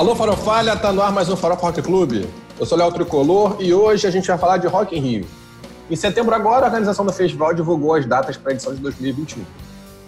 Alô, 0.00 0.16
Farofalha, 0.16 0.74
tá 0.76 0.94
no 0.94 1.02
ar 1.02 1.12
mais 1.12 1.28
um 1.28 1.36
Farofa 1.36 1.66
Rock 1.66 1.82
Clube. 1.82 2.26
Eu 2.58 2.64
sou 2.64 2.78
Léo 2.78 2.90
Tricolor 2.90 3.58
e 3.60 3.74
hoje 3.74 4.06
a 4.06 4.10
gente 4.10 4.26
vai 4.26 4.38
falar 4.38 4.56
de 4.56 4.66
Rock 4.66 4.96
in 4.96 5.00
Rio. 5.02 5.26
Em 5.90 5.94
setembro 5.94 6.34
agora, 6.34 6.64
a 6.64 6.68
organização 6.68 7.04
do 7.04 7.12
festival 7.12 7.52
divulgou 7.52 7.94
as 7.94 8.06
datas 8.06 8.34
para 8.38 8.50
a 8.50 8.54
edição 8.54 8.74
de 8.74 8.80
2021. 8.80 9.44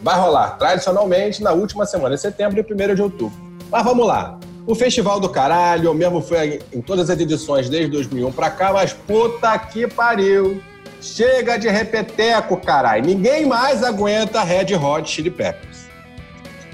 Vai 0.03 0.18
rolar, 0.18 0.57
tradicionalmente, 0.57 1.43
na 1.43 1.53
última 1.53 1.85
semana 1.85 2.14
de 2.14 2.23
setembro 2.23 2.59
e 2.59 2.91
1 2.91 2.95
de 2.95 3.03
outubro. 3.03 3.39
Mas 3.71 3.85
vamos 3.85 4.07
lá. 4.07 4.39
O 4.67 4.75
Festival 4.75 5.21
do 5.21 5.29
Caralho, 5.29 5.85
eu 5.85 5.95
mesmo 5.95 6.22
fui 6.22 6.59
em 6.72 6.81
todas 6.81 7.11
as 7.11 7.21
edições 7.21 7.68
desde 7.68 7.90
2001 7.90 8.32
pra 8.32 8.49
cá, 8.49 8.72
mas 8.72 8.95
puta 8.95 9.59
que 9.59 9.86
pariu. 9.86 10.63
Chega 11.03 11.59
de 11.59 11.68
repeteco, 11.68 12.57
caralho. 12.57 13.04
Ninguém 13.04 13.45
mais 13.45 13.85
aguenta 13.85 14.43
Red 14.43 14.75
Hot 14.75 15.11
Chili 15.11 15.31
Peppers. 15.31 15.71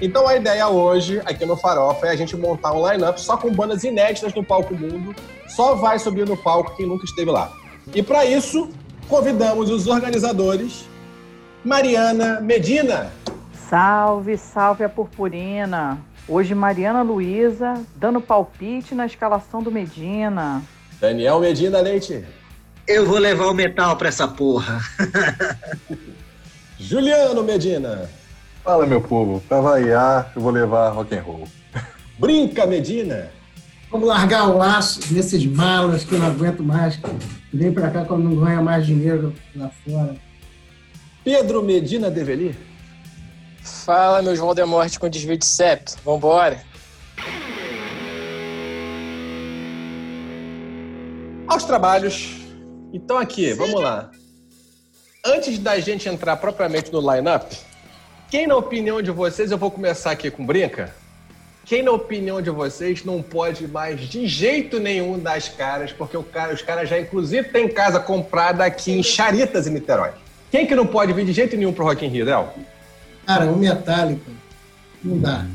Então 0.01 0.27
a 0.27 0.35
ideia 0.35 0.67
hoje, 0.69 1.21
aqui 1.25 1.45
no 1.45 1.57
Farofa, 1.57 2.07
é 2.07 2.11
a 2.11 2.15
gente 2.15 2.35
montar 2.37 2.71
um 2.71 2.89
line-up 2.89 3.19
só 3.19 3.35
com 3.35 3.51
bandas 3.51 3.83
inéditas 3.83 4.33
no 4.33 4.43
palco 4.43 4.73
mundo. 4.73 5.13
Só 5.47 5.75
vai 5.75 5.99
subir 5.99 6.25
no 6.25 6.37
palco 6.37 6.75
quem 6.77 6.85
nunca 6.85 7.03
esteve 7.03 7.29
lá. 7.29 7.51
E 7.93 8.01
para 8.01 8.25
isso, 8.25 8.69
convidamos 9.09 9.69
os 9.69 9.87
organizadores, 9.87 10.85
Mariana 11.65 12.39
Medina. 12.39 13.11
Salve, 13.69 14.37
salve 14.37 14.85
a 14.85 14.89
purpurina. 14.89 15.99
Hoje 16.27 16.55
Mariana 16.55 17.01
Luiza 17.01 17.83
dando 17.95 18.21
palpite 18.21 18.95
na 18.95 19.05
escalação 19.05 19.61
do 19.61 19.71
Medina. 19.71 20.61
Daniel 21.01 21.39
Medina 21.39 21.81
Leite. 21.81 22.23
Eu 22.87 23.05
vou 23.05 23.17
levar 23.17 23.47
o 23.47 23.53
metal 23.53 23.97
pra 23.97 24.09
essa 24.09 24.27
porra. 24.27 24.79
Juliano 26.79 27.43
Medina. 27.43 28.09
Fala, 28.69 28.85
meu 28.85 29.01
povo. 29.01 29.41
Pra 29.49 29.59
variar, 29.61 30.31
eu 30.35 30.43
vou 30.43 30.51
levar 30.51 30.89
rock 30.89 31.15
and 31.15 31.23
roll. 31.23 31.47
Brinca 32.19 32.67
Medina. 32.67 33.31
Vamos 33.89 34.07
largar 34.07 34.47
o 34.47 34.59
laço 34.59 35.11
nesses 35.11 35.43
malas 35.43 36.03
que 36.03 36.13
eu 36.13 36.19
não 36.19 36.27
aguento 36.27 36.61
mais. 36.61 36.99
Vem 37.51 37.73
pra 37.73 37.89
cá 37.89 38.05
quando 38.05 38.25
não 38.25 38.45
ganha 38.45 38.61
mais 38.61 38.85
dinheiro 38.85 39.33
lá 39.55 39.71
fora. 39.83 40.15
Pedro 41.23 41.63
Medina 41.63 42.11
Develi. 42.11 42.55
Fala, 43.63 44.21
meus 44.21 44.37
Voldemort 44.37 44.99
com 44.99 45.09
desvio 45.09 45.35
de 45.35 45.47
septo. 45.47 45.97
Vambora. 46.05 46.61
Aos 51.47 51.63
trabalhos. 51.63 52.37
Então 52.93 53.17
aqui, 53.17 53.51
vamos 53.51 53.81
lá. 53.81 54.11
Antes 55.25 55.57
da 55.57 55.79
gente 55.79 56.07
entrar 56.07 56.37
propriamente 56.37 56.93
no 56.93 56.99
line-up, 56.99 57.67
quem 58.29 58.45
na 58.45 58.55
opinião 58.55 59.01
de 59.01 59.11
vocês, 59.11 59.51
eu 59.51 59.57
vou 59.57 59.71
começar 59.71 60.11
aqui 60.11 60.29
com 60.29 60.45
Brinca, 60.45 60.93
quem 61.65 61.83
na 61.83 61.91
opinião 61.91 62.41
de 62.41 62.49
vocês 62.49 63.03
não 63.03 63.21
pode 63.21 63.67
mais 63.67 64.01
de 64.01 64.27
jeito 64.27 64.79
nenhum 64.79 65.19
dar 65.19 65.33
as 65.33 65.47
caras, 65.49 65.91
porque 65.91 66.17
cara, 66.31 66.53
os 66.53 66.61
caras 66.61 66.89
já 66.89 66.99
inclusive 66.99 67.49
têm 67.49 67.67
casa 67.67 67.99
comprada 67.99 68.63
aqui 68.63 68.91
em 68.91 69.03
Charitas, 69.03 69.67
em 69.67 69.71
Niterói. 69.71 70.11
Quem 70.51 70.65
que 70.65 70.73
não 70.73 70.87
pode 70.87 71.13
vir 71.13 71.25
de 71.25 71.33
jeito 71.33 71.55
nenhum 71.55 71.71
pro 71.71 71.85
Rock 71.85 72.05
in 72.05 72.09
Rio, 72.09 72.25
Del? 72.25 72.53
Cara, 73.25 73.45
o 73.45 73.55
Metallica, 73.55 74.31
não 75.03 75.19
dá. 75.19 75.45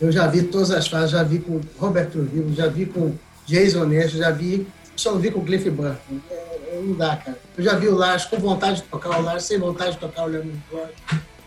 Eu 0.00 0.12
já 0.12 0.26
vi 0.26 0.42
todas 0.42 0.70
as 0.70 0.86
fases, 0.88 1.10
já 1.10 1.22
vi 1.22 1.38
com 1.38 1.60
Roberto 1.78 2.12
Trujillo, 2.12 2.54
já 2.54 2.66
vi 2.68 2.86
com 2.86 3.14
Jason 3.46 3.84
Ness, 3.84 4.12
já 4.12 4.30
vi, 4.30 4.66
só 4.96 5.12
não 5.12 5.18
vi 5.18 5.30
com 5.30 5.44
Cliff 5.44 5.68
Burton. 5.70 6.20
É, 6.30 6.34
é, 6.34 6.82
não 6.82 6.94
dá, 6.94 7.16
cara. 7.16 7.38
Eu 7.56 7.64
já 7.64 7.74
vi 7.74 7.88
o 7.88 7.94
Lars 7.94 8.24
com 8.24 8.38
vontade 8.38 8.76
de 8.76 8.82
tocar 8.82 9.18
o 9.18 9.22
Lars, 9.22 9.44
sem 9.44 9.58
vontade 9.58 9.92
de 9.92 9.98
tocar 9.98 10.24
o 10.24 10.26
Leandro 10.26 10.52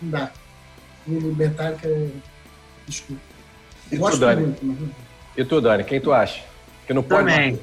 Não 0.01 0.09
dá. 0.09 0.31
O 1.07 1.35
Metallica, 1.35 1.87
é... 1.87 2.07
desculpa. 2.87 3.21
E 3.91 3.95
tu, 3.95 3.99
Gosto 3.99 4.19
Dani? 4.19 4.41
muito, 4.41 4.65
mas. 4.65 4.89
E 5.35 5.45
tu, 5.45 5.61
Dani, 5.61 5.83
quem 5.83 5.99
tu 5.99 6.13
acha? 6.13 6.41
Que 6.87 6.93
não 6.93 7.03
pode 7.03 7.21
Também. 7.21 7.51
mais? 7.53 7.59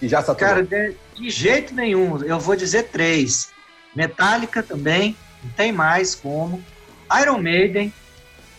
E 0.00 0.08
já 0.08 0.20
saturou. 0.22 0.48
Cara, 0.48 0.62
de, 0.64 0.94
de 1.14 1.30
jeito 1.30 1.74
nenhum. 1.74 2.22
Eu 2.22 2.38
vou 2.38 2.56
dizer 2.56 2.84
três. 2.84 3.50
Metallica 3.94 4.62
também, 4.62 5.16
não 5.42 5.50
tem 5.52 5.72
mais 5.72 6.14
como. 6.14 6.62
Iron 7.20 7.38
Maiden 7.38 7.92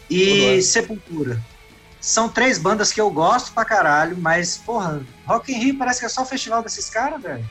e. 0.09 0.61
Sepultura. 0.61 1.39
São 1.99 2.27
três 2.27 2.57
bandas 2.57 2.91
que 2.91 2.99
eu 2.99 3.09
gosto 3.09 3.53
pra 3.53 3.63
caralho, 3.63 4.17
mas, 4.17 4.57
porra, 4.57 5.01
Rock 5.25 5.53
in 5.53 5.57
Rio 5.57 5.77
parece 5.77 6.01
que 6.01 6.05
é 6.05 6.09
só 6.09 6.23
o 6.23 6.25
festival 6.25 6.61
desses 6.61 6.89
caras, 6.89 7.21
velho. 7.21 7.45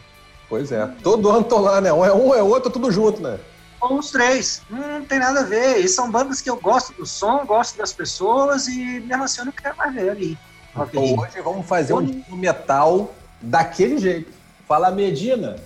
Pois 0.47 0.71
é. 0.71 0.87
Todo 1.03 1.31
ano 1.31 1.45
tô 1.45 1.59
lá, 1.59 1.81
né? 1.81 1.91
Um 1.91 2.05
é 2.05 2.13
um, 2.13 2.35
é 2.35 2.43
outro, 2.43 2.71
tudo 2.71 2.93
junto, 2.93 3.23
né? 3.23 3.39
Ou 3.83 3.99
os 3.99 4.11
três. 4.13 4.63
Não, 4.71 5.01
não 5.01 5.05
tem 5.05 5.19
nada 5.19 5.41
a 5.41 5.45
ver. 5.45 5.79
E 5.79 5.89
são 5.89 6.11
bandas 6.11 6.41
que 6.41 6.49
eu 6.49 6.57
gosto 6.57 6.93
do 6.93 7.05
som, 7.05 7.45
gosto 7.45 7.77
das 7.77 7.93
pessoas 7.93 8.69
e 8.69 9.01
mesmo 9.01 9.25
assim 9.25 9.41
eu 9.41 9.47
não 9.47 9.53
quero 9.53 9.77
mais 9.77 9.93
ver 9.93 10.11
ali. 10.11 10.39
Então 10.71 11.19
hoje 11.19 11.41
vamos 11.43 11.67
fazer 11.67 11.93
um 11.93 12.25
metal 12.31 13.13
daquele 13.41 13.99
jeito. 13.99 14.33
Fala 14.67 14.91
Medina. 14.91 15.57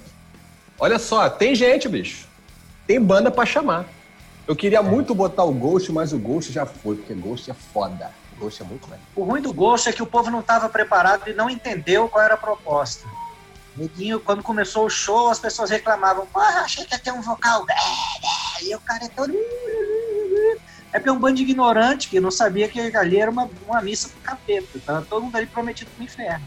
Olha 0.79 0.99
só, 0.99 1.29
tem 1.29 1.55
gente, 1.55 1.89
bicho. 1.89 2.27
Tem 2.87 3.01
banda 3.01 3.31
pra 3.31 3.45
chamar. 3.45 3.85
Eu 4.49 4.57
queria 4.57 4.83
muito 4.83 5.15
botar 5.15 5.45
o 5.45 5.53
Ghost, 5.53 5.93
mas 5.93 6.13
o 6.13 6.19
Ghost 6.19 6.53
já 6.53 6.65
foi, 6.65 6.97
porque 6.97 7.15
Ghost 7.15 7.51
é 7.51 7.55
foda. 7.55 8.11
Ghost 8.39 8.63
é 8.63 8.65
muito 8.65 8.85
legal. 8.85 9.05
O 9.15 9.25
ruim 9.25 9.43
do 9.43 9.53
Ghost 9.53 9.89
é 9.89 9.93
que 9.93 10.03
o 10.03 10.07
povo 10.07 10.31
não 10.31 10.41
estava 10.41 10.69
preparado 10.69 11.29
e 11.29 11.35
não 11.35 11.51
entendeu 11.51 12.09
qual 12.09 12.25
era 12.25 12.35
a 12.35 12.37
proposta. 12.37 13.07
Neguinho, 13.77 14.19
quando 14.21 14.43
começou 14.43 14.87
o 14.87 14.91
show, 14.91 15.29
as 15.29 15.39
pessoas 15.39 15.69
reclamavam, 15.71 16.27
porra, 16.27 16.61
achei 16.61 16.85
que 16.85 16.95
ia 16.95 16.99
ter 16.99 17.13
um 17.13 17.21
vocal. 17.21 17.67
E 18.63 18.75
o 18.75 18.81
cara 18.81 19.05
é 19.05 19.09
todo. 19.09 19.33
É 20.93 20.99
porque 20.99 21.09
é 21.09 21.13
um 21.13 21.19
bando 21.19 21.35
de 21.37 21.43
ignorante 21.43 22.09
que 22.09 22.19
não 22.19 22.31
sabia 22.31 22.69
que 22.69 22.81
ali 22.97 23.21
era 23.21 23.31
uma, 23.31 23.51
uma 23.69 23.83
missa 23.83 24.09
pro 24.09 24.21
capeta. 24.23 24.79
Tava 24.85 25.07
todo 25.09 25.25
mundo 25.25 25.37
ali 25.37 25.47
prometido 25.47 25.91
pro 25.95 26.05
inferno. 26.05 26.45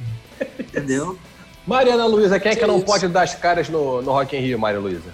Entendeu? 0.57 1.19
Mariana 1.67 2.05
Luiza, 2.07 2.39
quem 2.39 2.51
é 2.51 2.55
que 2.55 2.61
Que 2.61 2.67
não 2.67 2.77
isso? 2.77 2.85
pode 2.85 3.07
dar 3.09 3.21
as 3.23 3.35
caras 3.35 3.69
no, 3.69 4.01
no 4.01 4.11
Rock 4.11 4.35
in 4.35 4.39
Rio, 4.39 4.57
Maria 4.57 4.79
Luiza? 4.79 5.13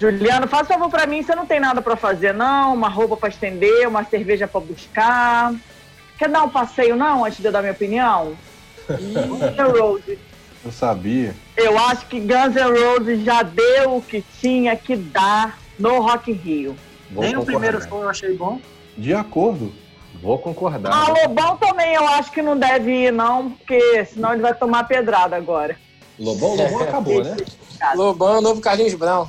Juliano, 0.00 0.48
faz 0.48 0.66
favor 0.66 0.88
pra 0.88 1.06
mim, 1.06 1.22
você 1.22 1.34
não 1.34 1.44
tem 1.44 1.60
nada 1.60 1.82
pra 1.82 1.94
fazer, 1.94 2.32
não? 2.32 2.72
Uma 2.72 2.88
roupa 2.88 3.18
pra 3.18 3.28
estender, 3.28 3.86
uma 3.86 4.02
cerveja 4.02 4.48
pra 4.48 4.58
buscar. 4.60 5.52
Quer 6.16 6.30
dar 6.30 6.42
um 6.42 6.48
passeio, 6.48 6.96
não, 6.96 7.26
antes 7.26 7.38
de 7.38 7.44
eu 7.44 7.52
dar 7.52 7.60
minha 7.60 7.72
opinião? 7.72 8.34
Roses. 9.78 10.18
Eu 10.64 10.70
sabia. 10.72 11.34
Eu 11.56 11.78
acho 11.78 12.06
que 12.06 12.20
Guns 12.20 12.54
N' 12.54 12.80
Roses 12.80 13.24
já 13.24 13.42
deu 13.42 13.96
o 13.96 14.02
que 14.02 14.22
tinha 14.40 14.76
que 14.76 14.94
dar 14.94 15.58
no 15.78 16.00
Rock 16.00 16.30
in 16.30 16.34
Rio. 16.34 16.76
Vou 17.10 17.24
Nem 17.24 17.32
o 17.34 17.40
concordar. 17.40 17.60
primeiro 17.60 17.88
show 17.88 18.02
eu 18.02 18.08
achei 18.08 18.36
bom. 18.36 18.60
De 18.96 19.14
acordo. 19.14 19.72
Vou 20.22 20.38
concordar. 20.38 20.92
A 20.92 21.08
Lobão 21.08 21.56
também 21.56 21.94
eu 21.94 22.06
acho 22.06 22.30
que 22.30 22.42
não 22.42 22.58
deve 22.58 22.90
ir, 23.06 23.12
não, 23.12 23.50
porque 23.50 24.04
senão 24.04 24.32
ele 24.32 24.42
vai 24.42 24.54
tomar 24.54 24.84
pedrada 24.84 25.34
agora. 25.34 25.76
Lobão, 26.18 26.54
Lobão 26.54 26.80
acabou, 26.82 27.24
né? 27.24 27.36
Lobão 27.94 28.34
é 28.34 28.38
o 28.38 28.42
novo 28.42 28.60
Carlinhos 28.60 28.94
Brown. 28.94 29.26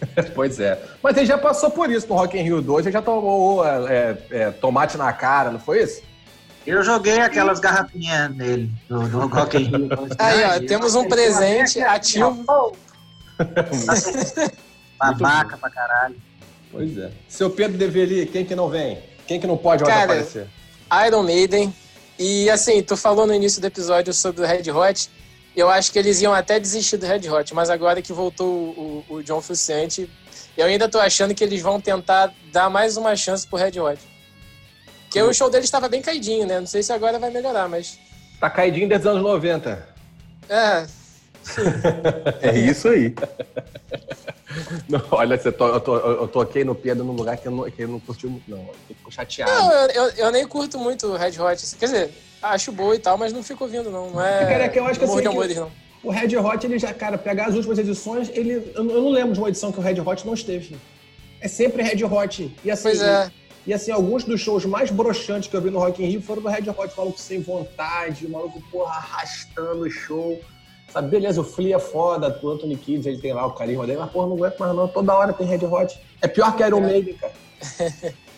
Pois 0.34 0.58
é. 0.58 0.80
Mas 1.02 1.14
ele 1.16 1.26
já 1.26 1.36
passou 1.36 1.68
por 1.70 1.90
isso 1.90 2.08
no 2.08 2.14
Rock 2.14 2.38
in 2.38 2.42
Rio 2.42 2.62
2, 2.62 2.86
ele 2.86 2.92
já 2.92 3.02
tomou 3.02 3.62
é, 3.66 4.16
é, 4.30 4.50
tomate 4.50 4.96
na 4.96 5.12
cara, 5.12 5.50
não 5.50 5.60
foi 5.60 5.82
isso? 5.82 6.02
Eu 6.66 6.82
joguei 6.82 7.20
aquelas 7.20 7.58
garrafinhas 7.58 8.34
nele, 8.36 8.70
do, 8.88 9.08
do 9.08 9.26
Rock 9.26 9.56
in 9.56 9.64
Rio. 9.64 9.88
Aí, 10.18 10.44
ó, 10.44 10.66
temos 10.66 10.94
um 10.94 11.08
presente 11.08 11.80
ativo. 11.80 12.44
Babaca 14.98 15.56
pra 15.56 15.70
caralho. 15.70 16.16
Pois 16.70 16.96
é. 16.98 17.10
Seu 17.28 17.50
Pedro 17.50 17.78
Develi, 17.78 18.26
quem 18.26 18.44
que 18.44 18.54
não 18.54 18.68
vem? 18.68 18.98
Quem 19.26 19.40
que 19.40 19.46
não 19.46 19.56
pode 19.56 19.82
Cara, 19.84 20.04
aparecer? 20.04 20.46
Iron 21.06 21.22
Maiden. 21.22 21.74
E 22.18 22.50
assim, 22.50 22.82
tu 22.82 22.96
falou 22.96 23.26
no 23.26 23.34
início 23.34 23.60
do 23.60 23.66
episódio 23.66 24.12
sobre 24.12 24.42
o 24.42 24.46
Red 24.46 24.70
Hot. 24.70 25.10
Eu 25.56 25.70
acho 25.70 25.90
que 25.90 25.98
eles 25.98 26.20
iam 26.20 26.34
até 26.34 26.60
desistir 26.60 26.98
do 26.98 27.06
Red 27.06 27.28
Hot, 27.28 27.54
mas 27.54 27.70
agora 27.70 28.02
que 28.02 28.12
voltou 28.12 28.46
o, 28.46 29.04
o, 29.08 29.14
o 29.16 29.22
John 29.22 29.40
Frusciante, 29.40 30.08
eu 30.56 30.66
ainda 30.66 30.88
tô 30.88 30.98
achando 30.98 31.34
que 31.34 31.42
eles 31.42 31.62
vão 31.62 31.80
tentar 31.80 32.32
dar 32.52 32.68
mais 32.68 32.96
uma 32.96 33.16
chance 33.16 33.46
pro 33.46 33.58
Red 33.58 33.80
Hot. 33.80 33.98
Porque 35.10 35.20
o 35.22 35.34
show 35.34 35.50
deles 35.50 35.64
estava 35.66 35.88
bem 35.88 36.00
caidinho, 36.00 36.46
né? 36.46 36.60
Não 36.60 36.66
sei 36.68 36.84
se 36.84 36.92
agora 36.92 37.18
vai 37.18 37.30
melhorar, 37.30 37.68
mas. 37.68 37.98
Tá 38.38 38.48
caidinho 38.48 38.88
desde 38.88 39.08
os 39.08 39.12
anos 39.12 39.24
90. 39.24 39.88
É, 40.48 40.86
É 42.48 42.56
isso 42.56 42.88
aí. 42.88 43.12
Não, 44.88 45.02
olha, 45.10 45.36
você 45.36 45.50
to- 45.50 45.64
eu, 45.66 45.80
to- 45.80 45.96
eu 45.96 46.28
toquei 46.28 46.64
no 46.64 46.74
Pedro 46.74 47.04
num 47.04 47.12
lugar 47.12 47.36
que 47.36 47.46
eu 47.46 47.52
não, 47.52 47.70
que 47.70 47.82
eu 47.82 47.88
não 47.88 48.00
curti 48.00 48.26
muito, 48.26 48.50
não. 48.50 48.58
Eu 48.58 48.74
fico 48.96 49.10
chateado. 49.12 49.50
Não, 49.50 49.72
eu, 49.72 49.88
eu, 49.90 50.10
eu 50.10 50.32
nem 50.32 50.44
curto 50.46 50.76
muito 50.76 51.06
o 51.06 51.16
Red 51.16 51.38
Hot. 51.40 51.76
Quer 51.76 51.86
dizer, 51.86 52.10
acho 52.42 52.72
boa 52.72 52.94
e 52.94 52.98
tal, 52.98 53.16
mas 53.16 53.32
não 53.32 53.44
fico 53.44 53.62
ouvindo, 53.64 53.90
não. 53.90 54.10
Não 54.10 54.20
é. 54.24 54.46
Cara, 54.46 54.64
é 54.64 54.68
que 54.68 54.78
eu 54.78 54.84
acho 54.86 54.98
que 54.98 55.04
assim, 55.04 55.20
de 55.20 55.26
amor 55.28 55.42
que- 55.42 55.54
deles, 55.54 55.62
não. 55.62 55.70
O 56.02 56.10
Red 56.10 56.36
Hot, 56.36 56.66
ele 56.66 56.78
já, 56.80 56.92
cara, 56.92 57.16
pegar 57.16 57.46
as 57.46 57.54
últimas 57.54 57.78
edições, 57.78 58.28
ele. 58.34 58.72
Eu, 58.74 58.82
não- 58.84 58.94
eu 58.94 59.02
não 59.02 59.10
lembro 59.10 59.32
de 59.34 59.38
uma 59.38 59.48
edição 59.48 59.70
que 59.70 59.78
o 59.78 59.82
Red 59.82 60.00
Hot 60.00 60.26
não 60.26 60.34
esteve. 60.34 60.76
É 61.40 61.46
sempre 61.48 61.82
Red 61.84 62.04
Hot. 62.04 62.56
E 62.64 62.70
assim, 62.70 62.82
Pois 62.82 63.00
é. 63.02 63.30
E 63.66 63.74
assim, 63.74 63.90
alguns 63.90 64.24
dos 64.24 64.40
shows 64.40 64.64
mais 64.64 64.90
broxantes 64.90 65.48
que 65.48 65.56
eu 65.56 65.60
vi 65.60 65.70
no 65.70 65.78
Rock 65.78 66.02
in 66.02 66.06
Rio 66.06 66.22
foram 66.22 66.42
do 66.42 66.48
Red 66.48 66.68
Hot, 66.70 66.94
maluco 66.96 67.20
sem 67.20 67.40
vontade, 67.40 68.26
o 68.26 68.30
maluco, 68.30 68.60
porra, 68.70 68.94
arrastando 68.94 69.80
o 69.80 69.90
show. 69.90 70.40
Sabe, 70.92 71.08
beleza, 71.08 71.40
o 71.40 71.44
Flea 71.44 71.76
é 71.76 71.78
foda, 71.78 72.36
o 72.42 72.48
Anthony 72.48 72.76
Kidd, 72.76 73.08
ele 73.08 73.18
tem 73.18 73.32
lá 73.32 73.46
o 73.46 73.52
carisma 73.52 73.86
dele, 73.86 73.98
mas 73.98 74.10
porra, 74.10 74.26
não 74.26 74.36
aguento 74.36 74.58
mais 74.58 74.74
não, 74.74 74.88
toda 74.88 75.14
hora 75.14 75.32
tem 75.32 75.46
Red 75.46 75.64
Hot. 75.64 76.00
É 76.20 76.26
pior 76.26 76.56
que 76.56 76.64
Iron 76.64 76.80
Maiden, 76.80 77.14
cara. 77.14 77.32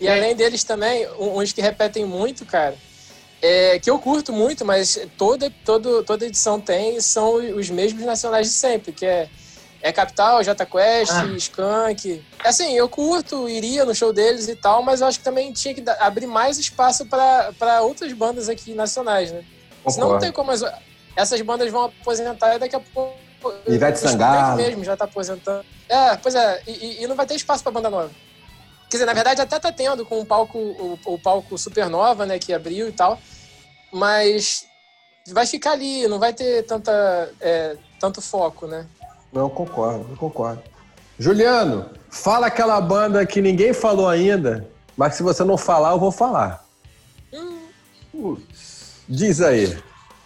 E 0.00 0.08
além 0.08 0.34
deles 0.34 0.64
também, 0.64 1.06
uns 1.18 1.52
que 1.52 1.62
repetem 1.62 2.04
muito, 2.04 2.44
cara, 2.44 2.74
é, 3.40 3.78
que 3.78 3.88
eu 3.88 3.98
curto 3.98 4.32
muito, 4.32 4.64
mas 4.64 4.98
toda, 5.16 5.52
todo, 5.64 6.02
toda 6.02 6.26
edição 6.26 6.60
tem, 6.60 7.00
são 7.00 7.36
os 7.36 7.70
mesmos 7.70 8.02
nacionais 8.04 8.48
de 8.48 8.52
sempre, 8.52 8.92
que 8.92 9.06
é, 9.06 9.28
é 9.84 9.92
Capital, 9.92 10.42
Jota 10.42 10.64
Quest, 10.64 11.12
Ah. 11.12 11.26
Skank. 11.36 12.24
Assim, 12.42 12.72
eu 12.74 12.88
curto, 12.88 13.46
iria 13.46 13.84
no 13.84 13.94
show 13.94 14.14
deles 14.14 14.48
e 14.48 14.56
tal, 14.56 14.82
mas 14.82 15.02
eu 15.02 15.06
acho 15.06 15.18
que 15.18 15.24
também 15.24 15.52
tinha 15.52 15.74
que 15.74 15.82
dar- 15.82 15.98
abrir 16.00 16.26
mais 16.26 16.56
espaço 16.58 17.04
para 17.04 17.82
outras 17.82 18.10
bandas 18.14 18.48
aqui 18.48 18.72
nacionais, 18.74 19.30
né? 19.30 19.44
Senão 19.86 20.08
não 20.08 20.14
Concordo. 20.14 20.20
tem 20.24 20.32
como 20.32 20.50
as, 20.50 20.62
essas 21.14 21.38
bandas 21.42 21.70
vão 21.70 21.84
aposentar 21.84 22.56
e 22.56 22.58
daqui 22.58 22.74
a 22.74 22.80
pouco. 22.80 23.14
Ivete 23.68 23.98
Sangalo. 23.98 24.56
mesmo 24.56 24.82
já 24.82 24.96
tá 24.96 25.04
aposentando. 25.04 25.62
É, 25.86 26.16
pois 26.16 26.34
é, 26.34 26.62
e, 26.66 26.70
e- 26.72 27.02
e 27.02 27.06
não 27.06 27.14
vai 27.14 27.26
ter 27.26 27.34
espaço 27.34 27.62
para 27.62 27.70
banda 27.72 27.90
nova. 27.90 28.10
Quer 28.88 28.96
dizer, 28.96 29.04
na 29.04 29.12
verdade 29.12 29.42
até 29.42 29.58
tá 29.60 29.70
tendo 29.70 30.06
com 30.06 30.18
o 30.18 30.24
palco, 30.24 30.56
o, 30.58 30.98
o 31.04 31.18
palco 31.18 31.58
Supernova, 31.58 32.24
né, 32.24 32.38
que 32.38 32.54
abriu 32.54 32.88
e 32.88 32.92
tal, 32.92 33.18
mas 33.92 34.64
vai 35.28 35.44
ficar 35.46 35.72
ali, 35.72 36.08
não 36.08 36.18
vai 36.18 36.32
ter 36.32 36.62
tanta, 36.64 37.30
é, 37.38 37.76
tanto 38.00 38.22
foco, 38.22 38.66
né? 38.66 38.86
Não, 39.34 39.50
concordo, 39.50 40.06
eu 40.10 40.16
concordo. 40.16 40.62
Juliano, 41.18 41.86
fala 42.08 42.46
aquela 42.46 42.80
banda 42.80 43.26
que 43.26 43.42
ninguém 43.42 43.72
falou 43.72 44.08
ainda, 44.08 44.66
mas 44.96 45.16
se 45.16 45.22
você 45.22 45.42
não 45.42 45.58
falar, 45.58 45.90
eu 45.90 45.98
vou 45.98 46.12
falar. 46.12 46.64
Putz, 48.12 49.02
Diz 49.08 49.40
aí. 49.40 49.76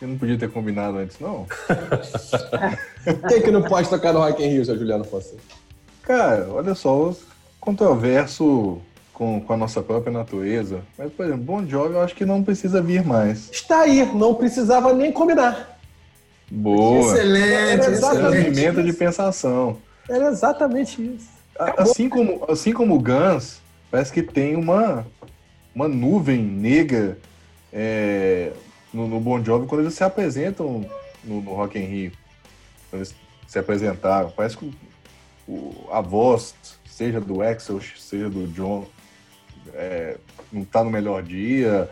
eu 0.00 0.08
não 0.08 0.18
podia 0.18 0.38
ter 0.38 0.50
combinado 0.50 0.98
antes, 0.98 1.18
não? 1.18 1.46
Quem 3.28 3.40
que 3.40 3.50
não 3.50 3.62
pode 3.62 3.88
tocar 3.88 4.12
no 4.12 4.20
Rock 4.20 4.42
in 4.44 4.48
Rio, 4.48 4.64
seu 4.64 4.78
Juliano 4.78 5.04
Fonseca? 5.04 5.38
Cara, 6.02 6.46
olha 6.50 6.74
só, 6.74 7.14
controverso 7.58 8.78
com, 9.12 9.40
com 9.40 9.52
a 9.52 9.56
nossa 9.56 9.82
própria 9.82 10.12
natureza. 10.12 10.80
Mas, 10.98 11.10
por 11.12 11.24
exemplo, 11.24 11.44
Bon 11.44 11.66
Jovi 11.66 11.94
eu 11.94 12.02
acho 12.02 12.14
que 12.14 12.26
não 12.26 12.42
precisa 12.42 12.80
vir 12.82 13.04
mais. 13.04 13.50
Está 13.50 13.80
aí, 13.80 14.04
não 14.14 14.34
precisava 14.34 14.92
nem 14.92 15.10
combinar. 15.10 15.77
Boa. 16.50 17.12
Excelente, 17.14 17.52
Era 17.52 17.90
exatamente 17.90 18.82
de 18.82 18.92
pensação. 18.92 19.78
Era 20.08 20.28
exatamente 20.28 21.02
isso. 21.02 21.28
Assim 21.76 22.08
como, 22.08 22.44
assim 22.48 22.72
como 22.72 22.94
o 22.94 23.00
Guns, 23.00 23.60
parece 23.90 24.12
que 24.12 24.22
tem 24.22 24.54
uma, 24.56 25.06
uma 25.74 25.88
nuvem 25.88 26.38
negra 26.42 27.18
é, 27.72 28.52
no, 28.92 29.06
no 29.08 29.20
Bon 29.20 29.42
Jovi 29.44 29.66
quando 29.66 29.82
eles 29.82 29.94
se 29.94 30.04
apresentam 30.04 30.86
no, 31.24 31.40
no 31.42 31.52
Rock 31.54 31.78
in 31.78 31.82
Rio. 31.84 32.12
Quando 32.88 33.00
eles 33.02 33.14
se 33.46 33.58
apresentaram. 33.58 34.30
Parece 34.30 34.56
que 34.56 34.64
o- 35.46 35.52
o- 35.52 35.88
a 35.92 36.00
voz, 36.00 36.54
seja 36.86 37.20
do 37.20 37.42
Axel, 37.42 37.80
seja 37.98 38.30
do 38.30 38.46
John, 38.48 38.86
é, 39.74 40.16
não 40.52 40.64
tá 40.64 40.82
no 40.82 40.90
melhor 40.90 41.22
dia. 41.22 41.90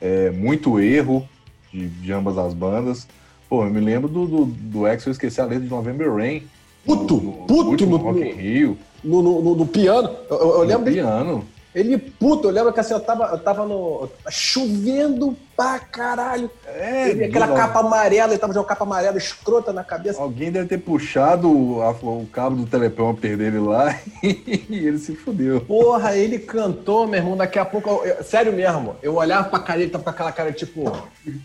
É, 0.00 0.30
muito 0.30 0.78
erro 0.80 1.28
de, 1.72 1.88
de 1.88 2.12
ambas 2.12 2.38
as 2.38 2.54
bandas. 2.54 3.06
Pô, 3.48 3.64
eu 3.64 3.70
me 3.70 3.80
lembro 3.80 4.08
do, 4.08 4.26
do, 4.26 4.44
do 4.46 4.86
Axel 4.86 5.10
esquecer 5.12 5.40
a 5.40 5.44
letra 5.44 5.64
de 5.64 5.70
November 5.70 6.12
Rain. 6.14 6.42
Puto, 6.84 7.16
no, 7.16 7.22
no 7.22 7.32
puto 7.46 7.68
último 7.70 7.98
no- 7.98 8.04
Rock 8.04 8.20
in 8.20 8.32
Rio. 8.32 8.78
No, 9.02 9.22
no, 9.22 9.42
no- 9.42 9.54
no 9.56 9.66
piano. 9.66 10.10
Eu, 10.30 10.36
eu- 10.38 10.48
eu 10.54 10.60
lembro 10.62 10.78
no 10.80 10.84
dele, 10.84 10.96
piano. 10.96 11.44
Ele 11.74 11.98
puto. 11.98 12.48
Eu 12.48 12.52
lembro 12.52 12.72
que 12.72 12.80
assim, 12.80 12.94
eu 12.94 13.00
tava, 13.00 13.26
eu 13.26 13.38
tava 13.38 13.66
no. 13.66 14.08
chovendo 14.30 15.36
pra 15.56 15.78
caralho. 15.80 16.48
É, 16.66 17.10
Ele- 17.10 17.24
aquela 17.24 17.48
capa 17.48 17.80
amarela, 17.80 18.32
ele 18.32 18.38
tava 18.38 18.52
de 18.52 18.58
uma 18.60 18.64
capa 18.64 18.84
amarela 18.84 19.18
escrota 19.18 19.72
na 19.72 19.82
cabeça. 19.82 20.20
Alguém 20.20 20.52
deve 20.52 20.68
ter 20.68 20.78
puxado 20.78 21.50
o, 21.50 21.82
a- 21.82 21.90
o 21.90 22.26
cabo 22.32 22.56
do 22.56 22.66
teleprompter 22.66 23.36
dele 23.36 23.58
lá 23.58 23.98
e 24.22 24.86
ele 24.86 24.98
se 24.98 25.14
fudeu. 25.16 25.60
Porra, 25.60 26.16
ele 26.16 26.38
cantou, 26.38 27.06
meu 27.06 27.18
irmão, 27.18 27.36
daqui 27.36 27.58
a 27.58 27.64
pouco. 27.64 27.88
eu- 27.90 28.04
eu- 28.06 28.22
sério 28.24 28.52
mesmo, 28.52 28.94
eu 29.02 29.16
olhava 29.16 29.48
pra 29.48 29.58
cara, 29.58 29.80
ele 29.80 29.90
tava 29.90 30.04
com 30.04 30.10
aquela 30.10 30.30
cara 30.32 30.52
tipo. 30.52 30.84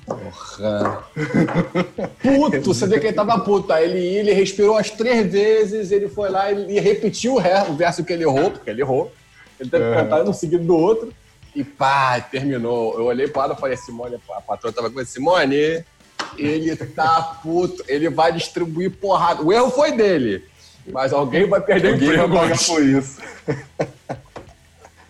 Porra. 0.06 1.04
Puto, 2.22 2.74
você 2.74 2.88
vê 2.88 3.00
que 3.00 3.08
ele 3.08 3.14
tava 3.16 3.40
puto. 3.40 3.72
Aí 3.74 3.86
ele, 3.86 4.00
ele 4.00 4.34
respirou 4.34 4.74
umas 4.76 4.90
três 4.90 5.31
vezes, 5.31 5.92
ele 5.92 6.08
foi 6.08 6.30
lá 6.30 6.52
e, 6.52 6.78
e 6.78 6.80
repetiu 6.80 7.34
o, 7.36 7.40
re- 7.40 7.69
o 7.69 7.74
verso 7.76 8.04
que 8.04 8.14
ele 8.14 8.24
errou, 8.24 8.52
porque 8.52 8.69
ele 8.69 8.81
errou. 8.81 9.12
Ele 9.63 9.69
teve 9.69 9.83
que 9.86 9.92
É. 9.92 9.95
cantar 9.95 10.24
um 10.24 10.33
seguido 10.33 10.65
do 10.65 10.75
outro. 10.75 11.13
E 11.56 11.63
pá, 11.63 12.19
terminou. 12.19 12.98
Eu 12.98 13.06
olhei 13.06 13.27
pra 13.27 13.44
ela 13.44 13.54
e 13.54 13.60
falei, 13.60 13.77
Simone, 13.77 14.15
a 14.36 14.42
patroa 14.42 14.74
tava 14.74 14.89
com 14.89 15.04
Simone, 15.06 15.83
ele 16.38 16.75
tá 16.75 17.39
puto, 17.44 17.83
ele 17.88 18.10
vai 18.10 18.31
distribuir 18.33 18.92
porrada. 18.92 19.42
O 19.44 19.54
erro 19.54 19.69
foi 19.69 19.92
dele. 19.92 20.44
Mas 20.88 21.13
alguém 21.13 21.48
vai 21.48 21.62
perder 21.62 21.94
Alguém 21.94 22.07
vai 22.07 22.15
emprego 22.18 22.33
pagar 22.36 22.54
hoje. 22.54 22.65
por 22.65 22.83
isso. 22.83 23.21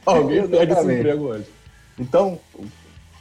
Alguém 0.05 0.47
perde 0.47 0.73
esse 0.73 0.81
emprego 0.94 1.23
hoje. 1.25 1.45
Então, 1.97 2.39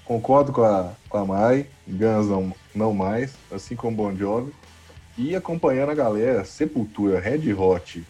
concordo 0.04 0.52
com 0.52 0.62
a, 0.64 0.90
com 1.08 1.18
a 1.18 1.24
Mai, 1.24 1.66
Guns 1.86 2.26
não, 2.26 2.52
não 2.74 2.92
mais, 2.92 3.32
assim 3.50 3.76
como 3.76 3.96
Bon 3.96 4.14
Jovi. 4.16 4.52
E 5.16 5.36
acompanhando 5.36 5.90
a 5.90 5.94
galera, 5.94 6.44
Sepultura, 6.44 7.20
Red 7.20 7.52
Hot, 7.54 8.02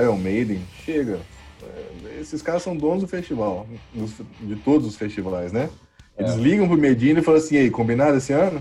Iron 0.00 0.16
Maiden, 0.16 0.66
chega. 0.84 1.20
É, 1.62 2.20
Esses 2.20 2.42
caras 2.42 2.62
são 2.62 2.76
donos 2.76 3.00
do 3.02 3.08
festival, 3.08 3.66
de 4.40 4.56
todos 4.56 4.86
os 4.86 4.96
festivais, 4.96 5.52
né? 5.52 5.68
Eles 6.18 6.32
É. 6.32 6.36
ligam 6.36 6.66
pro 6.68 6.76
Medina 6.76 7.20
e 7.20 7.22
falam 7.22 7.40
assim, 7.40 7.56
aí, 7.56 7.70
combinado 7.70 8.16
esse 8.18 8.32
ano? 8.32 8.60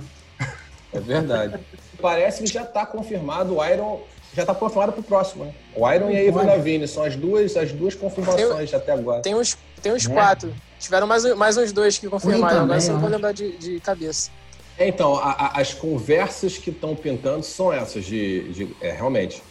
É 0.93 0.99
verdade. 0.99 1.59
Parece 2.01 2.43
que 2.43 2.47
já 2.51 2.61
está 2.63 2.85
confirmado 2.85 3.55
o 3.57 3.65
Iron. 3.65 4.01
Já 4.33 4.43
está 4.43 4.53
confirmado 4.53 4.91
pro 4.93 5.01
próximo, 5.01 5.45
né? 5.45 5.53
O 5.75 5.91
Iron 5.91 6.11
e 6.11 6.17
a 6.17 6.29
Avril 6.29 6.45
Lavigne 6.45 6.87
são 6.87 7.03
as 7.03 7.15
duas, 7.15 7.57
as 7.57 7.71
duas 7.71 7.95
confirmações 7.95 8.71
até 8.73 8.91
agora. 8.91 9.21
Tem 9.21 9.33
uns, 9.33 9.57
tem 9.81 9.91
uns 9.91 10.05
Né? 10.05 10.13
quatro. 10.13 10.53
Tiveram 10.79 11.07
mais, 11.07 11.23
mais 11.35 11.57
uns 11.57 11.71
dois 11.71 11.97
que 11.97 12.07
confirmaram, 12.07 12.63
agora 12.63 12.79
só 12.79 12.89
não 12.89 12.97
eu 12.97 13.01
vou 13.01 13.09
lembrar 13.09 13.31
de, 13.31 13.57
de 13.57 13.79
cabeça. 13.79 14.29
É, 14.77 14.87
então, 14.87 15.15
a- 15.15 15.31
a- 15.31 15.59
as 15.59 15.73
conversas 15.73 16.55
que 16.55 16.69
estão 16.69 16.95
pintando 16.95 17.43
são 17.43 17.73
essas 17.73 18.05
de, 18.05 18.53
de- 18.53 18.75
é, 18.79 18.91
realmente, 18.91 19.41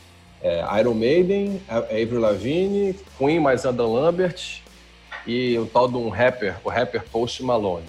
é, 0.47 0.81
Iron 0.81 0.95
Maiden, 0.95 1.61
a- 1.69 1.79
Avril 1.79 2.21
Lavigne, 2.21 2.95
Queen 3.19 3.41
mais 3.41 3.67
Adam 3.67 3.93
Lambert 3.95 4.61
e 5.27 5.59
o 5.59 5.67
tal 5.67 5.89
de 5.89 5.97
um 5.97 6.09
rapper, 6.09 6.55
o 6.65 6.69
rapper 6.69 7.03
Post 7.11 7.43
Malone. 7.43 7.87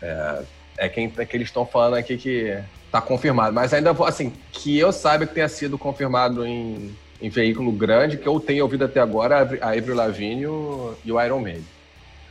É, 0.00 0.42
é 0.78 0.88
quem 0.88 1.12
é 1.16 1.24
que 1.24 1.36
eles 1.36 1.48
estão 1.48 1.64
falando 1.66 1.94
aqui 1.94 2.16
que 2.16 2.56
tá 2.90 3.00
confirmado, 3.00 3.52
mas 3.54 3.72
ainda 3.74 3.90
assim 4.06 4.32
que 4.52 4.78
eu 4.78 4.92
saiba 4.92 5.26
que 5.26 5.34
tenha 5.34 5.48
sido 5.48 5.76
confirmado 5.76 6.46
em, 6.46 6.94
em 7.20 7.28
veículo 7.28 7.72
grande 7.72 8.16
que 8.16 8.26
eu 8.28 8.38
tenho 8.38 8.62
ouvido 8.64 8.84
até 8.84 9.00
agora 9.00 9.36
a 9.36 9.40
Avri- 9.40 9.58
a 9.60 9.68
Avril 9.70 9.94
Lavigne 9.96 10.42
e 10.42 10.46
o, 10.46 10.94
e 11.04 11.10
o 11.12 11.20
Iron 11.20 11.40
Maiden. 11.40 11.64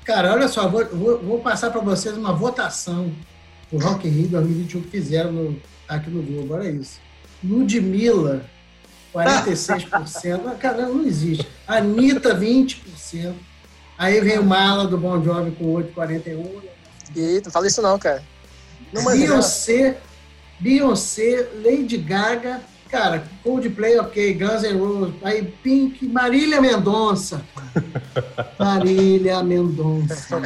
Cara, 0.06 0.34
olha 0.34 0.48
só, 0.48 0.68
vou, 0.68 0.86
vou, 0.86 1.20
vou 1.20 1.40
passar 1.40 1.72
para 1.72 1.82
vocês 1.82 2.16
uma 2.18 2.34
votação 2.34 3.12
do 3.72 3.78
Rock 3.80 4.08
in 4.08 4.12
Rio 4.12 4.28
2021 4.30 4.82
que 4.84 4.90
fizeram 4.90 5.32
no, 5.32 5.62
aqui 5.88 6.10
no 6.10 6.22
Globo. 6.22 6.54
Olha 6.54 6.70
isso. 6.70 7.00
Ludmilla, 7.44 8.46
46%. 9.14 10.42
Ah, 10.46 10.56
Cara, 10.56 10.88
não 10.88 11.06
existe. 11.06 11.48
Anitta, 11.68 12.36
20%. 12.36 13.34
Aí 13.98 14.20
vem 14.22 14.40
o 14.40 14.44
Mala 14.44 14.88
do 14.88 14.98
Bon 14.98 15.24
Jovi 15.24 15.52
com 15.52 15.74
8,41%. 15.76 16.64
E 17.16 17.42
não 17.46 17.52
fala 17.52 17.68
isso 17.68 17.82
não, 17.82 18.00
cara. 18.00 18.24
Não, 18.92 19.06
Beyoncé, 19.06 19.98
Beyoncé, 20.60 21.48
Lady 21.64 21.98
Gaga, 21.98 22.62
cara, 22.90 23.24
Coldplay, 23.44 24.00
ok, 24.00 24.34
Guns 24.34 24.64
N' 24.64 24.78
Roses, 24.78 25.14
aí 25.24 25.44
Pink, 25.64 26.08
Marília 26.08 26.60
Mendonça. 26.60 27.42
Marília 28.58 29.44
Mendonça. 29.44 30.42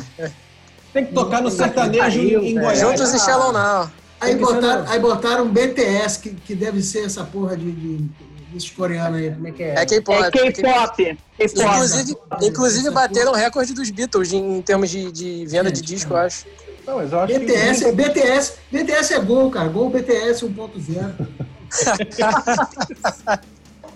tem 0.94 1.06
que 1.06 1.14
tocar 1.14 1.42
no 1.42 1.50
sertanejo 1.50 2.20
em. 2.20 2.56
Goiás. 2.56 2.80
Juntos 2.80 3.14
e 3.14 3.20
Shallow 3.20 3.52
Now. 3.52 3.90
Aí 4.20 4.36
botaram, 4.36 4.84
não. 4.84 4.92
aí 4.92 5.00
botaram 5.00 5.44
um 5.46 5.50
BTS, 5.50 6.20
que, 6.20 6.30
que 6.32 6.56
deve 6.56 6.82
ser 6.82 7.06
essa 7.06 7.24
porra 7.24 7.56
de, 7.56 7.72
de, 7.72 7.98
desses 8.58 8.72
coreanos 8.72 9.20
aí, 9.20 9.32
como 9.32 9.48
é 9.48 9.52
que 9.52 9.64
é? 9.64 9.76
É 9.76 9.86
K-pop. 9.86 10.24
É 10.24 10.32
K-pop. 10.32 10.54
K-pop. 10.58 11.18
Inclusive, 11.40 12.16
inclusive 12.42 12.90
bateram 12.92 13.34
recorde 13.34 13.74
dos 13.74 13.90
Beatles 13.90 14.34
em 14.34 14.62
termos 14.62 14.90
de, 14.90 15.12
de 15.12 15.46
venda 15.46 15.72
de 15.72 15.82
disco, 15.82 16.14
eu 16.14 16.18
acho. 16.18 16.46
Não, 16.86 16.98
mas 16.98 17.12
eu 17.12 17.20
acho 17.20 17.40
BTS, 17.40 17.86
que... 17.86 17.92
BTS, 17.92 18.54
BTS 18.72 19.14
é 19.14 19.20
gol, 19.20 19.52
cara. 19.52 19.68
Gol 19.68 19.90
BTS 19.90 20.46
1.0. 20.46 21.28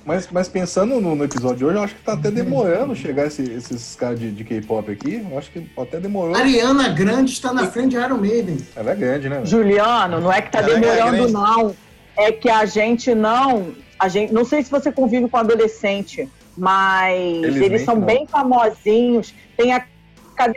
Mas, 0.03 0.27
mas 0.32 0.48
pensando 0.48 1.00
no, 1.00 1.15
no 1.15 1.24
episódio 1.24 1.58
de 1.58 1.65
hoje, 1.65 1.75
eu 1.77 1.84
acho 1.84 1.94
que 1.94 2.01
tá 2.01 2.13
até 2.13 2.32
demorando 2.32 2.96
chegar 2.96 3.27
esse- 3.27 3.44
esses 3.53 3.96
caras 3.96 4.20
de, 4.20 4.32
de 4.32 4.44
K-pop 4.44 4.91
aqui. 4.91 5.24
Eu 5.30 5.38
acho 5.38 5.51
que 5.51 5.70
até 5.77 6.00
demorou. 6.00 6.36
Ariana 6.36 6.89
Grande 6.89 7.32
está 7.32 7.53
na 7.53 7.68
frente 7.68 7.91
de 7.91 7.98
Iron 7.98 8.18
Maiden. 8.18 8.58
Ela 8.75 8.91
é 8.91 8.96
grande, 8.96 9.30
né? 9.30 9.36
velho? 9.36 9.46
Juliano, 9.48 10.20
não 10.20 10.34
é 10.34 10.41
que 10.41 10.51
tá 10.51 10.62
Caraca, 10.63 10.80
demorando, 10.80 11.12
grande. 11.18 11.34
não. 11.34 11.75
É 12.18 12.32
que 12.32 12.50
a 12.50 12.65
gente 12.65 13.13
não. 13.13 13.75
A 14.01 14.08
gente, 14.08 14.34
não 14.34 14.43
sei 14.43 14.63
se 14.63 14.72
você 14.72 14.91
convive 14.91 15.29
com 15.29 15.38
adolescente, 15.38 16.27
mas 16.58 17.15
Felizmente, 17.39 17.65
eles 17.65 17.81
são 17.84 17.96
não. 17.98 18.03
bem 18.03 18.25
famosinhos. 18.25 19.31
Tem, 19.55 19.74
a, 19.74 19.86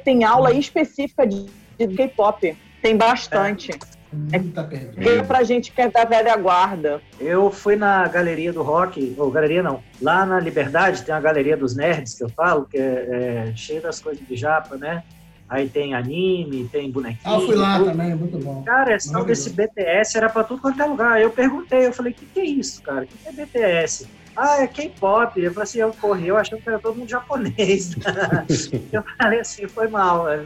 tem 0.03 0.25
aula 0.25 0.51
específica 0.55 1.27
de, 1.27 1.45
de 1.79 1.89
K-pop. 1.89 2.57
Tem 2.81 2.97
bastante. 2.97 3.73
Hum, 4.15 4.51
tá 4.51 4.65
perdido. 4.65 5.11
É 5.11 5.23
pra 5.23 5.43
gente 5.43 5.73
que 5.73 5.83
é 5.83 5.91
da 5.91 6.07
velha 6.07 6.35
guarda. 6.39 7.03
Eu 7.21 7.51
fui 7.51 7.77
na 7.77 8.09
galeria 8.09 8.51
do 8.51 8.63
rock, 8.63 9.15
ou 9.19 9.31
galeria 9.31 9.63
não, 9.63 9.83
lá 10.01 10.25
na 10.25 10.41
Liberdade 10.41 11.03
tem 11.03 11.15
a 11.15 11.21
galeria 11.21 11.55
dos 11.55 11.77
nerds 11.77 12.15
que 12.15 12.25
eu 12.25 12.31
falo, 12.31 12.65
que 12.65 12.79
é, 12.79 13.51
é 13.51 13.53
cheia 13.55 13.83
das 13.83 14.01
coisas 14.01 14.27
de 14.27 14.37
japa, 14.37 14.77
né? 14.77 15.03
Aí 15.49 15.69
tem 15.69 15.95
anime, 15.95 16.69
tem 16.71 16.91
bonequinho. 16.91 17.21
Ah, 17.25 17.41
eu 17.41 17.47
fui 17.47 17.55
lá 17.55 17.79
tudo. 17.79 17.91
também, 17.91 18.15
muito 18.15 18.39
bom. 18.39 18.63
Cara, 18.63 18.95
esse 18.95 19.07
tal 19.13 19.23
Maravilhoso. 19.23 19.55
desse 19.55 19.69
BTS 19.69 20.17
era 20.17 20.29
pra 20.29 20.45
tudo 20.45 20.61
quanto 20.61 20.83
é 20.83 20.87
lugar. 20.87 21.13
Aí 21.13 21.23
eu 21.23 21.31
perguntei, 21.31 21.87
eu 21.87 21.93
falei, 21.93 22.13
o 22.13 22.15
que, 22.15 22.27
que 22.27 22.41
é 22.41 22.45
isso, 22.45 22.83
cara? 22.83 23.05
O 23.05 23.07
que, 23.07 23.17
que 23.19 23.29
é 23.29 23.33
BTS? 23.33 24.09
Ah, 24.37 24.63
é 24.63 24.67
K-pop. 24.67 25.41
Eu 25.41 25.53
falei 25.53 25.63
assim, 25.65 25.79
eu 25.79 25.93
corri, 26.01 26.29
eu 26.29 26.37
achando 26.37 26.61
que 26.61 26.69
era 26.69 26.79
todo 26.79 26.97
mundo 26.97 27.09
japonês. 27.09 27.95
eu 28.93 29.05
falei 29.19 29.41
assim, 29.41 29.69
foi 29.69 29.89
mal. 29.89 30.29
é, 30.29 30.45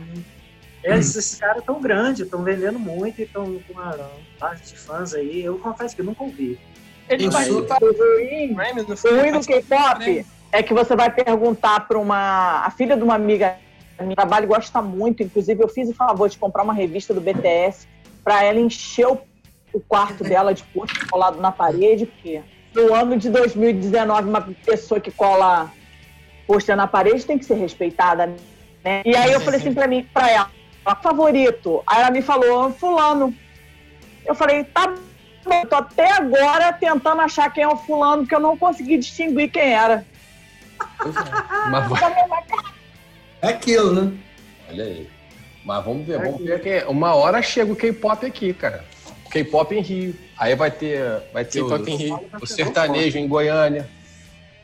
Esses, 0.84 1.16
esses 1.16 1.38
caras 1.38 1.64
tão 1.64 1.80
grandes, 1.80 2.20
estão 2.20 2.42
vendendo 2.42 2.78
muito 2.78 3.20
e 3.20 3.24
estão 3.24 3.44
com 3.66 3.72
uma 3.72 3.96
base 4.38 4.62
de 4.64 4.78
fãs 4.78 5.14
aí. 5.14 5.44
Eu 5.44 5.58
confesso 5.58 5.94
que 5.94 6.02
eu 6.02 6.06
nunca 6.06 6.22
ouvi. 6.22 6.58
O 7.10 7.30
ruim, 7.30 8.54
o 8.92 8.96
foi? 8.96 9.18
ruim 9.18 9.32
do 9.32 9.40
K-pop 9.40 10.26
é 10.52 10.62
que 10.62 10.74
você 10.74 10.94
vai 10.94 11.10
perguntar 11.10 11.80
para 11.88 11.98
uma. 11.98 12.62
A 12.66 12.70
filha 12.70 12.96
de 12.96 13.02
uma 13.02 13.14
amiga 13.14 13.56
minha 14.02 14.16
trabalho 14.16 14.48
gosta 14.48 14.80
muito. 14.80 15.22
Inclusive, 15.22 15.62
eu 15.62 15.68
fiz 15.68 15.88
o 15.88 15.94
favor 15.94 16.28
de 16.28 16.38
comprar 16.38 16.62
uma 16.62 16.72
revista 16.72 17.12
do 17.12 17.20
BTS 17.20 17.86
para 18.22 18.44
ela 18.44 18.58
encher 18.58 19.06
o, 19.06 19.20
o 19.72 19.80
quarto 19.80 20.24
dela 20.24 20.52
de 20.54 20.62
pôster 20.64 21.08
colado 21.08 21.40
na 21.40 21.50
parede, 21.50 22.06
porque 22.06 22.42
no 22.74 22.94
ano 22.94 23.16
de 23.16 23.30
2019, 23.30 24.28
uma 24.28 24.42
pessoa 24.64 25.00
que 25.00 25.10
cola 25.10 25.70
pôster 26.46 26.76
na 26.76 26.86
parede 26.86 27.24
tem 27.26 27.38
que 27.38 27.44
ser 27.44 27.54
respeitada, 27.54 28.26
né? 28.84 29.02
E 29.04 29.16
aí 29.16 29.32
eu 29.32 29.40
falei 29.40 29.60
assim 29.60 29.74
para 29.74 29.86
mim, 29.86 30.06
para 30.12 30.30
ela, 30.30 30.50
favorito. 31.02 31.82
Aí 31.86 32.00
ela 32.00 32.10
me 32.10 32.22
falou, 32.22 32.70
fulano. 32.72 33.34
Eu 34.24 34.34
falei, 34.34 34.64
tá 34.64 34.86
bom, 35.44 35.60
eu 35.62 35.66
tô 35.66 35.76
até 35.76 36.12
agora 36.12 36.72
tentando 36.72 37.20
achar 37.20 37.52
quem 37.52 37.64
é 37.64 37.68
o 37.68 37.76
fulano, 37.76 38.22
porque 38.22 38.34
eu 38.34 38.40
não 38.40 38.56
consegui 38.56 38.98
distinguir 38.98 39.50
quem 39.50 39.74
era. 39.74 40.06
Mas, 41.70 41.88
É 43.42 43.48
aquilo, 43.48 43.94
né? 43.94 44.12
olha 44.68 44.84
aí. 44.84 45.08
Mas 45.64 45.84
vamos 45.84 46.06
ver, 46.06 46.18
vamos 46.18 46.42
ver 46.42 46.60
que 46.60 46.84
uma 46.88 47.14
hora 47.14 47.42
chega 47.42 47.70
o 47.72 47.76
K-pop 47.76 48.24
aqui, 48.24 48.54
cara. 48.54 48.84
K-pop 49.30 49.74
em 49.74 49.80
Rio. 49.82 50.14
Aí 50.38 50.54
vai 50.54 50.70
ter, 50.70 51.02
vai 51.32 51.44
ter 51.44 51.60
o, 51.60 51.68
K-pop 51.68 51.90
em 51.90 51.96
Rio. 51.96 52.20
o 52.40 52.46
sertanejo 52.46 53.18
em 53.18 53.28
Goiânia. 53.28 53.88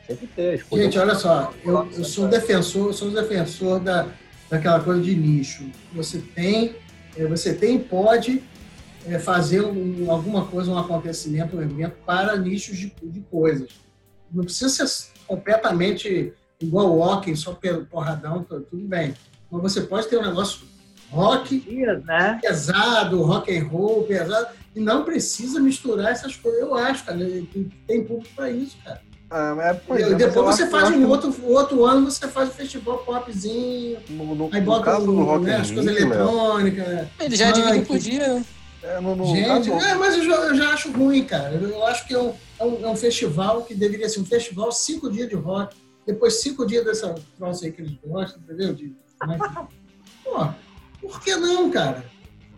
Sempre 0.07 0.27
tem. 0.27 0.57
Gente, 0.73 0.97
olha 0.99 1.15
só, 1.15 1.53
eu, 1.63 1.89
eu 1.95 2.03
sou 2.03 2.27
defensor, 2.27 2.87
eu 2.87 2.93
sou 2.93 3.11
defensor 3.11 3.79
da, 3.79 4.07
daquela 4.49 4.79
coisa 4.79 5.01
de 5.01 5.15
nicho. 5.15 5.69
Você 5.93 6.19
tem, 6.19 6.75
eh, 7.17 7.25
você 7.25 7.53
tem 7.53 7.75
e 7.75 7.79
pode 7.79 8.41
eh, 9.07 9.19
fazer 9.19 9.61
um- 9.61 10.09
alguma 10.09 10.45
coisa, 10.45 10.71
um 10.71 10.77
acontecimento, 10.77 11.57
um 11.57 11.61
evento 11.61 11.95
para 12.05 12.35
nichos 12.37 12.77
de, 12.77 12.93
de 13.03 13.19
coisas. 13.21 13.69
Não 14.31 14.43
precisa 14.43 14.87
ser 14.87 15.07
completamente 15.27 16.33
igual 16.65 16.87
o 16.91 16.97
walking, 16.97 17.35
só 17.35 17.53
pelo 17.53 17.85
porradão, 17.85 18.43
tá 18.43 18.57
tudo 18.69 18.83
bem. 18.87 19.13
Mas 19.51 19.61
você 19.73 19.81
pode 19.81 20.07
ter 20.07 20.17
um 20.17 20.23
negócio 20.23 20.61
rock 21.11 21.59
Dias, 21.59 22.03
né? 22.03 22.39
pesado, 22.41 23.21
rock 23.21 23.55
and 23.57 23.65
roll 23.67 24.03
pesado, 24.03 24.47
e 24.75 24.79
não 24.79 25.03
precisa 25.05 25.59
misturar 25.59 26.11
essas 26.11 26.35
coisas. 26.35 26.59
Eu 26.61 26.75
acho, 26.75 27.05
cara, 27.05 27.19
tem 27.87 28.03
público 28.03 28.33
para 28.35 28.49
isso, 28.49 28.75
cara. 28.83 29.01
Ah, 29.29 29.55
é, 29.59 29.73
pois 29.73 30.01
E 30.07 30.13
é, 30.13 30.15
depois 30.15 30.45
você 30.55 30.67
faz 30.67 30.89
um 30.89 30.99
que 30.99 31.05
outro, 31.05 31.33
outro 31.45 31.83
ano, 31.85 32.09
você 32.11 32.27
faz 32.27 32.49
o 32.49 32.51
festival 32.53 32.99
popzinho, 32.99 33.97
No, 34.09 34.35
no, 34.35 34.49
aí 34.51 34.59
no 34.59 34.65
bota 34.65 34.85
caso 34.85 35.05
do 35.05 35.13
o- 35.13 35.23
Rock 35.23 35.45
né, 35.45 35.55
as 35.55 35.71
coisas 35.71 35.85
Léo, 35.93 36.05
eletrônicas. 36.05 37.07
Ele 37.19 37.35
já 37.35 37.53
Funk. 37.53 37.85
por 37.85 37.97
dia, 37.97 38.33
né? 38.35 38.45
é, 38.83 38.99
no, 39.01 39.15
no 39.15 39.25
Gente, 39.25 39.47
caso, 39.47 39.71
é, 39.73 39.95
mas 39.95 40.15
eu 40.17 40.25
já, 40.25 40.35
eu 40.35 40.55
já 40.55 40.69
acho 40.73 40.91
ruim, 40.91 41.23
cara. 41.23 41.55
Eu, 41.55 41.69
eu 41.69 41.85
acho 41.87 42.05
que 42.07 42.13
é 42.13 42.19
um, 42.19 42.33
é, 42.59 42.63
um, 42.65 42.85
é 42.85 42.89
um 42.89 42.95
festival 42.95 43.63
que 43.63 43.73
deveria 43.73 44.07
ser 44.07 44.19
um 44.19 44.25
festival 44.25 44.71
cinco 44.71 45.09
dias 45.11 45.27
de 45.27 45.35
rock, 45.35 45.75
depois 46.05 46.41
cinco 46.41 46.65
dias 46.65 46.85
dessa 46.85 47.13
troça 47.37 47.65
aí 47.65 47.71
que 47.71 47.81
eles 47.81 47.97
gostam, 48.05 48.41
entendeu? 48.41 48.73
De, 48.73 48.95
né? 49.27 49.37
Pô, 50.23 50.47
por 51.01 51.21
que 51.21 51.35
não, 51.35 51.69
cara? 51.69 52.05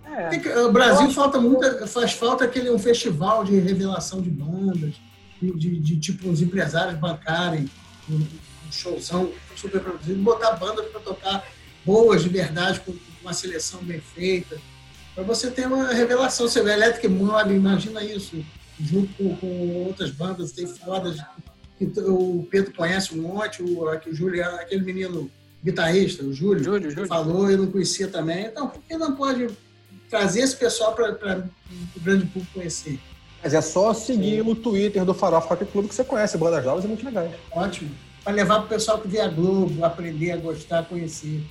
É. 0.05 0.27
Tem 0.29 0.39
que- 0.41 0.49
o 0.49 0.71
Brasil 0.71 1.09
falta 1.11 1.39
muita, 1.39 1.85
faz 1.87 2.13
falta 2.13 2.45
aquele 2.45 2.69
um 2.69 2.79
festival 2.79 3.43
de 3.43 3.57
revelação 3.59 4.21
de 4.21 4.29
bandas, 4.29 4.95
de, 5.41 5.51
de- 5.53 5.79
de, 5.79 5.99
tipo 5.99 6.29
os 6.29 6.41
empresários 6.41 6.97
bancarem 6.99 7.69
um, 8.09 8.15
um 8.15 8.71
showzão 8.71 9.31
super 9.55 9.81
produzido, 9.81 10.21
botar 10.23 10.51
bandas 10.53 10.85
para 10.87 11.01
tocar 11.01 11.45
boas 11.85 12.23
de 12.23 12.29
verdade, 12.29 12.79
com 12.81 12.93
uma 13.21 13.33
seleção 13.33 13.81
bem 13.83 13.99
feita, 13.99 14.57
para 15.13 15.23
você 15.23 15.51
ter 15.51 15.67
uma 15.67 15.87
revelação. 15.93 16.47
Você 16.47 16.61
vê 16.63 16.71
Electric 16.73 17.07
Mole, 17.09 17.53
imagina 17.55 18.01
isso, 18.03 18.43
junto 18.79 19.13
com, 19.15 19.35
com 19.37 19.83
outras 19.85 20.11
bandas, 20.11 20.51
tem 20.53 20.65
fodas, 20.67 21.17
que 21.77 21.85
o 21.99 22.47
Pedro 22.49 22.73
conhece 22.73 23.13
um 23.13 23.21
monte, 23.21 23.61
o, 23.61 23.87
aqui, 23.89 24.09
o 24.09 24.15
Juliano, 24.15 24.57
aquele 24.57 24.83
menino 24.83 25.29
guitarrista, 25.63 26.23
o 26.23 26.33
Júlio, 26.33 26.63
Júlio, 26.63 26.89
Júlio. 26.89 27.07
falou, 27.07 27.49
eu 27.49 27.57
não 27.57 27.67
conhecia 27.67 28.07
também. 28.07 28.45
Então, 28.45 28.67
por 28.67 28.81
que 28.81 28.97
não 28.97 29.15
pode 29.15 29.47
trazer 30.09 30.41
esse 30.41 30.55
pessoal 30.55 30.93
para 30.93 31.43
o 31.95 31.99
grande 31.99 32.25
público 32.25 32.53
conhecer? 32.53 32.99
Mas 33.43 33.53
é 33.53 33.61
só 33.61 33.93
seguir 33.93 34.43
no 34.43 34.55
Twitter 34.55 35.05
do 35.05 35.13
Farofa 35.13 35.49
Rock 35.49 35.65
Club 35.65 35.87
que 35.87 35.95
você 35.95 36.03
conhece 36.03 36.37
bandas 36.37 36.65
novas 36.65 36.83
e 36.83 36.87
muito 36.87 37.05
legais. 37.05 37.31
Ótimo. 37.51 37.91
Para 38.23 38.33
levar 38.33 38.55
para 38.55 38.65
o 38.65 38.69
pessoal 38.69 38.99
que 38.99 39.07
vê 39.07 39.21
a 39.21 39.27
Globo, 39.27 39.85
aprender 39.85 40.31
a 40.31 40.37
gostar, 40.37 40.79
a 40.79 40.83
conhecer. 40.83 41.41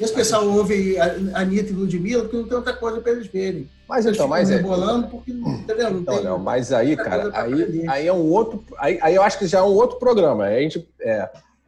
Esse 0.00 0.14
pessoal 0.14 0.48
ouve 0.48 0.98
a 0.98 1.04
a 1.34 1.40
Anitta 1.40 1.70
e 1.70 1.74
Ludmilla 1.74 2.22
porque 2.22 2.36
não 2.36 2.44
tem 2.44 2.56
outra 2.56 2.72
coisa 2.72 3.00
para 3.00 3.12
eles 3.12 3.26
verem. 3.26 3.68
Mas 3.88 4.04
então, 4.06 4.28
mas 4.28 4.50
é. 4.50 4.62
porque, 5.10 5.32
entendeu? 5.32 5.90
Não 5.90 6.00
Então, 6.00 6.14
tem... 6.16 6.24
Léo, 6.24 6.38
mas 6.38 6.72
aí, 6.72 6.94
cara, 6.96 7.30
aí, 7.32 7.88
aí 7.88 8.06
é 8.06 8.12
um 8.12 8.30
outro. 8.30 8.62
Aí, 8.76 8.98
aí 9.00 9.14
eu 9.14 9.22
acho 9.22 9.38
que 9.38 9.46
já 9.46 9.60
é 9.60 9.62
um 9.62 9.72
outro 9.74 9.98
programa. 9.98 10.44
A 10.44 10.60
gente 10.60 10.86
é, 11.00 11.20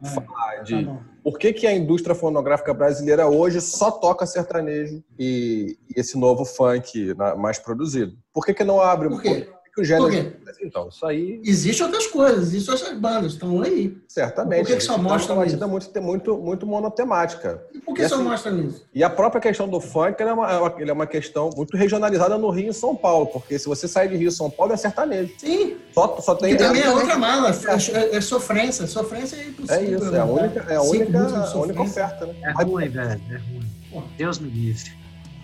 Ah, 0.03 0.07
falar 0.07 0.55
tá 0.57 0.61
de 0.63 0.85
bom. 0.85 0.99
por 1.23 1.39
que, 1.39 1.51
que 1.51 1.65
a 1.65 1.73
indústria 1.73 2.13
fonográfica 2.15 2.73
brasileira 2.73 3.27
hoje 3.27 3.59
só 3.59 3.89
toca 3.89 4.25
sertanejo 4.27 5.03
e, 5.17 5.77
e 5.89 5.99
esse 5.99 6.17
novo 6.17 6.45
funk 6.45 7.13
na- 7.15 7.35
mais 7.35 7.57
produzido. 7.57 8.15
Por 8.33 8.45
que, 8.45 8.53
que 8.53 8.63
não 8.63 8.79
abre? 8.79 9.09
Por 9.09 9.21
quê? 9.21 9.47
Por 9.51 9.60
que 9.73 9.81
o 9.81 9.83
gênero. 9.85 10.05
Por 10.05 10.11
quê? 10.11 10.33
Então, 10.63 10.89
isso 10.89 11.05
aí, 11.05 11.41
Existem 11.43 11.85
outras 11.85 12.05
coisas, 12.07 12.49
existem 12.49 12.73
outras 12.73 12.97
bandas, 12.99 13.33
estão 13.33 13.61
aí. 13.61 13.97
certamente. 14.07 14.59
Por 14.59 14.65
que 14.67 14.67
que 14.67 14.71
a 14.73 14.79
gente 14.79 14.85
só 14.87 14.95
tá 14.95 15.01
mostra 15.01 15.33
numa 15.33 15.45
isso? 15.45 15.57
batida 15.57 15.67
muito, 15.67 16.01
muito, 16.01 16.37
muito 16.37 16.65
monotemática. 16.67 17.61
E 17.73 17.79
por 17.79 17.95
que 17.95 18.01
E 18.03 18.09
só 18.09 18.15
assim- 18.15 18.23
mostra 18.23 18.51
isso? 18.51 18.85
E 18.93 19.03
a 19.03 19.09
própria 19.09 19.41
questão 19.41 19.67
do 19.67 19.79
funk 19.79 20.21
é, 20.21 20.33
uma, 20.33 20.51
é 20.51 20.57
uma- 20.57 20.75
ele 20.81 20.89
é 20.89 20.93
uma 20.93 21.07
questão 21.07 21.49
muito 21.55 21.75
regionalizada 21.77 22.37
no 22.37 22.49
Rio 22.49 22.69
e 22.69 22.73
São 22.73 22.95
Paulo, 22.95 23.27
porque 23.27 23.57
se 23.57 23.65
você 23.67 23.87
sair 23.87 24.09
de 24.09 24.17
Rio 24.17 24.27
e 24.29 24.31
São 24.31 24.49
Paulo 24.49 24.73
é 24.73 24.77
sertanejo. 24.77 25.33
Sim, 25.37 25.77
Só, 25.93 26.19
só 26.21 26.35
tem. 26.35 26.53
e 26.53 26.57
também 26.57 26.81
é 26.81 26.89
outra 26.89 27.17
mala, 27.17 27.49
é, 27.49 28.15
é 28.17 28.21
sofrência. 28.21 28.85
Sofrência 28.87 29.37
é 29.37 29.47
impossível. 29.47 29.75
É 29.75 29.83
isso, 29.83 30.15
é 30.15 30.19
a 30.19 30.25
né? 30.25 30.31
única, 30.31 30.59
é 30.69 30.75
a 30.75 30.81
única, 30.81 31.19
a 31.19 31.57
única 31.57 31.81
oferta, 31.81 32.25
né? 32.27 32.35
É 32.59 32.63
ruim, 32.63 32.89
velho. 32.89 33.09
É 33.31 33.37
ruim. 33.37 34.03
Deus 34.17 34.37
me 34.39 34.49
livre. 34.49 34.91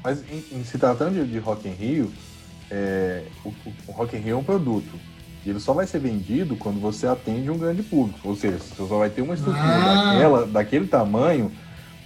Mas 0.03 0.19
em, 0.31 0.43
em 0.51 0.63
se 0.63 0.77
tratando 0.77 1.15
de, 1.15 1.31
de 1.31 1.39
Rock 1.39 1.67
in 1.67 1.71
Rio, 1.71 2.11
é, 2.71 3.23
o, 3.45 3.49
o- 3.49 3.91
Rock 3.91 4.15
in 4.15 4.19
Rio 4.19 4.35
é 4.35 4.37
um 4.39 4.43
produto. 4.43 4.89
E 5.45 5.49
ele 5.49 5.59
só 5.59 5.71
vai 5.73 5.87
ser 5.87 5.99
vendido 5.99 6.55
quando 6.57 6.79
você 6.79 7.07
atende 7.07 7.49
um 7.49 7.57
grande 7.57 7.81
público. 7.83 8.19
Ou 8.23 8.35
seja, 8.35 8.57
você 8.57 8.75
só 8.75 8.97
vai 8.97 9.09
ter 9.09 9.21
uma 9.21 9.33
estrutura 9.33 9.63
Ah. 9.63 10.11
daquela, 10.13 10.45
daquele 10.45 10.87
tamanho 10.87 11.51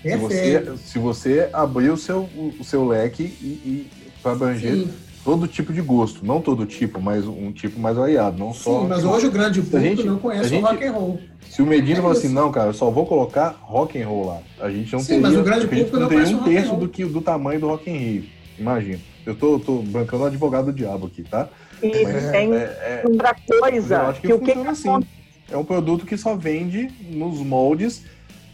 se 0.04 0.16
você, 0.18 0.74
se 0.78 1.00
você 1.00 1.50
abrir 1.54 1.90
o 1.90 1.98
seu, 1.98 2.22
o, 2.60 2.64
seu 2.64 2.88
leque 2.88 3.24
e, 3.24 3.46
e 3.46 3.92
para 4.22 4.32
abranger 4.34 4.74
Sim, 4.76 4.90
todo 5.24 5.48
tipo 5.48 5.72
de 5.74 5.82
gosto. 5.82 6.24
Não 6.26 6.40
todo 6.42 6.66
tipo, 6.66 7.02
mas 7.02 7.26
um 7.28 7.52
tipo 7.52 7.80
mais 7.80 7.96
variado. 7.98 8.38
Não 8.38 8.54
só. 8.54 8.82
sim, 8.82 8.88
mas 8.88 9.04
hoje 9.04 9.28
o 9.28 9.32
grande 9.32 9.62
público 9.62 9.96
gente- 9.96 10.04
não 10.08 10.18
conhece 10.20 10.50
gente- 10.50 10.64
o 10.64 10.68
rock 10.68 10.84
and 10.86 10.92
roll. 10.92 11.20
Se 11.50 11.62
o 11.62 11.66
Medina 11.66 12.00
É 12.00 12.02
falar 12.02 12.14
assim, 12.14 12.30
não, 12.30 12.52
cara, 12.52 12.70
eu 12.70 12.74
só 12.74 12.90
vou 12.92 13.06
colocar 13.06 13.50
rock 13.64 14.00
and 14.02 14.08
roll 14.08 14.26
lá. 14.28 14.40
A 14.60 14.70
gente 14.70 14.92
não 14.94 15.00
Sim, 15.00 15.08
teria, 15.08 15.22
mas 15.22 15.38
o 15.38 15.44
grande 15.44 15.68
público 15.68 15.98
não 15.98 16.08
teria 16.08 16.38
um 16.38 16.44
terço 16.44 16.76
do, 16.76 16.88
que, 16.88 17.04
do 17.06 17.22
tamanho 17.22 17.60
do 17.60 17.68
Rock 17.68 17.90
in 17.90 17.98
Rio. 17.98 18.24
Imagina. 18.58 19.00
Eu 19.26 19.36
tô, 19.36 19.60
tô 19.60 19.78
bancando 19.78 20.24
o 20.24 20.28
advogado 20.28 20.66
do 20.66 20.74
diabo 20.74 21.08
aqui, 21.08 21.24
tá? 21.24 21.48
E 21.82 21.92
tem 22.32 22.54
É, 22.54 22.58
é, 22.58 23.04
outra 23.06 23.36
eu 23.50 23.60
coisa, 23.60 24.02
acho 24.04 24.22
que, 24.22 24.28
que 24.28 24.34
o 24.34 24.40
que 24.40 24.46
funciona 24.54 24.72
assim. 24.72 25.08
É 25.52 25.58
um 25.58 25.66
produto 25.66 26.06
que 26.06 26.18
só 26.18 26.36
vende 26.36 26.90
nos 27.10 27.40
moldes 27.40 28.04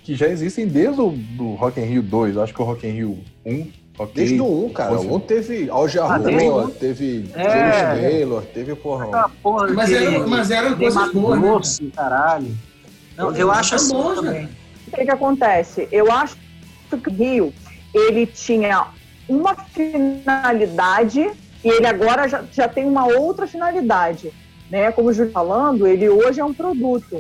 que 0.04 0.16
já 0.16 0.28
existem 0.28 0.68
desde 0.68 1.00
o 1.02 1.12
do 1.12 1.54
Rock 1.56 1.80
in 1.80 1.84
Rio 1.84 2.02
2. 2.02 2.36
Eu 2.36 2.44
acho 2.44 2.54
que 2.54 2.62
o 2.62 2.66
Rock 2.66 2.88
in 2.88 2.92
Rio 2.92 3.20
1, 3.46 3.68
ok. 4.00 4.14
Desde 4.16 4.40
o 4.42 4.66
1, 4.66 4.70
cara. 4.70 5.00
O 5.00 5.16
1 5.16 5.20
teve 5.22 5.70
Al 5.70 5.84
Ah, 5.84 5.88
Jarreau, 5.88 6.66
um? 6.66 6.70
teve 6.72 7.30
É. 7.36 7.50
James 7.50 8.02
Taylor, 8.02 8.44
teve, 8.46 8.76
porra. 8.76 9.06
Aquela 9.06 9.30
porra 9.44 9.68
Mas, 9.74 9.90
de- 9.90 9.96
era, 9.96 10.28
mas 10.28 10.52
eram 10.52 10.70
de 10.70 10.76
coisas 10.78 11.12
boas, 11.14 11.40
né? 11.42 11.48
Grosso, 11.48 11.92
caralho. 11.96 12.58
Não, 13.16 13.36
eu 13.36 13.52
acho 13.52 13.70
Tá 13.72 13.76
assim 13.76 13.94
bom, 13.94 14.16
também. 14.16 14.44
né? 14.44 14.50
O 14.88 14.92
que, 14.92 15.04
que 15.06 15.12
acontece? 15.12 15.88
Eu 15.92 16.12
acho 16.12 16.36
que 16.90 17.10
o 17.10 17.14
Rio 17.14 17.54
ele 17.94 18.26
tinha 18.26 18.88
uma 19.28 19.56
finalidade 19.56 21.30
e 21.64 21.70
ele 21.70 21.88
agora 21.88 22.28
já, 22.28 22.44
já 22.52 22.68
tem 22.68 22.86
uma 22.86 23.08
outra 23.08 23.48
finalidade. 23.48 24.32
Né? 24.70 24.92
Como 24.92 25.10
o 25.10 25.14
Júlio 25.14 25.32
falando, 25.32 25.88
ele 25.88 26.08
hoje 26.10 26.40
é 26.40 26.46
um 26.46 26.54
produto. 26.54 27.20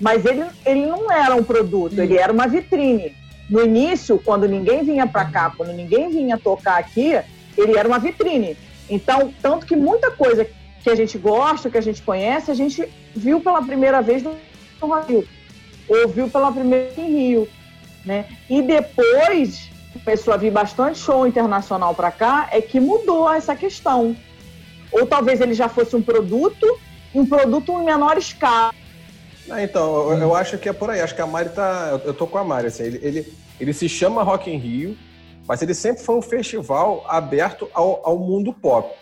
Mas 0.00 0.24
ele, 0.24 0.44
ele 0.64 0.86
não 0.86 1.10
era 1.10 1.34
um 1.34 1.44
produto, 1.44 1.98
ele 1.98 2.16
era 2.16 2.32
uma 2.32 2.48
vitrine. 2.48 3.14
No 3.48 3.64
início, 3.64 4.20
quando 4.24 4.48
ninguém 4.48 4.82
vinha 4.82 5.06
para 5.06 5.26
cá, 5.26 5.52
quando 5.56 5.72
ninguém 5.72 6.10
vinha 6.10 6.38
tocar 6.38 6.78
aqui, 6.78 7.20
ele 7.56 7.76
era 7.76 7.86
uma 7.86 7.98
vitrine. 7.98 8.56
Então, 8.88 9.32
tanto 9.40 9.66
que 9.66 9.76
muita 9.76 10.10
coisa 10.10 10.46
que 10.82 10.90
a 10.90 10.94
gente 10.94 11.16
gosta, 11.18 11.70
que 11.70 11.78
a 11.78 11.82
gente 11.82 12.02
conhece, 12.02 12.50
a 12.50 12.54
gente 12.54 12.88
viu 13.14 13.40
pela 13.40 13.62
primeira 13.62 14.02
vez 14.02 14.22
no 14.22 14.34
Rio 15.06 15.26
ouviu 15.88 16.28
pela 16.28 16.50
primeira 16.50 16.90
vez 16.90 16.98
em 16.98 17.12
Rio, 17.12 17.48
né? 18.04 18.26
E 18.48 18.62
depois 18.62 19.70
começou 20.00 20.32
a 20.32 20.36
vir 20.36 20.50
bastante 20.50 20.98
show 20.98 21.26
internacional 21.26 21.94
para 21.94 22.10
cá, 22.10 22.48
é 22.50 22.60
que 22.60 22.80
mudou 22.80 23.30
essa 23.32 23.54
questão. 23.54 24.16
Ou 24.90 25.06
talvez 25.06 25.40
ele 25.40 25.54
já 25.54 25.68
fosse 25.68 25.96
um 25.96 26.02
produto, 26.02 26.78
um 27.14 27.24
produto 27.24 27.72
em 27.72 27.84
menor 27.84 28.16
escala. 28.18 28.72
Ah, 29.50 29.62
então, 29.62 30.12
eu, 30.12 30.18
eu, 30.18 30.34
acho 30.36 30.58
que 30.58 30.68
é 30.68 30.72
por 30.72 30.90
aí. 30.90 31.00
Acho 31.00 31.14
que 31.14 31.20
a 31.20 31.26
Mari 31.26 31.50
tá. 31.50 32.00
Eu 32.04 32.14
tô 32.14 32.26
com 32.26 32.38
a 32.38 32.44
Mari, 32.44 32.68
assim. 32.68 32.84
Ele, 32.84 33.00
ele, 33.02 33.32
ele 33.58 33.72
se 33.72 33.88
chama 33.88 34.22
Rock 34.22 34.50
in 34.50 34.56
Rio, 34.56 34.96
mas 35.46 35.60
ele 35.62 35.74
sempre 35.74 36.02
foi 36.02 36.16
um 36.16 36.22
festival 36.22 37.04
aberto 37.08 37.68
ao, 37.74 38.00
ao 38.04 38.18
mundo 38.18 38.52
pop. 38.52 38.94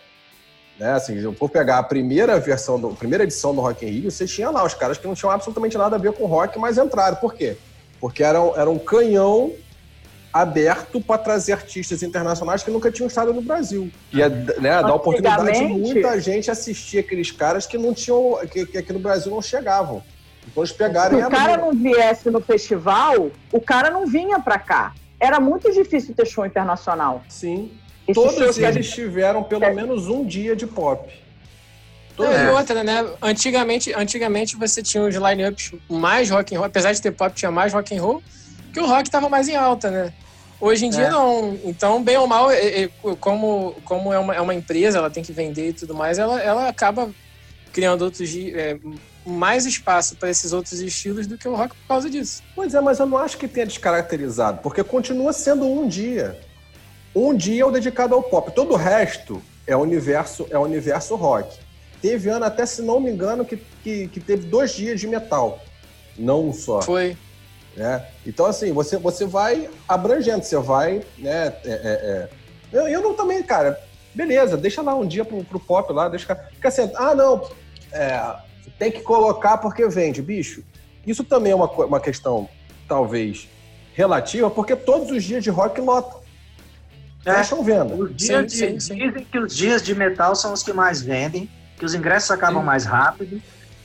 Né? 0.79 0.93
Assim, 0.93 1.15
eu 1.19 1.33
for 1.33 1.49
pegar 1.49 1.77
a 1.77 1.83
primeira 1.83 2.39
versão, 2.39 2.79
do, 2.79 2.89
a 2.89 2.95
primeira 2.95 3.23
edição 3.23 3.53
do 3.53 3.61
Rock 3.61 3.85
in 3.85 3.89
Rio, 3.89 4.11
você 4.11 4.25
tinha 4.25 4.49
lá 4.49 4.65
os 4.65 4.73
caras 4.73 4.97
que 4.97 5.05
não 5.05 5.13
tinham 5.13 5.31
absolutamente 5.31 5.77
nada 5.77 5.95
a 5.95 5.99
ver 5.99 6.13
com 6.13 6.25
rock, 6.25 6.57
mas 6.57 6.77
entraram. 6.77 7.17
Por 7.17 7.35
quê? 7.35 7.55
Porque 7.99 8.23
era, 8.23 8.39
era 8.55 8.69
um 8.69 8.79
canhão 8.79 9.53
aberto 10.33 11.01
para 11.01 11.17
trazer 11.17 11.53
artistas 11.53 12.01
internacionais 12.03 12.63
que 12.63 12.71
nunca 12.71 12.91
tinham 12.91 13.07
estado 13.07 13.33
no 13.33 13.41
Brasil. 13.41 13.91
E 14.13 14.21
é, 14.21 14.29
né, 14.29 14.81
dá 14.81 14.93
oportunidade 14.93 15.59
de 15.59 15.65
muita 15.65 16.19
gente 16.21 16.49
assistir 16.49 16.99
aqueles 16.99 17.31
caras 17.31 17.65
que 17.65 17.77
não 17.77 17.93
tinham, 17.93 18.39
que, 18.49 18.65
que 18.65 18.77
aqui 18.77 18.93
no 18.93 18.99
Brasil 18.99 19.31
não 19.31 19.41
chegavam. 19.41 20.03
Então 20.47 20.63
eles 20.63 20.71
pegaram 20.71 21.19
Se 21.19 21.25
o 21.25 21.29
cara 21.29 21.57
não 21.57 21.73
viesse 21.73 22.29
no 22.29 22.41
festival, 22.41 23.31
o 23.51 23.61
cara 23.61 23.89
não 23.89 24.07
vinha 24.07 24.39
para 24.39 24.57
cá. 24.57 24.93
Era 25.19 25.39
muito 25.39 25.71
difícil 25.71 26.15
ter 26.15 26.25
show 26.25 26.45
internacional. 26.45 27.23
Sim. 27.29 27.71
Esse 28.07 28.19
Todos 28.19 28.57
eles 28.57 28.89
tiveram 28.89 29.43
pelo 29.43 29.63
é. 29.63 29.73
menos 29.73 30.07
um 30.07 30.25
dia 30.25 30.55
de 30.55 30.65
pop. 30.65 31.11
Não, 32.17 32.31
e 32.31 32.49
outra, 32.49 32.83
né? 32.83 33.05
Antigamente, 33.21 33.93
antigamente 33.93 34.55
você 34.55 34.81
tinha 34.81 35.03
os 35.03 35.15
line-ups 35.15 35.73
mais 35.89 36.29
rock 36.29 36.53
and 36.53 36.59
roll, 36.59 36.67
apesar 36.67 36.91
de 36.91 37.01
ter 37.01 37.11
pop, 37.11 37.33
tinha 37.35 37.51
mais 37.51 37.73
rock 37.73 37.95
and 37.95 38.01
roll, 38.01 38.23
que 38.73 38.79
o 38.79 38.85
rock 38.85 39.03
estava 39.03 39.29
mais 39.29 39.47
em 39.47 39.55
alta, 39.55 39.89
né? 39.89 40.13
Hoje 40.61 40.85
em 40.85 40.89
dia 40.91 41.07
é. 41.07 41.09
não. 41.09 41.57
Então, 41.65 42.03
bem 42.03 42.15
ou 42.17 42.27
mal, 42.27 42.49
como, 43.19 43.75
como 43.83 44.13
é, 44.13 44.19
uma, 44.19 44.35
é 44.35 44.39
uma 44.39 44.53
empresa, 44.53 44.99
ela 44.99 45.09
tem 45.09 45.23
que 45.23 45.33
vender 45.33 45.69
e 45.69 45.73
tudo 45.73 45.95
mais, 45.95 46.19
ela, 46.19 46.39
ela 46.39 46.69
acaba 46.69 47.09
criando 47.73 48.03
outros 48.03 48.29
é, 48.53 48.77
mais 49.25 49.65
espaço 49.65 50.15
para 50.15 50.29
esses 50.29 50.53
outros 50.53 50.79
estilos 50.79 51.25
do 51.25 51.37
que 51.37 51.47
o 51.47 51.55
rock 51.55 51.75
por 51.75 51.87
causa 51.87 52.09
disso. 52.09 52.43
Pois 52.55 52.73
é, 52.75 52.79
mas 52.79 52.99
eu 52.99 53.07
não 53.07 53.17
acho 53.17 53.37
que 53.37 53.47
tenha 53.47 53.65
descaracterizado, 53.65 54.59
porque 54.61 54.83
continua 54.83 55.33
sendo 55.33 55.65
um 55.65 55.87
dia. 55.87 56.39
Um 57.15 57.35
dia 57.35 57.63
é 57.63 57.65
o 57.65 57.71
dedicado 57.71 58.13
ao 58.13 58.21
pop. 58.21 58.51
Todo 58.53 58.73
o 58.73 58.77
resto 58.77 59.41
é 59.65 59.75
o 59.75 59.79
universo, 59.79 60.47
é 60.49 60.57
o 60.57 60.61
universo 60.61 61.15
rock. 61.15 61.57
Teve 62.01 62.29
ano, 62.29 62.45
até 62.45 62.65
se 62.65 62.81
não 62.81 62.99
me 62.99 63.11
engano, 63.11 63.43
que, 63.43 63.57
que, 63.83 64.07
que 64.07 64.19
teve 64.19 64.47
dois 64.47 64.73
dias 64.73 64.99
de 64.99 65.07
metal. 65.07 65.59
Não 66.17 66.49
um 66.49 66.53
só. 66.53 66.81
Foi. 66.81 67.17
Né? 67.75 68.05
Então, 68.25 68.45
assim, 68.45 68.71
você, 68.73 68.97
você 68.97 69.25
vai 69.25 69.69
abrangendo, 69.87 70.43
você 70.43 70.57
vai. 70.57 71.03
Né, 71.17 71.53
é, 71.63 71.69
é, 71.69 71.69
é. 71.73 72.29
Eu, 72.71 72.87
eu 72.87 73.01
não 73.01 73.13
também, 73.13 73.41
cara, 73.43 73.79
beleza, 74.13 74.57
deixa 74.57 74.81
lá 74.81 74.95
um 74.95 75.05
dia 75.05 75.23
pro, 75.23 75.43
pro 75.43 75.59
pop 75.59 75.91
lá, 75.93 76.09
deixa. 76.09 76.35
Fica 76.53 76.67
assim, 76.67 76.91
ah, 76.95 77.15
não, 77.15 77.49
é, 77.91 78.35
tem 78.77 78.91
que 78.91 79.01
colocar 79.01 79.57
porque 79.57 79.87
vende, 79.87 80.21
bicho. 80.21 80.63
Isso 81.05 81.23
também 81.23 81.51
é 81.51 81.55
uma, 81.55 81.69
uma 81.69 81.99
questão, 81.99 82.47
talvez, 82.87 83.47
relativa, 83.93 84.49
porque 84.49 84.75
todos 84.75 85.11
os 85.11 85.23
dias 85.23 85.43
de 85.43 85.49
rock 85.49 85.79
lotam. 85.81 86.21
É, 87.25 87.35
Fecham 87.35 87.63
venda. 87.63 87.93
Os 87.93 88.15
dias 88.15 88.51
sim, 88.51 88.57
de, 88.57 88.71
sim, 88.71 88.79
sim. 88.79 88.95
Dizem 88.95 89.25
que 89.25 89.39
os 89.39 89.55
dias 89.55 89.81
de 89.81 89.93
metal 89.93 90.35
são 90.35 90.53
os 90.53 90.63
que 90.63 90.73
mais 90.73 91.01
vendem, 91.01 91.49
que 91.77 91.85
os 91.85 91.93
ingressos 91.93 92.31
acabam 92.31 92.63
mais 92.63 92.83
rápido 92.83 93.41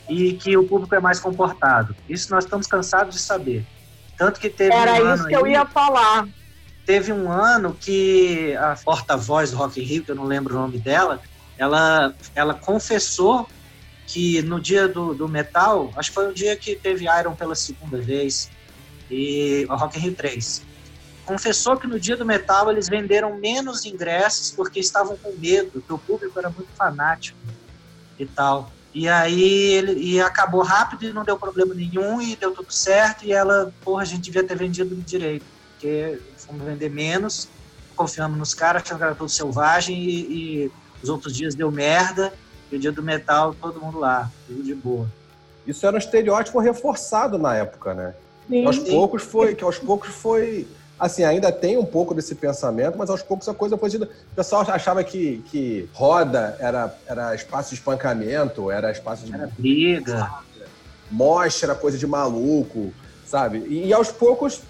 e 0.09 0.33
que 0.35 0.57
o 0.57 0.65
público 0.65 0.95
é 0.95 1.01
mais 1.01 1.21
comportado. 1.21 1.95
Isso 2.09 2.31
nós 2.31 2.45
estamos 2.45 2.67
cansados 2.67 3.15
de 3.15 3.21
saber. 3.21 3.65
Tanto 4.17 4.41
que 4.41 4.49
teve 4.49 4.75
Era 4.75 4.95
um 5.03 5.15
isso 5.15 5.27
que 5.27 5.35
aí, 5.35 5.41
eu 5.41 5.47
ia 5.47 5.67
falar. 5.67 6.27
Teve 6.85 7.13
um 7.13 7.31
ano 7.31 7.77
que 7.79 8.55
a 8.57 8.77
porta-voz 8.83 9.51
do 9.51 9.57
Rock 9.57 9.81
in 9.81 9.85
Rio, 9.85 10.05
que 10.05 10.11
eu 10.11 10.15
não 10.15 10.25
lembro 10.25 10.55
o 10.55 10.59
nome 10.59 10.79
dela, 10.79 11.21
ela, 11.59 12.15
ela 12.35 12.55
confessou 12.55 13.49
que 14.07 14.41
no 14.43 14.61
dia 14.61 14.87
do, 14.87 15.15
do 15.15 15.29
metal, 15.29 15.93
acho 15.97 16.11
que 16.11 16.15
foi 16.15 16.31
o 16.31 16.35
dia 16.35 16.57
que 16.57 16.77
teve 16.77 17.07
Iron 17.19 17.35
pela 17.35 17.55
segunda 17.55 17.99
vez, 17.99 18.51
e 19.11 19.67
o 19.69 19.75
Rock 19.75 19.99
in 19.99 20.03
Rio 20.03 20.15
3. 20.15 20.63
Confessou 21.25 21.77
que 21.77 21.89
no 21.89 21.99
dia 21.99 22.17
do 22.17 22.25
metal 22.25 22.71
eles 22.71 22.89
venderam 22.89 23.37
menos 23.37 23.85
ingressos 23.85 24.53
porque 24.53 24.79
estavam 24.79 25.17
com 25.17 25.33
medo, 25.33 25.83
que 25.83 25.93
o 25.93 25.99
público 25.99 26.39
era 26.39 26.49
muito 26.49 26.69
fanático 26.77 27.37
e 28.17 28.25
tal. 28.25 28.71
E 28.97 29.11
aí 29.11 29.75
ele 29.75 29.93
e 29.93 30.23
acabou 30.23 30.63
rápido 30.63 31.05
e 31.05 31.13
não 31.13 31.23
deu 31.23 31.39
problema 31.39 31.75
nenhum 31.75 32.19
e 32.19 32.35
deu 32.35 32.53
tudo 32.53 32.73
certo. 32.73 33.27
E 33.27 33.31
ela, 33.31 33.71
porra, 33.85 34.01
a 34.01 34.05
gente 34.07 34.23
devia 34.23 34.43
ter 34.43 34.57
vendido 34.57 34.97
direito, 34.97 35.45
porque 35.73 36.19
fomos 36.39 36.65
vender 36.65 36.89
menos, 36.89 37.47
confiamos 37.95 38.39
nos 38.39 38.55
caras, 38.55 38.83
achando 38.83 38.97
que 38.97 39.05
era 39.05 39.15
tudo 39.15 39.29
selvagem 39.29 39.99
e, 39.99 40.21
e 40.21 40.73
os 41.03 41.11
outros 41.11 41.37
dias 41.37 41.55
deu 41.55 41.71
merda. 41.71 42.33
E 42.73 42.77
o 42.77 42.79
dia 42.79 42.91
do 42.91 43.03
metal, 43.03 43.55
todo 43.61 43.79
mundo 43.79 43.99
lá, 43.99 44.31
tudo 44.47 44.63
de 44.63 44.75
boa. 44.75 45.07
Isso 45.67 45.87
era 45.87 45.95
um 45.95 45.99
estereótipo 45.99 46.59
reforçado 46.59 47.37
na 47.37 47.55
época, 47.55 47.93
né? 47.93 48.15
Sim, 48.49 48.65
aos 48.65 48.79
poucos 48.79 49.23
foi, 49.25 49.55
que 49.55 49.63
aos 49.63 49.79
poucos 49.79 50.09
foi 50.09 50.67
assim, 50.99 51.25
ainda 51.25 51.53
tem 51.53 51.77
um 51.77 51.85
pouco 51.85 52.15
desse 52.15 52.35
pensamento, 52.35 52.97
mas 52.97 53.11
aos 53.11 53.23
poucos 53.23 53.49
a 53.49 53.55
coisa 53.55 53.77
foi... 53.77 53.91
O 53.91 54.09
pessoal 54.35 54.63
achava 54.69 55.05
que, 55.05 55.43
que 55.51 55.89
roda 55.93 56.57
era, 56.59 56.95
era 57.07 57.35
espaço 57.35 57.71
de 57.71 57.77
espancamento, 57.77 58.71
era 58.71 58.91
espaço 58.91 59.25
de... 59.25 59.35
Era 59.35 59.51
briga. 59.59 60.31
Mostra 61.11 61.75
coisa 61.75 61.99
de 61.99 62.07
maluco, 62.07 62.93
sabe? 63.27 63.59
E, 63.69 63.87
e, 63.89 63.93
aos 63.93 64.11
poucos, 64.11 64.63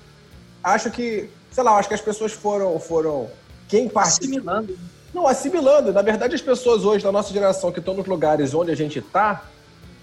acho 0.62 0.90
que, 0.90 1.30
sei 1.50 1.62
lá, 1.62 1.76
acho 1.76 1.88
que 1.88 1.94
as 1.94 2.00
pessoas 2.00 2.32
foram... 2.32 2.78
foram 2.80 3.28
quem 3.68 3.88
participa... 3.88 4.26
Assimilando. 4.26 4.78
Não, 5.14 5.26
assimilando. 5.26 5.92
Na 5.92 6.02
verdade, 6.02 6.34
as 6.34 6.42
pessoas 6.42 6.84
hoje, 6.84 7.02
da 7.02 7.10
nossa 7.10 7.32
geração, 7.32 7.72
que 7.72 7.78
estão 7.78 7.94
nos 7.94 8.06
lugares 8.06 8.52
onde 8.52 8.70
a 8.70 8.76
gente 8.76 8.98
está, 8.98 9.44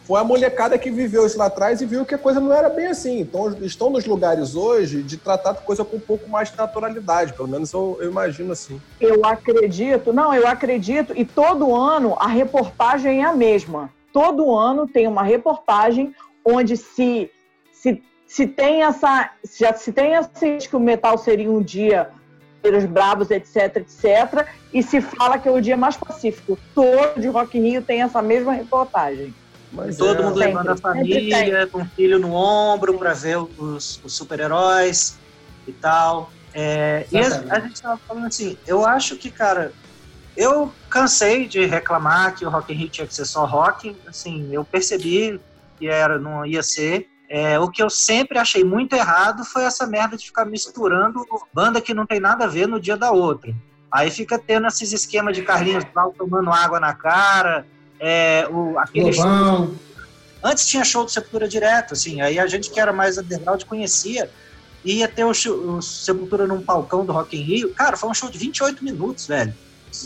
foi 0.06 0.20
a 0.20 0.24
molecada 0.24 0.78
que 0.78 0.92
viveu 0.92 1.26
isso 1.26 1.38
lá 1.38 1.46
atrás 1.46 1.82
e 1.82 1.86
viu 1.86 2.06
que 2.06 2.14
a 2.14 2.18
coisa 2.18 2.40
não 2.40 2.54
era 2.54 2.70
bem 2.70 2.88
assim. 2.88 3.22
Então, 3.22 3.56
estão 3.62 3.90
nos 3.90 4.06
lugares 4.06 4.56
hoje 4.56 5.02
de 5.02 5.18
tratar 5.18 5.52
a 5.52 5.56
coisa 5.56 5.86
com 5.86 5.96
um 5.96 6.00
pouco 6.00 6.30
mais 6.30 6.52
de 6.52 6.58
naturalidade, 6.58 7.34
pelo 7.34 7.48
menos 7.48 7.72
eu, 7.72 7.98
eu, 8.02 8.12
imagino 8.12 8.52
assim. 8.52 8.82
Eu 9.00 9.26
acredito, 9.26 10.12
não, 10.12 10.34
eu 10.34 10.48
acredito, 10.48 11.14
e 11.16 11.24
todo 11.24 11.74
ano 11.74 12.16
a 12.20 12.28
reportagem 12.28 13.22
é 13.22 13.26
a 13.26 13.34
mesma. 13.34 13.90
Todo 14.12 14.56
ano 14.56 14.88
tem 14.88 15.08
uma 15.08 15.24
reportagem 15.24 16.14
onde 16.44 16.76
se, 16.76 17.32
se, 17.72 18.04
se 18.28 18.46
tem 18.46 18.84
essa. 18.84 19.32
Já 19.58 19.74
se 19.74 19.92
tem 19.92 20.16
assim 20.16 20.58
que 20.58 20.76
o 20.76 20.80
metal 20.80 21.18
seria 21.18 21.50
um 21.50 21.62
dia 21.62 22.10
os 22.72 22.86
bravos, 22.86 23.30
etc, 23.30 23.78
etc, 23.78 24.48
e 24.74 24.82
se 24.82 25.02
fala 25.02 25.38
que 25.38 25.50
é 25.50 25.52
o 25.52 25.60
dia 25.60 25.76
mais 25.76 25.98
pacífico. 25.98 26.58
Todo 26.74 27.20
de 27.20 27.28
Rock 27.28 27.60
Rio 27.60 27.82
tem 27.82 28.02
essa 28.02 28.22
mesma 28.22 28.54
reportagem. 28.54 29.34
Mas 29.74 29.98
Todo 29.98 30.22
é, 30.22 30.26
mundo 30.26 30.38
sempre, 30.38 30.54
levando 30.54 30.70
a 30.70 30.78
família, 30.78 31.68
com 31.68 31.82
o 31.82 31.86
filho 31.86 32.20
no 32.20 32.34
ombro 32.34 32.98
para 32.98 33.14
ver 33.14 33.38
os, 33.38 34.00
os 34.04 34.14
super-heróis 34.14 35.18
e 35.68 35.74
tal. 35.74 36.32
É, 36.54 37.08
e 37.12 37.18
a, 37.18 37.28
a 37.50 37.60
gente 37.60 37.74
estava 37.74 37.98
falando 37.98 38.28
assim, 38.28 38.56
eu 38.68 38.86
acho 38.86 39.16
que, 39.16 39.32
cara, 39.32 39.74
eu 40.38 40.72
cansei 40.90 41.48
de 41.48 41.66
reclamar 41.66 42.36
que 42.36 42.46
o 42.46 42.50
Rock 42.50 42.72
in 42.72 42.76
Rio 42.78 42.90
tinha 42.90 43.08
que 43.08 43.16
ser 43.16 43.26
só 43.26 43.46
rock. 43.46 43.96
Assim, 44.08 44.50
eu 44.52 44.64
percebi 44.64 45.40
que 45.78 45.88
era, 45.88 46.20
não 46.20 46.46
ia 46.46 46.62
ser. 46.62 47.10
É, 47.28 47.60
o 47.60 47.70
que 47.70 47.82
eu 47.82 47.90
sempre 47.90 48.38
achei 48.38 48.64
muito 48.64 48.96
errado 48.96 49.44
foi 49.44 49.64
essa 49.64 49.88
merda 49.88 50.16
de 50.16 50.26
ficar 50.26 50.46
misturando 50.46 51.26
banda 51.52 51.82
que 51.82 51.94
não 51.94 52.06
tem 52.06 52.20
nada 52.20 52.46
a 52.46 52.48
ver 52.48 52.68
no 52.68 52.80
dia 52.80 52.96
da 52.96 53.12
outra. 53.12 53.56
Aí 53.92 54.12
fica 54.12 54.38
tendo 54.38 54.68
esses 54.68 54.92
esquemas 54.92 55.36
de 55.36 55.44
Carlinhos 55.44 55.84
Brown 55.86 56.12
tomando 56.12 56.52
água 56.52 56.80
na 56.80 56.94
cara, 56.94 57.66
é, 58.06 58.46
o, 58.52 58.78
aquele 58.78 59.14
show, 59.14 59.74
Antes 60.44 60.66
tinha 60.68 60.84
show 60.84 61.06
do 61.06 61.10
Sepultura 61.10 61.48
direto, 61.48 61.94
assim, 61.94 62.20
aí 62.20 62.38
a 62.38 62.46
gente 62.48 62.70
que 62.70 62.78
era 62.78 62.92
mais 62.92 63.18
underground 63.18 63.64
conhecia, 63.64 64.30
ia 64.84 65.08
ter 65.08 65.24
o, 65.24 65.32
o 65.32 65.82
Sepultura 65.82 66.46
num 66.46 66.62
palcão 66.62 67.06
do 67.06 67.14
Rock 67.14 67.38
in 67.38 67.44
Rio. 67.44 67.74
Cara, 67.74 67.96
foi 67.96 68.10
um 68.10 68.14
show 68.14 68.30
de 68.30 68.38
28 68.38 68.84
minutos, 68.84 69.26
velho. 69.26 69.54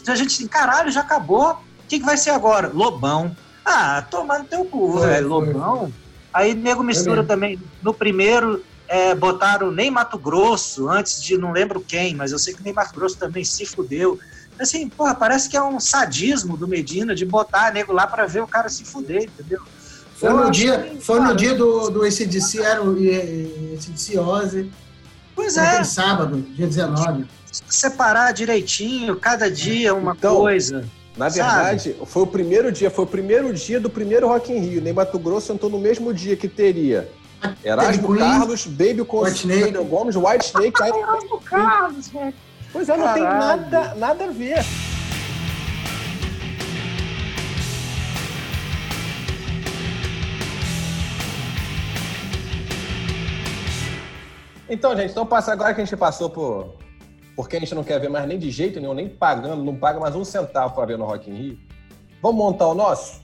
A 0.05 0.15
gente 0.15 0.35
assim, 0.35 0.47
caralho, 0.47 0.91
já 0.91 1.01
acabou. 1.01 1.53
O 1.53 1.87
que, 1.87 1.97
que 1.97 2.05
vai 2.05 2.17
ser 2.17 2.29
agora? 2.29 2.67
Lobão. 2.71 3.35
Ah, 3.65 4.05
tomando 4.11 4.45
teu 4.45 4.63
cu, 4.63 4.99
foi, 4.99 5.07
velho. 5.07 5.29
Foi, 5.29 5.47
Lobão. 5.47 5.91
Aí 6.31 6.53
nego 6.53 6.83
mistura 6.83 7.23
também. 7.23 7.59
No 7.81 7.95
primeiro, 7.95 8.63
é, 8.87 9.15
botaram 9.15 9.71
nem 9.71 9.89
Mato 9.89 10.19
Grosso, 10.19 10.87
antes 10.87 11.19
de 11.23 11.35
não 11.35 11.51
lembro 11.51 11.81
quem, 11.81 12.13
mas 12.13 12.31
eu 12.31 12.37
sei 12.37 12.53
que 12.53 12.61
nem 12.61 12.73
Mato 12.73 12.93
Grosso 12.93 13.17
também 13.17 13.43
se 13.43 13.65
fudeu. 13.65 14.19
Assim, 14.59 14.89
porra, 14.89 15.13
parece 15.13 15.49
que 15.49 15.55
é 15.55 15.63
um 15.63 15.79
sadismo 15.79 16.57
do 16.57 16.67
Medina 16.67 17.13
de 17.13 17.25
botar 17.25 17.71
nego 17.71 17.93
lá 17.93 18.07
para 18.07 18.25
ver 18.25 18.41
o 18.41 18.47
cara 18.47 18.69
se 18.69 18.83
fuder, 18.83 19.23
entendeu? 19.23 19.61
Foi 20.15 20.33
no, 20.33 20.49
dia, 20.49 20.97
foi 20.99 21.19
no 21.19 21.35
dia 21.35 21.53
do, 21.53 21.91
do 21.91 22.03
ACDC, 22.03 22.59
era 22.59 22.83
o 22.83 22.93
ACDC 22.93 24.17
Ozzy. 24.17 24.71
Pois 25.35 25.55
é. 25.57 25.83
sábado, 25.83 26.41
dia 26.55 26.65
19. 26.65 27.25
Separar 27.69 28.31
direitinho, 28.31 29.15
cada 29.15 29.49
dia 29.49 29.93
uma 29.93 30.13
então, 30.17 30.37
coisa. 30.37 30.85
Na 31.15 31.29
verdade, 31.29 31.93
sabe? 31.93 32.05
foi 32.05 32.23
o 32.23 32.27
primeiro 32.27 32.71
dia, 32.71 32.89
foi 32.89 33.05
o 33.05 33.07
primeiro 33.07 33.53
dia 33.53 33.79
do 33.79 33.89
primeiro 33.89 34.27
Rock 34.27 34.51
in 34.51 34.59
Rio. 34.59 34.81
Nem 34.81 34.93
Mato 34.93 35.19
Grosso 35.19 35.51
entrou 35.53 35.69
no 35.69 35.79
mesmo 35.79 36.11
dia 36.11 36.35
que 36.35 36.47
teria 36.47 37.09
Erasmo 37.63 38.15
Carlos, 38.15 38.65
Baby. 38.65 39.03
Wendel 39.45 39.85
Gomes, 39.85 40.15
White 40.15 40.45
Snake. 40.45 40.81
aí- 40.81 40.91
Carlos, 41.43 42.07
velho. 42.07 42.33
Pois 42.71 42.89
é, 42.89 42.97
não 42.97 43.13
tem 43.13 43.23
Caralho. 43.23 43.61
nada, 43.61 43.95
nada 43.95 44.23
a 44.25 44.31
ver. 44.31 44.59
Então, 54.69 54.95
gente, 54.97 55.11
então 55.11 55.25
passa 55.25 55.53
agora 55.53 55.73
que 55.73 55.79
a 55.79 55.85
gente 55.85 55.95
passou 55.95 56.29
por 56.29 56.75
porque 57.37 57.55
a 57.55 57.59
gente 57.59 57.75
não 57.75 57.83
quer 57.83 57.99
ver 57.99 58.09
mais 58.09 58.27
nem 58.27 58.39
de 58.39 58.49
jeito 58.49 58.79
nenhum, 58.79 58.95
nem 58.95 59.07
pagando, 59.07 59.63
não 59.63 59.75
paga 59.75 59.99
mais 59.99 60.15
um 60.15 60.25
centavo 60.25 60.73
para 60.73 60.87
ver 60.87 60.97
no 60.97 61.05
Rock 61.05 61.29
in 61.29 61.35
Rio. 61.35 61.59
Vamos 62.19 62.37
montar 62.37 62.67
o 62.67 62.73
nosso? 62.73 63.21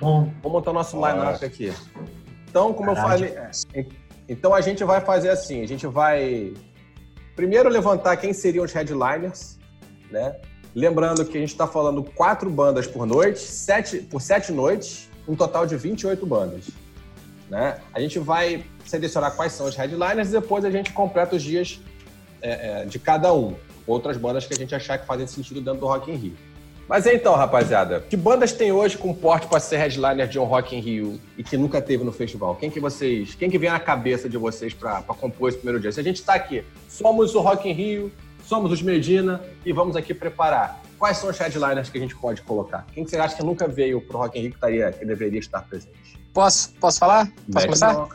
Bom, 0.00 0.32
Vamos 0.42 0.52
montar 0.52 0.70
o 0.70 0.74
nosso 0.74 0.96
line-up 0.96 1.44
aqui. 1.44 1.70
Então, 2.48 2.72
como 2.72 2.90
eu 2.90 2.94
Caralho, 2.94 3.28
falei, 3.28 3.88
então 4.26 4.54
a 4.54 4.60
gente 4.62 4.82
vai 4.84 5.02
fazer 5.02 5.28
assim, 5.28 5.62
a 5.62 5.68
gente 5.68 5.86
vai 5.86 6.54
primeiro 7.34 7.68
levantar 7.68 8.16
quem 8.16 8.32
seriam 8.32 8.64
os 8.64 8.72
headliners, 8.72 9.58
né? 10.10 10.36
Lembrando 10.74 11.24
que 11.24 11.36
a 11.36 11.40
gente 11.40 11.52
está 11.52 11.66
falando 11.66 12.02
quatro 12.02 12.50
bandas 12.50 12.86
por 12.86 13.06
noite, 13.06 13.38
sete, 13.38 13.98
por 13.98 14.20
sete 14.20 14.50
noites, 14.50 15.08
um 15.26 15.36
total 15.36 15.66
de 15.66 15.76
28 15.76 16.26
bandas. 16.26 16.68
Né? 17.48 17.78
A 17.92 18.00
gente 18.00 18.18
vai 18.18 18.64
selecionar 18.84 19.36
quais 19.36 19.52
são 19.52 19.66
os 19.66 19.76
headliners 19.76 20.30
e 20.30 20.32
depois 20.32 20.64
a 20.64 20.70
gente 20.70 20.92
completa 20.92 21.36
os 21.36 21.42
dias 21.42 21.80
é, 22.42 22.82
é, 22.82 22.84
de 22.86 22.98
cada 22.98 23.32
um. 23.32 23.54
Outras 23.86 24.16
bandas 24.16 24.46
que 24.46 24.54
a 24.54 24.56
gente 24.56 24.74
achar 24.74 24.98
que 24.98 25.06
fazem 25.06 25.26
sentido 25.26 25.60
dentro 25.60 25.80
do 25.80 25.86
Rock 25.86 26.10
in 26.10 26.16
Rio. 26.16 26.36
Mas 26.88 27.06
então, 27.06 27.34
rapaziada, 27.34 28.00
que 28.00 28.16
bandas 28.16 28.52
tem 28.52 28.70
hoje 28.70 28.98
com 28.98 29.14
porte 29.14 29.46
para 29.46 29.58
ser 29.58 29.78
headliner 29.78 30.28
de 30.28 30.38
um 30.38 30.44
Rock 30.44 30.76
in 30.76 30.80
Rio 30.80 31.20
e 31.36 31.42
que 31.42 31.56
nunca 31.56 31.80
teve 31.80 32.04
no 32.04 32.12
festival? 32.12 32.54
Quem 32.56 32.70
que 32.70 32.78
vocês, 32.78 33.34
quem 33.34 33.48
que 33.48 33.58
vem 33.58 33.70
na 33.70 33.80
cabeça 33.80 34.28
de 34.28 34.36
vocês 34.36 34.74
para 34.74 35.02
compor 35.02 35.48
esse 35.48 35.58
primeiro 35.58 35.80
dia? 35.80 35.90
Se 35.90 36.00
a 36.00 36.02
gente 36.02 36.16
está 36.16 36.34
aqui, 36.34 36.62
somos 36.88 37.34
o 37.34 37.40
Rock 37.40 37.68
in 37.68 37.72
Rio, 37.72 38.12
somos 38.44 38.70
os 38.70 38.82
Medina 38.82 39.40
e 39.64 39.72
vamos 39.72 39.96
aqui 39.96 40.12
preparar. 40.12 40.82
Quais 40.98 41.16
são 41.16 41.30
os 41.30 41.38
headliners 41.38 41.88
que 41.88 41.98
a 41.98 42.00
gente 42.00 42.14
pode 42.14 42.42
colocar? 42.42 42.86
Quem 42.92 43.02
que 43.02 43.10
você 43.10 43.16
acha 43.16 43.34
que 43.34 43.42
nunca 43.42 43.66
veio 43.66 44.00
pro 44.00 44.18
Rock 44.18 44.38
in 44.38 44.42
Rio 44.42 44.50
que, 44.50 44.56
estaria, 44.56 44.92
que 44.92 45.04
deveria 45.04 45.40
estar 45.40 45.62
presente? 45.62 46.20
Posso, 46.34 46.72
posso 46.74 46.98
falar? 46.98 47.26
Posso 47.26 47.42
Mete 47.48 47.64
começar? 47.64 48.08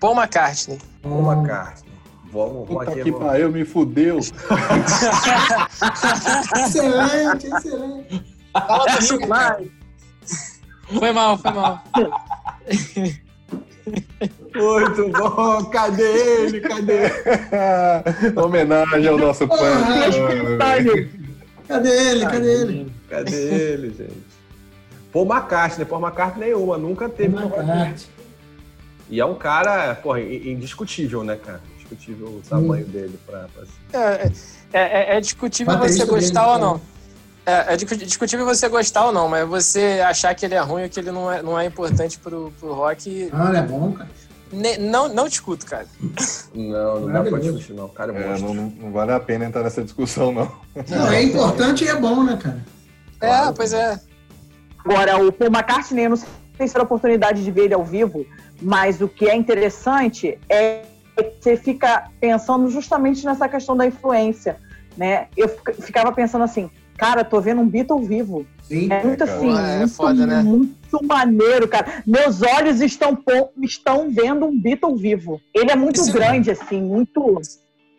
Paul 0.00 0.16
McCartney. 0.16 0.78
Paul 1.02 1.32
McCartney. 1.32 1.85
Vamos, 2.32 2.68
Puta 2.68 2.90
aqui. 2.90 3.02
que 3.02 3.10
vamos. 3.10 3.26
pariu, 3.26 3.50
me 3.50 3.64
fudeu. 3.64 4.18
excelente, 6.56 7.46
excelente. 7.46 8.24
Fala 8.52 8.86
vai. 9.28 9.70
Foi 10.98 11.12
mal, 11.12 11.38
foi 11.38 11.50
mal. 11.52 11.82
Muito 14.54 15.08
bom. 15.10 15.64
Cadê 15.66 16.02
ele? 16.02 16.60
Cadê? 16.60 17.10
Homenagem 18.40 19.06
ao 19.08 19.18
nosso 19.18 19.46
pai. 19.46 19.58
Cadê 21.68 21.88
ele? 22.10 22.26
Cadê 22.26 22.60
ele? 22.60 22.92
Cadê 23.08 23.72
ele, 23.72 23.88
gente? 23.90 24.26
Paul 25.12 25.26
McCartney. 25.26 25.84
Paul 25.86 26.02
McCartney 26.02 26.46
nenhuma. 26.48 26.76
Nunca 26.78 27.08
teve. 27.08 27.36
E 29.08 29.20
é 29.20 29.24
um 29.24 29.34
cara, 29.34 29.94
porra, 29.94 30.20
indiscutível, 30.20 31.22
né, 31.22 31.36
cara? 31.36 31.60
Indiscutível 31.90 32.26
o 32.28 32.42
tamanho 32.48 32.84
dele 32.86 33.18
pra, 33.26 33.46
pra... 33.54 33.64
É, 34.00 34.30
é, 34.72 34.80
é- 35.14 35.16
é 35.16 35.20
discutível 35.20 35.74
Baterista 35.74 36.04
você 36.04 36.10
gostar 36.12 36.40
dele, 36.52 36.52
ou 36.52 36.58
não. 36.74 36.80
É, 37.46 37.74
é 37.74 37.76
discu- 37.76 37.96
discutível 37.96 38.44
você 38.44 38.68
gostar 38.68 39.06
ou 39.06 39.12
não, 39.12 39.28
mas 39.28 39.48
você 39.48 40.02
achar 40.04 40.34
que 40.34 40.44
ele 40.44 40.54
é 40.54 40.60
ruim 40.60 40.82
ou 40.82 40.88
que 40.88 40.98
ele 40.98 41.12
não 41.12 41.30
é, 41.30 41.42
não 41.42 41.58
é 41.58 41.64
importante 41.64 42.18
pro, 42.18 42.52
pro 42.58 42.72
rock, 42.74 43.30
Ah, 43.32 43.48
ele 43.50 43.58
é 43.58 43.62
bom, 43.62 43.92
cara. 43.92 44.08
ne- 44.52 44.78
não, 44.78 45.08
não 45.08 45.28
discuto, 45.28 45.64
cara. 45.64 45.86
Não, 46.52 47.00
não 47.00 47.12
dá 47.12 47.22
pra 47.22 47.38
discutir, 47.38 47.72
não. 47.72 47.84
O 47.84 47.88
cara 47.88 48.12
é 48.12 48.34
É, 48.34 48.38
não, 48.40 48.52
não 48.54 48.90
vale 48.92 49.12
a 49.12 49.20
pena 49.20 49.44
entrar 49.44 49.62
nessa 49.62 49.82
discussão, 49.84 50.32
não. 50.32 50.50
Não, 50.88 51.12
é 51.12 51.22
importante 51.22 51.84
e 51.84 51.88
é 51.88 51.94
bom, 51.94 52.24
né, 52.24 52.36
cara? 52.42 52.64
É, 53.20 53.52
pois 53.52 53.72
é. 53.72 54.00
Agora, 54.84 55.16
o 55.24 55.32
Paul 55.32 55.50
McCartney, 55.50 56.04
eu 56.06 56.10
não 56.10 56.16
sei 56.16 56.66
se 56.66 56.74
era 56.74 56.82
a 56.82 56.84
oportunidade 56.84 57.44
de 57.44 57.50
ver 57.52 57.66
ele 57.66 57.74
ao 57.74 57.84
vivo, 57.84 58.26
mas 58.60 59.00
o 59.00 59.08
que 59.08 59.28
é 59.28 59.36
interessante 59.36 60.36
é 60.48 60.82
você 61.40 61.56
fica 61.56 62.10
pensando 62.20 62.68
justamente 62.70 63.24
nessa 63.24 63.48
questão 63.48 63.76
da 63.76 63.86
influência, 63.86 64.56
né? 64.96 65.28
Eu 65.36 65.48
fic- 65.48 65.82
ficava 65.82 66.12
pensando 66.12 66.44
assim, 66.44 66.70
cara, 66.96 67.24
tô 67.24 67.40
vendo 67.40 67.60
um 67.60 67.68
Beatle 67.68 68.02
vivo. 68.04 68.46
Sim. 68.62 68.92
É 68.92 69.02
muito 69.04 69.22
assim, 69.24 69.56
É 69.56 69.78
muito, 69.78 69.94
foda, 69.94 70.26
né? 70.26 70.42
muito 70.42 71.04
maneiro, 71.04 71.68
cara. 71.68 72.02
Meus 72.06 72.42
olhos 72.42 72.80
estão, 72.80 73.16
estão 73.62 74.10
vendo 74.10 74.46
um 74.46 74.58
Beatle 74.60 74.96
vivo. 74.96 75.40
Ele 75.54 75.70
é 75.70 75.76
muito 75.76 76.00
Esse- 76.00 76.12
grande, 76.12 76.50
assim, 76.50 76.82
muito... 76.82 77.40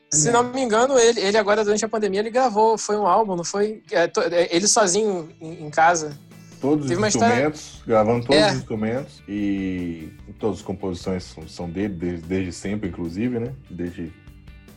Se 0.09 0.31
não 0.31 0.41
me 0.43 0.61
engano, 0.61 0.97
ele, 0.97 1.19
ele 1.19 1.37
agora, 1.37 1.65
durante 1.65 1.83
a 1.83 1.89
pandemia, 1.89 2.21
ele 2.21 2.29
gravou, 2.29 2.77
foi 2.77 2.95
um 2.97 3.05
álbum, 3.05 3.35
não 3.35 3.43
foi? 3.43 3.81
É, 3.91 4.03
é, 4.31 4.55
ele 4.55 4.65
sozinho 4.67 5.29
em, 5.41 5.65
em 5.65 5.69
casa. 5.69 6.17
Todos 6.59 6.85
os 6.85 6.89
Teve 6.91 7.07
história- 7.07 7.27
instrumentos, 7.33 7.83
gravando 7.85 8.25
todos 8.25 8.41
É. 8.41 8.49
os 8.51 8.57
instrumentos 8.57 9.23
e 9.27 10.09
todas 10.39 10.57
as 10.57 10.63
composições 10.63 11.23
são, 11.23 11.47
são 11.47 11.69
dele, 11.69 11.93
desde, 11.93 12.25
desde 12.27 12.51
sempre, 12.51 12.89
inclusive, 12.89 13.39
né? 13.39 13.53
Desde, 13.69 14.11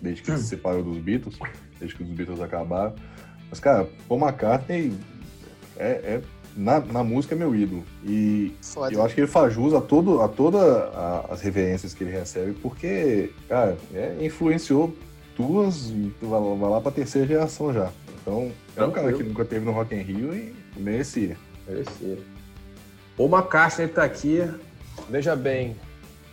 desde 0.01 0.23
que 0.23 0.31
ele 0.31 0.38
se 0.38 0.45
separou 0.49 0.83
dos 0.83 0.99
Beatles, 0.99 1.38
desde 1.79 1.97
que 1.97 2.03
os 2.03 2.09
Beatles 2.11 2.40
acabaram. 2.40 2.95
Mas, 3.49 3.59
cara, 3.61 3.88
Paul 4.07 4.21
McCartney 4.21 4.93
é, 5.79 5.88
é- 5.90 6.21
na, 6.57 6.81
na 6.81 7.03
música 7.03 7.35
é 7.35 7.38
meu 7.38 7.55
ídolo. 7.55 7.83
E 8.05 8.53
Foda. 8.61 8.93
eu 8.93 9.03
acho 9.03 9.14
que 9.14 9.21
ele 9.23 9.27
faz 9.29 9.55
jus 9.55 9.73
a, 9.73 9.81
todo, 9.81 10.21
a 10.21 10.29
todas 10.29 10.61
as 11.31 11.40
reverências 11.40 11.95
que 11.95 12.05
ele 12.05 12.11
recebe, 12.11 12.53
porque, 12.61 13.31
cara, 13.49 13.79
é, 13.95 14.16
influenciou 14.21 14.95
duas, 15.37 15.88
e 15.90 16.12
vai 16.21 16.38
lá- 16.40 16.55
vai 16.57 16.71
lá 16.71 16.81
pra 16.81 16.90
terceira 16.93 17.27
geração 17.27 17.73
já. 17.73 17.90
Então, 18.21 18.53
é 18.77 18.85
um 18.85 18.90
cara 18.90 19.11
que 19.14 19.23
nunca 19.23 19.45
teve 19.47 19.64
no 19.64 19.73
Rock 19.73 19.95
in 19.95 20.03
Rio 20.03 20.35
e 20.35 20.53
merecia. 20.77 21.37
Merecia. 21.71 22.19
O 23.17 23.27
McCartney 23.27 23.89
tá 23.89 24.03
aqui. 24.05 24.49
Veja 25.09 25.37
bem. 25.37 25.77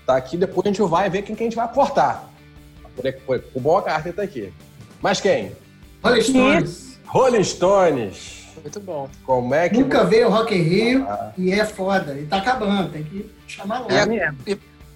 Tá 0.05 0.15
aqui, 0.17 0.37
depois 0.37 0.65
a 0.65 0.69
gente 0.69 0.81
vai 0.81 1.09
ver 1.09 1.21
quem 1.21 1.35
que 1.35 1.43
a 1.43 1.45
gente 1.45 1.55
vai 1.55 1.71
cortar. 1.71 2.29
O 3.53 3.61
Paul 3.61 3.77
McCartney 3.77 4.13
tá 4.13 4.23
aqui. 4.23 4.51
Mas 5.01 5.21
quem? 5.21 5.51
Rolling 6.03 6.21
Stones. 6.21 6.99
Rolling 7.05 7.43
Stones. 7.43 8.47
Muito 8.61 8.79
bom. 8.79 9.07
Como 9.23 9.53
é 9.53 9.69
que... 9.69 9.77
Nunca 9.77 10.03
veio 10.03 10.27
o 10.27 10.31
Rock 10.31 10.55
in 10.55 10.61
Rio 10.61 11.05
Ah. 11.07 11.31
e 11.37 11.51
é 11.51 11.63
foda. 11.65 12.13
E 12.17 12.25
tá 12.25 12.37
acabando, 12.37 12.91
tem 12.91 13.03
que 13.03 13.29
chamar 13.47 13.79
logo. 13.79 13.91
É. 13.91 14.05
mesmo. 14.05 14.37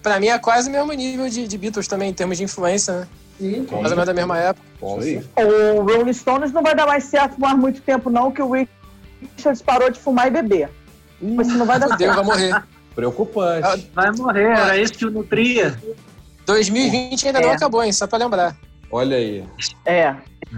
Pra 0.02 0.18
mim 0.18 0.26
é 0.26 0.38
quase 0.38 0.68
o 0.68 0.72
mesmo 0.72 0.92
nível 0.92 1.28
de, 1.28 1.46
de 1.46 1.58
Beatles 1.58 1.86
também, 1.86 2.10
em 2.10 2.12
termos 2.12 2.36
de 2.36 2.42
influência, 2.44 2.92
né? 3.00 3.08
Sim, 3.38 3.66
Mais 3.70 3.84
ou 3.84 3.90
menos 3.90 4.06
da 4.06 4.14
mesma 4.14 4.36
época. 4.38 4.66
Bom. 4.80 4.98
O 4.98 5.82
Rolling 5.82 6.12
Stones 6.12 6.52
não 6.52 6.62
vai 6.62 6.74
dar 6.74 6.86
mais 6.86 7.04
certo 7.04 7.36
por 7.36 7.56
muito 7.56 7.80
tempo, 7.82 8.10
não, 8.10 8.32
que 8.32 8.42
o 8.42 8.48
Richard 9.36 9.62
parou 9.64 9.90
de 9.90 9.98
fumar 9.98 10.26
e 10.28 10.30
beber. 10.30 10.68
Mas 11.20 11.48
isso 11.48 11.58
não 11.58 11.66
vai 11.66 11.78
dar 11.78 11.96
certo. 11.96 12.14
vai 12.14 12.24
morrer. 12.24 12.62
Preocupante. 12.94 13.90
Vai 13.94 14.10
morrer, 14.12 14.44
era 14.58 14.76
isso 14.76 14.92
que 14.94 15.06
o 15.06 15.10
nutria. 15.10 15.78
2020 16.46 17.26
ainda 17.26 17.40
não 17.40 17.50
É. 17.50 17.54
acabou, 17.54 17.82
hein? 17.82 17.92
Só 17.92 18.06
pra 18.06 18.18
lembrar. 18.18 18.56
Olha 18.90 19.16
aí. 19.16 19.44
É. 19.86 20.14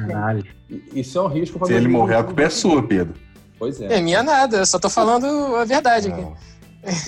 Caralho. 0.09 0.45
Isso 0.93 1.19
é 1.19 1.23
um 1.23 1.27
risco 1.29 1.59
pra 1.59 1.67
Se 1.69 1.75
ele 1.75 1.83
2020. 1.83 2.01
morrer, 2.01 2.17
a 2.17 2.25
culpa 2.25 2.43
é 2.43 2.51
sua, 2.51 2.83
Pedro. 2.83 3.15
Pois 3.59 3.81
É 3.81 3.99
é. 3.99 4.01
minha 4.01 4.23
nada, 4.23 4.57
eu 4.59 4.67
só 4.67 4.79
tô 4.79 4.91
falando 4.91 5.27
a 5.57 5.65
verdade 5.65 6.09
aqui. 6.09 6.21
Não. 6.21 6.35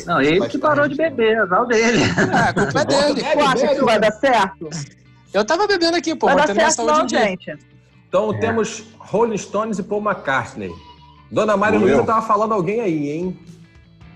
Não, 0.06 0.22
ele 0.22 0.46
que 0.48 0.56
parou 0.58 0.88
de 0.88 0.94
beber, 0.94 1.38
azar 1.40 1.66
dele. 1.66 2.02
Ah, 2.32 2.48
a 2.48 2.54
culpa 2.54 2.80
é 2.80 2.84
dele. 2.84 3.20
Tu 3.22 3.40
acha 3.40 3.74
que 3.74 3.84
vai 3.84 3.98
dar 4.00 4.12
certo? 4.12 4.70
Eu 5.34 5.44
tava 5.44 5.66
bebendo 5.66 5.96
aqui, 5.96 6.14
pô, 6.14 6.26
vai 6.26 6.36
dar 6.46 6.54
certo 6.54 6.82
não, 6.84 7.06
gente. 7.08 7.58
Então 8.08 8.32
É. 8.32 8.38
temos 8.38 8.84
Rolling 8.98 9.36
Stones 9.36 9.78
e 9.78 9.82
Paul 9.82 10.00
McCartney. 10.02 10.70
Dona 11.30 11.56
Maria 11.56 11.78
Doeu. 11.78 11.96
Luísa 11.96 12.06
tava 12.06 12.22
falando 12.26 12.54
alguém 12.54 12.80
aí, 12.80 13.10
hein? 13.10 13.38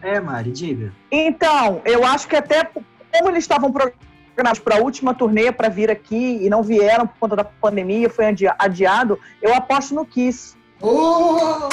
É, 0.03 0.21
Mari, 0.21 0.51
diga. 0.51 0.93
Então, 1.11 1.83
eu 1.85 2.05
acho 2.05 2.27
que 2.29 2.37
até 2.37 2.65
como 2.65 3.29
eles 3.29 3.45
estavam 3.45 3.71
programados 3.73 4.61
para 4.65 4.77
a 4.77 4.79
última 4.81 5.13
turnê 5.13 5.53
para 5.53 5.69
vir 5.69 5.91
aqui 5.91 6.39
e 6.41 6.49
não 6.49 6.63
vieram 6.63 7.07
por 7.07 7.17
conta 7.21 7.37
da 7.37 7.45
pandemia, 7.45 8.09
foi 8.09 8.27
adia- 8.27 8.55
adiado, 8.59 9.19
eu 9.43 9.55
aposto 9.55 9.95
no 9.95 10.07
Kiss. 10.07 10.55
Oh, 10.81 11.69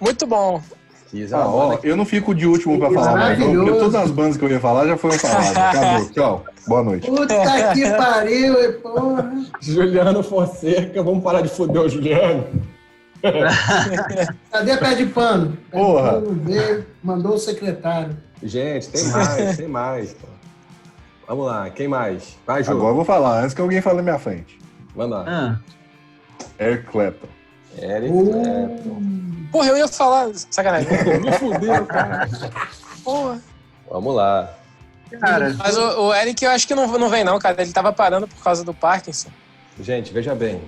Muito 0.00 0.26
bom. 0.26 0.62
É 1.16 1.28
Ah, 1.32 1.46
ó, 1.46 1.78
eu 1.84 1.96
não 1.96 2.04
fico 2.04 2.34
de 2.34 2.44
último 2.44 2.76
pra 2.76 2.90
falar 2.90 3.12
mais, 3.12 3.38
não, 3.38 3.46
porque 3.46 3.56
Maravilhoso. 3.56 3.78
todas 3.84 3.94
as 3.94 4.10
bandas 4.10 4.36
que 4.36 4.44
eu 4.44 4.50
ia 4.50 4.58
falar 4.58 4.84
já 4.86 4.96
foram 4.96 5.16
faladas. 5.16 5.56
Acabou. 5.56 6.10
Tchau. 6.10 6.44
Boa 6.66 6.82
noite. 6.82 7.06
puta 7.08 7.72
que 7.72 7.90
pariu, 7.90 8.60
e 8.64 8.72
porra. 8.72 9.32
Juliano 9.60 10.22
Fonseca, 10.24 11.02
vamos 11.04 11.22
parar 11.22 11.40
de 11.42 11.48
foder 11.50 11.82
o 11.82 11.88
Juliano. 11.88 12.44
Cadê 14.52 14.76
pé 14.76 14.94
de 14.94 15.06
pano? 15.06 15.56
Pé 15.70 15.76
de 15.78 15.82
Porra. 15.84 16.12
pano 16.12 16.32
veio, 16.44 16.86
mandou 17.02 17.34
o 17.34 17.38
secretário. 17.38 18.16
Gente, 18.42 18.88
tem 18.90 19.04
mais, 19.08 19.56
tem 19.56 19.68
mais. 19.68 20.12
pô. 20.14 20.26
Vamos 21.26 21.46
lá, 21.46 21.70
quem 21.70 21.88
mais? 21.88 22.36
Vai, 22.46 22.62
Ju. 22.62 22.72
Agora 22.72 22.90
eu 22.90 22.96
vou 22.96 23.04
falar, 23.04 23.40
antes 23.42 23.54
que 23.54 23.60
alguém 23.60 23.80
fale 23.80 23.96
na 23.96 24.02
minha 24.02 24.18
frente. 24.18 24.58
Manda 24.94 25.16
lá. 25.18 25.24
Ah, 25.26 25.56
Eric 26.62 26.84
Clapton. 26.86 27.28
Eric 27.78 28.12
Oh. 28.12 28.30
Clapton. 28.30 29.02
Porra, 29.50 29.68
eu 29.68 29.76
ia 29.78 29.88
falar. 29.88 30.28
Sacanagem. 30.50 30.88
Me 31.20 31.32
fudeu, 31.32 31.86
cara. 31.86 32.28
Porra. 33.02 33.40
Vamos 33.90 34.14
lá. 34.14 34.52
Cara, 35.20 35.54
Mas 35.56 35.76
o, 35.76 36.08
o 36.08 36.14
Eric 36.14 36.44
eu 36.44 36.50
acho 36.50 36.66
que 36.66 36.74
não, 36.74 36.86
não 36.98 37.08
vem, 37.08 37.22
não, 37.24 37.38
cara. 37.38 37.62
Ele 37.62 37.72
tava 37.72 37.92
parando 37.92 38.26
por 38.26 38.42
causa 38.42 38.64
do 38.64 38.74
Parkinson. 38.74 39.28
Gente, 39.80 40.12
veja 40.12 40.34
bem. 40.34 40.60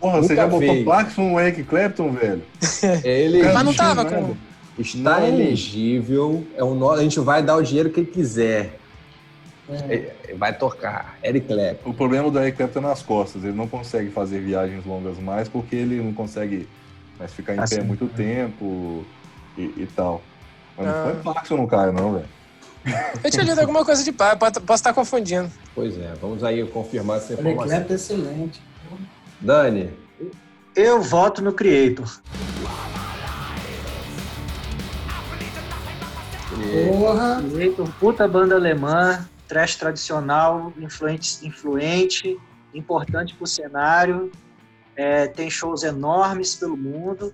Porra, 0.00 0.22
você 0.22 0.36
já 0.36 0.46
botou 0.46 0.74
vi. 0.74 0.84
Parkinson 0.84 1.30
no 1.30 1.40
Eric 1.40 1.64
Clapton, 1.64 2.12
velho? 2.12 2.42
Ele 3.04 3.42
Mas 3.42 3.64
não 3.64 3.74
tava 3.74 4.04
com. 4.04 4.36
está 4.78 5.20
Não. 5.20 5.26
elegível. 5.26 6.46
É 6.56 6.62
um 6.62 6.74
nó- 6.74 6.92
a 6.92 7.02
gente 7.02 7.18
vai 7.20 7.42
dar 7.42 7.56
o 7.56 7.62
dinheiro 7.62 7.90
que 7.90 8.00
ele 8.00 8.10
quiser. 8.10 8.78
É, 9.70 10.12
Vai 10.36 10.56
tocar. 10.56 11.18
Eric 11.22 11.46
Clapton. 11.46 11.90
O 11.90 11.92
problema 11.94 12.30
do 12.30 12.38
Eric 12.38 12.56
Clapton 12.56 12.78
é 12.78 12.82
nas 12.82 13.02
costas. 13.02 13.44
Ele 13.44 13.52
não 13.56 13.66
consegue 13.68 14.10
fazer 14.10 14.40
viagens 14.40 14.84
longas 14.86 15.18
mais 15.18 15.48
porque 15.48 15.76
ele 15.76 16.00
não 16.00 16.12
consegue 16.14 16.66
mais 17.18 17.32
ficar 17.34 17.54
em 17.54 17.58
Ah, 17.58 17.64
pé 17.68 17.82
muito 17.82 18.06
tempo 18.06 19.04
e, 19.58 19.62
e 19.62 19.88
tal. 19.94 20.22
Mas 20.76 20.86
não 20.86 20.94
Ah. 20.94 21.02
foi 21.12 21.14
Parkinson 21.34 21.56
no 21.58 21.66
cara, 21.66 21.92
não, 21.92 22.12
velho. 22.14 22.24
Eu 23.22 23.30
tinha 23.30 23.42
lido 23.42 23.58
alguma 23.60 23.84
coisa 23.84 24.02
de 24.04 24.12
pai, 24.12 24.36
posso 24.36 24.58
estar 24.74 24.94
confundindo. 24.94 25.50
Pois 25.74 25.98
é, 25.98 26.14
vamos 26.20 26.42
aí 26.44 26.64
confirmar 26.68 27.18
essa 27.18 27.32
Eric 27.34 27.42
informação. 27.48 27.68
Clapton 27.76 27.92
é 27.92 27.96
excelente. 27.96 28.62
Dani, 29.40 29.90
eu 30.74 31.00
voto 31.00 31.42
no 31.42 31.52
Creator. 31.52 32.20
Porra. 36.88 37.42
Creator, 37.52 37.88
puta 38.00 38.28
banda 38.28 38.56
alemã, 38.56 39.28
trash 39.46 39.76
tradicional, 39.76 40.72
influente, 40.78 41.46
influente 41.46 42.38
importante 42.74 43.34
pro 43.34 43.46
cenário. 43.46 44.30
É, 44.96 45.26
tem 45.26 45.48
shows 45.48 45.82
enormes 45.82 46.54
pelo 46.54 46.76
mundo. 46.76 47.32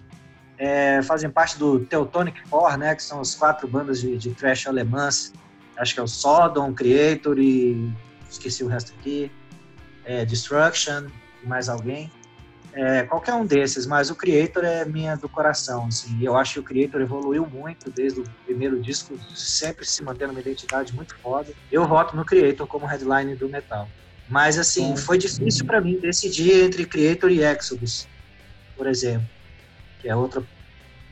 É, 0.57 1.03
fazem 1.03 1.31
parte 1.31 1.59
do 1.59 1.81
Teutonic 1.81 2.41
Four, 2.49 2.77
né, 2.77 2.95
que 2.95 3.03
são 3.03 3.21
as 3.21 3.35
quatro 3.35 3.67
bandas 3.67 4.01
de, 4.01 4.17
de 4.17 4.31
trash 4.31 4.67
alemãs. 4.67 5.33
Acho 5.77 5.95
que 5.95 6.01
é 6.01 6.03
o 6.03 6.07
Sodom, 6.07 6.73
Creator 6.73 7.39
e 7.39 7.93
esqueci 8.31 8.63
o 8.63 8.69
resto 8.69 8.93
aqui. 8.99 9.31
É, 10.05 10.25
Destruction 10.25 11.07
mais 11.47 11.69
alguém. 11.69 12.11
É, 12.73 13.05
qualquer 13.05 13.35
um 13.35 13.47
desses, 13.47 13.87
mas 13.87 14.11
o 14.11 14.17
Creator 14.17 14.65
é 14.65 14.85
minha 14.85 15.17
do 15.17 15.29
coração. 15.29 15.87
Assim, 15.87 16.19
eu 16.21 16.37
acho 16.37 16.55
que 16.55 16.59
o 16.61 16.63
Creator 16.63 17.01
evoluiu 17.01 17.47
muito 17.47 17.89
desde 17.89 18.21
o 18.21 18.25
primeiro 18.45 18.81
disco, 18.81 19.17
sempre 19.35 19.85
se 19.85 20.03
mantendo 20.03 20.33
uma 20.33 20.41
identidade 20.41 20.93
muito 20.93 21.17
foda. 21.19 21.53
Eu 21.71 21.87
voto 21.87 22.17
no 22.17 22.25
Creator 22.25 22.67
como 22.67 22.85
headline 22.85 23.37
do 23.37 23.49
metal. 23.49 23.89
Mas 24.29 24.59
assim, 24.59 24.97
foi 24.97 25.19
difícil 25.19 25.67
para 25.67 25.81
mim 25.81 25.99
decidir 26.01 26.65
entre 26.65 26.87
Creator 26.87 27.31
e 27.31 27.45
Exodus, 27.45 28.09
por 28.77 28.87
exemplo, 28.87 29.29
que 30.01 30.09
é 30.09 30.17
outra 30.17 30.43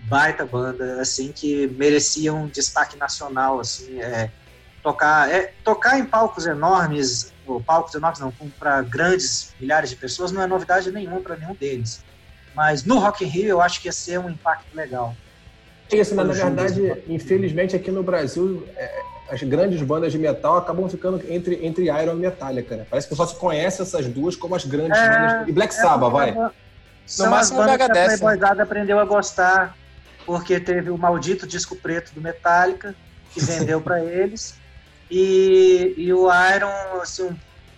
baita 0.05 0.45
banda 0.45 1.01
assim 1.01 1.31
que 1.31 1.69
merecia 1.69 2.33
um 2.33 2.49
destaque 2.49 2.97
nacional 2.97 3.61
assim, 3.61 4.01
é, 4.01 4.31
tocar 4.83 5.31
é, 5.31 5.53
tocar 5.63 5.99
em 5.99 6.05
palcos 6.05 6.47
enormes, 6.47 7.32
palcos 7.67 7.95
enormes 7.95 8.21
não, 8.21 8.33
para 8.59 8.83
grandes 8.83 9.55
milhares 9.61 9.91
de 9.91 9.97
pessoas 9.97 10.33
não 10.33 10.43
é 10.43 10.47
novidade 10.47 10.91
nenhuma 10.91 11.21
para 11.21 11.37
nenhum 11.37 11.55
deles. 11.55 12.03
Mas 12.55 12.85
no 12.85 12.99
Rock 12.99 13.25
in 13.25 13.29
Rio 13.29 13.49
eu 13.49 13.61
acho 13.61 13.81
que 13.81 13.89
ia 13.89 13.93
ser 13.93 14.19
um 14.19 14.29
impacto 14.29 14.75
legal. 14.75 15.15
É 15.91 15.97
isso, 15.97 16.15
mas 16.15 16.27
na 16.27 16.33
verdade, 16.33 17.03
infelizmente 17.09 17.77
aqui 17.77 17.91
no 17.91 18.03
Brasil, 18.03 18.67
é, 18.77 19.03
as 19.31 19.43
grandes 19.43 19.81
bandas 19.83 20.13
de 20.13 20.19
metal 20.19 20.57
acabam 20.57 20.89
ficando 20.89 21.23
entre, 21.29 21.65
entre 21.65 21.85
Iron 21.85 22.15
e 22.15 22.17
Metallica, 22.17 22.77
né? 22.77 22.87
Parece 22.89 23.09
que 23.09 23.15
só 23.15 23.27
se 23.27 23.35
conhece 23.37 23.83
essas 23.83 24.07
duas 24.07 24.37
como 24.37 24.55
as 24.55 24.65
grandes 24.65 24.99
É, 24.99 25.09
bandas. 25.09 25.49
E 25.49 25.53
Black 25.53 25.75
Sabbath, 25.75 26.13
vai. 26.13 26.33
São 27.07 27.27
No 27.27 27.35
as 27.35 27.51
máximo, 27.51 27.59
bandas 27.59 27.77
que 27.77 27.83
a 27.83 27.89
né? 27.89 28.05
Playboyzada 28.07 28.63
aprendeu 28.63 28.99
a 28.99 29.05
gostar, 29.05 29.77
porque 30.25 30.61
teve 30.61 30.91
o 30.91 30.99
maldito 30.99 31.47
disco 31.47 31.75
preto 31.77 32.13
do 32.15 32.21
Metallica, 32.21 32.95
que 33.33 33.41
vendeu 33.41 33.81
para 33.81 34.03
eles, 34.05 34.55
e, 35.15 35.95
e 35.97 36.13
o 36.15 36.29
Iron, 36.55 37.01
assim, 37.01 37.29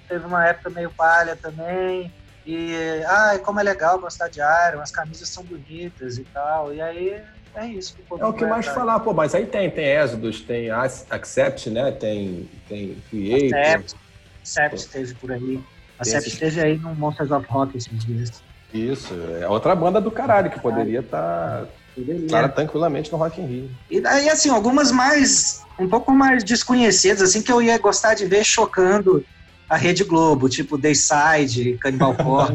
teve 0.08 0.24
uma 0.24 0.46
época 0.46 0.70
meio 0.70 0.90
palha 0.96 1.36
também, 1.36 2.12
e, 2.46 3.02
ai, 3.06 3.38
como 3.40 3.58
é 3.58 3.62
legal 3.62 3.98
gostar 4.00 4.28
de 4.28 4.38
Iron, 4.40 4.80
as 4.80 4.90
camisas 4.92 5.30
são 5.32 5.44
bonitas 5.44 6.18
e 6.18 6.24
tal, 6.32 6.72
e 6.72 6.80
aí 6.80 7.22
é 7.56 7.66
isso. 7.66 7.96
povo 8.08 8.22
É 8.22 8.26
o 8.26 8.32
que 8.32 8.44
mais 8.44 8.66
atrás. 8.66 8.74
falar, 8.74 9.00
pô, 9.00 9.12
mas 9.12 9.34
aí 9.34 9.46
tem, 9.46 9.70
tem 9.70 9.86
Exodus, 9.86 10.42
tem 10.42 10.70
Ac- 10.70 11.06
Accept, 11.10 11.70
né? 11.70 11.90
Tem, 11.92 12.48
tem 12.68 13.02
Creator. 13.10 13.88
Sept, 13.88 13.96
Sept 14.42 14.88
teve 14.90 15.14
por 15.14 15.32
aí. 15.32 15.58
A 15.98 16.04
Tem 16.04 16.12
Sept 16.12 16.26
esses- 16.28 16.38
teve 16.38 16.60
aí 16.60 16.78
no 16.78 16.94
Monsters 16.94 17.30
of 17.30 17.46
Rock 17.48 17.76
esses 17.76 18.04
dias. 18.04 18.42
Isso, 18.72 19.14
é 19.40 19.48
outra 19.48 19.74
banda 19.74 20.00
do 20.00 20.10
caralho 20.10 20.50
que 20.50 20.60
poderia 20.60 21.00
estar 21.00 21.68
Poderia. 21.94 22.28
tá 22.28 22.48
tranquilamente 22.48 23.10
no 23.12 23.18
Rock 23.18 23.40
in 23.40 23.46
Rio. 23.46 23.70
E 23.90 24.00
daí, 24.00 24.28
assim, 24.28 24.48
algumas 24.50 24.90
mais, 24.90 25.62
um 25.78 25.88
pouco 25.88 26.12
mais 26.12 26.42
desconhecidas, 26.42 27.22
assim, 27.22 27.42
que 27.42 27.52
eu 27.52 27.62
ia 27.62 27.78
gostar 27.78 28.14
de 28.14 28.26
ver 28.26 28.44
chocando 28.44 29.24
a 29.68 29.76
Rede 29.76 30.04
Globo, 30.04 30.48
tipo 30.48 30.76
Dayside, 30.76 31.78
Cannibal 31.80 32.14
Corpse. 32.16 32.54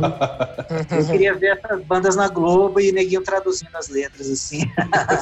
eu 0.91 1.05
queria 1.05 1.33
ver 1.33 1.57
essas 1.57 1.83
bandas 1.83 2.15
na 2.15 2.27
Globo 2.27 2.79
e 2.79 2.91
neguinho 2.91 3.21
traduzindo 3.21 3.75
as 3.75 3.89
letras, 3.89 4.29
assim. 4.29 4.69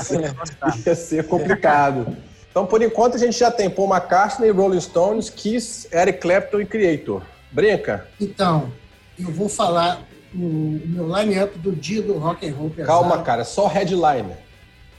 Ia 0.85 0.95
ser 0.95 1.25
complicado. 1.27 2.17
Então, 2.49 2.65
por 2.65 2.81
enquanto, 2.81 3.15
a 3.15 3.19
gente 3.19 3.37
já 3.37 3.51
tem 3.51 3.69
Paul 3.69 3.89
McCartney, 3.93 4.49
Rolling 4.49 4.81
Stones, 4.81 5.29
Kiss, 5.29 5.87
Eric 5.91 6.19
Clapton 6.19 6.61
e 6.61 6.65
Creator. 6.65 7.21
Brinca? 7.51 8.07
Então, 8.19 8.71
eu 9.17 9.31
vou 9.31 9.47
falar 9.47 10.01
o, 10.33 10.81
meu 10.85 11.07
line-up 11.15 11.57
do 11.59 11.71
dia 11.71 12.01
do 12.01 12.17
rock 12.17 12.47
and 12.47 12.53
roll 12.53 12.69
pesado. 12.69 12.87
Calma, 12.87 13.21
cara, 13.23 13.43
só 13.43 13.67
headliner. 13.67 14.37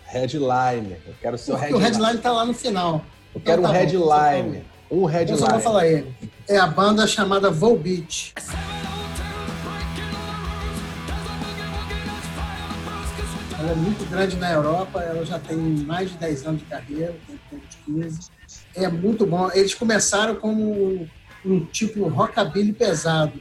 Headliner. 0.04 0.98
Eu 1.06 1.14
quero 1.20 1.36
ser 1.36 1.52
o 1.52 1.58
Porque 1.58 1.74
o 1.74 1.78
headliner. 1.78 2.06
headline 2.06 2.18
tá 2.22 2.32
lá 2.32 2.44
no 2.44 2.54
final. 2.54 3.04
Eu 3.34 3.40
quero 3.40 3.62
um 3.62 3.64
Então 3.64 3.72
tá 3.72 3.78
bom, 3.78 3.84
headline. 3.84 4.64
Um 4.90 5.10
Eu 5.10 5.36
só 5.36 5.50
vou 5.50 5.60
falar 5.60 5.86
ele. 5.86 6.14
É 6.48 6.56
a 6.56 6.66
banda 6.66 7.06
chamada 7.06 7.50
Volbeat. 7.50 8.32
Ela 13.58 13.72
é 13.72 13.74
muito 13.74 14.08
grande 14.08 14.36
na 14.36 14.52
Europa, 14.52 15.02
ela 15.02 15.24
já 15.26 15.38
tem 15.38 15.56
mais 15.56 16.10
de 16.10 16.16
10 16.16 16.46
anos 16.46 16.60
de 16.60 16.66
carreira, 16.66 17.14
tem 17.26 17.38
tem 17.50 17.58
uns 17.58 17.76
15. 17.84 18.30
É 18.74 18.88
muito 18.88 19.26
bom. 19.26 19.50
Eles 19.52 19.74
começaram 19.74 20.36
como 20.36 21.06
um 21.44 21.64
tipo 21.66 22.06
rockabilly 22.08 22.72
pesado. 22.72 23.38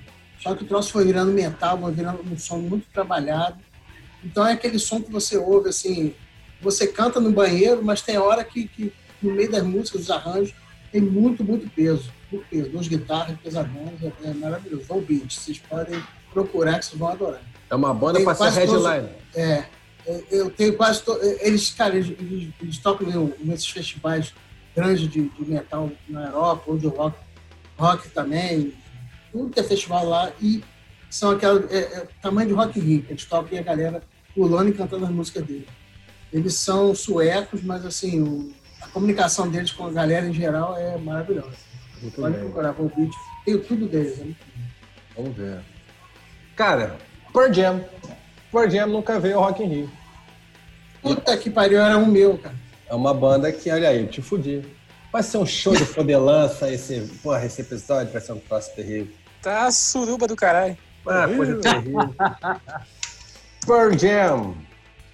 Só 0.48 0.56
que 0.56 0.64
o 0.64 0.68
troço 0.68 0.94
foi 0.94 1.04
virando 1.04 1.34
metal, 1.34 1.78
foi 1.78 1.92
virando 1.92 2.24
um 2.32 2.38
som 2.38 2.60
muito 2.60 2.88
trabalhado. 2.94 3.58
Então 4.24 4.48
é 4.48 4.54
aquele 4.54 4.80
som 4.80 5.02
que 5.02 5.12
você 5.12 5.38
ouve 5.38 5.70
assim, 5.70 6.14
você 6.62 6.88
canta 6.88 7.20
no 7.20 7.32
banheiro, 7.32 7.84
mas 7.84 8.02
tem 8.02 8.18
hora 8.18 8.44
que, 8.46 8.68
que 8.68 8.94
no 9.22 9.34
meio 9.34 9.52
das 9.52 9.64
músicas, 9.64 10.02
dos 10.02 10.12
arranjos, 10.12 10.56
tem 10.92 11.02
muito, 11.02 11.44
muito 11.44 11.70
peso. 11.70 12.12
Muito 12.32 12.46
peso. 12.50 12.70
Duas 12.70 12.88
guitarras 12.88 13.38
pesadões, 13.44 14.02
é, 14.02 14.12
é 14.24 14.34
maravilhoso. 14.34 14.84
Volbeat, 14.86 15.34
vocês 15.34 15.60
podem 15.60 16.02
procurar 16.32 16.80
que 16.80 16.86
vocês 16.86 16.98
vão 16.98 17.10
adorar. 17.10 17.42
É 17.70 17.76
uma 17.76 17.94
banda 17.94 18.22
pra 18.22 18.34
ser 18.34 18.38
quase 18.38 18.66
todos- 18.66 18.86
headline. 18.86 19.10
É, 19.36 19.66
é, 20.06 20.24
eu 20.32 20.50
tenho 20.50 20.78
quase. 20.78 21.04
To... 21.04 21.18
Eles, 21.42 21.72
cara, 21.72 21.96
eles, 21.96 22.18
eles, 22.18 22.54
eles 22.62 22.78
tocam 22.78 23.34
nesses 23.40 23.68
festivais 23.68 24.34
grandes 24.74 25.10
de, 25.10 25.28
de 25.28 25.46
metal 25.46 25.92
na 26.08 26.28
Europa, 26.28 26.64
ou 26.68 26.78
de 26.78 26.88
rock, 26.88 27.18
rock 27.78 28.10
também. 28.10 28.74
Tudo 29.32 29.50
que 29.50 29.60
é 29.60 29.64
festival 29.64 30.06
lá. 30.08 30.32
E 30.42 30.64
são 31.10 31.32
aquela. 31.32 31.64
É, 31.72 31.78
é, 31.78 32.08
tamanho 32.22 32.48
de 32.50 32.54
rock 32.54 32.80
Rio, 32.80 33.02
que 33.04 33.12
eles 33.14 33.26
tocam 33.26 33.56
e 33.58 33.60
a 33.60 33.64
galera 33.64 34.02
pulando 34.36 34.70
e 34.70 34.74
cantando 34.74 35.06
as 35.06 35.12
músicas 35.12 35.44
deles. 35.46 35.68
Eles 36.32 36.54
são 36.56 36.94
suecos, 36.94 37.64
mas 37.64 37.86
assim, 37.86 38.22
o- 38.22 38.52
a 38.82 38.88
comunicação 38.90 39.50
deles 39.50 39.72
com 39.72 39.86
a 39.88 39.92
galera 39.92 40.28
em 40.28 40.34
geral 40.34 40.78
é 40.78 40.98
maravilhosa. 40.98 41.56
Muito 42.02 42.16
Pode 42.22 42.34
bem. 42.36 42.44
procurar 42.44 42.72
Volbeat. 42.74 43.12
Tenho 43.46 43.60
tudo 43.64 43.88
deles. 43.88 44.18
Né? 44.20 44.36
Vamos 45.16 45.36
ver. 45.36 45.60
Cara, 46.56 46.98
Pearl 47.34 47.52
Jam. 47.54 47.84
Pearl 48.52 48.70
Jam 48.70 48.88
nunca 48.88 49.20
veio 49.20 49.38
ao 49.38 49.46
Rock 49.46 49.64
in 49.64 49.68
Rio. 49.68 49.90
Puta 51.02 51.38
que 51.38 51.50
pariu, 51.50 51.80
era 51.80 51.98
um 51.98 52.06
meu, 52.06 52.38
cara. 52.38 52.56
É 52.88 52.94
uma 52.94 53.14
banda 53.14 53.52
que, 53.52 53.70
olha 53.72 53.90
aí, 53.90 54.02
eu 54.02 54.08
te 54.08 54.22
fudi. 54.22 54.64
Vai 55.12 55.24
ser 55.24 55.38
um 55.38 55.46
show 55.46 55.74
de 55.76 55.86
fodelança 55.86 56.70
esse, 56.72 57.00
porra, 57.24 57.46
esse 57.46 57.62
episódio 57.62 58.12
vai 58.12 58.22
ser 58.22 58.34
um 58.34 58.40
troço 58.40 58.74
terrível. 58.76 59.14
Tá 59.42 59.72
suruba 59.72 60.28
do 60.28 60.36
caralho. 60.36 60.78
Ah, 61.06 61.28
coisa 61.28 61.56
terrível. 61.58 62.14
Pearl 63.66 63.98
Jam 63.98 64.56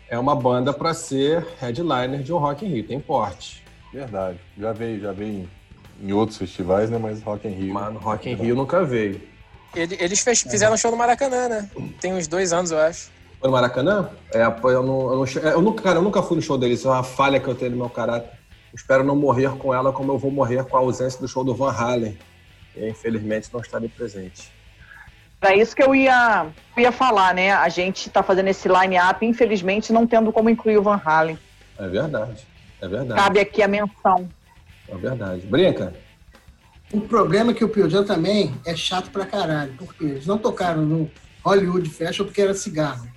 é 0.10 0.18
uma 0.18 0.36
banda 0.36 0.74
pra 0.74 0.94
ser 0.94 1.46
headliner 1.60 2.22
de 2.22 2.34
um 2.34 2.38
Rock 2.38 2.66
in 2.66 2.70
Rio, 2.70 2.88
tem 2.88 3.00
porte. 3.00 3.64
Verdade. 3.94 4.40
Já 4.58 4.72
veio, 4.74 5.00
já 5.00 5.12
veio 5.12 5.48
em, 6.02 6.14
outros 6.14 6.38
festivais, 6.38 6.90
né? 6.90 6.98
Mas 6.98 7.22
Rock 7.22 7.48
in 7.48 7.52
Rio. 7.52 7.74
Mas 7.74 7.94
no 7.94 8.00
Rock 8.00 8.30
in 8.30 8.34
Rio 8.36 8.56
nunca 8.56 8.84
veio. 8.84 9.22
Ele- 9.76 9.98
Eles 10.00 10.20
fez- 10.22 10.42
fizeram 10.42 10.74
um 10.74 10.78
show 10.78 10.92
no 10.92 10.98
Maracanã, 10.98 11.48
né? 11.48 11.70
Tem 12.02 12.14
uns 12.14 12.28
dois 12.28 12.54
anos, 12.54 12.72
eu 12.72 12.80
acho. 12.80 13.12
Foi 13.40 13.50
no 13.50 13.54
Maracanã? 13.54 14.10
É, 14.32 14.48
pô, 14.50 14.70
eu, 14.72 14.84
não, 14.84 15.12
eu, 15.14 15.18
não, 15.18 15.52
eu 15.52 15.62
nunca, 15.62 15.84
cara, 15.84 15.98
eu 15.98 16.02
nunca 16.04 16.22
fui 16.22 16.36
no 16.36 16.42
show 16.42 16.58
deles, 16.58 16.80
isso 16.80 16.88
é 16.88 16.92
uma 16.92 17.04
falha 17.04 17.40
que 17.40 17.48
eu 17.48 17.56
tenho 17.56 17.72
no 17.72 17.78
meu 17.78 17.90
caráter. 17.90 18.30
Espero 18.74 19.04
não 19.04 19.16
morrer 19.16 19.50
com 19.58 19.74
ela 19.74 19.92
como 19.92 20.12
eu 20.12 20.18
vou 20.18 20.32
morrer 20.32 20.64
com 20.64 20.76
a 20.76 20.80
ausência 20.80 21.20
do 21.20 21.28
show 21.28 21.44
do 21.44 21.54
Van 21.54 21.72
Halen. 21.72 22.18
E, 22.76 22.90
infelizmente 22.90 23.50
não 23.54 23.62
estarei 23.62 23.88
presente. 23.88 24.52
Era 25.40 25.56
isso 25.56 25.76
que 25.76 25.84
eu 25.84 25.94
ia, 25.94 26.48
eu 26.76 26.84
ia 26.84 26.92
falar, 26.92 27.34
né? 27.34 27.52
A 27.52 27.68
gente 27.70 28.10
tá 28.10 28.24
fazendo 28.24 28.48
esse 28.48 28.68
line-up, 28.68 29.26
infelizmente, 29.26 29.92
não 29.92 30.08
tendo 30.08 30.32
como 30.32 30.50
incluir 30.50 30.78
o 30.78 30.82
Van 30.82 31.02
Halen. 31.04 31.38
É 31.78 31.88
verdade. 31.88 32.48
É 32.82 32.88
verdade. 32.88 33.22
Cabe 33.22 33.40
aqui 33.40 33.62
a 33.62 33.68
menção. 33.68 34.30
É 34.88 34.96
verdade. 34.96 35.46
Brinca? 35.46 35.94
O 36.94 37.02
problema 37.02 37.52
é 37.52 37.54
que 37.54 37.66
o 37.66 37.70
Pearl 37.70 37.90
Jam 37.90 38.06
também 38.06 38.54
é 38.66 38.76
chato 38.76 39.10
pra 39.10 39.26
caralho, 39.26 39.74
porque 39.78 40.04
eles 40.04 40.26
não 40.26 40.38
tocaram 40.38 40.84
no 40.84 41.12
Hollywood 41.44 41.90
Festival 41.90 42.28
porque 42.28 42.42
era 42.42 42.54
cigarro. 42.54 43.08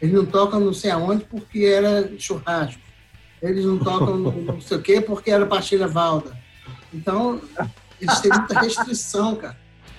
Eles 0.00 0.14
não 0.14 0.26
tocam 0.26 0.60
não 0.60 0.74
sei 0.74 0.90
aonde 0.90 1.24
porque 1.24 1.64
era 1.64 2.10
churrasco. 2.18 2.83
Eles 3.44 3.64
não 3.64 3.78
tocam 3.78 4.16
não 4.18 4.60
sei 4.60 4.78
o 4.78 4.82
quê 4.82 5.00
porque 5.00 5.30
era 5.30 5.46
pastilha 5.46 5.86
Valda. 5.86 6.36
Então, 6.92 7.40
eles 8.00 8.20
têm 8.20 8.30
muita 8.32 8.60
restrição, 8.60 9.36
cara. 9.36 9.56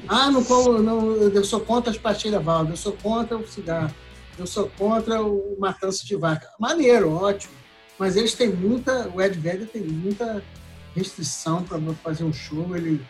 Ah, 0.07 0.29
não, 0.31 0.43
como, 0.43 0.79
não, 0.79 1.15
eu 1.15 1.43
sou 1.43 1.59
contra 1.59 1.91
as 1.91 1.97
pastilhas 1.97 2.43
Valda, 2.43 2.71
eu 2.71 2.77
sou 2.77 2.93
contra 2.93 3.37
o 3.37 3.47
cigarro, 3.47 3.93
eu 4.37 4.47
sou 4.47 4.69
contra 4.77 5.21
o 5.21 5.55
matança 5.59 6.05
de 6.05 6.15
vaca. 6.15 6.49
Maneiro, 6.59 7.13
ótimo. 7.13 7.53
Mas 7.97 8.15
eles 8.15 8.33
têm 8.33 8.49
muita, 8.49 9.09
o 9.13 9.21
Ed 9.21 9.37
Vedder 9.39 9.67
tem 9.67 9.81
muita 9.81 10.43
restrição 10.95 11.63
para 11.63 11.79
fazer 12.03 12.23
um 12.23 12.33
show, 12.33 12.75
ele, 12.75 13.01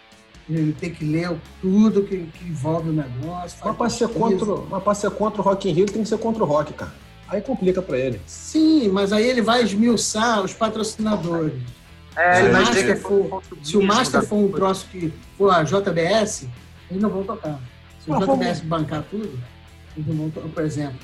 ele 0.49 0.73
tem 0.73 0.93
que 0.93 1.03
ler 1.03 1.35
tudo 1.61 2.03
que, 2.03 2.17
que 2.25 2.45
envolve 2.45 2.89
o 2.89 2.93
negócio. 2.93 3.57
Mas 3.63 3.75
pra, 3.75 3.89
ser 3.89 4.09
contra, 4.09 4.55
mas 4.85 4.97
ser 4.97 5.11
contra 5.11 5.41
o 5.41 5.43
Rock 5.43 5.69
in 5.69 5.73
Rio, 5.73 5.85
tem 5.85 6.03
que 6.03 6.09
ser 6.09 6.19
contra 6.19 6.43
o 6.43 6.45
rock, 6.45 6.73
cara. 6.73 7.04
Aí 7.27 7.41
complica 7.41 7.81
pra 7.81 7.97
ele. 7.97 8.21
Sim, 8.25 8.89
mas 8.89 9.11
aí 9.11 9.27
ele 9.27 9.41
vai 9.41 9.63
esmiuçar 9.63 10.43
os 10.43 10.53
patrocinadores. 10.53 11.53
É, 12.15 12.35
se, 12.35 12.43
o 12.47 12.53
Master 12.53 13.01
for, 13.01 13.43
se 13.61 13.77
o 13.77 13.83
Master 13.83 14.21
for 14.23 14.35
um 14.37 14.51
troço 14.51 14.87
que 14.91 15.13
for 15.37 15.49
a 15.51 15.63
JBS, 15.63 16.47
eles 16.89 17.01
não 17.01 17.09
vão 17.09 17.23
tocar. 17.23 17.59
Se 17.99 18.11
o 18.11 18.19
JBS 18.19 18.61
bancar 18.61 19.03
tudo, 19.09 19.37
eles 19.95 20.07
não 20.07 20.15
vão 20.15 20.29
tocar, 20.29 20.47
por 20.49 20.63
exemplo. 20.63 20.99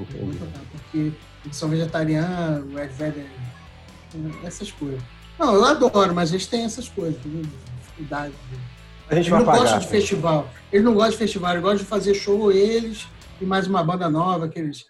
Eles 0.00 0.14
não 0.20 0.26
vão 0.26 0.34
tocar, 0.38 0.60
porque 0.72 1.12
eles 1.44 1.56
são 1.56 1.68
vegetarianos, 1.68 2.74
o 2.74 2.78
Ed 2.78 2.92
Vedder, 2.94 3.26
essas 4.44 4.72
coisas. 4.72 5.00
Não, 5.38 5.54
eu 5.54 5.64
adoro, 5.64 6.14
mas 6.14 6.30
eles 6.32 6.46
têm 6.46 6.64
essas 6.64 6.88
coisas? 6.88 7.20
Dificuldade. 7.22 8.34
A 9.08 9.14
gente 9.14 9.28
Eles 9.28 9.38
não 9.38 9.44
pagar. 9.44 9.60
gostam 9.60 9.78
de 9.78 9.86
festival. 9.86 10.50
Eles 10.72 10.84
não 10.84 10.94
gostam 10.94 11.12
de 11.12 11.16
festival, 11.18 11.50
eles 11.52 11.62
gostam 11.62 11.78
de 11.78 11.84
fazer 11.84 12.14
show 12.14 12.50
eles 12.50 13.06
e 13.40 13.44
mais 13.44 13.66
uma 13.66 13.82
banda 13.84 14.10
nova 14.10 14.48
que 14.48 14.58
eles 14.58 14.86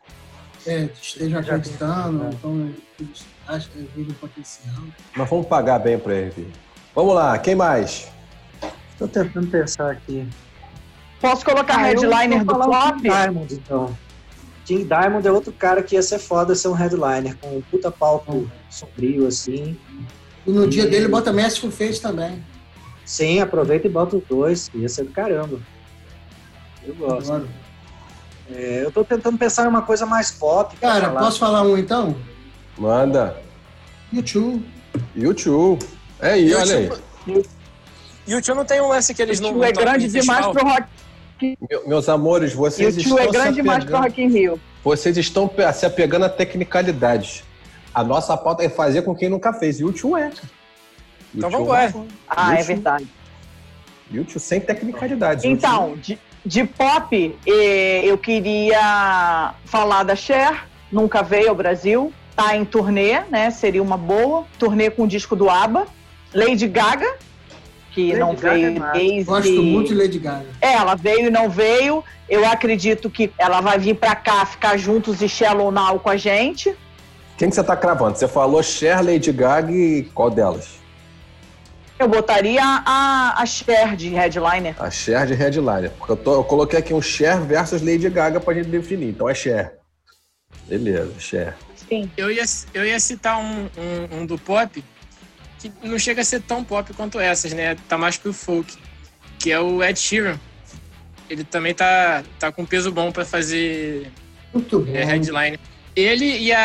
é, 0.68 0.88
estejam 1.00 1.40
acreditando, 1.40 2.28
então 2.32 2.70
eles 3.00 3.24
acham 3.46 3.70
que 3.72 4.00
eles 4.00 4.12
potencial. 4.14 4.84
Nós 5.16 5.28
vamos 5.28 5.46
pagar 5.46 5.78
bem 5.78 5.98
pra 5.98 6.14
ele. 6.14 6.52
Vamos 6.94 7.14
lá, 7.14 7.38
quem 7.38 7.54
mais? 7.54 8.08
Tô 8.98 9.08
tentando 9.08 9.46
pensar 9.48 9.90
aqui. 9.92 10.26
Posso 11.20 11.44
colocar 11.44 11.74
Ah, 11.76 11.82
headliner 11.82 12.44
do 12.44 12.54
flop? 12.54 12.96
King 12.96 13.08
Diamond, 13.08 13.54
então. 13.54 13.98
King 14.64 14.84
Diamond 14.84 15.26
é 15.26 15.32
outro 15.32 15.52
cara 15.52 15.82
que 15.82 15.94
ia 15.94 16.02
ser 16.02 16.18
foda 16.18 16.54
ser 16.54 16.68
um 16.68 16.72
headliner, 16.72 17.36
com 17.38 17.56
um 17.56 17.62
puta 17.62 17.90
palco 17.90 18.50
sombrio, 18.68 19.26
assim. 19.26 19.76
E 20.46 20.50
no 20.50 20.68
dia 20.68 20.84
E- 20.84 20.90
dele 20.90 21.08
bota 21.08 21.32
Merciful 21.32 21.70
Fate 21.70 22.00
também. 22.00 22.44
Sim, 23.04 23.40
aproveita 23.40 23.86
e 23.86 23.90
bota 23.90 24.16
os 24.16 24.22
dois, 24.28 24.70
ia 24.74 24.88
ser 24.88 25.04
do 25.04 25.12
caramba. 25.12 25.58
Eu 26.86 26.94
gosto. 26.94 27.32
Adoro. 27.32 27.48
É, 28.50 28.82
eu 28.84 28.90
tô 28.90 29.04
tentando 29.04 29.36
pensar 29.36 29.64
em 29.64 29.68
uma 29.68 29.82
coisa 29.82 30.06
mais 30.06 30.30
pop. 30.30 30.76
Cara, 30.78 31.06
falar. 31.08 31.20
posso 31.20 31.38
falar 31.38 31.62
um 31.62 31.76
então? 31.76 32.16
Manda. 32.76 33.36
YouTube. 34.12 34.64
YouTube. 35.14 35.84
É 36.20 36.30
aí, 36.32 36.54
olha 36.54 36.76
aí. 37.26 37.44
E 38.26 38.34
tio 38.40 38.54
não 38.54 38.64
tem 38.64 38.80
um 38.80 38.88
lance 38.88 39.14
que 39.14 39.20
eles 39.22 39.38
O 39.38 39.42
não. 39.42 39.52
tio 39.52 39.64
é 39.64 39.72
grande 39.72 40.06
em 40.06 40.08
demais 40.08 40.46
pro 40.46 40.64
Rock 40.66 40.86
Meu- 41.70 41.88
Meus 41.88 42.08
amores, 42.08 42.52
vocês 42.52 42.96
o 42.96 43.00
estão 43.00 43.16
tio 43.16 43.24
é 43.24 43.30
grande 43.30 43.56
demais 43.56 43.84
pro 43.84 43.98
Rock 43.98 44.22
in 44.22 44.28
Rio. 44.28 44.60
vocês 44.82 45.16
estão 45.16 45.50
se 45.72 45.86
apegando 45.86 46.24
a 46.24 46.28
tecnicalidades. 46.28 47.44
A 47.94 48.02
nossa 48.02 48.36
pauta 48.36 48.62
é 48.64 48.68
fazer 48.68 49.02
com 49.02 49.14
quem 49.14 49.28
nunca 49.28 49.52
fez. 49.52 49.78
E 49.80 49.84
tio 49.92 50.16
é. 50.16 50.30
Então 51.34 51.50
YouTube 51.50 51.52
vamos 51.52 51.68
lá. 51.68 51.82
é. 51.84 51.92
Ah, 52.28 52.48
é 52.54 52.58
YouTube. 52.60 52.66
verdade. 52.74 53.08
E 54.10 54.18
tio 54.24 54.40
sem 54.40 54.60
tecnicalidades. 54.60 55.44
O 55.44 55.48
Então, 55.48 55.96
de, 55.96 56.18
de 56.44 56.64
pop, 56.64 57.38
eh, 57.46 58.02
eu 58.04 58.16
queria 58.16 59.54
falar 59.64 60.02
da 60.02 60.16
Cher, 60.16 60.66
nunca 60.90 61.22
veio 61.22 61.50
ao 61.50 61.54
Brasil, 61.54 62.12
tá 62.34 62.56
em 62.56 62.64
turnê, 62.64 63.20
né? 63.30 63.50
Seria 63.50 63.82
uma 63.82 63.96
boa. 63.96 64.44
Turnê 64.58 64.90
com 64.90 65.04
o 65.04 65.08
disco 65.08 65.34
do 65.34 65.50
ABBA. 65.50 65.86
Lady 66.32 66.68
Gaga, 66.68 67.16
que 67.92 68.08
Lady 68.08 68.20
não 68.20 68.34
Gaga 68.34 68.50
veio 68.50 68.84
é 68.84 68.92
desde... 68.92 69.24
Gosto 69.24 69.62
muito 69.62 69.88
de 69.88 69.94
Lady 69.94 70.18
Gaga. 70.18 70.46
É, 70.60 70.74
ela 70.74 70.94
veio 70.94 71.26
e 71.26 71.30
não 71.30 71.48
veio. 71.50 72.04
Eu 72.28 72.46
acredito 72.46 73.10
que 73.10 73.32
ela 73.38 73.60
vai 73.60 73.78
vir 73.78 73.94
pra 73.94 74.14
cá 74.14 74.44
ficar 74.44 74.76
juntos 74.76 75.22
e 75.22 75.28
Shallow 75.28 75.70
Now 75.72 75.98
com 75.98 76.10
a 76.10 76.16
gente. 76.16 76.74
Quem 77.36 77.48
que 77.48 77.54
você 77.54 77.64
tá 77.64 77.76
cravando? 77.76 78.16
Você 78.18 78.28
falou 78.28 78.62
Cher, 78.62 79.02
Lady 79.04 79.32
Gaga 79.32 79.72
e 79.72 80.04
qual 80.14 80.30
delas? 80.30 80.78
Eu 81.98 82.06
botaria 82.08 82.62
a, 82.62 83.42
a 83.42 83.46
Cher 83.46 83.96
de 83.96 84.08
headliner. 84.10 84.74
A 84.80 84.90
Cher 84.90 85.26
de 85.26 85.34
headliner. 85.34 85.90
Porque 85.90 86.12
eu, 86.12 86.16
tô- 86.16 86.34
eu 86.34 86.44
coloquei 86.44 86.78
aqui 86.78 86.94
um 86.94 87.02
Cher 87.02 87.40
versus 87.40 87.82
Lady 87.82 88.08
Gaga 88.08 88.38
pra 88.40 88.54
gente 88.54 88.68
definir. 88.68 89.08
Então 89.10 89.28
é 89.28 89.34
Cher. 89.34 89.74
Beleza, 90.68 91.12
Cher. 91.18 91.56
Sim. 91.88 92.10
Eu 92.16 92.30
ia, 92.30 92.44
eu 92.74 92.84
ia 92.84 93.00
citar 93.00 93.38
um, 93.38 93.64
um, 93.76 94.18
um 94.20 94.26
do 94.26 94.38
pop 94.38 94.84
que 95.58 95.72
não 95.82 95.98
chega 95.98 96.20
a 96.20 96.24
ser 96.24 96.40
tão 96.42 96.62
pop 96.62 96.92
quanto 96.94 97.18
essas, 97.18 97.52
né? 97.52 97.76
Tá 97.88 97.98
mais 97.98 98.16
pro 98.16 98.32
folk, 98.32 98.76
que 99.38 99.50
é 99.50 99.58
o 99.58 99.82
Ed 99.82 99.98
Sheeran. 99.98 100.38
Ele 101.28 101.42
também 101.42 101.74
tá, 101.74 102.22
tá 102.38 102.52
com 102.52 102.64
peso 102.64 102.92
bom 102.92 103.10
pra 103.10 103.24
fazer 103.24 104.10
Muito 104.54 104.78
bom. 104.80 104.94
é, 104.94 105.02
headliner. 105.04 105.58
Ele 105.98 106.38
e 106.38 106.52
a, 106.52 106.60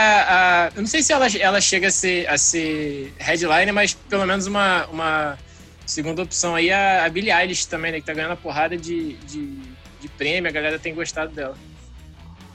a- 0.68 0.72
Eu 0.76 0.82
não 0.82 0.88
sei 0.88 1.02
se 1.02 1.12
ela, 1.12 1.28
ela 1.40 1.60
chega 1.60 1.88
a 1.88 1.92
ser, 1.92 2.28
a 2.30 2.38
ser 2.38 3.14
headliner, 3.18 3.74
mas 3.74 3.94
pelo 3.94 4.26
menos 4.26 4.46
uma, 4.46 4.86
uma 4.88 5.38
segunda 5.86 6.22
opção 6.22 6.54
aí, 6.56 6.72
a, 6.72 7.04
a 7.06 7.10
Billie 7.10 7.32
Eilish 7.32 7.66
também, 7.66 7.92
né? 7.92 8.00
Que 8.00 8.06
tá 8.06 8.14
ganhando 8.14 8.34
a 8.34 8.38
porrada 8.38 8.78
de, 8.78 9.14
de, 9.18 9.58
de 10.00 10.08
prêmio, 10.18 10.50
a 10.50 10.54
galera 10.54 10.78
tem 10.78 10.94
gostado 10.94 11.32
dela. 11.34 11.56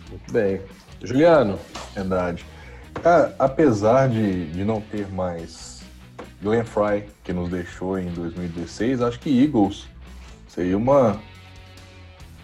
Muito 0.08 0.32
bem. 0.32 0.60
Juliano. 1.02 1.58
Verdade. 1.94 2.44
Cara, 3.02 3.34
apesar 3.38 4.08
de, 4.08 4.46
de 4.46 4.64
não 4.64 4.80
ter 4.80 5.08
mais 5.08 5.82
Glenn 6.42 6.64
Fry, 6.64 7.04
que 7.24 7.32
nos 7.32 7.48
deixou 7.50 7.98
em 7.98 8.06
2016, 8.12 9.02
acho 9.02 9.18
que 9.20 9.30
Eagles 9.42 9.86
seria 10.48 10.76
uma, 10.76 11.20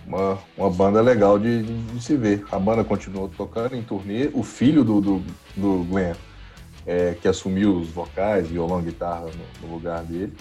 uma, 0.06 0.38
uma 0.56 0.70
banda 0.70 1.00
legal 1.00 1.38
de, 1.38 1.62
de- 1.62 2.02
se 2.02 2.16
ver. 2.16 2.44
A 2.50 2.58
banda 2.58 2.84
continuou 2.84 3.28
tocando 3.28 3.74
em 3.74 3.82
turnê. 3.82 4.30
O 4.32 4.42
filho 4.42 4.84
do, 4.84 5.00
do, 5.00 5.24
do 5.56 5.84
Glenn, 5.90 6.14
é, 6.86 7.14
que 7.20 7.28
assumiu 7.28 7.76
os 7.76 7.88
vocais, 7.88 8.48
violão, 8.48 8.82
guitarra 8.82 9.26
no, 9.62 9.66
no 9.68 9.74
lugar 9.74 10.02
dele. 10.04 10.32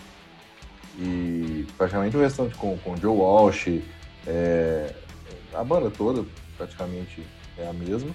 E 1.00 1.66
praticamente 1.78 2.16
o 2.16 2.20
restante 2.20 2.56
com, 2.56 2.78
com 2.80 2.96
Joe 2.98 3.16
Walsh, 3.16 3.82
é, 4.28 4.94
a 5.54 5.64
banda 5.64 5.90
toda 5.90 6.24
praticamente 6.58 7.24
é 7.58 7.68
a 7.68 7.74
mesma. 7.74 8.14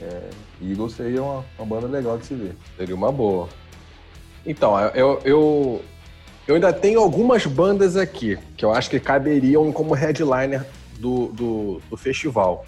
É, 0.00 0.30
Eagles 0.62 0.92
seria 0.94 1.22
uma, 1.22 1.44
uma 1.58 1.66
banda 1.66 1.86
legal 1.86 2.16
de 2.16 2.26
se 2.26 2.34
ver. 2.34 2.54
Seria 2.76 2.94
uma 2.94 3.10
boa. 3.10 3.48
Então, 4.46 4.78
eu, 4.94 5.20
eu, 5.24 5.82
eu 6.50 6.56
ainda 6.56 6.72
tenho 6.72 7.00
algumas 7.00 7.46
bandas 7.46 7.96
aqui 7.96 8.38
que 8.56 8.64
eu 8.64 8.72
acho 8.72 8.90
que 8.90 8.98
caberiam 8.98 9.72
como 9.72 9.94
headliner 9.94 10.66
do, 10.98 11.28
do, 11.28 11.82
do 11.88 11.96
festival. 11.96 12.66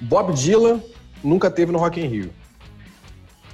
Bob 0.00 0.32
Dylan 0.32 0.80
nunca 1.22 1.50
teve 1.50 1.70
no 1.70 1.78
Rock 1.78 2.00
in 2.00 2.06
Rio. 2.06 2.30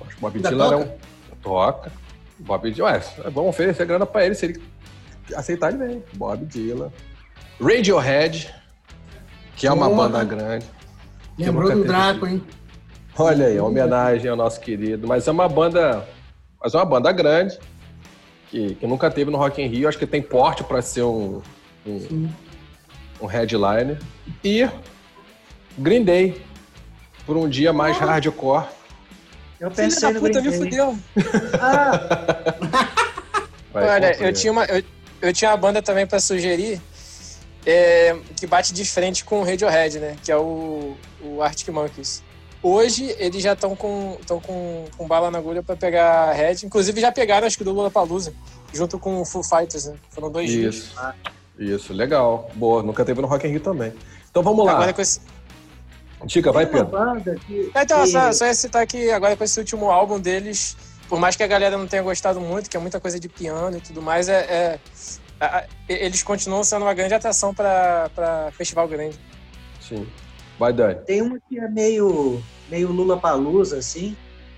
Acho 0.07 0.15
que 0.15 0.21
Bob 0.21 0.37
Ainda 0.37 0.49
Dylan 0.49 0.67
é 0.67 0.71
toca? 0.71 0.85
um... 0.85 1.37
Toca. 1.43 1.93
Bob 2.39 2.71
Dylan, 2.71 2.87
ué, 2.93 3.03
vamos 3.31 3.51
oferecer 3.51 3.87
grana 3.87 4.07
pra 4.07 4.25
ele, 4.25 4.35
se 4.35 4.47
ele 4.47 4.63
aceitar 5.35 5.73
ele 5.73 5.85
vem. 5.85 6.05
Bob 6.15 6.45
Dylan. 6.47 6.93
Radiohead, 7.61 8.55
que 9.57 9.67
é 9.67 9.73
uma 9.73 9.89
Porra. 9.89 10.09
banda 10.09 10.25
grande. 10.25 10.67
Lembrou 11.39 11.73
do 11.73 11.85
Draco, 11.85 12.27
hein? 12.27 12.43
Olha 13.19 13.47
aí, 13.47 13.59
homenagem 13.59 14.31
ao 14.31 14.37
nosso 14.37 14.61
querido. 14.61 15.07
Mas 15.07 15.27
é 15.27 15.31
uma 15.31 15.49
banda. 15.49 16.07
Mas 16.63 16.75
é 16.75 16.77
uma 16.79 16.85
banda 16.85 17.11
grande. 17.13 17.59
Que, 18.55 18.77
que 18.77 18.87
nunca 18.87 19.11
teve 19.11 19.33
no 19.33 19.37
Rock 19.37 19.61
in 19.61 19.67
Rio. 19.67 19.89
Acho 19.89 19.99
que 19.99 20.07
tem 20.07 20.23
porte 20.23 20.63
para 20.63 20.81
ser 20.81 21.03
um, 21.03 21.43
um, 21.85 22.29
um 23.21 23.27
headliner. 23.27 23.99
E 24.45 24.71
Green 25.77 26.05
Day. 26.05 26.41
Por 27.27 27.37
um 27.37 27.49
dia 27.49 27.73
mais 27.73 27.97
hardcore. 27.99 28.67
Eu 29.59 29.73
Filha 29.73 29.89
pensei 29.89 30.03
da 30.03 30.13
no 30.13 30.21
puta, 30.21 30.41
me 30.41 30.53
fudeu. 30.53 30.97
Ah, 31.61 32.53
Vai, 33.73 33.89
Olha, 33.89 34.17
eu 34.25 34.33
tinha, 34.33 34.53
uma, 34.53 34.65
eu, 34.67 34.85
eu 35.21 35.33
tinha 35.33 35.51
uma 35.51 35.57
banda 35.57 35.83
também 35.83 36.07
pra 36.07 36.21
sugerir 36.21 36.81
é, 37.67 38.17
que 38.37 38.47
bate 38.47 38.73
de 38.73 38.85
frente 38.85 39.25
com 39.25 39.41
o 39.41 39.45
Radiohead, 39.45 39.99
né? 39.99 40.17
Que 40.23 40.31
é 40.31 40.37
o, 40.37 40.97
o 41.21 41.43
Arctic 41.43 41.71
Monkeys. 41.71 42.23
Hoje 42.69 43.15
eles 43.19 43.43
já 43.43 43.53
estão 43.53 43.77
com, 43.77 44.17
tão 44.27 44.41
com, 44.41 44.87
com 44.97 45.07
bala 45.07 45.31
na 45.31 45.37
agulha 45.39 45.63
pra 45.63 45.77
pegar 45.77 46.31
a 46.31 46.33
Red. 46.33 46.57
Inclusive 46.65 46.99
já 46.99 47.13
pegaram, 47.13 47.47
acho 47.47 47.59
que 47.59 47.63
do 47.65 47.73
Lula 47.73 47.91
Palusa, 47.91 48.33
junto 48.73 48.99
com 48.99 49.21
o 49.21 49.25
Full 49.27 49.45
Fighters, 49.45 49.85
né? 49.85 49.97
Foram 50.09 50.31
dois 50.31 50.49
dias. 50.51 50.75
Isso. 50.77 50.95
Isso, 51.59 51.93
legal. 51.93 52.51
Boa, 52.55 52.83
nunca 52.83 53.05
teve 53.05 53.21
no 53.21 53.27
Rock 53.27 53.47
in 53.47 53.51
Rio 53.51 53.61
também. 53.61 53.93
Então 54.31 54.43
vamos 54.43 54.65
lá. 54.65 54.73
Agora 54.73 54.95
com 54.95 55.03
esse, 55.03 55.21
Dica, 56.25 56.51
vai, 56.51 56.65
Pedro. 56.65 56.87
banda 56.87 57.37
que, 57.47 57.71
então, 57.77 58.03
que- 58.03 58.11
só, 58.11 58.33
só 58.33 58.47
ia 58.47 58.55
citar 58.55 58.87
que 58.87 59.11
agora 59.11 59.37
com 59.37 59.45
esse 59.45 59.59
último 59.61 59.91
álbum 59.91 60.19
deles, 60.19 60.75
por 61.07 61.21
mais 61.21 61.37
que 61.37 61.43
a 61.43 61.47
galera 61.47 61.77
não 61.77 61.87
tenha 61.87 62.03
gostado 62.03 62.41
muito, 62.41 62.71
que 62.71 62.79
é 62.79 62.81
muita 62.81 62.99
coisa 62.99 63.21
de 63.21 63.29
piano 63.29 63.77
e 63.77 63.81
tudo 63.83 64.01
mais, 64.01 64.27
é, 64.27 64.39
é- 64.41 64.79
a- 65.39 65.59
a- 65.59 65.65
eles 65.87 66.23
continuam 66.23 66.65
sendo 66.65 66.81
uma 66.87 66.95
grande 66.95 67.13
atração 67.13 67.53
para 67.55 68.51
festival 68.57 68.89
grande. 68.89 69.19
Sim. 69.87 70.07
Vai, 70.59 70.73
Dani. 70.73 70.95
Tem 71.05 71.21
uma 71.21 71.39
que 71.47 71.59
é 71.59 71.69
meio, 71.69 72.43
meio 72.75 72.91
Lula 72.91 73.17
Palusa, 73.17 73.79
assim. 73.79 74.17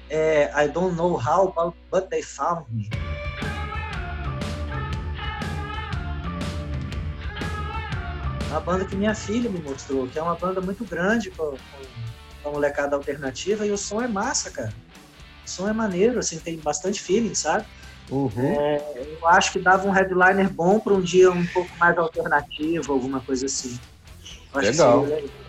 É 0.08 0.50
I 0.64 0.68
don't 0.68 0.96
know 0.96 1.20
how, 1.20 1.52
but- 1.90 2.08
they 2.08 2.22
found 2.22 2.64
me. 2.70 2.88
Uma 8.48 8.60
banda 8.60 8.84
que 8.86 8.96
minha 8.96 9.14
filha 9.14 9.50
me 9.50 9.60
mostrou, 9.60 10.06
que 10.06 10.18
é 10.18 10.22
uma 10.22 10.34
banda 10.34 10.62
muito 10.62 10.84
grande 10.84 11.30
com, 11.30 11.50
com, 11.50 11.56
com 12.42 12.48
a 12.48 12.52
molecada 12.52 12.96
alternativa, 12.96 13.66
e 13.66 13.70
o 13.70 13.76
som 13.76 14.00
é 14.00 14.08
massa, 14.08 14.50
cara. 14.50 14.72
O 15.44 15.48
som 15.48 15.68
é 15.68 15.72
maneiro, 15.72 16.18
assim, 16.18 16.38
tem 16.38 16.58
bastante 16.58 17.02
feeling, 17.02 17.34
sabe? 17.34 17.66
Uhum. 18.10 18.54
Eu 18.94 19.26
acho 19.28 19.52
que 19.52 19.58
dava 19.58 19.86
um 19.86 19.90
headliner 19.90 20.48
bom 20.48 20.78
para 20.80 20.94
um 20.94 21.00
dia 21.02 21.30
um 21.30 21.46
pouco 21.46 21.70
mais 21.78 21.98
alternativo, 21.98 22.92
alguma 22.92 23.20
coisa 23.20 23.44
assim. 23.46 23.78
Eu 24.54 24.60
acho 24.60 24.70
que 24.70 24.76
Legal. 24.76 25.02
seria 25.02 25.16
legal. 25.16 25.45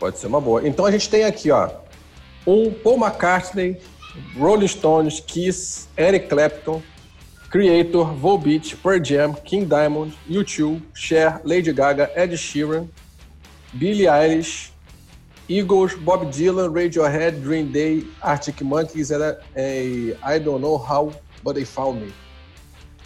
Pode 0.00 0.18
ser 0.18 0.26
uma 0.28 0.40
boa. 0.40 0.66
Então 0.66 0.86
a 0.86 0.90
gente 0.90 1.10
tem 1.10 1.24
aqui, 1.24 1.50
ó, 1.50 1.68
um 2.46 2.72
Paul 2.72 2.96
McCartney, 2.96 3.76
Rolling 4.36 4.66
Stones, 4.66 5.20
Kiss, 5.20 5.86
Eric 5.96 6.28
Clapton, 6.28 6.82
Creator, 7.50 8.14
Volbeat, 8.14 8.76
Pearl 8.76 9.04
Jam, 9.04 9.34
King 9.34 9.66
Diamond, 9.66 10.16
U2, 10.28 10.80
Cher, 10.94 11.40
Lady 11.44 11.70
Gaga, 11.72 12.10
Ed 12.16 12.34
Sheeran, 12.34 12.88
Billie 13.74 14.06
Eilish, 14.06 14.70
Eagles, 15.48 15.94
Bob 15.94 16.30
Dylan, 16.30 16.72
Radiohead, 16.72 17.42
Green 17.42 17.66
Day, 17.66 18.06
Arctic 18.22 18.62
Monkeys 18.62 19.10
era 19.10 19.38
é, 19.54 20.16
I 20.22 20.38
Don't 20.38 20.62
Know 20.62 20.76
How, 20.76 21.12
But 21.42 21.56
They 21.56 21.64
Found 21.66 22.00
Me. 22.00 22.12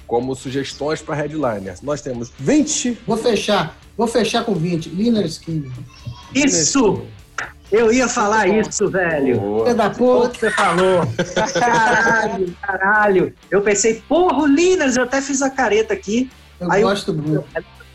Como 0.06 0.36
sugestões 0.36 1.02
para 1.02 1.16
headliners. 1.16 1.80
Nós 1.80 2.02
temos 2.02 2.30
20 2.38 2.98
Vou 3.06 3.16
fechar, 3.16 3.74
vou 3.96 4.06
fechar 4.06 4.44
com 4.44 4.54
20. 4.54 4.88
Liner 4.90 5.24
Skinner. 5.26 5.70
Isso! 6.34 7.02
Eu 7.72 7.92
ia 7.92 8.06
falar 8.08 8.46
isso, 8.46 8.88
velho. 8.88 9.40
Filho 9.64 9.74
da 9.74 9.90
Pô, 9.90 10.20
puta. 10.22 10.28
que 10.30 10.38
você 10.40 10.50
falou. 10.52 11.00
Caralho, 11.58 12.56
caralho. 12.62 13.34
Eu 13.50 13.62
pensei, 13.62 14.02
porra, 14.08 14.38
o 14.42 14.46
Liners, 14.46 14.96
eu 14.96 15.02
até 15.02 15.20
fiz 15.20 15.42
a 15.42 15.50
careta 15.50 15.92
aqui. 15.94 16.30
Eu 16.60 16.70
Aí 16.70 16.82
eu- 16.82 16.88
gosto 16.88 17.12
muito. 17.12 17.44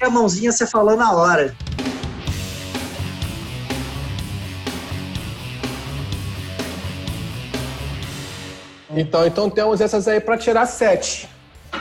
E 0.02 0.04
a 0.04 0.10
mãozinha 0.10 0.52
você 0.52 0.66
falou 0.68 0.98
na 0.98 1.14
hora. 1.14 1.56
Então, 8.92 9.26
então 9.26 9.50
temos 9.50 9.82
essas 9.82 10.08
aí 10.08 10.20
para 10.20 10.38
tirar 10.38 10.66
sete. 10.66 11.30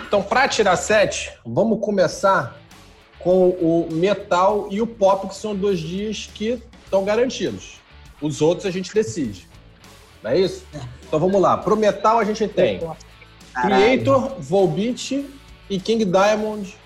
Então, 0.06 0.22
para 0.22 0.46
tirar 0.46 0.76
sete, 0.76 1.32
vamos 1.44 1.80
começar 1.80 2.56
com 3.18 3.48
o 3.50 3.88
metal 3.90 4.68
e 4.70 4.80
o 4.80 4.86
pop, 4.86 5.28
que 5.28 5.34
são 5.34 5.54
dois 5.54 5.78
dias 5.78 6.28
que 6.32 6.62
estão 6.84 7.04
garantidos. 7.04 7.80
Os 8.20 8.40
outros 8.40 8.66
a 8.66 8.70
gente 8.70 8.92
decide. 8.94 9.46
Não 10.22 10.30
é 10.30 10.38
isso? 10.38 10.64
Então 11.06 11.18
vamos 11.18 11.40
lá. 11.40 11.56
Pro 11.56 11.76
metal 11.76 12.18
a 12.18 12.24
gente 12.24 12.46
tem 12.48 12.80
Creator, 13.62 14.34
Volbeat 14.40 15.24
e 15.68 15.80
King 15.80 16.04
Diamond 16.04 16.76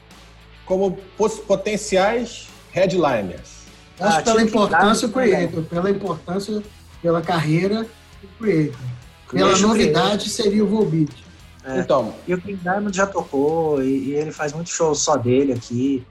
como 0.64 0.98
potenciais 1.46 2.48
headliners. 2.72 3.62
Acho 4.00 4.18
Ah, 4.18 4.22
que 4.22 4.24
pela 4.24 4.42
importância 4.42 5.08
o? 5.08 5.12
Creator, 5.12 5.62
pela 5.64 5.90
importância, 5.90 6.62
pela 7.00 7.20
carreira 7.20 7.82
do 8.20 8.28
Creator. 8.38 8.80
Pela 9.30 9.58
novidade 9.58 10.28
seria 10.28 10.64
o 10.64 10.66
Volbeat. 10.66 11.10
É. 11.64 11.78
Então, 11.78 12.12
E 12.26 12.34
o 12.34 12.40
King 12.40 12.56
Diamond 12.56 12.96
já 12.96 13.06
tocou, 13.06 13.82
e, 13.82 14.08
e 14.08 14.14
ele 14.14 14.32
faz 14.32 14.52
muito 14.52 14.68
show 14.70 14.94
só 14.94 15.16
dele 15.16 15.52
aqui. 15.52 16.04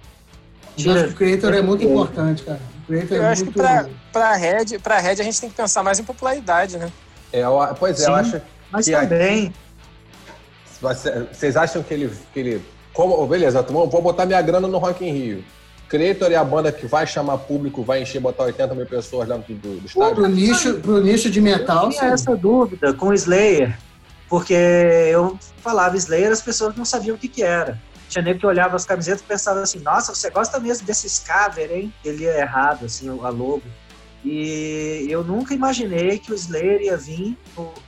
Mas 0.78 0.88
acho 0.88 1.08
que 1.08 1.14
o 1.14 1.16
Creator 1.18 1.54
é 1.54 1.62
muito 1.62 1.80
Tira- 1.82 1.92
importante, 1.94 2.44
cara. 2.44 2.60
O 2.84 2.88
Creator 2.88 3.18
Eu 3.18 3.24
é 3.24 3.28
acho 3.28 3.42
que 3.44 3.46
muito... 3.46 3.58
pra, 3.58 3.90
pra, 4.12 4.34
Red, 4.36 4.80
pra 4.82 5.00
Red 5.00 5.12
a 5.12 5.24
gente 5.24 5.40
tem 5.42 5.50
que 5.50 5.56
pensar 5.56 5.84
mais 5.84 6.00
em 6.00 6.04
popularidade, 6.04 6.78
né? 6.78 6.92
é, 7.34 7.42
eu- 7.42 7.60
pois 7.80 8.00
é, 8.00 8.04
eu 8.04 8.06
Sim. 8.08 8.12
acho 8.20 8.42
Mas 8.72 8.86
que 8.86 8.94
aqui- 8.96 9.08
também, 9.08 9.54
Você- 10.82 11.28
Vocês 11.32 11.56
acham 11.56 11.84
que 11.84 11.94
ele. 11.94 12.12
Que 12.34 12.40
ele 12.40 12.66
como, 12.94 13.14
oh, 13.22 13.26
beleza, 13.28 13.62
vou 13.62 13.88
vou 13.90 14.02
botar 14.02 14.26
minha 14.26 14.42
grana 14.42 14.68
no 14.68 14.78
Rock 14.78 15.06
in 15.06 15.12
Rio. 15.14 15.44
Creator 15.88 16.32
é 16.32 16.36
a 16.36 16.44
banda 16.44 16.72
que 16.72 16.86
vai 16.88 17.06
chamar 17.06 17.38
público, 17.38 17.84
vai 17.84 18.02
encher, 18.02 18.20
botar 18.20 18.44
80 18.44 18.74
mil 18.76 18.86
pessoas 18.86 19.28
lá 19.30 19.38
do, 19.38 19.44
do 19.54 19.86
estádio? 19.86 20.16
Pro 20.16 20.28
nicho, 20.28 20.74
pro 20.76 21.02
nicho 21.02 21.30
de 21.30 21.40
metal, 21.42 21.86
eu 21.86 21.92
sim. 21.92 22.00
tinha 22.00 22.12
essa 22.12 22.36
dúvida 22.36 22.94
com 22.94 23.08
o 23.10 23.14
Slayer, 23.14 23.78
porque 24.30 24.54
eu 24.54 25.38
falava 25.62 25.96
Slayer, 25.98 26.32
as 26.32 26.42
pessoas 26.42 26.76
não 26.76 26.84
sabiam 26.86 27.16
o 27.16 27.20
que 27.20 27.28
que 27.28 27.44
era. 27.44 27.78
Tinha 28.12 28.22
nego 28.22 28.42
que 28.42 28.46
olhava 28.46 28.76
as 28.76 28.86
camisetas 28.86 29.22
e 29.22 29.24
pensava 29.24 29.62
assim, 29.62 29.80
nossa, 29.80 30.14
você 30.14 30.30
gosta 30.30 30.60
mesmo 30.60 30.86
desse 30.86 31.26
cover, 31.26 31.72
hein? 31.72 31.94
Ele 32.04 32.26
ia 32.26 32.40
errado, 32.40 32.86
assim, 32.86 33.08
a 33.08 33.30
logo. 33.30 33.64
E 34.26 35.08
eu 35.10 35.24
nunca 35.24 35.54
imaginei 35.54 36.20
que 36.20 36.30
o 36.30 36.36
Slayer 36.36 36.82
ia 36.82 36.98
vir, 36.98 37.38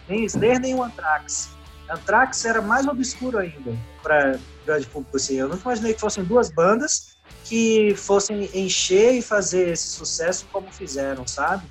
nem 0.08 0.24
Slayer 0.24 0.62
nem 0.62 0.74
o 0.76 0.82
Anthrax. 0.82 1.50
Anthrax 1.90 2.46
era 2.46 2.62
mais 2.62 2.88
obscuro 2.88 3.38
ainda 3.38 3.78
para 4.02 4.40
grande 4.66 4.88
público, 4.88 5.18
assim. 5.18 5.36
Eu 5.36 5.50
nunca 5.50 5.64
imaginei 5.64 5.94
que 5.94 6.00
fossem 6.00 6.24
duas 6.24 6.50
bandas 6.50 7.18
que 7.44 7.94
fossem 7.98 8.50
encher 8.54 9.16
e 9.16 9.22
fazer 9.22 9.74
esse 9.74 9.90
sucesso 9.90 10.48
como 10.54 10.72
fizeram, 10.72 11.28
sabe? 11.28 11.64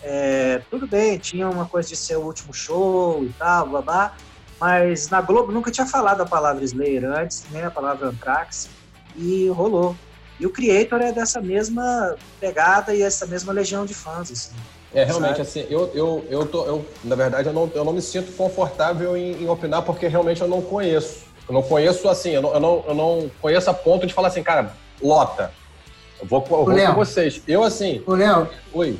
É, 0.00 0.62
tudo 0.70 0.86
bem, 0.86 1.18
tinha 1.18 1.50
uma 1.50 1.66
coisa 1.66 1.88
de 1.88 1.96
ser 1.96 2.16
o 2.16 2.22
último 2.22 2.54
show 2.54 3.24
e 3.24 3.32
tal, 3.32 3.82
blá, 3.82 4.14
mas 4.60 5.08
na 5.08 5.20
Globo 5.20 5.50
nunca 5.50 5.70
tinha 5.70 5.86
falado 5.86 6.20
a 6.20 6.26
palavra 6.26 6.62
Slayer 6.64 7.04
antes, 7.04 7.44
nem 7.50 7.62
a 7.62 7.70
palavra 7.70 8.08
Anthrax, 8.08 8.68
e 9.16 9.48
rolou. 9.48 9.96
E 10.38 10.46
o 10.46 10.50
Creator 10.50 11.00
é 11.00 11.12
dessa 11.12 11.40
mesma 11.40 12.16
pegada 12.38 12.94
e 12.94 13.02
essa 13.02 13.26
mesma 13.26 13.52
legião 13.52 13.84
de 13.84 13.94
fãs, 13.94 14.30
assim. 14.30 14.52
É, 14.92 15.04
realmente, 15.04 15.36
Sabe? 15.36 15.42
assim, 15.42 15.66
eu, 15.70 15.90
eu, 15.94 16.26
eu, 16.28 16.46
tô, 16.46 16.64
eu, 16.64 16.84
na 17.04 17.14
verdade, 17.14 17.48
eu 17.48 17.52
não, 17.52 17.70
eu 17.74 17.84
não 17.84 17.92
me 17.92 18.02
sinto 18.02 18.32
confortável 18.32 19.16
em, 19.16 19.42
em 19.42 19.48
opinar 19.48 19.82
porque 19.82 20.08
realmente 20.08 20.40
eu 20.40 20.48
não 20.48 20.60
conheço. 20.60 21.24
Eu 21.48 21.54
não 21.54 21.62
conheço, 21.62 22.08
assim, 22.08 22.30
eu 22.30 22.42
não, 22.42 22.54
eu 22.54 22.60
não, 22.60 22.84
eu 22.88 22.94
não 22.94 23.30
conheço 23.40 23.70
a 23.70 23.74
ponto 23.74 24.06
de 24.06 24.12
falar 24.12 24.28
assim, 24.28 24.42
cara, 24.42 24.72
lota. 25.00 25.52
Eu 26.20 26.26
vou, 26.26 26.42
com- 26.42 26.58
eu 26.58 26.64
vou 26.64 26.74
Léo. 26.74 26.88
com 26.94 27.04
vocês. 27.04 27.40
Eu, 27.46 27.62
assim, 27.62 28.02
Ô, 28.06 28.14
Léo, 28.14 28.48
oi. 28.72 28.98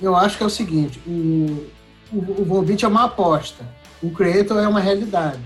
eu 0.00 0.14
acho 0.14 0.36
que 0.36 0.42
é 0.42 0.46
o 0.46 0.50
seguinte, 0.50 1.00
o, 1.06 1.66
o, 2.12 2.60
o 2.60 2.76
é 2.82 2.86
uma 2.86 3.04
aposta, 3.04 3.64
o 4.02 4.10
Creator 4.10 4.58
é 4.58 4.68
uma 4.68 4.80
realidade. 4.80 5.40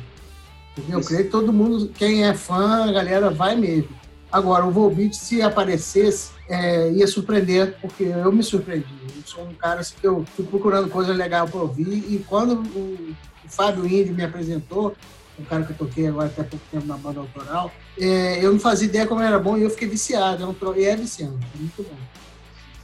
Entendeu? 0.77 1.01
O. 1.01 1.05
Creator, 1.05 1.31
todo 1.31 1.53
mundo, 1.53 1.89
quem 1.89 2.25
é 2.25 2.35
fã, 2.35 2.89
a 2.89 2.93
galera 2.93 3.31
vai 3.31 3.57
mesmo. 3.57 3.91
Agora, 4.33 4.65
o 4.65 4.71
Volbeat, 4.71 5.15
se 5.17 5.43
aparecesse, 5.43 6.31
é, 6.49 6.91
ia 6.93 7.07
surpreender, 7.07 7.77
porque 7.81 8.05
eu 8.05 8.31
me 8.31 8.43
surpreendi. 8.43 8.87
Eu 9.17 9.23
sou 9.27 9.45
um 9.45 9.55
cara 9.55 9.81
assim, 9.81 9.95
que 10.01 10.07
eu 10.07 10.25
fui 10.37 10.45
procurando 10.45 10.89
coisa 10.89 11.13
legal 11.13 11.49
para 11.49 11.61
ouvir, 11.61 11.89
e 12.09 12.25
quando 12.29 12.53
o, 12.77 13.15
o 13.45 13.49
Fábio 13.49 13.85
Índio 13.87 14.15
me 14.15 14.23
apresentou, 14.25 14.95
um 15.37 15.45
cara 15.45 15.65
que 15.65 15.73
eu 15.73 15.77
toquei 15.77 16.07
agora 16.07 16.27
até 16.29 16.43
pouco 16.45 16.65
tempo 16.71 16.87
na 16.87 16.97
banda 16.97 17.19
autoral, 17.21 17.73
é, 17.99 18.45
eu 18.45 18.53
não 18.53 18.61
fazia 18.61 18.87
ideia 18.87 19.07
como 19.07 19.21
era 19.21 19.39
bom 19.39 19.57
e 19.59 19.63
eu 19.63 19.71
fiquei 19.71 19.89
viciado. 19.89 20.45
É 20.45 20.47
um, 20.47 20.55
tro- 20.55 20.77
e 20.77 20.85
é 20.85 20.95
viciante, 20.95 21.45
é 21.55 21.59
muito 21.59 21.83
bom. 21.83 21.97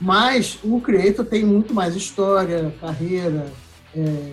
Mas 0.00 0.58
o 0.64 0.80
Creator 0.80 1.24
tem 1.24 1.44
muito 1.44 1.72
mais 1.72 1.94
história, 1.94 2.74
carreira, 2.80 3.46
é, 3.94 4.32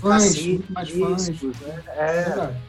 fãs, 0.00 0.22
Cacique, 0.24 0.48
muito 0.48 0.72
mais 0.72 0.90
fãs. 0.90 1.28
né? 1.28 1.82
É 1.96 2.00
É. 2.00 2.66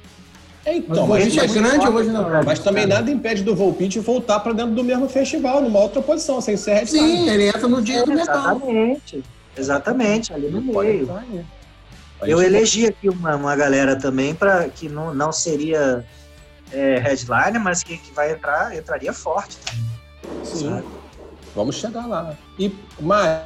É, 0.65 0.73
Mas 0.73 0.77
então, 0.89 1.07
mas, 1.07 1.23
Volbeat 1.23 1.39
é 1.39 1.47
grande 1.61 1.87
hoje 1.87 2.09
não. 2.09 2.43
mas 2.43 2.59
também 2.59 2.85
nada 2.85 3.09
impede 3.09 3.41
do 3.41 3.55
Volpit 3.55 3.99
voltar 4.01 4.41
pra 4.41 4.51
dentro 4.51 4.73
do 4.75 4.83
mesmo 4.83 5.07
festival, 5.07 5.61
numa 5.61 5.79
outra 5.79 6.01
posição, 6.01 6.41
sem 6.41 6.57
ser. 6.57 6.85
Sim, 6.85 7.29
ele 7.29 7.47
entra 7.47 7.69
no 7.69 7.81
dia 7.81 8.03
do 8.03 8.11
metal. 8.13 8.35
exatamente. 8.57 9.23
Exatamente, 9.55 10.33
ali 10.33 10.49
no 10.49 10.61
meio. 10.61 11.09
A 12.19 12.27
Eu 12.27 12.39
gente- 12.39 12.47
elegi 12.47 12.85
aqui 12.87 13.07
uma, 13.07 13.35
uma 13.37 13.55
galera 13.55 13.95
também 13.95 14.35
para 14.35 14.67
que 14.67 14.89
não, 14.89 15.13
não 15.13 15.31
seria 15.31 16.03
é, 16.73 16.97
headliner, 16.99 17.61
mas 17.61 17.81
que, 17.81 17.97
que 17.97 18.11
vai 18.13 18.33
entrar, 18.33 18.75
entraria 18.75 19.13
forte 19.13 19.55
também. 19.65 19.85
Sim. 20.43 20.69
sabe? 20.69 20.83
Vamos 21.55 21.75
chegar 21.77 22.05
lá. 22.07 22.35
E, 22.59 22.75
mas, 22.99 23.39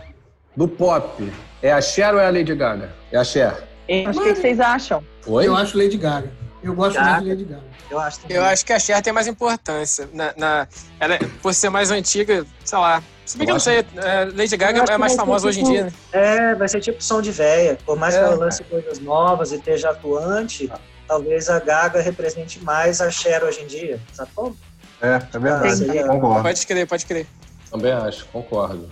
do 0.55 0.67
pop, 0.67 1.31
é 1.61 1.71
a 1.71 1.79
Cher 1.81 2.15
ou 2.15 2.19
é 2.19 2.25
a 2.25 2.31
Lady 2.31 2.55
Gaga? 2.55 2.89
É 3.11 3.17
a 3.17 3.23
Cher. 3.23 3.67
Mas 4.05 4.17
o 4.17 4.21
que 4.23 4.35
vocês 4.35 4.59
acham? 4.59 5.03
Oi? 5.27 5.47
Eu 5.47 5.55
acho 5.55 5.77
Lady 5.77 5.97
Gaga. 5.97 6.31
Eu 6.63 6.73
gosto 6.75 6.95
Gaga. 6.95 7.09
mais 7.11 7.23
de 7.23 7.29
Lady 7.29 7.43
Gaga. 7.45 7.63
Eu 7.89 7.99
acho 7.99 8.19
também. 8.21 8.37
Eu 8.37 8.43
acho 8.45 8.65
que 8.65 8.71
a 8.73 8.79
Cher 8.79 9.01
tem 9.01 9.11
mais 9.11 9.27
importância. 9.27 10.07
Na, 10.13 10.33
na- 10.37 10.67
ela, 10.99 11.15
é- 11.15 11.19
por 11.41 11.53
ser 11.53 11.69
mais 11.69 11.91
antiga, 11.91 12.45
sei 12.63 12.77
lá. 12.77 13.03
Se 13.25 13.37
bem 13.37 13.45
que 13.45 13.51
eu 13.51 13.55
não 13.55 13.59
sei, 13.59 13.79
é, 13.79 14.25
Lady 14.33 14.53
Eu 14.53 14.57
Gaga 14.59 14.83
acho 14.83 14.91
é 14.91 14.95
que 14.95 14.99
mais 14.99 15.15
famosa 15.15 15.47
hoje 15.47 15.59
em 15.59 15.63
tipo- 15.63 15.73
dia, 15.75 15.83
né? 15.85 15.91
É, 16.11 16.55
vai 16.55 16.67
ser 16.69 16.79
tipo 16.81 17.03
som 17.03 17.21
de 17.21 17.31
véia. 17.31 17.77
Por 17.85 17.97
mais 17.97 18.13
que 18.15 18.19
É. 18.21 18.23
ela 18.23 18.35
lance 18.35 18.63
coisas 18.63 18.99
novas 18.99 19.51
e 19.51 19.55
esteja 19.55 19.89
atuante, 19.89 20.71
talvez 21.07 21.49
a 21.49 21.59
Gaga 21.59 22.01
represente 22.01 22.63
mais 22.63 23.01
a 23.01 23.09
Cher 23.11 23.43
hoje 23.43 23.61
em 23.61 23.67
dia. 23.67 23.99
Sabe 24.13 24.29
como? 24.35 24.55
É, 25.01 25.15
é 25.33 25.39
verdade. 25.39 25.75
Seria- 25.77 26.07
Concordo. 26.07 26.43
Pode 26.43 26.67
crer, 26.67 26.87
pode 26.87 27.05
crer. 27.05 27.25
Também 27.69 27.91
acho, 27.91 28.25
concordo. 28.27 28.89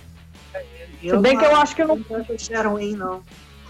Se 1.01 1.17
bem 1.17 1.37
que 1.37 1.45
eu 1.45 1.55
acho 1.55 1.75
que 1.75 1.81
eu 1.81 1.87
não. 1.87 1.95
não 2.09 2.17
acho 2.17 2.33
a 2.33 2.37
Cher 2.37 2.67
ruim, 2.67 2.95
não. 2.95 3.21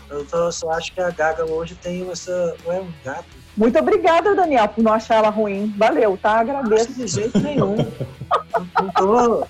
Eu 0.09 0.25
tô- 0.25 0.51
só 0.51 0.71
acho 0.71 0.93
que 0.93 0.99
a 1.01 1.09
Gaga 1.11 1.45
hoje 1.45 1.75
tem 1.75 2.09
essa. 2.11 2.55
Ou 2.65 2.73
é 2.73 2.79
um 2.81 2.91
gato? 3.05 3.25
Muito 3.55 3.77
obrigada, 3.77 4.33
Daniel, 4.35 4.67
por 4.69 4.83
não 4.83 4.93
achar 4.93 5.15
ela 5.15 5.29
ruim. 5.29 5.73
Valeu, 5.77 6.17
tá? 6.21 6.39
Agradeço. 6.39 6.93
de 6.93 7.07
jeito 7.07 7.37
nenhum. 7.39 7.75
Não 7.75 8.89
tô- 8.95 9.45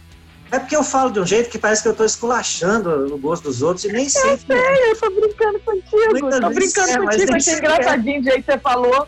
É 0.52 0.58
porque 0.58 0.76
eu 0.76 0.84
falo 0.84 1.12
de 1.12 1.20
um 1.20 1.26
jeito 1.26 1.48
que 1.50 1.60
parece 1.60 1.84
que 1.84 1.90
eu 1.90 1.96
tô 1.96 2.04
esculachando 2.04 3.14
o 3.14 3.18
gosto 3.20 3.44
dos 3.44 3.62
outros 3.62 3.86
e 3.86 3.92
nem 3.92 4.10
sempre. 4.10 4.58
Eu 4.58 5.00
tô 5.00 5.10
brincando 5.12 5.60
contigo. 5.60 6.12
Muitas 6.12 6.40
tô 6.40 6.50
brincando 6.50 6.90
é, 6.92 6.98
mas 7.00 7.16
contigo. 7.18 7.36
Achei 7.38 7.54
engraçadinho 7.54 8.20
o 8.20 8.24
jeito 8.24 8.44
que 8.44 8.52
você 8.52 8.58
falou. 8.60 9.08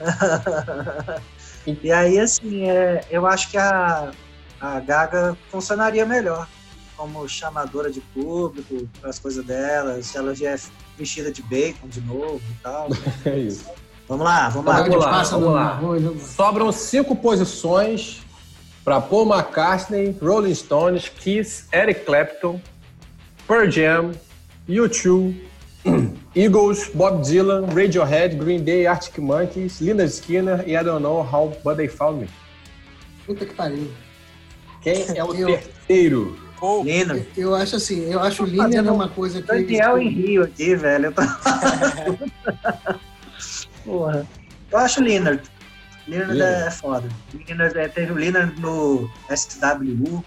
e 1.66 1.92
aí, 1.92 2.18
assim, 2.18 2.68
é, 2.68 3.04
eu 3.10 3.26
acho 3.26 3.50
que 3.50 3.58
a, 3.58 4.10
a 4.60 4.80
Gaga 4.80 5.36
funcionaria 5.50 6.06
melhor 6.06 6.48
como 7.00 7.26
chamadora 7.26 7.90
de 7.90 7.98
público 8.02 8.86
para 9.00 9.08
as 9.08 9.18
coisas 9.18 9.42
dela, 9.42 10.02
se 10.02 10.18
ela 10.18 10.34
vier 10.34 10.60
vestida 10.98 11.32
de 11.32 11.40
bacon 11.42 11.88
de 11.88 11.98
novo 12.02 12.42
e 12.50 12.62
tal. 12.62 12.88
É 13.24 13.38
isso. 13.38 13.64
Vamos 14.06 14.26
lá, 14.26 14.48
vamos 14.50 14.66
lá. 14.66 14.82
Vamos 14.82 15.54
lá, 15.54 15.72
vamos 15.80 16.04
lá. 16.04 16.24
Sobram 16.26 16.70
cinco 16.72 17.16
posições 17.16 18.20
para 18.84 19.00
Paul 19.00 19.24
McCartney, 19.26 20.14
Rolling 20.20 20.54
Stones, 20.54 21.08
Kiss, 21.08 21.64
Eric 21.72 22.04
Clapton, 22.04 22.60
Pearl 23.48 23.70
Jam, 23.70 24.10
U2, 24.68 25.36
Eagles, 26.36 26.90
Bob 26.92 27.22
Dylan, 27.24 27.64
Radiohead, 27.68 28.36
Green 28.36 28.62
Day, 28.62 28.86
Arctic 28.86 29.18
Monkeys, 29.18 29.80
Lynyrd 29.80 30.10
Skinner 30.12 30.68
e 30.68 30.76
I 30.76 30.82
Don't 30.84 31.02
Know 31.02 31.22
How 31.22 31.56
But 31.64 31.76
They 31.76 31.88
Found 31.88 32.20
Me. 32.22 32.28
Puta 33.24 33.46
que 33.46 33.54
pariu. 33.54 33.90
Quem 34.82 35.04
é 35.16 35.24
o 35.24 35.34
Eu- 35.34 35.46
terceiro? 35.46 36.49
Lino, 36.84 37.24
Eu 37.36 37.54
acho 37.54 37.76
assim, 37.76 38.12
eu 38.12 38.20
acho 38.20 38.42
o 38.42 38.46
Linear 38.46 38.68
fazendo 38.68 38.92
uma 38.92 39.08
coisa 39.08 39.40
que. 39.40 39.46
Daniel 39.46 39.98
em 39.98 40.08
Rio 40.08 40.42
aqui, 40.42 40.74
velho. 40.74 41.06
Eu 41.06 41.12
tô... 41.12 41.22
Porra. 43.84 44.26
Eu 44.70 44.78
acho 44.78 45.00
o 45.00 45.04
Leonard. 45.04 45.42
Leonard 46.06 46.38
Leonard. 46.38 46.66
é 46.66 46.70
foda. 46.70 47.08
Leonard, 47.34 47.78
é, 47.78 47.88
teve 47.88 48.12
o 48.12 48.14
Leonard 48.14 48.60
no 48.60 49.10
SWU 49.34 50.24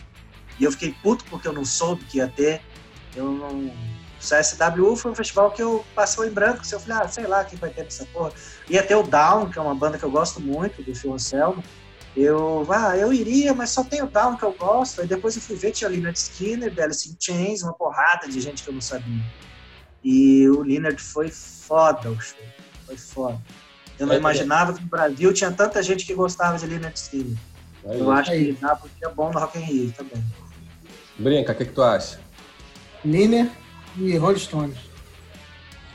e 0.60 0.64
eu 0.64 0.72
fiquei 0.72 0.96
puto 1.04 1.24
porque 1.26 1.48
eu 1.48 1.54
não 1.54 1.66
soube 1.66 2.04
que 2.06 2.18
ia 2.18 2.28
ter. 2.28 2.62
Eu 3.16 3.32
não. 3.32 3.72
O 4.24 4.26
SWU 4.26 4.96
foi 4.96 5.12
um 5.12 5.16
festival 5.16 5.52
que 5.52 5.62
eu 5.62 5.86
passou 5.94 6.26
em 6.26 6.30
branco. 6.32 6.64
Eu 6.72 6.80
falei, 6.80 6.98
ah, 7.04 7.08
sei 7.08 7.28
lá 7.28 7.44
quem 7.44 7.60
vai 7.60 7.70
ter 7.70 7.82
essa 7.82 8.06
porra. 8.06 8.32
Ia 8.70 8.82
ter 8.82 8.96
o 8.96 9.04
Down, 9.04 9.50
que 9.50 9.60
é 9.60 9.62
uma 9.62 9.76
banda 9.76 9.98
que 9.98 10.04
eu 10.04 10.12
gosto 10.12 10.40
muito, 10.40 10.82
do 10.82 10.96
Phil 10.96 11.14
Anselmo. 11.14 11.62
Eu, 12.16 12.66
ah, 12.72 12.96
eu 12.96 13.12
iria, 13.12 13.54
mas 13.54 13.72
só 13.72 13.84
tem 13.84 14.04
o 14.04 14.08
Down 14.08 14.38
que 14.38 14.44
eu 14.44 14.54
gosto. 14.54 15.02
Aí 15.02 15.08
depois 15.08 15.36
eu 15.36 15.42
fui 15.42 15.56
ver, 15.56 15.72
tinha 15.72 15.90
Leonard 15.90 16.18
Skinner, 16.18 16.74
Alice 16.82 17.10
in 17.10 17.16
Chains, 17.20 17.64
uma 17.64 17.74
porrada 17.74 18.28
de 18.28 18.40
gente 18.40 18.64
que 18.64 18.70
eu 18.70 18.74
não 18.74 18.82
sabia. 18.82 19.24
E 20.04 20.48
o 20.50 20.62
Leonard 20.62 21.02
foi 21.02 21.30
foda 21.32 22.12
o 22.12 22.20
show. 22.20 22.38
Foi 22.86 22.98
foda. 22.98 23.42
Eu 23.98 24.06
não 24.06 24.14
É, 24.14 24.18
imaginava 24.18 24.74
que 24.74 24.82
no 24.82 24.88
Brasil 24.88 25.34
tinha 25.34 25.52
tanta 25.52 25.82
gente 25.82 26.06
que 26.06 26.14
gostava 26.14 26.58
de 26.58 26.68
Leonard 26.68 26.98
Skinner. 26.98 27.38
É 27.86 28.00
Eu 28.00 28.12
acho 28.12 28.32
que 28.32 28.54
dá 28.54 28.76
porque 28.76 29.06
é 29.06 29.10
bom 29.10 29.32
no 29.32 29.40
Rock 29.40 29.58
in 29.58 29.62
Rio 29.62 29.92
também. 29.94 30.24
Brinca, 31.18 31.52
o 31.52 31.56
que, 31.56 31.66
que 31.66 31.72
tu 31.72 31.82
acha? 31.82 32.20
Linear 33.04 33.50
e 33.98 34.16
Rolling 34.18 34.40
Stones. 34.40 34.78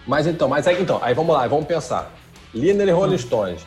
Mas 0.07 0.27
então, 0.27 0.49
mas 0.49 0.67
aí, 0.67 0.81
então, 0.83 1.03
aí 1.03 1.15
vamos 1.15 1.35
lá, 1.35 1.47
vamos 1.47 1.67
pensar. 1.67 2.13
Liner 2.55 2.89
e 2.89 2.91
Rolling 2.91 3.19
Stones. 3.19 3.67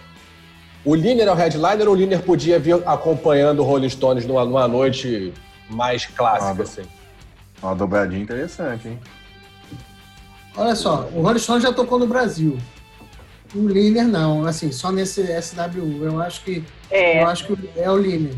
O 0.84 0.96
Liner 0.96 1.28
é 1.28 1.32
o 1.32 1.36
headliner 1.36 1.88
ou 1.88 1.94
o 1.94 1.96
Liner 1.98 2.22
podia 2.24 2.58
vir 2.60 2.76
acompanhando 2.88 3.60
o 3.60 3.64
Rolling 3.64 3.90
Stones 3.90 4.26
numa, 4.26 4.44
numa 4.46 4.68
noite 4.68 5.32
mais 5.70 6.06
clássica, 6.08 6.62
Ah, 6.62 6.64
assim? 6.64 6.82
Uma 7.62 7.76
dobradinha 7.76 8.22
interessante, 8.22 8.88
hein? 8.88 9.00
Olha 10.58 10.76
só, 10.76 11.08
o 11.14 11.22
Rolling 11.22 11.40
Stones 11.40 11.64
já 11.64 11.72
tocou 11.72 12.00
no 12.00 12.08
Brasil. 12.08 12.58
O 13.54 13.68
Linear 13.68 14.08
não, 14.08 14.46
assim, 14.46 14.72
só 14.72 14.92
nesse 14.92 15.24
SWU. 15.42 16.04
Eu 16.04 16.22
acho 16.22 16.44
que 16.44 16.64
É, 16.90 17.22
eu 17.22 17.28
acho 17.28 17.46
que 17.46 17.70
é 17.76 17.90
o 17.90 17.98
Linear. 17.98 18.36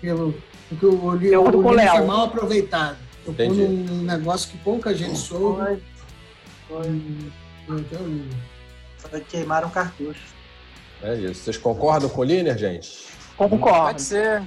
Pelo, 0.00 0.34
porque 0.68 0.86
o, 0.86 1.04
o, 1.04 1.22
Eu 1.22 1.42
o, 1.44 1.48
o 1.48 1.70
Linear 1.70 1.94
Léo. 1.94 1.96
foi 1.98 2.06
mal 2.06 2.24
aproveitado. 2.26 2.96
Tocou 3.24 3.44
Entendi. 3.44 3.62
num 3.62 4.02
negócio 4.02 4.50
que 4.50 4.56
pouca 4.58 4.94
gente 4.94 5.16
soube. 5.18 5.80
Foi, 6.68 7.02
foi, 7.66 7.76
Então, 7.78 8.20
foi 8.96 9.20
queimaram 9.20 9.68
cartucho. 9.70 10.22
É 11.02 11.14
isso. 11.14 11.42
Vocês 11.44 11.56
concordam 11.56 12.08
com 12.08 12.20
o 12.20 12.24
Liner, 12.24 12.56
gente? 12.56 13.06
concordo. 13.36 13.86
pode 13.86 14.02
ser 14.02 14.42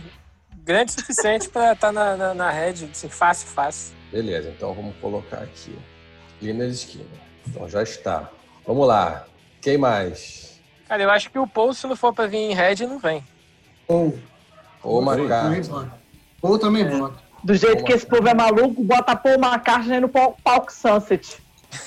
grande 0.64 0.91
o 0.91 0.99
suficiente 0.99 1.49
pra 1.49 1.74
estar 1.74 1.91
na, 1.91 2.16
na, 2.16 2.34
na 2.34 2.49
rede, 2.51 2.89
assim, 2.91 3.10
fácil, 3.10 3.47
fácil. 3.47 3.93
Beleza, 4.12 4.49
então 4.49 4.74
vamos 4.74 4.95
colocar 5.01 5.38
aqui. 5.39 5.78
Liner 6.41 6.70
Skinner. 6.70 7.06
Então 7.47 7.68
já 7.70 7.84
está. 7.84 8.30
Vamos 8.66 8.88
lá. 8.88 9.26
Quem 9.62 9.78
mais? 9.78 10.60
Cara, 10.88 11.03
eu 11.03 11.10
acho 11.10 11.30
que 11.30 11.39
o 11.39 11.47
Paul, 11.47 11.74
se 11.74 11.86
não 11.88 11.95
for 11.95 12.14
pra 12.14 12.28
vir 12.28 12.38
em 12.38 12.53
red, 12.53 12.76
não 12.88 12.99
vem. 12.99 13.24
Ou, 13.88 14.18
Ou 14.84 15.01
McCartney. 15.01 15.62
Ou 16.41 16.58
também 16.60 16.88
voto. 16.88 17.24
Do 17.43 17.53
jeito 17.53 17.84
que 17.84 17.93
esse 17.93 18.06
povo 18.06 18.28
é 18.28 18.34
maluco, 18.34 18.84
bota 18.84 19.16
Paul 19.16 19.36
McCartney 19.36 19.99
no 19.99 20.10
pal- 20.10 20.38
palco 20.43 20.72
Sunset. 20.72 21.38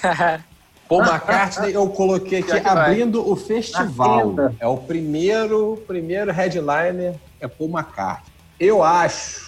Paul 0.89 1.03
McCartney 1.03 1.75
eu 1.75 1.87
coloquei 1.89 2.39
aqui 2.39 2.53
que 2.53 2.61
vai. 2.61 2.91
abrindo 2.91 3.29
o 3.29 3.37
festival. 3.37 4.35
É 4.59 4.67
o 4.67 4.79
primeiro, 4.79 5.83
primeiro 5.87 6.33
headliner 6.33 7.15
é 7.39 7.47
Paul 7.47 7.71
McCartney. 7.71 8.33
Eu 8.59 8.83
acho, 8.83 9.47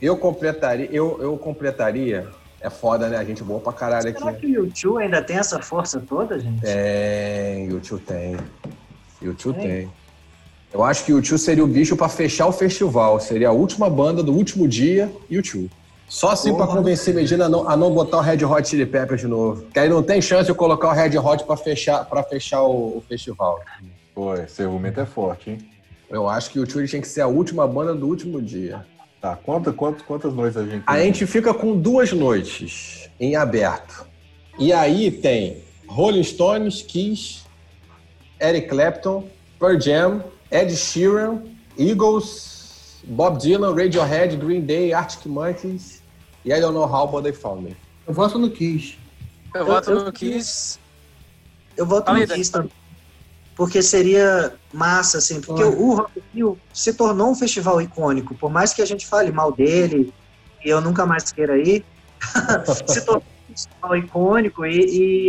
eu 0.00 0.16
completaria, 0.16 0.88
eu, 0.90 1.18
eu 1.22 1.38
completaria. 1.38 2.28
É 2.60 2.70
foda, 2.70 3.08
né? 3.08 3.16
A 3.16 3.24
gente 3.24 3.42
boa 3.42 3.58
pra 3.58 3.72
caralho 3.72 4.12
Será 4.12 4.30
aqui. 4.30 4.40
que 4.40 4.46
o 4.46 4.66
YouTube 4.66 5.02
ainda 5.02 5.20
tem 5.20 5.36
essa 5.36 5.60
força 5.60 6.00
toda, 6.00 6.38
gente? 6.38 6.60
Tem, 6.60 7.72
o 7.72 7.80
tio 7.80 7.98
tem. 7.98 8.36
O 9.20 9.34
tio 9.34 9.52
tem. 9.52 9.90
Eu 10.72 10.84
acho 10.84 11.04
que 11.04 11.12
o 11.12 11.20
tio 11.20 11.36
seria 11.36 11.64
o 11.64 11.66
bicho 11.66 11.96
pra 11.96 12.08
fechar 12.08 12.46
o 12.46 12.52
festival. 12.52 13.18
Seria 13.18 13.48
a 13.48 13.52
última 13.52 13.90
banda 13.90 14.22
do 14.22 14.32
último 14.32 14.68
dia 14.68 15.12
e 15.28 15.36
o 15.38 15.42
tio. 15.42 15.68
Só 16.12 16.28
assim 16.28 16.54
pra 16.54 16.66
Porra. 16.66 16.76
convencer 16.76 17.14
Medina 17.14 17.46
a 17.46 17.48
não, 17.48 17.66
a 17.66 17.74
não 17.74 17.90
botar 17.90 18.18
o 18.18 18.20
Red 18.20 18.44
Hot 18.44 18.68
Chili 18.68 18.84
Peppers 18.84 19.22
de 19.22 19.26
novo. 19.26 19.62
Que 19.72 19.78
aí 19.78 19.88
não 19.88 20.02
tem 20.02 20.20
chance 20.20 20.44
de 20.44 20.50
eu 20.50 20.54
colocar 20.54 20.88
o 20.88 20.92
Red 20.92 21.16
Hot 21.16 21.42
pra 21.44 21.56
fechar, 21.56 22.04
pra 22.04 22.22
fechar 22.22 22.60
o, 22.60 22.98
o 22.98 23.04
festival. 23.08 23.58
Pô, 24.14 24.34
esse 24.34 24.60
argumento 24.62 25.00
é 25.00 25.06
forte, 25.06 25.52
hein? 25.52 25.58
Eu 26.10 26.28
acho 26.28 26.50
que 26.50 26.60
o 26.60 26.66
tio 26.66 26.86
tinha 26.86 27.00
que 27.00 27.08
ser 27.08 27.22
a 27.22 27.26
última 27.26 27.66
banda 27.66 27.94
do 27.94 28.06
último 28.06 28.42
dia. 28.42 28.84
Tá, 29.22 29.36
quanta, 29.36 29.72
quantas, 29.72 30.02
quantas 30.02 30.34
noites 30.34 30.58
a 30.58 30.66
gente 30.66 30.82
A 30.86 30.96
tem? 30.96 31.04
gente 31.06 31.26
fica 31.26 31.54
com 31.54 31.78
duas 31.80 32.12
noites 32.12 33.08
em 33.18 33.34
aberto. 33.34 34.06
E 34.58 34.70
aí 34.70 35.10
tem 35.10 35.64
Rolling 35.86 36.24
Stones, 36.24 36.82
Kiss, 36.82 37.40
Eric 38.38 38.68
Clapton, 38.68 39.24
Pearl 39.58 39.80
Jam, 39.80 40.22
Ed 40.50 40.76
Sheeran, 40.76 41.38
Eagles, 41.78 43.00
Bob 43.04 43.38
Dylan, 43.38 43.74
Radiohead, 43.74 44.36
Green 44.36 44.60
Day, 44.60 44.92
Arctic 44.92 45.24
Monkeys 45.24 46.01
e 46.44 46.52
I 46.52 46.60
Don't 46.60 46.74
Know 46.74 46.84
How 46.84 47.08
But 47.08 47.24
They 47.24 47.32
Found 47.32 47.62
Me. 47.62 47.76
Eu 48.06 48.14
voto 48.14 48.38
no 48.38 48.50
Kiss. 48.50 48.96
Eu 49.54 49.64
voto 49.66 49.90
eu- 49.90 50.04
no 50.04 50.12
Kiss. 50.12 50.78
Eu 51.76 51.86
voto 51.86 52.06
Fala 52.06 52.18
no. 52.18 52.26
Kiss 52.26 52.50
também. 52.50 52.70
Porque 53.54 53.82
seria 53.82 54.54
massa, 54.72 55.18
assim, 55.18 55.40
porque 55.40 55.62
Olha. 55.62 55.76
o 55.76 55.94
Rock 55.96 56.18
in 56.18 56.22
Rio 56.34 56.58
se 56.72 56.94
tornou 56.94 57.30
um 57.30 57.34
festival 57.34 57.80
icônico. 57.82 58.34
Por 58.34 58.50
mais 58.50 58.72
que 58.72 58.80
a 58.80 58.86
gente 58.86 59.06
fale 59.06 59.30
mal 59.30 59.52
dele, 59.52 60.12
e 60.64 60.68
eu 60.68 60.80
nunca 60.80 61.04
mais 61.04 61.30
queira 61.30 61.58
ir, 61.58 61.84
se 62.86 63.04
tornou 63.04 63.22
um 63.52 63.56
festival 63.56 63.96
icônico 63.96 64.64
e, 64.66 64.78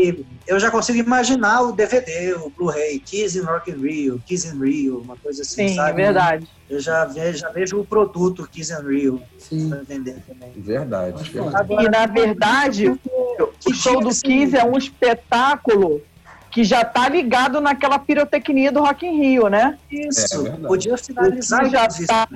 e 0.10 0.26
eu 0.48 0.60
já 0.60 0.72
consigo 0.72 0.98
imaginar 0.98 1.62
o 1.62 1.72
DVD, 1.74 2.34
o 2.36 2.50
Blu-ray, 2.50 3.00
Kiss 3.00 3.38
in 3.38 3.42
Rock 3.44 3.70
in 3.72 3.76
Rio, 3.82 4.22
Kiss 4.26 4.48
in 4.48 4.60
Rio, 4.60 5.00
uma 5.02 5.16
coisa 5.18 5.42
assim, 5.42 5.68
Sim, 5.68 5.74
é 5.74 5.76
sabe? 5.76 6.02
verdade. 6.02 6.48
Eu 6.70 6.80
já 6.80 7.06
vejo, 7.06 7.38
já 7.38 7.50
vejo 7.50 7.80
o 7.80 7.86
produto 7.86 8.48
Kiss 8.52 8.72
in 8.74 8.88
Rio 8.88 9.22
pra 9.70 9.82
vender 9.88 10.18
também. 10.28 10.52
Verdade. 10.56 11.30
Verdade. 11.30 11.74
E, 11.74 11.90
na 11.90 12.06
verdade, 12.06 12.90
o 12.90 13.74
show 13.74 14.00
do 14.02 14.10
Kiss 14.10 14.56
é 14.56 14.64
um 14.64 14.78
espetáculo 14.78 16.02
que 16.50 16.64
já 16.64 16.86
tá 16.86 17.10
ligado 17.10 17.60
naquela 17.60 17.98
pirotecnia 17.98 18.72
do 18.72 18.80
Rock 18.80 19.06
in 19.06 19.20
Rio, 19.20 19.48
né? 19.50 19.78
Isso, 19.92 20.36
É 20.36 20.44
verdade. 20.44 20.68
podia 20.68 20.98
finalizar 20.98 21.70
já 21.70 21.88
isso. 21.88 22.06
tá- 22.08 22.28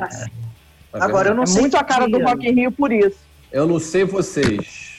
É 0.93 0.99
Agora 0.99 1.29
eu 1.29 1.35
não 1.35 1.43
É 1.43 1.47
sei 1.47 1.61
muito 1.61 1.77
a 1.77 1.83
cara 1.83 2.07
do 2.07 2.19
Rock 2.23 2.47
in 2.47 2.53
Rio 2.53 2.71
por 2.71 2.91
isso. 2.91 3.17
Eu 3.51 3.67
não 3.67 3.79
sei 3.79 4.03
vocês, 4.03 4.96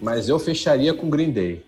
mas 0.00 0.28
eu 0.28 0.38
fecharia 0.38 0.94
com 0.94 1.08
Green 1.10 1.30
Day. 1.30 1.64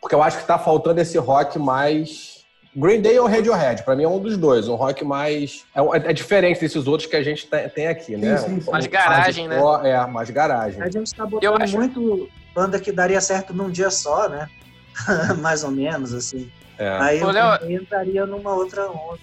Porque 0.00 0.14
eu 0.14 0.22
acho 0.22 0.38
que 0.38 0.46
tá 0.46 0.58
faltando 0.58 1.00
esse 1.00 1.18
rock 1.18 1.58
mais. 1.58 2.36
Green 2.74 3.00
Day 3.00 3.18
ou 3.18 3.26
Radiohead? 3.26 3.82
Pra 3.84 3.96
mim 3.96 4.04
é 4.04 4.08
um 4.08 4.18
dos 4.18 4.36
dois. 4.36 4.68
Um 4.68 4.74
rock 4.74 5.04
mais. 5.04 5.64
É, 5.74 6.10
é 6.10 6.12
diferente 6.12 6.60
desses 6.60 6.86
outros 6.86 7.08
que 7.08 7.16
a 7.16 7.22
gente 7.22 7.46
tem, 7.46 7.68
tem 7.70 7.86
aqui, 7.88 8.16
né? 8.16 8.36
sim, 8.36 8.60
sim. 8.60 8.70
Mais 8.70 8.86
garagem, 8.86 9.48
né? 9.48 9.58
É, 9.84 10.06
mais 10.06 10.28
garagem. 10.30 10.82
A 10.82 10.90
gente 10.90 11.12
tá 11.14 11.22
Eu 11.24 11.28
botando 11.30 11.62
acho- 11.62 11.76
muito 11.76 12.28
banda 12.54 12.78
que 12.78 12.92
daria 12.92 13.20
certo 13.20 13.54
num 13.54 13.70
dia 13.70 13.90
só, 13.90 14.28
né? 14.28 14.48
Mais 15.40 15.62
ou 15.64 15.70
menos, 15.70 16.14
assim. 16.14 16.50
É. 16.78 16.88
Aí 17.00 17.22
Ô, 17.22 17.26
eu 17.28 17.30
Léo- 17.32 17.70
entraria 17.70 18.24
numa 18.26 18.52
outra 18.54 18.88
onda. 18.90 19.20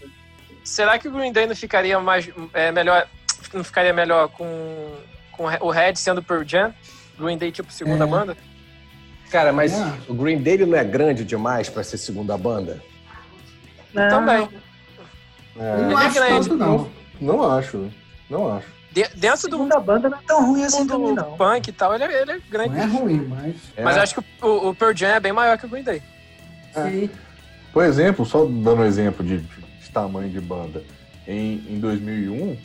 Será 0.64 0.98
que 1.00 1.08
o 1.08 1.12
Green 1.12 1.32
Day 1.32 1.46
não 1.48 1.56
ficaria 1.56 2.00
mais 2.00 2.30
é, 2.54 2.72
melhor, 2.72 3.08
não 3.54 3.64
ficaria 3.64 3.92
melhor 3.94 4.30
com, 4.30 4.46
com 5.32 5.44
o 5.62 5.70
Red 5.70 5.96
sendo 5.96 6.22
Pearl 6.24 6.44
Jam? 6.46 6.74
Green 7.20 7.38
Day 7.38 7.52
tipo 7.52 7.72
segunda 7.72 8.04
É. 8.04 8.08
banda? 8.08 8.38
Cara, 9.30 9.52
mas 9.52 9.74
É. 9.74 9.94
o 10.08 10.14
Green 10.14 10.38
Day 10.42 10.54
ele 10.56 10.66
não 10.66 10.78
é 10.78 10.84
grande 10.84 11.24
demais 11.24 11.70
pra 11.70 11.84
ser 11.84 11.98
segunda 11.98 12.38
banda? 12.38 12.82
Não, 13.94 14.10
Também. 14.10 14.50
É, 15.56 15.78
Não 15.84 15.98
acho 15.98 16.18
é 16.18 16.28
grande. 16.28 16.50
tanto, 16.50 16.56
não. 16.58 16.90
não 17.22 17.52
acho, 17.52 17.90
não 18.30 18.56
acho. 18.58 18.68
De- 18.92 19.08
dentro 19.16 19.48
do 19.50 19.52
segunda 19.58 19.80
banda 19.80 20.10
não 20.10 20.18
é 20.18 20.22
tão 20.26 20.46
ruim 20.48 20.64
assim 20.64 20.80
mundo 20.80 20.90
também, 20.90 21.14
não. 21.16 21.38
punk 21.38 21.68
e 21.68 21.72
tal, 21.72 21.94
ele, 21.96 22.04
é- 22.06 22.22
ele 22.22 22.32
é 22.32 22.40
grande. 22.50 22.70
Não 22.76 22.82
é 22.82 22.86
ruim, 22.86 23.26
mas. 23.28 23.56
Mas 23.84 23.96
É. 23.96 24.00
eu 24.00 24.04
acho 24.04 24.16
que 24.16 24.24
o, 24.46 24.70
o 24.70 24.76
Pearl 24.76 24.94
Jam 24.96 25.10
é 25.10 25.20
bem 25.20 25.32
maior 25.32 25.58
que 25.58 25.66
o 25.66 25.70
Green 25.70 25.84
Day. 25.84 26.02
Sim. 26.74 27.10
Por 27.72 27.84
exemplo, 27.84 28.26
só 28.26 28.46
dando 28.46 28.82
um 28.82 28.86
exemplo 28.86 29.26
de, 29.26 29.40
de 29.40 29.90
tamanho 29.92 30.30
de 30.30 30.40
banda, 30.42 30.84
em, 31.28 31.64
em 31.70 31.80
2001, 31.80 32.58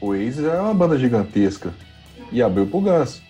o 0.00 0.08
Oasis 0.08 0.44
era 0.44 0.62
uma 0.62 0.74
banda 0.74 0.98
gigantesca 0.98 1.72
e 2.32 2.42
abriu 2.42 2.66
pro 2.66 2.80
Guns, 2.80 3.22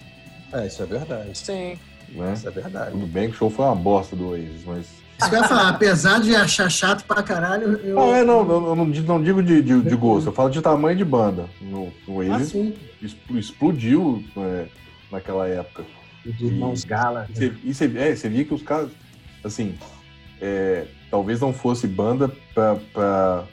É, 0.52 0.66
isso 0.66 0.82
é 0.82 0.86
verdade. 0.86 1.36
Sim. 1.38 1.78
né? 2.10 2.32
Isso 2.34 2.48
é 2.48 2.50
verdade. 2.50 2.90
Tudo 2.92 3.06
bem 3.06 3.28
que 3.28 3.34
o 3.36 3.38
show 3.38 3.50
foi 3.50 3.64
uma 3.64 3.74
bosta 3.76 4.16
do 4.16 4.28
Oasis, 4.30 4.64
mas... 4.66 4.86
Isso 5.20 5.28
que 5.28 5.36
eu 5.36 5.40
ia 5.42 5.48
falar, 5.48 5.68
apesar 5.68 6.18
de 6.20 6.34
achar 6.34 6.70
chato 6.70 7.04
pra 7.04 7.22
caralho, 7.22 7.78
eu. 7.84 7.94
Não, 7.94 8.14
é, 8.14 8.24
não, 8.24 8.50
eu 8.68 8.74
não, 8.74 8.90
digo- 8.90 9.06
não 9.06 9.22
digo 9.22 9.42
de, 9.42 9.60
de, 9.62 9.82
de 9.82 9.94
gosto, 9.96 10.28
eu 10.28 10.32
falo 10.32 10.48
de 10.48 10.62
tamanho 10.62 10.96
de 10.96 11.04
banda. 11.04 11.44
No, 11.60 11.92
no 12.08 12.22
Ah, 12.22 12.36
Oasis 12.36 12.54
expl- 13.02 13.36
explodiu 13.38 14.24
é, 14.38 14.64
naquela 15.12 15.46
época. 15.46 15.84
Os 16.24 16.40
irmãos 16.40 16.84
Gala. 16.84 17.26
E 17.28 17.34
você, 17.34 17.52
e 17.64 17.74
você- 17.74 17.92
é, 17.98 18.16
você 18.16 18.28
via 18.30 18.44
que 18.46 18.54
os 18.54 18.62
caras, 18.62 18.88
assim, 19.44 19.74
é, 20.40 20.86
talvez 21.10 21.38
não 21.38 21.52
fosse 21.52 21.86
banda 21.86 22.30
pra, 22.54 22.76
pra 22.90 23.44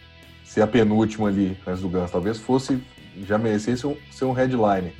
ser 0.45 0.61
a 0.61 0.67
penúltima 0.67 1.27
ali 1.27 1.57
antes 1.67 1.81
do 1.81 1.89
Guns, 1.89 2.09
talvez 2.11 2.37
fosse, 2.37 2.81
já 3.27 3.37
merecesse 3.37 3.85
um- 3.85 3.97
ser 4.09 4.23
um 4.23 4.31
headline. 4.31 4.93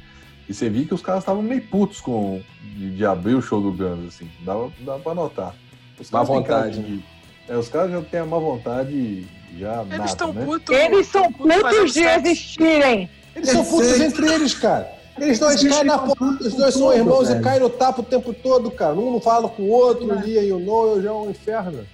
E 0.50 0.54
você 0.54 0.70
via 0.70 0.86
que 0.86 0.94
os 0.94 1.02
caras 1.02 1.22
estavam 1.24 1.42
meio 1.42 1.62
putos 1.64 2.00
com, 2.00 2.42
de, 2.62 2.92
de 2.96 3.06
abrir 3.06 3.36
o 3.36 3.42
show 3.42 3.62
do 3.62 3.72
Guns, 3.72 4.08
assim, 4.08 4.30
dava, 4.42 4.72
dava 4.80 5.00
pra 5.00 5.14
notar. 5.14 5.56
Os 6.00 6.10
Má 6.12 6.24
vontade, 6.24 6.82
de- 6.82 7.04
é, 7.50 7.58
os 7.58 7.68
caras 7.70 7.92
já 7.92 8.02
têm 8.02 8.20
a 8.22 8.26
má 8.26 8.38
vontade 8.38 9.26
já 9.58 9.84
Eles 9.92 10.12
estão 10.12 10.32
né? 10.34 10.46
putos. 10.46 10.76
Eles 10.76 11.08
são 11.08 11.32
putos 11.34 11.94
de 11.94 12.04
existirem. 12.04 13.10
Eles 13.36 13.50
são 13.50 13.66
putos 13.66 14.00
entre 14.00 14.34
eles, 14.34 14.54
cara. 14.54 14.92
Eles 15.20 15.40
dois 15.40 15.64
caem 15.64 15.84
na 15.84 15.94
ficam 15.98 16.14
porra, 16.16 16.32
putos 16.32 16.48
os 16.48 16.54
dois 16.54 16.74
são 16.76 16.94
irmãos 16.94 17.28
e 17.30 17.32
velho. 17.34 17.44
caem 17.44 17.60
no 17.60 17.70
tapa 17.70 18.02
o 18.02 18.04
tempo 18.04 18.34
todo, 18.34 18.70
cara. 18.70 18.94
Um 18.94 19.12
não 19.12 19.20
fala 19.20 19.50
com 19.50 19.64
o 19.64 19.70
outro, 19.70 20.06
o 20.06 20.14
Lia 20.20 20.44
e 20.44 20.52
o 20.52 20.60
Noel 20.60 21.02
já 21.02 21.10
é 21.10 21.14
um 21.14 21.30
inferno. 21.32 21.86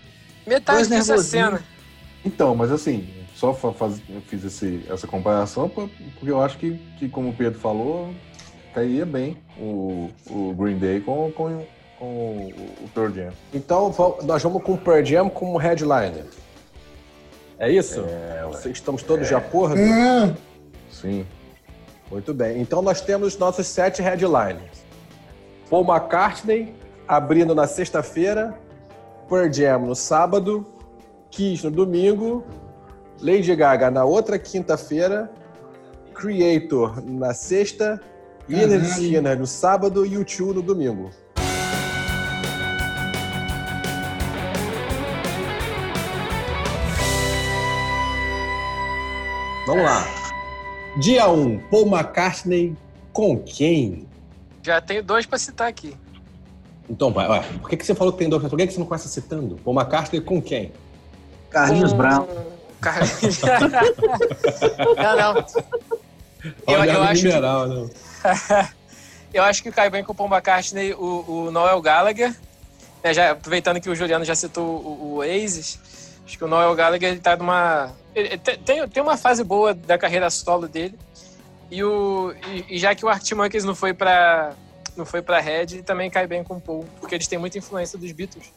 Metade 0.46 0.86
é 0.86 0.90
nervosinhos. 0.90 1.26
cena. 1.28 1.64
Então, 2.26 2.54
mas 2.56 2.70
assim, 2.72 3.08
só 3.36 3.54
fa- 3.54 3.72
faz, 3.72 4.02
eu 4.10 4.22
fiz 4.28 4.44
esse, 4.44 4.82
essa 4.90 5.08
comparação 5.08 5.70
por- 5.70 5.90
porque 6.20 6.32
eu 6.32 6.42
acho 6.42 6.58
que, 6.58 6.78
que, 7.00 7.08
como 7.08 7.30
o 7.30 7.34
Pedro 7.34 7.60
falou, 7.60 8.14
cairia 8.74 9.06
bem 9.06 9.38
o, 9.58 10.10
o 10.30 10.54
Green 10.54 10.78
Day 10.78 11.00
com, 11.00 11.32
com, 11.32 11.66
com 12.00 12.06
o, 12.84 12.90
Pearl 12.94 13.14
Jam. 13.14 13.32
Então 13.54 13.94
nós 14.24 14.42
vamos 14.42 14.64
com 14.64 14.74
o 14.74 14.78
Pearl 14.78 15.04
Jam 15.04 15.30
como 15.30 15.58
headliner. 15.58 16.26
É 17.60 17.72
isso? 17.72 18.02
É. 18.02 18.70
Estamos 18.70 19.04
todos 19.04 19.28
de 19.28 19.36
acordo? 19.36 19.80
É, 19.80 20.34
Sim. 20.92 21.26
Muito 22.12 22.34
bem. 22.34 22.62
Então 22.62 22.82
nós 22.82 23.02
temos 23.02 23.38
nossos 23.38 23.68
sete 23.68 24.02
headliners. 24.02 24.84
Paul 25.70 25.86
McCartney 25.86 26.76
abrindo 27.08 27.54
na 27.54 27.68
sexta-feira, 27.68 28.58
Pearl 29.28 29.52
Jam 29.52 29.80
no 29.80 29.96
sábado, 29.96 30.66
Kiss 31.30 31.64
no 31.64 31.72
domingo, 31.72 32.44
Lady 33.22 33.56
Gaga 33.56 33.90
na 33.90 34.04
outra 34.04 34.38
quinta-feira, 34.38 35.32
Creator 36.14 37.04
na 37.04 37.34
sexta, 37.34 38.00
Leonard. 38.48 38.86
Skinner 38.90 39.40
no 39.40 39.48
sábado 39.48 40.06
e 40.06 40.12
U2 40.12 40.54
no 40.54 40.62
domingo. 40.62 41.10
Vamos 49.66 49.84
lá. 49.86 50.06
Dia 50.98 51.28
1, 51.28 51.42
um, 51.42 51.58
Paul 51.70 51.88
McCartney 51.88 52.76
com 53.12 53.38
quem? 53.40 54.08
Já 54.62 54.82
tenho 54.82 55.04
dois 55.04 55.26
pra 55.26 55.38
citar 55.38 55.68
aqui. 55.68 55.96
Então 56.90 57.12
vai, 57.12 57.42
por 57.60 57.70
que, 57.70 57.78
que 57.78 57.86
você 57.86 57.96
falou 57.96 58.12
que 58.12 58.20
tem 58.20 58.30
dois? 58.30 58.44
Por 58.44 58.58
que, 58.58 58.68
que 58.68 58.74
você 58.74 58.80
não 58.80 58.86
começa 58.86 59.08
citando? 59.08 59.56
Paul 59.64 59.76
McCartney 59.76 60.22
com 60.22 60.42
quem? 60.42 60.74
Carlinhos 61.50 61.92
Com- 61.92 61.98
Brown. 61.98 62.28
Carlinhos. 62.82 63.40
não, 64.98 65.18
não. 65.34 65.46
Eu, 66.68 66.80
Olha, 66.80 66.92
eu, 66.92 67.04
acho 67.04 67.22
que, 67.22 67.28
mineral, 67.28 67.68
não. 67.68 67.90
eu 69.34 69.44
acho 69.44 69.62
que 69.64 69.72
cai 69.72 69.90
bem 69.90 70.04
com 70.04 70.12
o 70.12 70.16
Paul 70.16 70.30
McCartney 70.30 70.94
o, 70.94 71.26
o 71.48 71.52
Noel 71.52 71.82
Gallagher. 71.82 72.34
né, 73.04 73.14
já, 73.14 73.32
aproveitando 73.32 73.80
que 73.82 73.90
o 73.90 73.96
Juliano 73.96 74.24
já 74.26 74.36
citou 74.36 74.64
o, 74.66 75.04
o 75.04 75.16
Oasis, 75.18 75.80
acho 76.26 76.38
que 76.38 76.44
o 76.44 76.48
Noel 76.48 76.74
Gallagher 76.76 77.10
ele 77.12 77.20
tá 77.20 77.36
numa. 77.36 77.92
ele- 78.16 78.38
tem- 78.38 78.88
tem, 78.88 79.04
uma 79.04 79.18
fase 79.18 79.44
boa 79.44 79.74
da 79.74 79.98
carreira 79.98 80.30
solo 80.30 80.68
dele. 80.68 80.98
E, 81.72 81.84
o, 81.84 82.34
e, 82.48 82.76
e 82.76 82.80
já 82.80 82.94
que 82.94 83.04
o 83.04 83.10
Arctic 83.10 83.36
Monkeys 83.36 83.64
não 83.64 83.74
foi 83.74 83.94
pra, 83.94 84.54
não 84.96 85.06
foi 85.06 85.22
pra 85.24 85.40
Red, 85.40 85.82
também 85.84 86.10
cai 86.10 86.28
bem 86.28 86.44
com 86.44 86.56
o 86.58 86.62
Paul, 86.62 86.86
porque 87.00 87.16
eles 87.16 87.28
têm 87.28 87.40
muita 87.40 87.58
influência 87.58 87.98
dos 87.98 88.12
Beatles. 88.12 88.54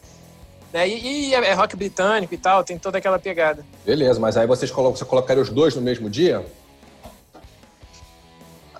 Né? 0.72 0.86
E, 0.86 1.28
e 1.30 1.34
é 1.34 1.38
é 1.46 1.52
rock 1.54 1.74
britânico 1.76 2.34
e 2.34 2.36
tal, 2.36 2.62
tem 2.62 2.78
toda 2.78 2.98
aquela 2.98 3.18
pegada. 3.18 3.64
Beleza, 3.86 4.20
mas 4.20 4.36
aí 4.36 4.46
vocês 4.46 4.70
colocam, 4.70 4.96
você 4.96 5.04
colocaria 5.04 5.42
os 5.42 5.48
dois 5.48 5.74
no 5.74 5.80
mesmo 5.80 6.10
dia? 6.10 6.44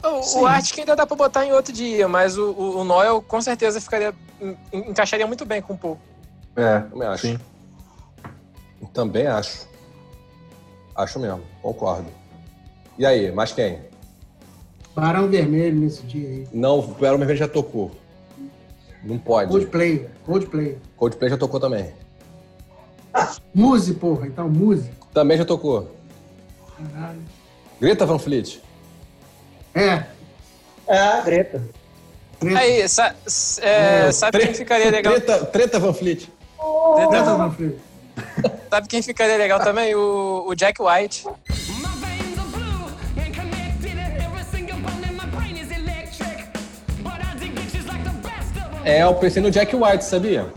O, 0.03 0.41
o 0.41 0.47
Arctic 0.47 0.79
ainda 0.81 0.95
dá 0.97 1.07
pra 1.07 1.17
botar 1.17 1.45
em 1.47 1.53
outro 1.53 1.73
dia, 1.73 2.07
mas 2.09 2.37
o, 2.39 2.51
o, 2.53 2.79
o 2.81 2.85
Noel 2.85 3.21
com 3.23 3.41
certeza 3.41 3.81
ficaria. 3.81 4.15
en- 4.41 4.57
encaixaria 4.91 5.27
muito 5.27 5.45
bem 5.45 5.61
com 5.63 5.75
o 5.75 5.79
Paul. 5.79 5.99
É, 6.55 6.81
Também 6.81 7.09
acho. 7.09 7.23
sim. 7.27 7.39
Também 8.93 9.27
acho. 9.27 9.67
Acho 10.95 11.19
mesmo, 11.21 11.43
concordo. 11.63 12.07
E 12.99 13.05
aí, 13.05 13.31
mais 13.33 13.53
quem? 13.53 13.81
Barão 14.95 15.29
Vermelho 15.29 15.79
nesse 15.81 16.03
dia 16.05 16.27
aí. 16.29 16.49
Não, 16.53 16.79
o 16.79 16.83
Barão 16.87 17.19
Vermelho 17.19 17.39
já 17.39 17.49
tocou. 17.49 17.91
Não 19.03 19.19
pode. 19.19 19.51
Coldplay. 19.51 20.09
Coldplay. 20.25 20.79
Coldplay 20.97 21.31
já 21.31 21.37
tocou 21.37 21.61
também. 21.61 21.93
Muse, 23.55 23.95
porra. 23.95 24.27
Então, 24.27 24.49
Muse. 24.49 24.91
Também 25.13 25.37
já 25.39 25.45
tocou. 25.45 25.95
Caralho. 26.93 27.21
Greta 27.81 28.05
Van 28.07 28.19
Fleet. 28.19 28.61
É. 29.77 30.05
É, 30.89 31.23
Greta. 31.23 31.63
Treta, 32.41 32.59
Aí, 32.59 32.89
sa- 32.89 33.15
s- 33.27 33.61
é, 33.63 34.11
sabe 34.13 34.39
quem 34.39 34.55
ficaria 34.55 34.91
legal? 34.91 35.13
Treta, 35.15 35.45
treta 35.47 35.79
Van 35.79 35.93
Fleet. 35.93 36.29
treta 36.97 37.35
Van 37.35 37.51
Fleet. 37.53 37.75
Sabe 38.71 38.89
quem 38.89 39.03
ficaria 39.03 39.37
legal 39.37 39.61
também? 39.61 39.95
O, 39.95 40.45
o 40.49 40.55
Jack 40.55 40.81
White. 40.83 41.25
É, 48.85 49.03
eu 49.03 49.15
pensei 49.15 49.43
no 49.43 49.51
Jack 49.51 49.75
White, 49.75 50.05
sabia? 50.05 50.53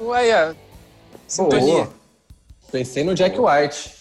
Ué, 0.00 0.50
ó, 0.50 0.54
sintonia. 1.28 1.74
Boa. 1.84 1.92
Pensei 2.72 3.04
no 3.04 3.14
Jack 3.14 3.38
White. 3.38 3.94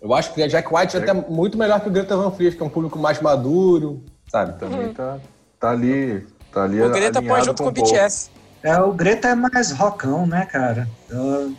Eu 0.00 0.14
acho 0.14 0.32
que 0.32 0.42
o 0.42 0.48
Jack 0.48 0.74
White 0.74 0.96
é 0.96 1.00
até 1.00 1.12
muito 1.12 1.58
melhor 1.58 1.80
que 1.80 1.88
o 1.88 1.92
Greta 1.92 2.16
Van 2.16 2.30
Fleet, 2.30 2.56
que 2.56 2.62
é 2.62 2.66
um 2.66 2.70
público 2.70 2.98
mais 2.98 3.20
maduro, 3.20 4.02
sabe? 4.30 4.58
Também 4.58 4.92
tá, 4.94 5.18
tá 5.58 5.70
ali. 5.70 6.26
Tá 6.52 6.64
ali 6.64 6.82
O 6.82 6.90
Greta 6.90 7.22
põe 7.22 7.44
junto 7.44 7.62
com 7.62 7.68
o. 7.68 7.72
BTS. 7.72 8.30
É, 8.62 8.78
o 8.80 8.92
Greta 8.92 9.28
é 9.28 9.34
mais 9.34 9.72
rockão, 9.72 10.26
né, 10.26 10.46
cara? 10.46 10.88
Então, 11.06 11.54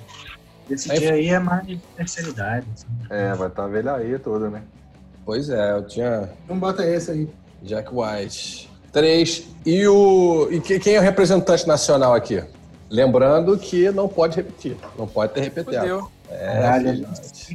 esse 0.70 0.92
Aí- 0.92 1.00
dia 1.00 1.14
aí 1.14 1.28
é 1.30 1.40
mais 1.40 1.66
terceira 1.96 2.30
idade. 2.30 2.68
assim. 2.74 2.86
É, 3.10 3.34
vai 3.34 3.48
estar 3.48 3.62
tá 3.62 3.64
a 3.64 3.68
velharia 3.68 4.20
toda, 4.20 4.50
né? 4.50 4.62
Pois 5.24 5.50
é, 5.50 5.72
eu 5.74 5.86
tinha 5.88 6.30
Então 6.44 6.58
bota 6.58 6.86
esse 6.86 7.12
aí. 7.12 7.30
Jack 7.62 7.90
White. 7.94 8.70
Três. 8.92 9.48
E 9.66 9.88
o. 9.88 10.48
E 10.52 10.60
que- 10.60 10.80
quem 10.80 10.96
é 10.96 11.00
o 11.00 11.02
representante 11.02 11.68
nacional 11.68 12.14
aqui? 12.16 12.44
Lembrando 12.90 13.58
que 13.58 13.90
não 13.92 14.08
pode 14.08 14.36
repetir. 14.36 14.76
Não 14.98 15.08
pode 15.08 15.32
ter 15.34 15.42
repeteco. 15.42 16.12
É, 16.32 16.62
Caralho. 16.62 17.08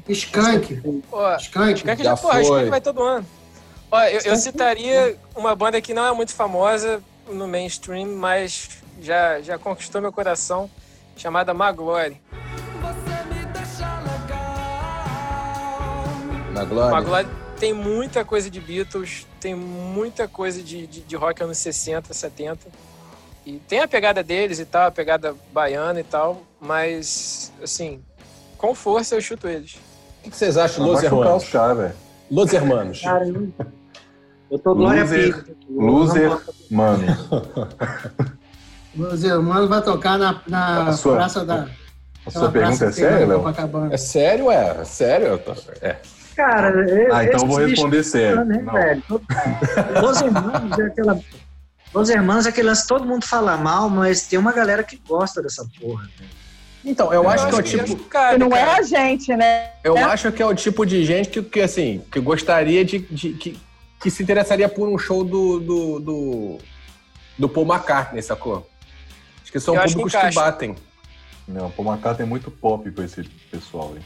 Skank. 0.09 1.03
Ó, 1.11 1.37
Skank. 1.37 1.79
Skank 1.79 2.03
Já 2.03 2.11
já, 2.11 2.17
porra, 2.17 2.43
Skank 2.43 2.71
vai 2.71 2.81
todo 2.81 3.03
ano. 3.03 3.27
Ó, 3.91 4.03
eu, 4.05 4.21
eu 4.21 4.37
citaria 4.37 5.17
uma 5.35 5.55
banda 5.55 5.81
que 5.81 5.95
não 5.95 6.07
é 6.07 6.13
muito 6.13 6.35
famosa 6.35 7.03
no 7.29 7.49
mainstream, 7.49 8.09
mas 8.17 8.69
já, 9.01 9.41
já 9.41 9.59
conquistou 9.59 10.01
meu 10.01 10.13
coração, 10.13 10.71
chamada 11.17 11.55
Maglory. 11.55 12.21
Você 12.81 13.25
me 13.35 13.47
deixa 13.47 14.01
legal. 14.01 14.47
Na 16.53 16.65
Glória. 16.65 16.91
Maglory 16.91 17.29
tem 17.59 17.73
muita 17.73 18.25
coisa 18.25 18.51
de 18.51 18.61
Beatles, 18.61 19.27
tem 19.41 19.55
muita 19.55 20.29
coisa 20.29 20.63
de, 20.63 20.87
de, 20.87 21.01
de 21.01 21.17
rock 21.17 21.43
anos 21.43 21.59
60, 21.59 22.13
70. 22.13 22.67
E 23.45 23.59
tem 23.61 23.81
a 23.81 23.89
pegada 23.89 24.23
deles 24.23 24.59
e 24.59 24.65
tal, 24.65 24.89
a 24.89 24.91
pegada 24.91 25.35
baiana 25.53 26.01
e 26.01 26.05
tal, 26.05 26.43
mas, 26.61 27.53
assim, 27.63 28.03
com 28.57 28.75
força 28.75 29.15
eu 29.15 29.21
chuto 29.21 29.49
eles. 29.49 29.75
O 29.75 30.23
que 30.25 30.31
que 30.31 30.37
vocês 30.37 30.57
acham, 30.57 30.87
Los 30.87 31.03
Hermanos? 31.03 31.45
os 31.45 31.49
velho. 31.75 31.93
Los 32.31 32.53
Hermanos. 32.53 33.01
Cara, 33.03 33.29
eu, 33.29 33.53
eu 34.51 34.59
tô 34.59 34.75
Glória 34.75 35.03
Loser. 35.03 35.45
Pires. 35.45 35.57
Loser, 35.69 36.39
mano. 36.71 37.07
Vai 39.69 39.83
tocar 39.83 40.19
na, 40.19 40.41
na 40.49 40.93
sua- 40.93 41.17
Praça 41.17 41.45
da. 41.45 41.69
A 42.25 42.31
sua 42.31 42.51
pergunta 42.51 42.87
é 42.87 42.93
séria, 42.93 43.27
Léo? 43.27 43.45
É 43.93 43.97
sério, 43.97 44.51
é? 44.51 44.79
É 44.81 44.85
sério? 44.85 45.27
Eu 45.29 45.39
tô- 45.39 45.55
É. 45.81 45.97
Cara, 46.35 46.91
é- 46.91 47.09
Ah, 47.13 47.25
então 47.25 47.41
eu 47.43 47.47
vou 47.47 47.59
responder 47.59 47.99
bichos, 47.99 48.13
sério. 48.13 48.45
né, 48.45 48.61
Não. 48.63 48.73
velho? 48.73 49.03
Los 50.03 50.21
Hermanos 50.21 50.79
é 50.79 50.83
aquela. 50.83 51.21
Los 51.95 52.11
Hermanos 52.11 52.47
é 52.47 52.49
aquele 52.49 52.69
lance 52.69 52.83
que 52.83 52.89
todo 52.89 53.07
mundo 53.07 53.25
fala 53.25 53.57
mal, 53.57 53.89
mas 53.89 54.27
tem 54.27 54.39
uma 54.39 54.53
galera 54.53 54.83
que 54.83 55.01
gosta 55.09 55.41
dessa 55.41 55.65
porra. 55.81 56.03
né? 56.05 56.27
Então, 56.89 57.13
eu, 57.13 57.29
acho 57.29 57.49
que 57.49 57.55
é 57.55 57.59
o 57.59 57.63
tipo. 57.63 57.97
Cara, 58.05 58.39
não 58.39 58.55
é 58.57 58.65
cara. 58.65 58.79
a 58.79 58.83
gente, 58.83 59.35
né? 59.37 59.71
Eu 59.83 59.97
É. 59.99 60.03
acho 60.05 60.31
que 60.31 60.41
é 60.41 60.47
o 60.47 60.55
tipo 60.55 60.87
de 60.87 61.05
gente 61.05 61.29
que, 61.29 61.43
que 61.43 61.61
assim, 61.61 62.01
que 62.13 62.21
gostaria 62.21 62.85
de. 62.85 62.99
de- 63.01 63.33
que, 63.33 63.59
que 64.01 64.11
se 64.11 64.23
interessaria 64.23 64.69
por 64.69 64.89
um 64.89 64.97
show 64.97 65.25
do. 65.25 65.59
do, 65.59 65.99
do, 66.01 66.59
do 67.37 67.49
Paul 67.49 67.67
McCartney, 67.67 68.23
sacou? 68.23 68.71
Acho 69.43 69.51
que 69.51 69.59
são 69.59 69.75
Eu 69.75 69.81
acho 69.81 69.95
que 69.97 70.01
públicos 70.03 70.13
que, 70.13 70.19
encaixa. 70.19 70.41
batem. 70.41 70.77
Não, 71.49 71.71
Paul 71.73 71.89
McCartney 71.93 72.25
é 72.25 72.29
muito 72.29 72.51
pop 72.53 72.89
pra 72.93 73.05
esse 73.05 73.25
pessoal 73.51 73.93
aí. 73.97 74.03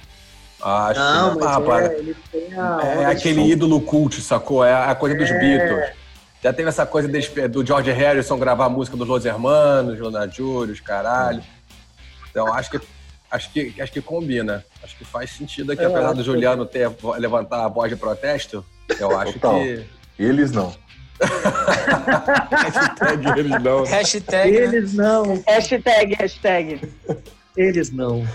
Ah, 0.62 0.86
acho 0.88 1.00
Não, 1.00 1.34
que 1.36 1.44
mas 1.44 1.56
ah, 1.56 1.60
para. 1.60 1.86
é, 1.86 1.98
ele 1.98 2.16
tem 2.32 2.52
a. 2.54 2.80
É 2.82 2.98
onda 2.98 3.08
aquele 3.10 3.42
ídolo 3.42 3.80
cult, 3.82 4.20
sacou? 4.22 4.64
É 4.64 4.72
a 4.72 4.94
coisa 4.94 5.14
dos 5.16 5.28
Beatles. 5.30 5.90
Já 6.42 6.50
teve 6.54 6.70
essa 6.70 6.86
coisa 6.86 7.06
do 7.48 7.66
George 7.66 7.90
Harrison 7.92 8.38
gravar 8.38 8.64
a 8.64 8.68
música 8.70 8.96
dos 8.96 9.06
Los 9.06 9.26
Hermanos, 9.26 9.98
Leonard 10.00 10.34
Júlio, 10.34 10.74
caralho. 10.82 11.42
Então 12.30 12.52
acho 12.54 12.70
que, 12.70 12.80
acho, 13.30 13.50
que, 13.52 13.80
acho 13.80 13.92
que 13.92 14.00
combina. 14.00 14.64
Acho 14.82 14.96
que 14.96 15.04
faz 15.04 15.30
sentido 15.30 15.72
aqui, 15.72 15.82
Eu 15.82 15.90
apesar 15.90 16.12
do 16.12 16.18
que- 16.18 16.24
Juliano 16.24 16.64
ter, 16.66 16.90
levantar 17.18 17.64
a 17.64 17.68
voz 17.68 17.90
de 17.90 17.96
protesto. 17.96 18.64
Eu 18.98 19.18
acho 19.18 19.34
Total. 19.34 19.60
que. 19.60 19.84
Eles 20.18 20.50
não. 20.52 20.74
Hashtag 22.50 23.38
eles 23.40 23.62
não. 23.62 23.84
Hashtag. 23.84 24.50
né? 24.52 24.58
Eles 24.58 24.94
não, 24.94 25.42
Hashtag, 25.46 26.14
hashtag. 26.14 26.80
eles 27.56 27.90
não. 27.92 28.26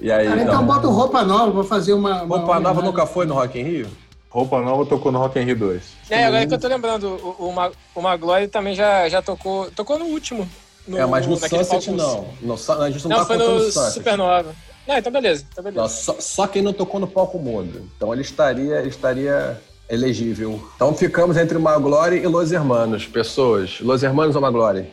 E 0.00 0.10
aí, 0.10 0.26
Cara, 0.26 0.40
então 0.42 0.54
então, 0.54 0.66
bota 0.66 0.88
roupa 0.88 1.22
nova, 1.22 1.50
vou 1.52 1.64
fazer 1.64 1.92
uma. 1.92 2.22
uma 2.22 2.38
Roupa 2.38 2.58
Nova 2.60 2.82
nunca 2.82 3.06
foi 3.06 3.24
no 3.24 3.34
Rock 3.34 3.60
in 3.60 3.62
Rio? 3.64 3.88
Roupa 4.28 4.60
Nova 4.60 4.84
tocou 4.86 5.12
no 5.12 5.18
Rock 5.18 5.38
in 5.38 5.44
Rio 5.44 5.56
2. 5.56 5.82
É, 6.10 6.24
agora 6.24 6.46
que 6.46 6.54
eu 6.54 6.58
tô 6.58 6.66
lembrando, 6.66 7.06
o, 7.08 7.46
o, 7.50 7.72
o 7.94 8.02
Maglory 8.02 8.48
também 8.48 8.74
já, 8.74 9.08
já 9.08 9.22
tocou. 9.22 9.70
Tocou 9.70 9.98
no 9.98 10.06
último. 10.06 10.48
No, 10.86 10.98
é, 10.98 11.06
mas 11.06 11.26
no 11.26 11.36
Sunset 11.36 11.90
não. 11.92 12.28
No, 12.40 12.58
Sun- 12.58 12.80
a 12.82 12.90
gente 12.90 13.02
não, 13.04 13.10
Não, 13.10 13.18
tá 13.18 13.24
foi 13.26 13.36
no 13.36 13.60
Sunset. 13.70 13.92
Supernova. 13.94 14.54
Não, 14.86 14.98
então 14.98 15.12
beleza, 15.12 15.44
então 15.50 15.62
beleza. 15.62 15.80
Não, 15.82 15.88
só, 15.88 16.16
só 16.18 16.46
quem 16.46 16.60
não 16.62 16.72
tocou 16.72 16.98
no 16.98 17.06
palco 17.06 17.38
mundo. 17.38 17.88
Então 17.96 18.12
ele 18.12 18.22
estaria, 18.22 18.76
ele 18.78 18.88
estaria 18.88 19.60
elegível. 19.88 20.60
Então 20.74 20.92
ficamos 20.94 21.36
entre 21.36 21.56
Maglory 21.58 22.16
e 22.18 22.26
Los 22.26 22.50
Hermanos. 22.50 23.06
Pessoas, 23.06 23.78
Los 23.80 24.02
Hermanos 24.02 24.34
ou 24.34 24.42
Maglory? 24.42 24.90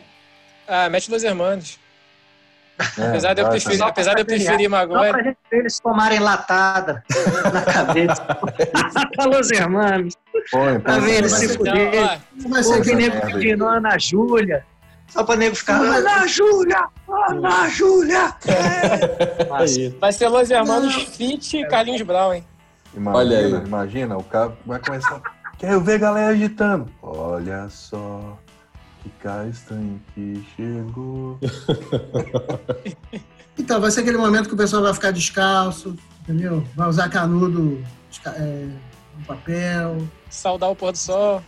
Ah, 0.68 0.88
mete 0.88 1.10
Los 1.10 1.24
Hermanos. 1.24 1.78
É, 2.98 3.08
Apesar 3.08 3.34
de 3.34 3.42
eu 3.42 3.48
preferir, 3.48 3.76
Só 3.78 3.86
apesar 3.88 4.14
de 4.14 4.20
eu 4.22 4.24
preferir 4.24 4.62
Só 4.64 4.70
Maglory. 4.70 5.10
pra 5.10 5.22
gente 5.22 5.36
ver 5.50 5.58
eles 5.58 5.80
tomarem 5.80 6.18
latada 6.20 7.02
na 7.52 7.60
cabeça. 7.62 8.26
Los 9.26 9.50
Hermanos. 9.50 10.14
Põe, 10.50 10.72
põe 10.74 10.80
Pra 10.80 10.98
ver 10.98 11.16
eles 11.16 11.32
se 11.32 11.48
fuderem. 11.56 12.20
vai 12.48 12.62
ser 12.62 12.80
que 12.82 13.10
pedindo 13.32 13.66
Ana 13.66 13.98
Júlia. 13.98 14.64
Só 15.10 15.24
pra 15.24 15.36
nego 15.36 15.56
ficar, 15.56 15.80
Ana 15.80 16.26
Júlia! 16.26 16.88
Ana 17.28 17.68
Júlia! 17.68 18.34
É. 18.46 19.90
Vai 20.00 20.12
ser 20.12 20.28
Los 20.28 20.50
Hermanos 20.50 20.94
Fit 20.94 21.56
e 21.58 21.66
Carlinhos 21.66 22.02
Brown, 22.02 22.34
hein? 22.34 22.46
Imagina, 22.94 23.18
Olha 23.18 23.38
aí. 23.38 23.52
imagina, 23.52 24.16
o 24.16 24.24
cara 24.24 24.56
vai 24.64 24.78
começar. 24.80 25.20
Quero 25.58 25.80
ver 25.80 25.94
a 25.94 25.98
galera 25.98 26.28
agitando. 26.28 26.88
Olha 27.02 27.68
só 27.68 28.38
que 29.02 29.10
castanho 29.20 30.00
que 30.14 30.44
chegou. 30.56 31.38
Então, 33.58 33.78
vai 33.78 33.90
ser 33.90 34.00
aquele 34.00 34.16
momento 34.16 34.48
que 34.48 34.54
o 34.54 34.56
pessoal 34.56 34.82
vai 34.82 34.94
ficar 34.94 35.10
descalço, 35.10 35.94
entendeu? 36.22 36.64
Vai 36.74 36.88
usar 36.88 37.10
canudo 37.10 37.84
é, 38.24 38.66
no 39.18 39.24
papel. 39.26 39.98
Saudar 40.30 40.68
o 40.68 40.74
pôr 40.76 40.92
do 40.92 40.98
sol. 40.98 41.42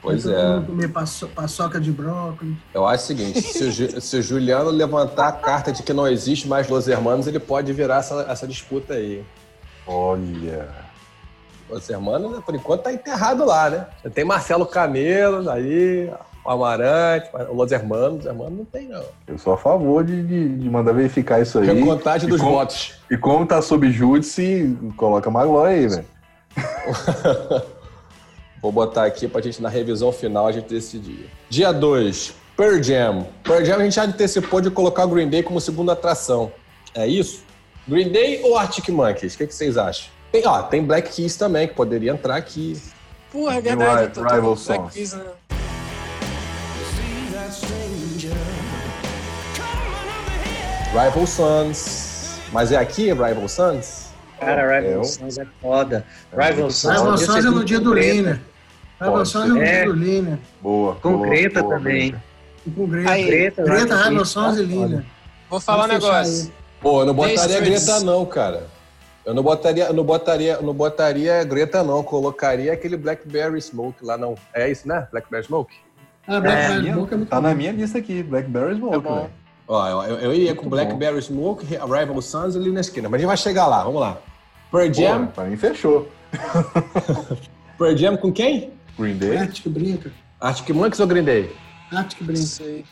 Pois 0.00 0.22
todo 0.22 0.34
é. 0.34 0.54
mundo 0.54 0.66
comer 0.66 0.88
paço- 0.88 1.28
paçoca 1.28 1.80
de 1.80 1.90
brócolis. 1.90 2.56
Eu 2.72 2.86
acho 2.86 3.04
o 3.04 3.06
seguinte: 3.08 3.40
se 3.42 3.64
o, 3.64 3.70
Ju- 3.72 4.00
se 4.00 4.16
o 4.18 4.22
Juliano 4.22 4.70
levantar 4.70 5.28
a 5.28 5.32
carta 5.32 5.72
de 5.72 5.82
que 5.82 5.92
não 5.92 6.06
existe 6.06 6.46
mais 6.46 6.68
Los 6.68 6.86
Hermanos, 6.86 7.26
ele 7.26 7.40
pode 7.40 7.72
virar 7.72 7.98
essa, 7.98 8.24
essa 8.28 8.46
disputa 8.46 8.94
aí. 8.94 9.24
Olha. 9.86 10.68
Los 11.68 11.90
Hermanos, 11.90 12.42
por 12.44 12.54
enquanto, 12.54 12.82
tá 12.82 12.92
enterrado 12.92 13.44
lá, 13.44 13.68
né? 13.68 13.86
Tem 14.14 14.24
Marcelo 14.24 14.64
Camelo 14.64 15.50
aí, 15.50 16.10
o 16.44 16.50
Amarante, 16.50 17.28
o 17.50 17.54
Los 17.54 17.70
Hermanos. 17.72 18.24
Hermanos 18.24 18.56
não 18.58 18.64
tem, 18.64 18.88
não. 18.88 19.04
Eu 19.26 19.36
sou 19.36 19.52
a 19.52 19.58
favor 19.58 20.02
de, 20.04 20.22
de, 20.22 20.56
de 20.58 20.70
mandar 20.70 20.92
verificar 20.92 21.42
isso 21.42 21.58
aí. 21.58 21.66
Recontagem 21.66 22.26
E 22.26 22.30
dos 22.30 22.40
como- 22.40 22.52
votos. 22.52 22.94
E 23.10 23.16
como 23.18 23.44
tá 23.44 23.60
sob 23.60 23.90
júdice, 23.90 24.78
coloca 24.96 25.28
Maglory 25.30 25.72
aí, 25.74 25.88
velho. 25.88 26.04
Vou 28.60 28.72
botar 28.72 29.04
aqui 29.04 29.28
pra 29.28 29.40
gente, 29.40 29.62
na 29.62 29.68
revisão 29.68 30.10
final, 30.12 30.46
a 30.46 30.52
gente 30.52 30.68
decidir. 30.68 31.30
Dia 31.48 31.72
2, 31.72 32.34
Pearl 32.56 32.82
Jam. 32.82 33.26
Pearl 33.44 33.64
Jam 33.64 33.76
a 33.78 33.84
gente 33.84 33.94
já 33.94 34.04
antecipou 34.04 34.60
de 34.60 34.70
colocar 34.70 35.04
o 35.04 35.08
Green 35.08 35.28
Day 35.28 35.42
como 35.42 35.60
segunda 35.60 35.92
atração. 35.92 36.50
É 36.94 37.06
isso? 37.06 37.44
Green 37.86 38.08
Day 38.10 38.40
ou 38.42 38.56
Arctic 38.58 38.88
Monkeys? 38.88 39.34
O 39.34 39.38
que, 39.38 39.46
que 39.46 39.54
vocês 39.54 39.76
acham? 39.76 40.10
Tem, 40.32 40.46
ó, 40.46 40.62
tem 40.62 40.82
Black 40.84 41.10
Keys 41.14 41.36
também, 41.36 41.68
que 41.68 41.74
poderia 41.74 42.10
entrar 42.12 42.36
aqui. 42.36 42.76
Porra, 43.32 43.56
é 43.56 43.60
verdade. 43.60 43.94
Ri- 44.00 44.02
eu 44.06 44.10
tô- 44.12 44.20
tô- 44.24 44.34
Rival 44.34 44.56
Black. 44.56 44.94
Keys, 44.94 45.12
né? 45.12 45.24
Rival 50.92 51.26
Sons. 51.26 52.40
Mas 52.52 52.72
é 52.72 52.76
aqui, 52.76 53.04
Rival 53.12 53.48
Sons? 53.48 53.97
Cara, 54.40 54.80
Rival 54.80 54.92
Eu? 54.92 55.04
Sons 55.04 55.38
é 55.38 55.46
foda. 55.60 56.04
Rival 56.32 56.70
Sons. 56.70 56.92
Rival 56.96 57.10
podia 57.12 57.26
Sons 57.26 57.44
é 57.44 57.50
no 57.50 57.64
dia 57.64 57.80
do. 57.80 57.94
Lina. 57.94 58.40
Rival 59.00 59.26
Sons 59.26 59.44
é 59.44 59.48
no 59.48 59.54
dia 59.64 59.84
do 59.86 59.92
Lina. 59.92 60.38
Boa. 60.62 60.94
Com 60.96 61.18
Greta 61.20 61.62
também. 61.62 62.14
Com 62.74 62.86
Greta. 62.86 63.16
Greta, 63.16 63.62
Greta, 63.62 63.96
Rival 64.08 64.24
Sons, 64.24 64.56
e 64.58 64.60
tá 64.60 64.66
Lina. 64.66 65.06
Vou 65.50 65.60
falar 65.60 65.84
um 65.84 65.88
negócio. 65.88 66.52
Pô, 66.80 67.02
eu 67.02 67.06
não 67.06 67.14
botaria 67.14 67.60
Greta 67.60 68.00
não, 68.00 68.24
cara. 68.26 68.66
Eu 69.24 69.34
não 69.34 69.42
botaria, 69.42 69.84
eu 69.84 69.92
não 69.92 70.04
botaria, 70.04 70.52
eu 70.54 70.62
não 70.62 70.72
botaria 70.72 71.44
Greta 71.44 71.82
não, 71.84 72.02
colocaria 72.02 72.72
aquele 72.72 72.96
Blackberry 72.96 73.60
Smoke 73.60 74.02
lá 74.02 74.16
não. 74.16 74.34
É 74.54 74.70
isso, 74.70 74.88
né? 74.88 75.06
Blackberry 75.10 75.44
Smoke? 75.44 75.74
Ah, 76.26 76.40
Black 76.40 76.56
É, 76.56 76.68
Lives 76.76 76.94
Matter 76.96 77.12
é 77.14 77.16
muito 77.16 77.28
Tá 77.30 77.36
bom. 77.36 77.42
na 77.42 77.54
minha 77.54 77.72
lista 77.72 77.98
aqui, 77.98 78.22
Blackberry 78.22 78.76
Smoke, 78.76 78.96
É 78.96 78.98
bom. 79.00 79.14
velho. 79.16 79.30
Ó, 79.68 79.86
eu, 79.86 80.02
eu- 80.02 80.18
eu 80.20 80.34
iria 80.34 80.54
com 80.54 80.62
Muito 80.62 80.70
Blackberry 80.70 81.20
Smoke, 81.20 81.66
Rival 81.66 82.22
Sons 82.22 82.54
e 82.54 82.58
ali 82.58 82.72
na 82.72 82.80
esquina. 82.80 83.08
Mas 83.08 83.18
a 83.18 83.20
gente 83.20 83.26
vai 83.28 83.36
chegar 83.36 83.66
lá, 83.66 83.84
vamos 83.84 84.00
lá. 84.00 84.16
Pearl 84.72 84.92
Jam, 84.92 85.26
Pô, 85.26 85.32
pra 85.32 85.44
mim 85.44 85.56
fechou. 85.56 86.08
Pearl 87.78 87.96
Jam 87.96 88.16
com 88.16 88.32
quem? 88.32 88.72
Green 88.98 89.16
Day. 89.16 89.36
Arctic 89.36 89.68
brinca. 89.68 90.10
Arctic 90.40 90.70
Monkeys 90.74 91.00
ou 91.00 91.06
Green 91.06 91.22
Day? 91.24 91.54
Arctic 91.92 92.20
Não 92.20 92.26
brinca. 92.28 92.42
sei. 92.46 92.84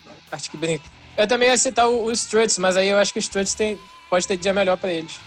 Que 0.51 0.57
brinca. 0.57 0.85
Eu 1.16 1.27
também 1.27 1.49
ia 1.49 1.57
citar 1.57 1.89
o, 1.89 2.05
o 2.05 2.12
Struts, 2.12 2.59
mas 2.59 2.77
aí 2.77 2.89
eu 2.89 2.99
acho 2.99 3.12
que 3.12 3.18
o 3.18 3.20
Struts 3.20 3.55
tem, 3.55 3.79
pode 4.11 4.27
ter 4.29 4.37
dia 4.37 4.53
melhor 4.53 4.77
pra 4.77 4.93
eles. 4.93 5.18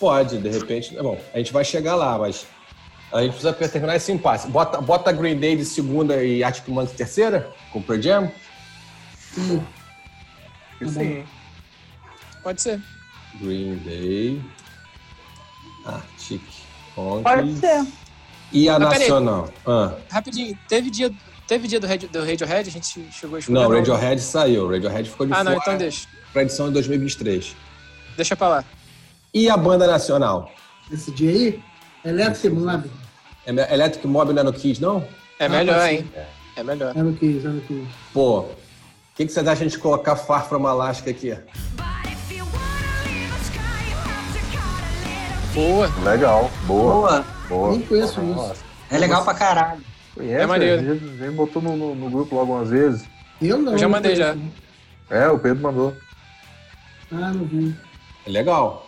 Pode, 0.00 0.38
de 0.38 0.48
repente. 0.48 0.94
Bom, 0.96 1.18
a 1.32 1.38
gente 1.38 1.52
vai 1.52 1.64
chegar 1.64 1.94
lá, 1.94 2.18
mas 2.18 2.44
a 3.12 3.22
gente 3.22 3.32
precisa 3.32 3.52
terminar 3.68 3.94
esse 3.96 4.10
impasse. 4.10 4.48
Bota, 4.48 4.80
bota 4.80 5.12
Green 5.12 5.36
Day 5.38 5.54
de 5.56 5.64
segunda 5.64 6.22
e 6.24 6.42
Arctic 6.42 6.66
Monkeys 6.68 6.90
de 6.90 6.96
terceira? 6.96 7.52
Com 7.72 7.80
Pearl 7.80 8.00
Jam? 8.02 8.32
Sim. 10.80 10.88
Sim. 10.90 11.24
Pode 12.42 12.60
ser. 12.62 12.80
Green 13.40 13.76
Day, 13.78 14.40
Arctic 15.86 16.40
Pode 16.94 17.24
Monkeys 17.24 17.58
ser. 17.58 17.86
e 18.52 18.68
a 18.68 18.78
Mas. 18.78 18.98
Nacional. 19.00 19.48
Ah, 19.66 19.94
Rapidinho, 20.10 20.56
teve 20.68 20.90
dia, 20.90 21.12
teve 21.48 21.66
dia 21.66 21.80
do, 21.80 21.86
Red, 21.86 21.98
do 21.98 22.20
Radiohead? 22.20 22.68
A 22.68 22.72
gente 22.72 23.06
chegou 23.12 23.36
a 23.36 23.38
escolher? 23.40 23.58
não, 23.58 23.68
Radiohead 23.70 24.20
saiu. 24.20 24.70
Radiohead 24.70 25.08
ficou 25.10 25.26
de 25.26 25.32
Ah, 25.32 25.36
fora 25.36 25.50
não, 25.50 25.56
então 25.56 25.76
deixa. 25.76 26.06
pra 26.32 26.42
edição 26.42 26.66
de 26.68 26.74
2023. 26.74 27.56
Deixa 28.16 28.36
pra 28.36 28.48
lá. 28.48 28.64
E 29.32 29.50
a 29.50 29.56
banda 29.56 29.86
nacional? 29.86 30.52
Esse 30.92 31.10
dia 31.10 31.30
aí, 31.30 31.62
Electric 32.04 32.54
Mob. 32.54 32.88
É- 33.46 33.74
Electric 33.74 34.06
Mob 34.06 34.32
não 34.32 34.40
é 34.40 34.44
no 34.44 34.52
Kids, 34.52 34.78
não? 34.78 35.06
É 35.40 35.46
Ah, 35.46 35.48
melhor, 35.48 35.80
pode 35.80 35.92
hein? 35.94 36.12
É 36.56 36.62
melhor. 36.62 36.92
É 36.96 37.02
no 37.02 37.12
que, 37.14 37.42
é 37.44 37.48
no 37.48 37.60
que. 37.62 37.84
Pô, 38.12 38.48
o 39.14 39.16
que, 39.16 39.26
que 39.26 39.32
vocês 39.32 39.46
acham 39.46 39.66
de 39.68 39.78
colocar 39.78 40.16
Far 40.16 40.48
From 40.48 40.66
Alaska 40.66 41.08
aqui? 41.10 41.36
Boa. 45.54 45.88
Legal, 46.02 46.50
boa. 46.66 46.92
Boa. 46.92 47.24
Boa. 47.48 47.70
Nem 47.72 47.82
conheço 47.82 48.20
Nossa, 48.20 48.54
isso. 48.54 48.64
É 48.90 48.98
legal 48.98 49.22
pra 49.24 49.34
caralho. 49.34 49.80
Conhece, 50.14 50.42
É 50.42 50.46
maneiro. 50.46 50.80
A 50.80 50.94
gente, 50.94 51.04
a 51.04 51.26
gente 51.26 51.34
botou 51.36 51.62
no, 51.62 51.76
no- 51.76 51.94
no 51.94 52.10
grupo 52.10 52.34
lá 52.34 52.40
algumas 52.42 52.70
vezes. 52.70 53.04
Eu 53.40 53.58
não. 53.58 53.72
Eu 53.72 53.78
já 53.78 53.88
mandei 53.88 54.16
já. 54.16 54.34
É, 55.10 55.28
o 55.28 55.38
Pedro 55.38 55.62
mandou. 55.62 55.94
Ah, 57.12 57.30
não 57.32 57.44
vi. 57.44 57.74
É 58.26 58.30
legal. 58.30 58.84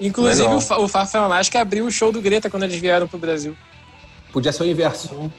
Inclusive, 0.00 0.42
Legal. 0.42 0.56
o, 0.56 0.60
Fa- 0.60 0.78
o 0.78 0.88
Fafel 0.88 1.24
Alaska 1.24 1.60
abriu 1.60 1.84
o 1.84 1.90
show 1.90 2.10
do 2.12 2.22
Greta 2.22 2.48
quando 2.48 2.62
eles 2.62 2.76
vieram 2.80 3.06
pro 3.08 3.18
Brasil. 3.18 3.56
Podia 4.32 4.52
ser 4.52 4.62
o 4.62 4.66
inverso. 4.66 5.30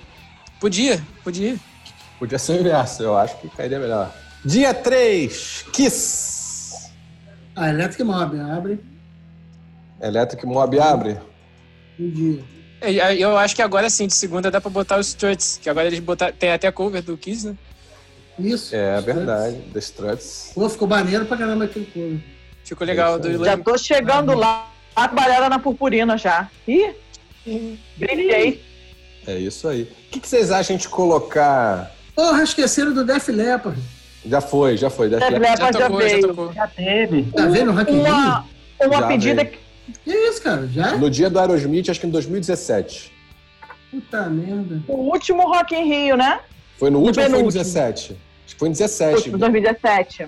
Podia, 0.60 1.02
podia. 1.24 1.56
Podia 2.22 2.38
ser 2.38 2.52
o 2.52 2.60
inverso, 2.60 3.02
eu 3.02 3.18
acho 3.18 3.36
que 3.38 3.50
cairia 3.50 3.80
melhor. 3.80 4.14
Dia 4.46 4.76
3, 4.76 5.66
Kiss. 5.74 6.92
Ah, 7.56 7.70
Electric 7.70 8.04
Mob, 8.04 8.40
abre 8.40 8.80
Electric 10.00 10.46
Mob 10.46 10.80
abre. 10.80 11.18
um 12.00 12.10
dia. 12.12 12.44
Aí 12.80 13.20
Eu 13.20 13.36
acho 13.40 13.56
que 13.56 13.62
agora 13.64 13.90
sim, 13.90 14.06
de 14.06 14.14
segunda 14.14 14.52
dá 14.52 14.62
pra 14.62 14.70
botar 14.70 15.00
os 15.00 15.08
Struts, 15.08 15.60
que 15.60 15.68
agora 15.68 15.88
eles 15.88 15.98
botaram. 16.00 16.32
Tem 16.36 16.52
até 16.52 16.72
cover 16.72 17.02
do 17.02 17.18
Kiss, 17.18 17.48
né? 17.48 17.56
Isso. 18.38 18.76
É 18.76 19.00
Struts. 19.00 19.16
verdade, 19.16 19.56
The 19.74 19.80
Struts. 19.80 20.52
Pô, 20.54 20.70
ficou 20.70 20.88
maneiro 20.88 21.26
pra 21.26 21.38
caramba 21.38 21.66
aquele 21.66 21.88
cover. 21.88 22.20
Ficou 22.64 22.86
legal. 22.86 23.16
É 23.16 23.20
Do. 23.20 23.44
Já 23.44 23.58
tô 23.58 23.76
chegando 23.80 24.36
lá, 24.36 24.72
trabalhada 24.94 25.50
na 25.50 25.58
purpurina 25.58 26.20
já. 26.20 26.48
Ih, 26.68 26.94
brilhei. 27.98 28.64
É 29.26 29.40
isso 29.40 29.68
aí. 29.68 29.82
O 29.84 30.12
que, 30.12 30.20
que 30.20 30.28
vocês 30.28 30.52
acham 30.52 30.78
de 30.78 30.88
colocar. 30.88 31.92
Porra, 32.22 32.44
esqueceram 32.44 32.94
do 32.94 33.04
Def 33.04 33.28
Leppard. 33.30 33.82
Já 34.24 34.40
foi, 34.40 34.78
já 34.78 34.92
foi. 34.92 35.10
Def 35.10 35.20
Def 35.22 35.32
Leppard. 35.32 35.58
Já 35.60 35.72
já 35.72 35.86
tocou, 35.88 36.02
já 36.02 36.08
veio. 36.08 36.28
tocou. 36.28 36.54
Já 36.54 36.68
teve. 36.68 37.24
Tá 37.24 37.46
vendo 37.48 37.72
o 37.72 37.74
Rock 37.74 37.92
in 37.92 37.96
Rio? 38.04 38.14
Uma, 38.14 38.46
uma 38.84 39.00
Já 39.00 39.08
pedida 39.08 39.44
veio. 39.44 39.58
que 39.58 40.00
Que 40.06 40.12
isso, 40.30 40.42
cara? 40.44 40.68
Já? 40.68 40.96
No 40.98 41.10
dia 41.10 41.32
do 41.32 41.40
Aerosmith, 41.40 41.90
acho 41.90 42.00
que 42.00 42.06
em 42.06 42.12
2017. 42.12 43.12
Puta 43.90 44.30
merda. 44.30 44.84
o 44.88 44.94
último 45.12 45.48
Rock 45.52 45.74
in 45.76 45.84
Rio, 45.86 46.16
né? 46.16 46.42
Foi 46.78 46.92
no 46.92 47.00
último 47.00 47.24
ou 47.24 47.30
foi 47.32 47.40
em 47.40 47.42
penúltimo. 47.42 47.64
17? 47.64 48.18
Acho 48.46 48.54
que 48.54 48.60
foi 48.60 48.70
em 48.70 48.72
17. 48.72 49.16
Último, 49.16 49.38
2017. 49.40 50.28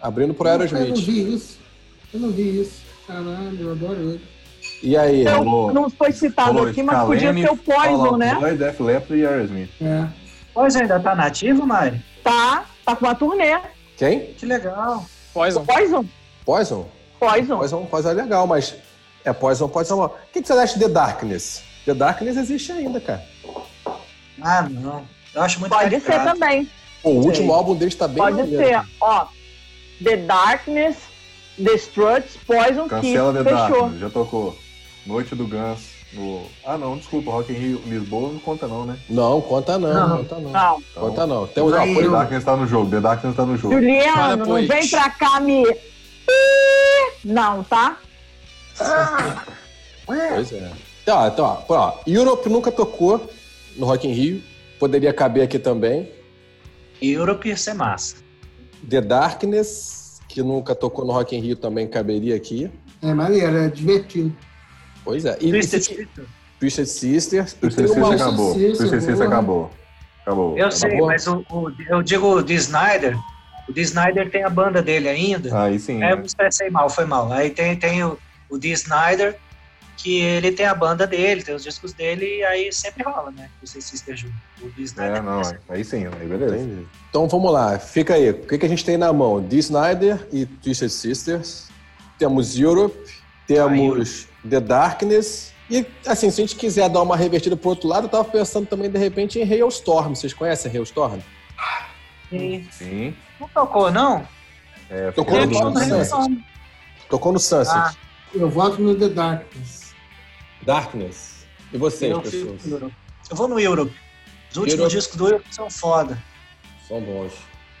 Abrindo 0.00 0.34
pro 0.34 0.48
Eu 0.48 0.52
não 0.58 0.64
Aerosmith. 0.64 1.04
vi 1.04 1.34
isso. 1.34 1.58
Eu 2.12 2.20
não 2.20 2.30
vi 2.30 2.60
isso. 2.60 2.80
Caralho, 3.08 3.58
eu 3.60 3.72
adoro 3.72 4.00
ele. 4.10 4.20
E 4.84 4.96
aí? 4.96 5.24
Falou- 5.24 5.72
não 5.74 5.90
foi 5.90 6.12
citado 6.12 6.52
Falou 6.54 6.68
aqui, 6.68 6.82
mas 6.82 7.04
podia 7.04 7.34
ser 7.34 7.50
o 7.50 7.56
Poison, 7.56 8.16
né? 8.16 8.54
Def 8.56 8.78
Leppard 8.80 9.20
e 9.20 9.26
Aerosmith. 9.26 9.70
É. 9.82 10.06
Pois 10.54 10.76
ainda 10.76 11.00
tá 11.00 11.14
nativo, 11.14 11.66
Mari? 11.66 12.00
Tá, 12.22 12.64
tá 12.84 12.94
com 12.96 13.04
uma 13.04 13.14
turnê. 13.14 13.58
Quem? 13.96 14.32
Que 14.34 14.46
legal. 14.46 15.04
Poison. 15.32 15.64
Poison? 15.64 16.04
Poison? 16.44 16.88
Poison. 17.18 17.56
Poison, 17.58 17.86
Poison 17.86 18.10
é 18.10 18.14
legal, 18.14 18.46
mas 18.46 18.74
é 19.24 19.32
Poison, 19.32 19.68
Poison. 19.68 20.04
O 20.04 20.08
que, 20.32 20.40
que 20.40 20.46
você 20.46 20.52
acha 20.54 20.74
de 20.78 20.84
The 20.84 20.88
Darkness? 20.90 21.62
The 21.84 21.94
Darkness 21.94 22.36
existe 22.36 22.70
ainda, 22.72 23.00
cara. 23.00 23.22
Ah, 24.40 24.62
não. 24.62 25.04
Eu 25.34 25.42
acho 25.42 25.58
muito 25.60 25.72
Pode 25.72 25.90
ser 25.90 26.00
caricato. 26.02 26.38
também. 26.38 26.70
Pô, 27.02 27.10
o 27.10 27.20
Sei. 27.20 27.22
último 27.30 27.52
álbum 27.52 27.74
deles 27.74 27.94
tá 27.94 28.06
bem 28.06 28.18
Pode 28.18 28.36
maneiro. 28.36 28.64
ser. 28.64 28.80
Ó, 29.00 29.26
The 30.02 30.16
Darkness, 30.18 30.96
The 31.62 31.72
Struts, 31.74 32.36
Poison, 32.46 32.88
Cancela 32.88 33.32
Kiss. 33.32 33.44
The 33.44 33.50
Fechou. 33.50 33.80
Darkness, 33.80 34.00
já 34.00 34.10
tocou. 34.10 34.58
Noite 35.06 35.34
do 35.34 35.46
Guns. 35.46 35.93
No... 36.14 36.42
Ah, 36.64 36.78
não, 36.78 36.96
desculpa, 36.96 37.30
Rock 37.30 37.52
in 37.52 37.56
Rio, 37.56 37.82
Lisboa 37.86 38.32
não 38.32 38.38
conta 38.38 38.68
não, 38.68 38.86
né? 38.86 38.96
Não, 39.10 39.40
conta 39.40 39.78
não, 39.78 39.92
Não. 39.92 40.16
conta 40.18 40.34
não. 40.36 40.50
Não. 40.52 40.78
Então, 40.78 41.02
Conta 41.02 41.26
não. 41.26 41.46
Tem 41.46 41.62
um 41.62 41.74
Aí, 41.74 41.94
The 41.94 42.08
Darkness 42.08 42.44
tá 42.44 42.56
no 42.56 42.66
jogo, 42.66 42.90
The 42.90 43.00
Darkness 43.00 43.36
tá 43.36 43.44
no 43.44 43.56
jogo. 43.56 43.74
Juliano, 43.74 44.36
não 44.36 44.46
pois. 44.46 44.68
vem 44.68 44.88
pra 44.88 45.10
cá 45.10 45.40
me... 45.40 45.64
Não, 47.24 47.64
tá? 47.64 47.98
Pois 50.06 50.52
é. 50.52 50.72
Então, 51.02 51.26
então 51.26 51.44
ó, 51.44 51.64
ó, 51.68 51.94
Europe 52.06 52.48
nunca 52.48 52.70
tocou 52.70 53.28
no 53.76 53.86
Rock 53.86 54.06
in 54.08 54.12
Rio. 54.12 54.42
Poderia 54.78 55.12
caber 55.12 55.42
aqui 55.44 55.58
também. 55.58 56.10
Europe 57.00 57.48
ia 57.48 57.56
ser 57.56 57.74
massa. 57.74 58.16
The 58.88 59.00
Darkness, 59.00 60.20
que 60.28 60.42
nunca 60.42 60.74
tocou 60.74 61.04
no 61.04 61.12
Rock 61.12 61.36
in 61.36 61.40
Rio, 61.40 61.56
também 61.56 61.86
caberia 61.86 62.36
aqui. 62.36 62.70
É 63.02 63.12
maneiro, 63.12 63.56
é 63.56 63.68
divertido. 63.68 64.34
Pois 65.04 65.24
é. 65.24 65.36
E 65.40 65.50
Twisted 65.50 65.82
Sister. 65.82 66.24
Twisted 66.58 66.86
Sisters. 66.86 67.52
Twisted 67.54 67.86
tem 67.90 67.96
uma... 68.02 68.08
Sister 68.10 68.26
acabou. 68.26 68.54
Twisted 68.54 68.88
Sister 68.90 69.14
porra. 69.16 69.26
acabou. 69.26 69.70
Acabou. 70.22 70.58
Eu 70.58 70.70
sei, 70.72 70.88
Acabou? 70.90 71.06
mas 71.08 71.26
o, 71.26 71.44
o- 71.50 71.72
eu 71.88 72.02
digo 72.02 72.26
o 72.26 72.42
Dee 72.42 72.54
Snyder. 72.56 73.16
O 73.68 73.72
Dee 73.72 73.82
Snyder 73.82 74.30
tem 74.30 74.42
a 74.44 74.50
banda 74.50 74.82
dele 74.82 75.08
ainda. 75.08 75.62
Aí 75.64 75.78
sim. 75.78 76.02
É, 76.02 76.12
eu 76.12 76.16
né? 76.16 76.22
me 76.22 76.26
expressei 76.26 76.70
mal, 76.70 76.88
foi 76.88 77.04
mal. 77.04 77.30
Aí 77.32 77.50
tem, 77.50 77.76
tem 77.76 78.02
o, 78.02 78.18
o 78.48 78.56
Dee 78.56 78.72
Snyder, 78.72 79.36
que 79.98 80.20
ele 80.20 80.52
tem 80.52 80.64
a 80.66 80.74
banda 80.74 81.06
dele, 81.06 81.42
tem 81.42 81.54
os 81.54 81.62
discos 81.62 81.92
dele, 81.92 82.38
e 82.38 82.44
aí 82.44 82.72
sempre 82.72 83.02
rola, 83.04 83.30
né? 83.30 83.50
Twisted 83.60 83.82
Sister 83.82 84.16
junto. 84.16 84.34
O 84.62 84.68
Dee 84.70 84.84
Snyder. 84.84 85.16
É, 85.16 85.20
não, 85.20 85.42
aí 85.68 85.84
sim, 85.84 86.06
aí 86.06 86.26
beleza. 86.26 86.56
Entendi. 86.56 86.86
Então 87.10 87.28
vamos 87.28 87.52
lá, 87.52 87.78
fica 87.78 88.14
aí. 88.14 88.30
O 88.30 88.46
que, 88.46 88.56
que 88.58 88.64
a 88.66 88.68
gente 88.68 88.84
tem 88.84 88.96
na 88.96 89.12
mão? 89.12 89.42
Dee 89.42 89.58
Snyder 89.58 90.26
e 90.32 90.46
Twisted 90.46 90.90
Sisters. 90.90 91.68
Temos 92.18 92.58
Europe, 92.58 92.96
temos 93.46 94.26
The 94.48 94.60
Darkness. 94.60 95.52
E, 95.70 95.86
assim, 96.06 96.30
se 96.30 96.40
a 96.42 96.44
gente 96.46 96.56
quiser 96.56 96.88
dar 96.90 97.02
uma 97.02 97.16
revertida 97.16 97.56
pro 97.56 97.70
outro 97.70 97.88
lado, 97.88 98.04
eu 98.04 98.08
tava 98.10 98.24
pensando 98.24 98.66
também, 98.66 98.90
de 98.90 98.98
repente, 98.98 99.38
em 99.38 99.42
Hailstorm. 99.50 100.14
Vocês 100.14 100.32
conhecem 100.34 100.70
Hailstorm? 100.70 101.20
Sim. 102.28 102.68
Sim. 102.70 103.16
Não 103.40 103.48
tocou, 103.48 103.90
não? 103.90 104.26
É, 104.90 105.10
Tocou 105.12 105.46
no 105.46 105.54
Santos. 105.54 106.08
certo. 106.08 106.36
Tocou 107.08 107.32
no 107.32 107.38
Sunset. 107.38 107.76
Ah. 107.76 107.94
Eu 108.34 108.50
voto 108.50 108.80
no 108.82 108.94
The 108.94 109.08
Darkness. 109.08 109.94
Darkness. 110.62 111.46
E 111.72 111.78
vocês, 111.78 112.10
Eu, 112.12 112.20
pessoas? 112.20 112.64
no 112.64 112.92
eu 113.30 113.36
vou 113.36 113.48
no 113.48 113.58
Europe. 113.58 113.94
Os 114.50 114.56
últimos 114.56 114.78
Europe. 114.80 114.94
discos 114.96 115.16
do 115.16 115.26
Europe 115.28 115.46
são 115.50 115.70
foda. 115.70 116.22
São 116.86 117.00
bons. 117.00 117.32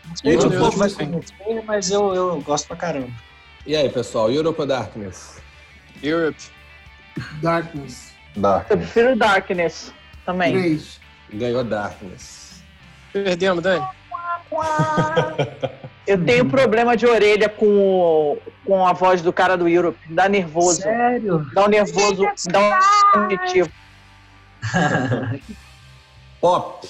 Não 0.08 0.16
sei 0.16 0.32
se 0.32 0.36
Europe 0.38 0.56
o 0.56 0.60
povo 0.60 0.76
vai 0.78 0.90
conhecer, 0.90 1.62
mas 1.66 1.90
eu, 1.90 2.14
eu 2.14 2.40
gosto 2.40 2.66
pra 2.66 2.76
caramba. 2.76 3.12
E 3.66 3.74
aí, 3.76 3.88
pessoal? 3.88 4.30
Europe 4.30 4.60
ou 4.60 4.66
Darkness? 4.66 5.36
Europe. 6.08 6.38
Darkness. 7.42 8.12
Eu 8.36 8.42
Darkness. 8.42 8.78
prefiro 8.78 9.16
Darkness 9.16 9.92
também. 10.26 10.52
Três. 10.52 11.00
Ganhou 11.32 11.64
Darkness. 11.64 12.62
Perdemos, 13.12 13.62
Dani. 13.62 13.86
Eu 16.06 16.22
tenho 16.22 16.44
problema 16.50 16.94
de 16.96 17.06
orelha 17.06 17.48
com, 17.48 17.66
o- 17.66 18.38
com 18.66 18.86
a 18.86 18.92
voz 18.92 19.22
do 19.22 19.32
cara 19.32 19.56
do 19.56 19.66
Europe. 19.66 19.98
Dá 20.10 20.28
nervoso. 20.28 20.82
Sério? 20.82 21.46
Dá 21.54 21.64
um 21.64 21.68
nervoso, 21.68 22.22
dá 22.50 22.60
um 22.60 23.28
positivo. 23.28 23.70
Pop. 26.40 26.86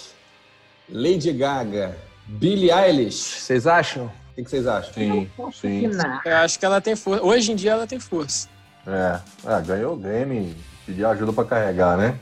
Lady 0.91 1.33
Gaga. 1.33 1.97
Billie 2.27 2.71
Eilish. 2.73 3.41
Vocês 3.41 3.67
acham? 3.67 4.07
O 4.07 4.35
que 4.35 4.43
que 4.45 4.51
vocês 4.51 4.67
acham? 4.67 4.93
Sim, 4.95 5.31
sim. 5.53 5.91
Eu 6.25 6.37
acho 6.39 6.59
que 6.59 6.65
ela 6.65 6.81
tem 6.81 6.97
força. 6.97 7.23
Hoje 7.25 7.53
em 7.53 7.57
dia 7.57 7.71
ela 7.73 7.87
tem 7.87 8.01
força. 8.01 8.49
É. 8.87 9.19
Ah, 9.45 9.61
ganhou 9.61 9.95
o 9.95 9.97
Grammy. 9.97 10.55
Pediu 10.87 11.09
ajuda 11.09 11.33
pra 11.33 11.45
carregar, 11.45 11.97
né? 11.97 12.19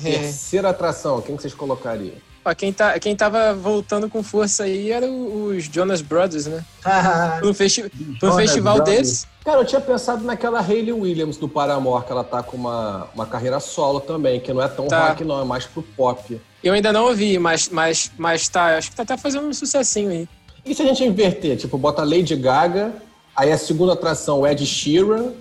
Terceira 0.00 0.70
atração, 0.70 1.20
quem 1.20 1.36
que 1.36 1.42
vocês 1.42 1.54
colocariam? 1.54 2.14
Ó, 2.44 2.54
quem, 2.54 2.72
tá, 2.72 2.98
quem 2.98 3.16
tava 3.16 3.54
voltando 3.54 4.08
com 4.08 4.22
força 4.22 4.64
aí 4.64 4.90
eram 4.92 5.46
os 5.46 5.64
Jonas 5.64 6.02
Brothers, 6.02 6.46
né? 6.46 6.62
Ah, 6.84 7.40
No, 7.42 7.54
festi 7.54 7.82
no 7.82 8.18
Jonas 8.20 8.36
festival 8.36 8.76
Brothers. 8.76 8.98
desse. 8.98 9.26
Cara, 9.44 9.60
eu 9.60 9.64
tinha 9.64 9.80
pensado 9.80 10.24
naquela 10.24 10.60
Hayley 10.60 10.92
Williams 10.92 11.36
do 11.36 11.48
Paramore, 11.48 12.04
que 12.04 12.12
ela 12.12 12.24
tá 12.24 12.42
com 12.42 12.56
uma, 12.56 13.08
uma 13.14 13.24
carreira 13.26 13.60
solo 13.60 14.00
também, 14.00 14.40
que 14.40 14.52
não 14.52 14.62
é 14.62 14.68
tão 14.68 14.88
Tá. 14.88 15.08
rock 15.08 15.24
não, 15.24 15.40
é 15.40 15.44
mais 15.44 15.64
pro 15.64 15.82
pop. 15.82 16.40
Eu 16.62 16.72
ainda 16.74 16.92
não 16.92 17.04
ouvi, 17.06 17.38
mas, 17.38 17.68
mas, 17.68 18.10
mas 18.18 18.48
tá, 18.48 18.76
acho 18.76 18.90
que 18.90 18.96
tá 18.96 19.02
até 19.04 19.16
fazendo 19.16 19.46
um 19.46 19.52
sucessinho 19.52 20.10
aí. 20.10 20.28
E 20.66 20.74
se 20.74 20.82
a 20.82 20.86
gente 20.86 21.04
inverter? 21.04 21.56
Tipo, 21.56 21.78
bota 21.78 22.02
a 22.02 22.04
Lady 22.04 22.36
Gaga, 22.36 22.92
aí 23.36 23.52
a 23.52 23.58
segunda 23.58 23.92
atração 23.92 24.46
Ed 24.46 24.64
Sheeran, 24.66 25.32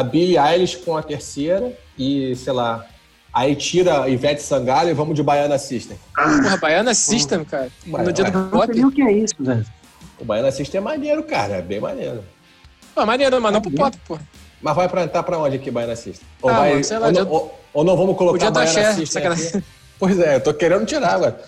a 0.00 0.02
Billie 0.02 0.38
Eilish 0.38 0.78
com 0.78 0.96
a 0.96 1.02
terceira, 1.02 1.72
e, 1.98 2.34
sei 2.34 2.52
lá, 2.54 2.86
aí 3.32 3.54
tira 3.54 4.02
a 4.02 4.08
Ivete 4.08 4.42
Sangalo 4.42 4.88
e 4.88 4.94
vamos 4.94 5.14
de 5.14 5.22
Baiana 5.22 5.58
System. 5.58 5.98
Porra, 6.14 6.56
Baiana 6.56 6.94
System, 6.94 7.44
cara. 7.44 7.70
Ué, 7.86 8.02
no 8.02 8.12
dia 8.12 8.24
do 8.24 8.32
não 8.32 8.50
sei 8.50 8.58
pop. 8.60 8.74
nem 8.74 8.84
o 8.86 8.90
que 8.90 9.02
é 9.02 9.12
isso, 9.12 9.34
velho. 9.38 9.64
O 10.18 10.24
Baiana 10.24 10.50
System 10.50 10.78
é 10.78 10.82
maneiro, 10.82 11.22
cara, 11.24 11.56
é 11.56 11.62
bem 11.62 11.78
maneiro. 11.80 12.24
Pô, 12.94 13.04
maneiro, 13.04 13.40
mas 13.40 13.52
não 13.52 13.60
pro 13.60 13.70
pop, 13.70 13.96
pô. 14.08 14.18
Mas 14.62 14.76
vai 14.76 14.88
pra 14.88 15.04
entrar 15.04 15.22
pra 15.22 15.38
onde 15.38 15.56
aqui, 15.56 15.70
Baiana 15.70 15.96
System? 15.96 16.26
Ou, 16.42 16.50
Ah, 16.50 16.58
vai, 16.58 16.70
mano, 16.72 16.84
sei 16.84 16.98
lá, 16.98 17.06
ou, 17.06 17.12
dia- 17.12 17.24
não, 17.24 17.30
ou- 17.30 17.60
ou 17.74 17.84
não 17.84 17.96
vamos 17.96 18.16
colocar 18.16 18.50
Baiana 18.50 18.94
System? 18.94 19.62
Pois 19.98 20.18
é, 20.18 20.36
eu 20.36 20.40
tô 20.40 20.54
querendo 20.54 20.86
tirar 20.86 21.14
agora. 21.14 21.38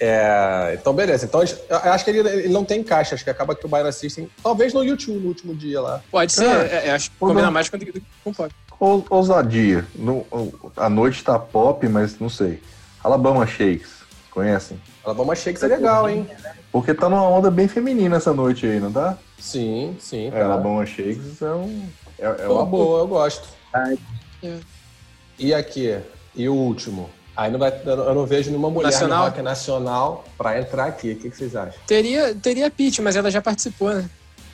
É, 0.00 0.76
então, 0.78 0.92
beleza. 0.92 1.24
Então, 1.24 1.42
eu 1.42 1.92
acho 1.92 2.04
que 2.04 2.10
ele, 2.10 2.18
ele 2.28 2.48
não 2.48 2.64
tem 2.64 2.82
caixa. 2.82 3.14
Acho 3.14 3.24
que 3.24 3.30
acaba 3.30 3.54
que 3.54 3.64
o 3.64 3.68
Baiana 3.68 3.92
System... 3.92 4.28
Talvez 4.42 4.72
no 4.74 4.82
YouTube, 4.84 5.20
no 5.20 5.28
último 5.28 5.54
dia 5.54 5.80
lá. 5.80 6.02
Pode 6.10 6.32
ser, 6.32 6.44
Cara, 6.44 6.64
é, 6.66 6.86
é, 6.88 6.90
acho 6.92 7.10
que 7.10 7.16
combina 7.18 7.42
não. 7.42 7.52
mais 7.52 7.68
com, 7.68 7.78
com. 8.24 8.48
Ou- 8.80 9.04
Ousadia. 9.08 9.86
No- 9.94 10.26
a 10.76 10.88
noite 10.88 11.22
tá 11.22 11.38
pop, 11.38 11.86
mas 11.88 12.18
não 12.18 12.28
sei. 12.28 12.60
Alabama 13.02 13.46
Shakes. 13.46 14.02
Conhecem? 14.30 14.80
Alabama 15.04 15.34
Shakes 15.36 15.62
é 15.62 15.68
legal, 15.68 16.10
hein? 16.10 16.26
Porque 16.72 16.92
tá 16.92 17.08
numa 17.08 17.22
onda 17.28 17.50
bem 17.52 17.68
feminina 17.68 18.16
essa 18.16 18.32
noite 18.34 18.66
aí, 18.66 18.80
não 18.80 18.90
tá? 18.90 19.16
Sim, 19.38 19.96
sim. 20.00 20.26
É, 20.26 20.30
Tá. 20.32 20.44
Alabama 20.44 20.84
Shakes 20.84 21.40
é, 21.40 21.52
um, 21.52 21.88
é, 22.18 22.24
é 22.42 22.48
uma 22.48 22.66
boa. 22.66 23.00
eu 23.02 23.06
gosto. 23.06 23.46
É. 24.42 24.58
E 25.38 25.54
aqui? 25.54 25.96
E 26.34 26.48
o 26.48 26.54
último? 26.54 27.08
Aí 27.36 27.50
não 27.50 27.58
vai, 27.58 27.72
eu 27.84 28.14
não- 28.14 28.26
vejo 28.26 28.50
nenhuma 28.50 28.70
mulher 28.70 28.92
Nacional? 28.92 29.18
no 29.18 29.24
rock 29.30 29.42
nacional 29.42 30.24
pra 30.38 30.58
entrar 30.60 30.84
aqui. 30.86 31.12
O 31.12 31.16
que, 31.16 31.30
que 31.30 31.36
vocês 31.36 31.56
acham? 31.56 31.74
Teria, 31.86 32.34
teria 32.34 32.68
a 32.68 32.70
Peach, 32.70 33.02
mas 33.02 33.16
ela 33.16 33.30
já 33.30 33.42
participou, 33.42 33.92
né? 33.92 34.08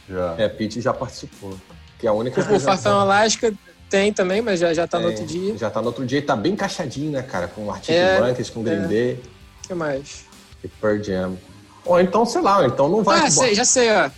Já. 0.08 0.34
É, 0.38 0.48
Pete 0.48 0.80
já 0.80 0.92
participou. 0.94 1.56
Que 1.98 2.06
é 2.06 2.10
a 2.10 2.12
única 2.12 2.40
O 2.40 2.58
Farfão 2.60 2.98
Alaska 3.00 3.52
tem 3.90 4.12
também, 4.12 4.40
mas 4.40 4.58
já, 4.58 4.72
já 4.72 4.86
tá 4.86 4.98
no 4.98 5.06
É, 5.06 5.10
outro 5.10 5.26
dia. 5.26 5.56
Já 5.58 5.68
tá 5.70 5.80
no 5.80 5.88
outro 5.88 6.06
dia 6.06 6.18
e 6.18 6.22
tá 6.22 6.34
bem 6.34 6.54
encaixadinho, 6.54 7.12
né, 7.12 7.22
cara? 7.22 7.46
Com 7.48 7.70
Arctic 7.70 7.90
É, 7.94 8.18
Monkeys, 8.20 8.48
com 8.50 8.62
Green 8.62 8.84
é. 8.84 8.86
Day 8.86 9.22
O 9.64 9.68
que 9.68 9.74
mais? 9.74 10.24
e 10.64 10.68
Pearl 10.68 11.02
Jam. 11.02 11.36
Ou 11.84 12.00
então, 12.00 12.24
sei 12.24 12.40
lá, 12.40 12.64
então 12.66 12.88
não 12.88 13.02
vai. 13.02 13.20
Ah, 13.20 13.30
sei, 13.30 13.54
já 13.54 13.64
sei, 13.64 13.90
ó. 13.92 14.10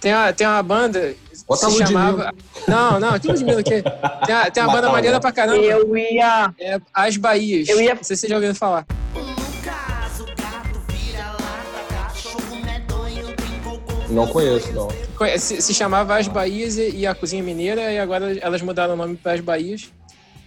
Tem 0.00 0.12
uma, 0.12 0.32
tem 0.32 0.46
uma 0.46 0.62
banda. 0.62 1.14
Bota 1.60 1.70
se 1.70 1.78
chamava. 1.78 2.34
Não, 2.68 3.00
não, 3.00 3.18
tem 3.18 3.30
Ludmilla 3.30 3.60
aqui. 3.60 3.82
Tem, 4.26 4.34
uma- 4.34 4.50
tem 4.50 4.62
uma 4.62 4.72
banda 4.72 4.90
maneira 4.90 5.20
pra 5.20 5.32
caramba. 5.32 5.58
Eu 5.58 5.96
ia. 5.96 6.52
É 6.58 6.80
As 6.94 7.16
Bahias. 7.16 7.68
Eu 7.68 7.80
ia- 7.80 7.94
Não 7.94 8.02
sei 8.02 8.16
se 8.16 8.20
vocês 8.20 8.30
já 8.30 8.36
ouviram 8.36 8.54
falar. 8.54 8.86
Não 14.08 14.26
conheço, 14.26 14.72
não. 14.72 14.88
Se, 15.38 15.62
se 15.62 15.72
chamava 15.74 16.16
As 16.18 16.28
Bahias 16.28 16.76
e, 16.76 16.90
e 16.90 17.06
a 17.06 17.14
Cozinha 17.14 17.42
Mineira, 17.42 17.90
e 17.92 17.98
agora 17.98 18.36
elas 18.40 18.60
mudaram 18.60 18.94
o 18.94 18.96
nome 18.96 19.16
para 19.16 19.32
As 19.32 19.40
Bahias. 19.40 19.90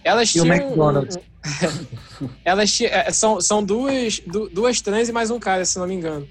Elas 0.04 0.32
E 0.34 0.40
o 0.40 0.42
tinham. 0.44 0.56
McDonald's. 0.56 1.18
elas 2.44 2.70
tinham, 2.72 2.92
é, 2.92 3.10
são, 3.10 3.40
são 3.40 3.62
duas, 3.64 4.20
du- 4.24 4.48
duas 4.50 4.80
trans 4.80 5.08
e 5.08 5.12
mais 5.12 5.30
um 5.30 5.38
cara, 5.40 5.64
se 5.64 5.78
não 5.78 5.86
me 5.86 5.94
engano. 5.94 6.28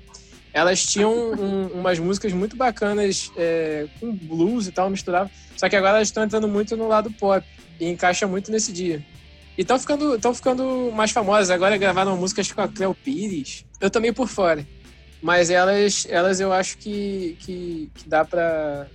Elas 0.56 0.86
tinham 0.86 1.12
um- 1.34 1.68
umas 1.80 2.00
músicas 2.00 2.32
muito 2.32 2.56
bacanas 2.56 3.30
é, 3.36 3.88
com 4.00 4.10
blues 4.16 4.68
e 4.68 4.72
tal, 4.72 4.90
misturava. 4.90 5.30
Só 5.58 5.68
que 5.68 5.76
agora 5.76 5.98
elas 5.98 6.08
estão 6.08 6.24
entrando 6.24 6.48
muito 6.48 6.78
no 6.78 6.88
lado 6.88 7.12
pop 7.12 7.46
e 7.78 7.90
encaixa 7.90 8.26
muito 8.26 8.50
nesse 8.50 8.72
dia. 8.72 9.06
E 9.58 9.62
estão 9.64 9.78
ficando, 9.78 10.18
tão 10.18 10.34
ficando 10.34 10.94
mais 10.96 11.12
famosas. 11.12 11.50
Agora 11.50 11.76
gravaram 11.76 12.16
músicas 12.16 12.50
com 12.54 12.62
a 12.62 12.70
Cleo 12.70 12.96
Pires. 12.96 13.66
Eu 13.82 13.92
meio 14.00 14.14
por 14.14 14.30
fora. 14.30 14.66
Mas 15.22 15.50
elas, 15.50 16.08
elas 16.10 16.40
eu 16.40 16.54
acho 16.54 16.78
que, 16.78 17.36
que, 17.42 17.92
que 17.94 18.08
dá 18.08 18.24
pra. 18.24 18.88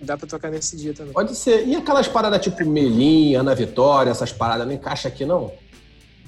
Dá 0.00 0.16
pra 0.16 0.26
tocar 0.28 0.50
nesse 0.50 0.76
dia 0.76 0.92
também. 0.92 1.12
Pode 1.12 1.36
ser. 1.36 1.66
E 1.68 1.76
aquelas 1.76 2.08
paradas 2.08 2.42
tipo 2.42 2.64
Melim, 2.68 3.34
Ana 3.36 3.54
Vitória, 3.54 4.10
essas 4.10 4.32
paradas, 4.32 4.66
não 4.66 4.74
encaixa 4.74 5.06
aqui, 5.06 5.24
não? 5.24 5.52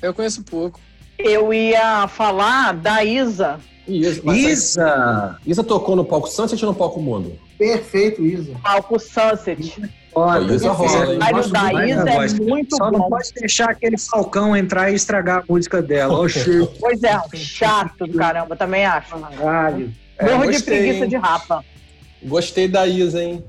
Eu 0.01 0.15
conheço 0.15 0.43
pouco. 0.45 0.81
Eu 1.19 1.53
ia 1.53 2.07
falar 2.07 2.73
da 2.75 3.03
Isa. 3.05 3.59
Isa. 3.89 4.23
Isa! 4.37 5.39
Isa 5.47 5.65
tocou 5.65 5.97
no 5.97 6.05
palco 6.05 6.29
Sunset 6.29 6.65
ou 6.65 6.73
no 6.73 6.77
palco 6.79 7.01
Mundo? 7.01 7.39
Perfeito, 7.59 8.25
Isa. 8.25 8.53
Palco 8.63 8.99
Sunset. 8.99 9.81
Foda. 10.13 10.55
Isa 10.55 10.73
rola? 10.73 11.15
O 11.15 11.49
da 11.51 11.87
Isa 11.87 12.11
é 12.11 12.15
voz. 12.15 12.39
muito 12.39 12.77
Só 12.77 12.91
não 12.91 13.01
bom. 13.01 13.09
pode 13.11 13.33
deixar 13.35 13.71
aquele 13.71 13.97
Falcão 13.99 14.57
entrar 14.57 14.91
e 14.91 14.95
estragar 14.95 15.39
a 15.39 15.45
música 15.53 15.81
dela. 15.81 16.19
Oxi, 16.21 16.69
Pois 16.81 17.03
é, 17.03 17.19
chato 17.35 18.07
do 18.07 18.19
caramba, 18.19 18.55
também 18.57 18.85
acho. 18.85 19.19
caralho. 19.19 19.93
É, 20.19 20.35
Morro 20.35 20.51
de 20.51 20.63
preguiça 20.63 21.05
hein? 21.05 21.09
de 21.09 21.17
rapa. 21.17 21.65
Gostei 22.23 22.67
da 22.69 22.87
Isa, 22.87 23.23
hein? 23.23 23.45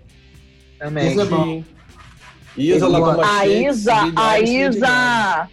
Também. 0.78 1.12
Isa 1.12 1.24
é. 1.24 1.64
Isa, 2.62 2.88
Laguna 2.88 3.24
A 3.40 3.48
Isa, 3.48 3.94
a. 4.16 4.40
Isa. 4.40 5.50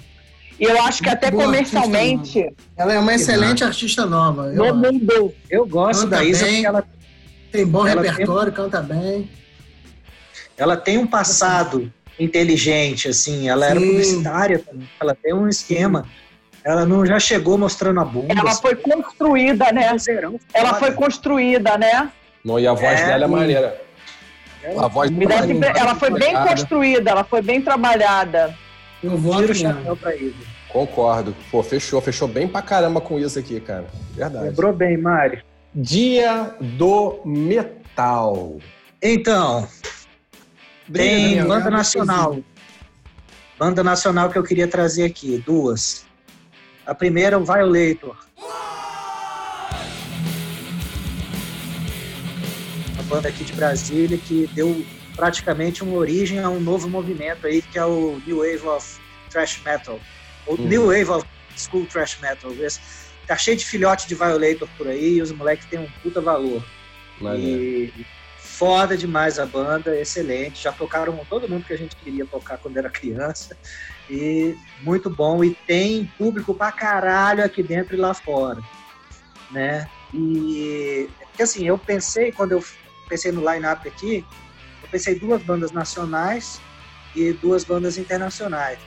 E 0.58 0.64
eu 0.64 0.80
acho 0.82 1.02
que 1.02 1.08
até 1.08 1.30
Boa 1.30 1.44
comercialmente, 1.44 2.50
Ela 2.76 2.94
é 2.94 2.98
uma 2.98 3.14
excelente 3.14 3.62
artista 3.62 4.06
nova. 4.06 4.46
Eu 4.54 4.74
no 4.74 4.74
mundo. 4.74 5.34
Eu 5.50 5.66
gosto 5.66 6.04
Canta 6.04 6.16
da 6.16 6.24
Isa 6.24 6.44
bem. 6.46 6.64
ela, 6.64 6.84
Tem 7.52 7.66
bom 7.66 7.86
Ela 7.86 8.02
repertório, 8.02 8.52
canta 8.52 8.80
bem. 8.80 9.30
ela 10.56 10.76
tem 10.76 10.96
um 10.98 11.06
passado 11.06 11.92
inteligente, 12.18 13.08
assim. 13.08 13.48
Ela 13.48 13.66
era 13.66 13.78
Sim. 13.80 13.86
publicitária 13.86 14.58
também. 14.58 14.88
Ela 14.98 15.14
tem 15.14 15.34
um 15.34 15.46
esquema. 15.48 16.06
Ela 16.64 16.84
não 16.86 17.04
já 17.04 17.20
chegou 17.20 17.56
mostrando 17.58 18.00
a 18.00 18.04
bunda. 18.04 18.34
Ela 18.36 18.50
assim, 18.50 18.62
foi 18.62 18.76
construída, 18.76 19.70
né? 19.72 19.90
Ela 20.54 20.74
foi 20.74 20.92
construída, 20.92 21.76
né? 21.78 22.10
Não, 22.42 22.58
e 22.58 22.66
a 22.66 22.72
voz 22.72 23.00
É, 23.00 23.06
dela 23.06 23.24
é 23.24 23.28
maneira. 23.28 23.80
A 24.78 24.88
voz 24.88 25.10
essa 25.12 25.46
impre- 25.46 25.72
Ela 25.78 25.94
foi 25.94 26.10
bem 26.10 26.34
construída, 26.34 27.10
ela 27.10 27.24
foi 27.24 27.42
bem 27.42 27.60
trabalhada. 27.60 28.56
Eu 29.06 29.16
voto 29.16 29.40
Tira 29.42 29.52
o 29.52 29.54
chapéu 29.54 29.96
pra 29.96 30.16
Isa. 30.16 30.34
Concordo. 30.68 31.36
Pô, 31.48 31.62
fechou. 31.62 32.00
Fechou 32.00 32.26
bem 32.26 32.48
pra 32.48 32.60
caramba 32.60 33.00
com 33.00 33.20
isso 33.20 33.38
aqui, 33.38 33.60
cara. 33.60 33.86
Verdade. 34.12 34.46
Lembrou 34.46 34.72
bem, 34.72 34.96
Mário? 34.96 35.42
Dia 35.72 36.56
do 36.60 37.20
Metal. 37.24 38.58
Então, 39.00 39.68
tem 40.92 41.44
banda 41.44 41.70
nacional. 41.70 42.38
Banda 43.56 43.84
nacional 43.84 44.28
que 44.28 44.36
eu 44.36 44.42
queria 44.42 44.66
trazer 44.66 45.04
aqui, 45.04 45.40
duas. 45.46 46.04
A 46.84 46.94
primeira 46.94 47.36
é 47.36 47.38
o 47.38 47.44
Violator. 47.44 48.16
Uma 52.92 53.02
banda 53.08 53.28
aqui 53.28 53.44
de 53.44 53.52
Brasília 53.52 54.18
que 54.18 54.48
deu 54.52 54.84
praticamente 55.16 55.82
uma 55.82 55.96
origem 55.96 56.38
a 56.40 56.48
um 56.50 56.60
novo 56.60 56.88
movimento 56.88 57.46
aí, 57.46 57.62
que 57.62 57.78
é 57.78 57.84
o 57.84 58.20
New 58.26 58.38
Wave 58.38 58.66
of 58.68 59.00
Thrash 59.30 59.60
Metal. 59.64 59.98
O 60.46 60.54
Uhum. 60.54 60.68
New 60.68 60.86
Wave 60.86 61.10
of 61.10 61.26
School 61.56 61.86
Thrash 61.86 62.18
Metal. 62.20 62.52
Esse- 62.60 63.06
Tá 63.26 63.36
cheio 63.36 63.56
de 63.56 63.64
filhote 63.66 64.06
de 64.06 64.14
Violator 64.14 64.68
por 64.78 64.86
aí 64.86 65.14
e 65.14 65.20
os 65.22 65.32
moleques 65.32 65.66
têm 65.66 65.80
um 65.80 65.88
puta 66.00 66.20
valor. 66.20 66.64
Maneiro. 67.20 67.60
E 67.98 68.06
foda 68.38 68.96
demais 68.96 69.40
a 69.40 69.44
banda, 69.44 69.98
excelente. 69.98 70.62
Já 70.62 70.70
tocaram 70.70 71.16
com 71.16 71.24
todo 71.24 71.48
mundo 71.48 71.64
que 71.66 71.72
a 71.72 71.76
gente 71.76 71.96
queria 71.96 72.24
tocar 72.24 72.56
quando 72.58 72.76
era 72.76 72.88
criança. 72.88 73.58
E 74.08 74.54
muito 74.80 75.10
bom. 75.10 75.42
E 75.42 75.56
tem 75.66 76.04
público 76.16 76.54
pra 76.54 76.70
caralho 76.70 77.44
aqui 77.44 77.64
dentro 77.64 77.96
e 77.96 77.98
lá 77.98 78.14
fora. 78.14 78.62
Né? 79.50 79.88
E 80.14 81.08
porque 81.30 81.42
assim, 81.42 81.66
eu 81.66 81.76
pensei, 81.76 82.30
quando 82.30 82.52
eu 82.52 82.64
pensei 83.08 83.32
no 83.32 83.40
line-up 83.52 83.88
aqui, 83.88 84.24
pensei 84.96 85.14
duas 85.14 85.42
bandas 85.42 85.72
nacionais 85.72 86.58
e 87.14 87.34
duas 87.34 87.64
bandas 87.64 87.98
internacionais. 87.98 88.78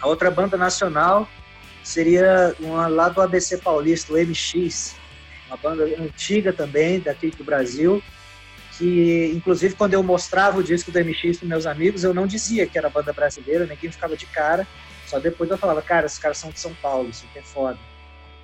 A 0.00 0.06
outra 0.06 0.30
banda 0.30 0.56
nacional 0.56 1.28
seria 1.82 2.54
uma 2.60 2.86
lá 2.86 3.08
do 3.08 3.20
ABC 3.20 3.58
Paulista, 3.58 4.12
o 4.12 4.16
MX, 4.16 4.94
uma 5.48 5.56
banda 5.56 5.84
antiga 6.00 6.52
também, 6.52 7.00
daqui 7.00 7.30
do 7.30 7.42
Brasil, 7.42 8.00
que 8.78 9.32
inclusive 9.34 9.74
quando 9.74 9.94
eu 9.94 10.04
mostrava 10.04 10.58
o 10.58 10.62
disco 10.62 10.92
do 10.92 11.04
MX 11.04 11.38
para 11.38 11.48
meus 11.48 11.66
amigos, 11.66 12.04
eu 12.04 12.14
não 12.14 12.28
dizia 12.28 12.64
que 12.64 12.78
era 12.78 12.88
banda 12.88 13.12
brasileira, 13.12 13.66
ninguém 13.66 13.90
ficava 13.90 14.16
de 14.16 14.26
cara, 14.26 14.64
só 15.04 15.18
depois 15.18 15.50
eu 15.50 15.58
falava, 15.58 15.82
cara, 15.82 16.06
esses 16.06 16.18
caras 16.18 16.38
são 16.38 16.50
de 16.50 16.60
São 16.60 16.72
Paulo, 16.74 17.10
isso 17.10 17.24
aqui 17.28 17.40
é 17.40 17.42
foda. 17.42 17.78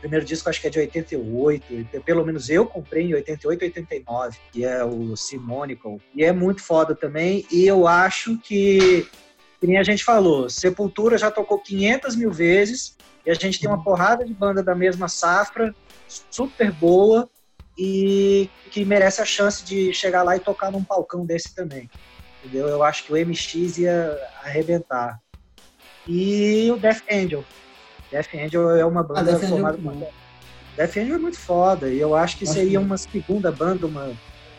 Primeiro 0.00 0.24
disco 0.24 0.48
acho 0.48 0.60
que 0.60 0.66
é 0.66 0.70
de 0.70 0.78
88, 0.78 1.72
e 1.72 2.00
pelo 2.00 2.24
menos 2.24 2.48
eu 2.48 2.64
comprei 2.66 3.04
em 3.04 3.14
88, 3.14 3.64
89, 3.64 4.38
que 4.50 4.64
é 4.64 4.82
o 4.82 5.14
Simonical, 5.14 6.00
e 6.14 6.24
é 6.24 6.32
muito 6.32 6.62
foda 6.62 6.94
também, 6.94 7.46
e 7.52 7.66
eu 7.66 7.86
acho 7.86 8.38
que, 8.38 9.06
que 9.60 9.66
nem 9.66 9.76
a 9.76 9.82
gente 9.82 10.02
falou, 10.02 10.48
Sepultura 10.48 11.18
já 11.18 11.30
tocou 11.30 11.58
500 11.58 12.16
mil 12.16 12.30
vezes, 12.30 12.96
e 13.26 13.30
a 13.30 13.34
gente 13.34 13.60
tem 13.60 13.68
uma 13.68 13.84
porrada 13.84 14.24
de 14.24 14.32
banda 14.32 14.62
da 14.62 14.74
mesma 14.74 15.06
safra, 15.06 15.74
super 16.08 16.72
boa, 16.72 17.28
e 17.78 18.48
que 18.70 18.84
merece 18.84 19.20
a 19.20 19.24
chance 19.24 19.64
de 19.64 19.92
chegar 19.92 20.22
lá 20.22 20.36
e 20.36 20.40
tocar 20.40 20.70
num 20.70 20.82
palcão 20.82 21.24
desse 21.24 21.54
também. 21.54 21.90
Entendeu? 22.42 22.68
Eu 22.68 22.82
acho 22.82 23.04
que 23.04 23.12
o 23.12 23.16
MX 23.16 23.78
ia 23.78 24.18
arrebentar. 24.42 25.20
E 26.06 26.70
o 26.70 26.76
Death 26.76 27.02
Angel. 27.10 27.44
Death 28.10 28.28
Angel 28.34 28.70
é 28.76 28.84
uma 28.84 29.02
banda 29.02 29.20
Ah, 29.20 29.22
Death 29.24 29.36
Angel 29.36 29.48
formada 29.48 29.76
é 29.76 29.80
muito 29.80 29.98
bom. 30.00 30.10
Death 30.76 30.96
Angel 30.96 31.14
é 31.14 31.18
muito 31.18 31.38
foda. 31.38 31.88
E 31.88 31.98
eu 32.00 32.14
acho 32.14 32.36
que 32.36 32.44
Acho 32.44 32.54
seria 32.54 32.70
que- 32.78 32.84
uma 32.84 32.96
segunda 32.98 33.52
banda, 33.52 33.86
uma 33.86 34.10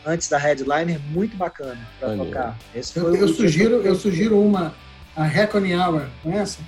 antes 0.05 0.27
da 0.29 0.37
Headliner, 0.37 0.99
muito 1.11 1.35
bacana 1.37 1.77
pra 1.99 2.09
Maneiro. 2.09 2.31
tocar. 2.31 2.57
Esse 2.73 2.97
Eu, 2.97 3.09
foi 3.11 3.21
eu 3.21 3.27
sugiro, 3.27 3.75
eu 3.81 3.95
sugiro 3.95 4.39
uma, 4.41 4.73
a 5.15 5.23
Reckoning 5.23 5.75
Hour, 5.75 6.07
conhece? 6.23 6.59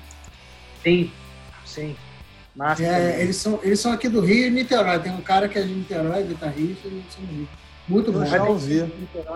Sim, 0.84 1.12
sim. 1.66 1.96
Massa 2.56 2.84
É, 2.84 3.20
eles, 3.22 3.38
são, 3.38 3.60
eles 3.64 3.80
são 3.80 3.92
aqui 3.92 4.08
do 4.08 4.22
Rio 4.22 4.46
e 4.46 4.50
Niterói. 4.52 5.00
Tem 5.00 5.12
um 5.12 5.22
cara 5.22 5.48
que 5.50 5.58
é 5.58 5.64
de 5.64 5.74
Niterói, 5.74 6.24
guitarrista, 6.24 6.88
e 6.88 6.92
eles 6.92 7.06
são 7.14 7.24
do 7.26 7.34
Rio. 7.34 7.48
Muito 7.88 8.12
bom. 8.12 8.24
Já 8.26 8.44
ouvi. 8.44 8.86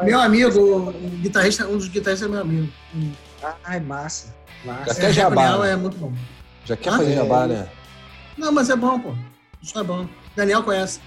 Meu 0.03 0.19
amigo, 0.19 0.59
o 0.87 0.91
guitarrista, 1.21 1.65
um 1.67 1.77
dos 1.77 1.87
guitarristas 1.87 2.29
é 2.29 2.31
meu 2.31 2.41
amigo. 2.41 2.69
Ai, 3.63 3.79
massa. 3.79 4.35
Massa. 4.63 4.91
Até 4.91 5.07
É, 5.07 5.13
jabá, 5.13 5.41
Reckoning 5.41 5.55
Hour 5.57 5.65
né? 5.65 5.71
é 5.71 5.75
muito 5.75 5.97
bom. 5.97 6.13
Já 6.67 6.75
quer 6.75 6.89
Ah, 6.89 6.97
fazer 6.97 7.13
é. 7.13 7.15
jabá, 7.15 7.47
né? 7.47 7.69
Não, 8.37 8.51
mas 8.51 8.69
é 8.69 8.75
bom, 8.75 8.99
pô. 8.99 9.15
Isso 9.63 9.79
é 9.79 9.83
bom. 9.83 10.07
Daniel 10.35 10.61
conhece. 10.63 10.99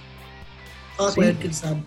Fala 0.97 1.09
com 1.13 1.21
Sim. 1.21 1.27
ele 1.27 1.37
que 1.37 1.47
ele 1.47 1.53
sabe. 1.53 1.85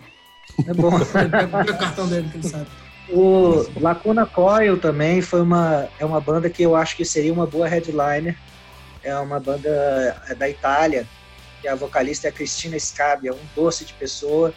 É 0.65 0.73
bom. 0.73 0.91
Pega 1.11 1.71
o 1.73 1.77
cartão 1.77 2.07
dele 2.07 2.29
que 2.29 2.37
ele 2.37 2.47
sabe. 2.47 2.67
O 3.09 3.65
Lacuna 3.79 4.25
Coil 4.25 4.79
também 4.79 5.21
foi 5.21 5.41
uma, 5.41 5.87
é 5.99 6.05
uma 6.05 6.21
banda 6.21 6.49
que 6.49 6.63
eu 6.63 6.75
acho 6.75 6.95
que 6.95 7.03
seria 7.03 7.33
uma 7.33 7.45
boa 7.45 7.67
headliner. 7.67 8.35
É 9.03 9.15
uma 9.17 9.39
banda 9.39 9.69
é 10.27 10.33
da 10.33 10.49
Itália, 10.49 11.05
que 11.61 11.67
a 11.67 11.75
vocalista 11.75 12.27
é 12.27 12.29
a 12.29 12.33
Cristina 12.33 12.79
Scabi, 12.79 13.27
é 13.27 13.33
um 13.33 13.37
doce 13.55 13.85
de 13.85 13.93
pessoa 13.93 14.51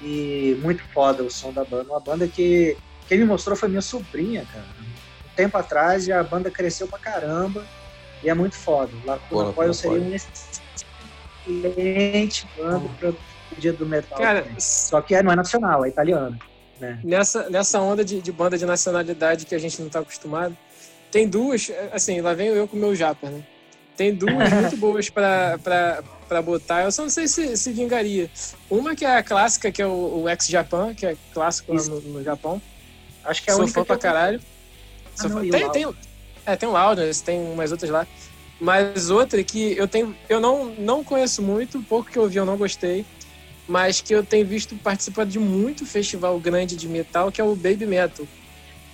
e 0.00 0.56
muito 0.62 0.82
foda 0.94 1.22
o 1.22 1.30
som 1.30 1.52
da 1.52 1.64
banda. 1.64 1.90
Uma 1.90 2.00
banda 2.00 2.26
que 2.26 2.76
quem 3.08 3.18
me 3.18 3.24
mostrou 3.24 3.54
foi 3.56 3.68
minha 3.68 3.82
sobrinha, 3.82 4.46
cara. 4.50 4.64
Um 5.26 5.34
tempo 5.36 5.58
atrás 5.58 6.06
e 6.06 6.12
a 6.12 6.22
banda 6.22 6.50
cresceu 6.50 6.86
pra 6.86 6.98
caramba 6.98 7.62
e 8.22 8.28
é 8.30 8.34
muito 8.34 8.56
foda. 8.56 8.90
Lacuna 9.04 9.52
Coil 9.52 9.74
seria 9.74 9.98
um 10.00 10.14
excelente 11.46 12.46
banda 12.56 12.88
para 13.00 13.10
o 13.10 13.16
dia 13.58 13.72
do 13.72 13.84
metal. 13.86 14.18
Cara, 14.18 14.42
também. 14.42 14.60
Só 14.60 15.00
que 15.00 15.14
é- 15.14 15.22
não 15.22 15.32
é 15.32 15.36
nacional, 15.36 15.84
é 15.84 15.88
italiano. 15.88 16.38
Né? 16.80 16.98
nessa, 17.04 17.48
nessa 17.48 17.80
onda 17.80 18.04
de, 18.04 18.20
de 18.20 18.32
banda 18.32 18.58
de 18.58 18.66
nacionalidade 18.66 19.46
que 19.46 19.54
a 19.54 19.58
gente 19.58 19.80
não 19.80 19.88
tá 19.88 20.00
acostumado, 20.00 20.56
tem 21.12 21.28
duas, 21.28 21.70
assim, 21.92 22.20
lá 22.20 22.34
venho 22.34 22.54
eu 22.54 22.66
com 22.66 22.76
o 22.76 22.80
meu 22.80 22.92
japa, 22.92 23.28
né? 23.30 23.40
Tem 23.96 24.12
duas 24.12 24.32
muito 24.52 24.76
boas 24.78 25.08
pra, 25.08 25.58
pra, 25.62 26.02
pra 26.26 26.42
botar. 26.42 26.82
Eu 26.82 26.90
só 26.90 27.02
não 27.02 27.08
sei 27.10 27.28
se, 27.28 27.56
se 27.56 27.72
vingaria. 27.72 28.28
Uma 28.68 28.96
que 28.96 29.04
é 29.04 29.16
a 29.18 29.22
clássica, 29.22 29.70
que 29.70 29.80
é 29.80 29.86
o, 29.86 30.22
o 30.22 30.28
Ex-Japan, 30.28 30.92
que 30.92 31.06
é 31.06 31.16
clássico 31.32 31.72
lá 31.72 31.84
no, 31.84 32.00
no 32.00 32.24
Japão. 32.24 32.60
Acho 33.22 33.42
que 33.44 33.50
é 33.50 33.52
a 33.52 33.56
Sou 33.56 33.64
única 33.64 33.80
fã 33.80 33.84
pra 33.86 33.94
eu- 33.94 34.00
caralho. 34.00 34.40
Ah, 34.40 35.08
Sou 35.22 35.30
não, 35.30 35.48
tem, 35.50 35.70
tem, 35.70 35.86
é, 36.46 36.56
tem 36.56 36.68
o 36.68 36.72
Loudness, 36.72 37.20
tem 37.20 37.40
umas 37.40 37.72
outras 37.72 37.90
lá. 37.90 38.06
Mas 38.60 39.10
outra 39.10 39.42
que 39.42 39.76
eu 39.76 39.88
tenho. 39.88 40.16
Eu 40.28 40.40
não, 40.40 40.66
não 40.66 41.02
conheço 41.02 41.42
muito, 41.42 41.82
pouco 41.82 42.10
que 42.10 42.18
eu 42.18 42.28
vi 42.28 42.36
eu 42.36 42.46
não 42.46 42.56
gostei. 42.56 43.04
Mas 43.66 44.00
que 44.00 44.14
eu 44.14 44.24
tenho 44.24 44.46
visto 44.46 44.76
participar 44.76 45.24
de 45.24 45.38
muito 45.38 45.86
festival 45.86 46.38
grande 46.38 46.76
de 46.76 46.88
metal, 46.88 47.30
que 47.32 47.40
é 47.40 47.44
o 47.44 47.54
Baby 47.56 47.86
Metal. 47.86 48.26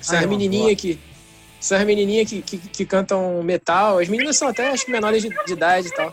São 0.01 0.15
Ah, 0.15 0.19
as 0.19 0.25
eu 0.25 0.31
menininhas 0.31 0.81
que. 0.81 0.99
São 1.61 1.77
as 1.77 1.85
menininhas 1.85 2.29
que, 2.29 2.41
que, 2.41 2.59
que 2.59 2.87
cantam 2.87 3.43
metal. 3.43 3.99
As 3.99 4.09
meninas 4.09 4.37
são 4.37 4.49
até, 4.49 4.71
acho 4.71 4.85
que, 4.87 4.93
menores 4.93 5.23
de, 5.23 5.29
de 5.29 5.53
idade 5.53 5.89
e 5.89 5.95
tal. 5.95 6.13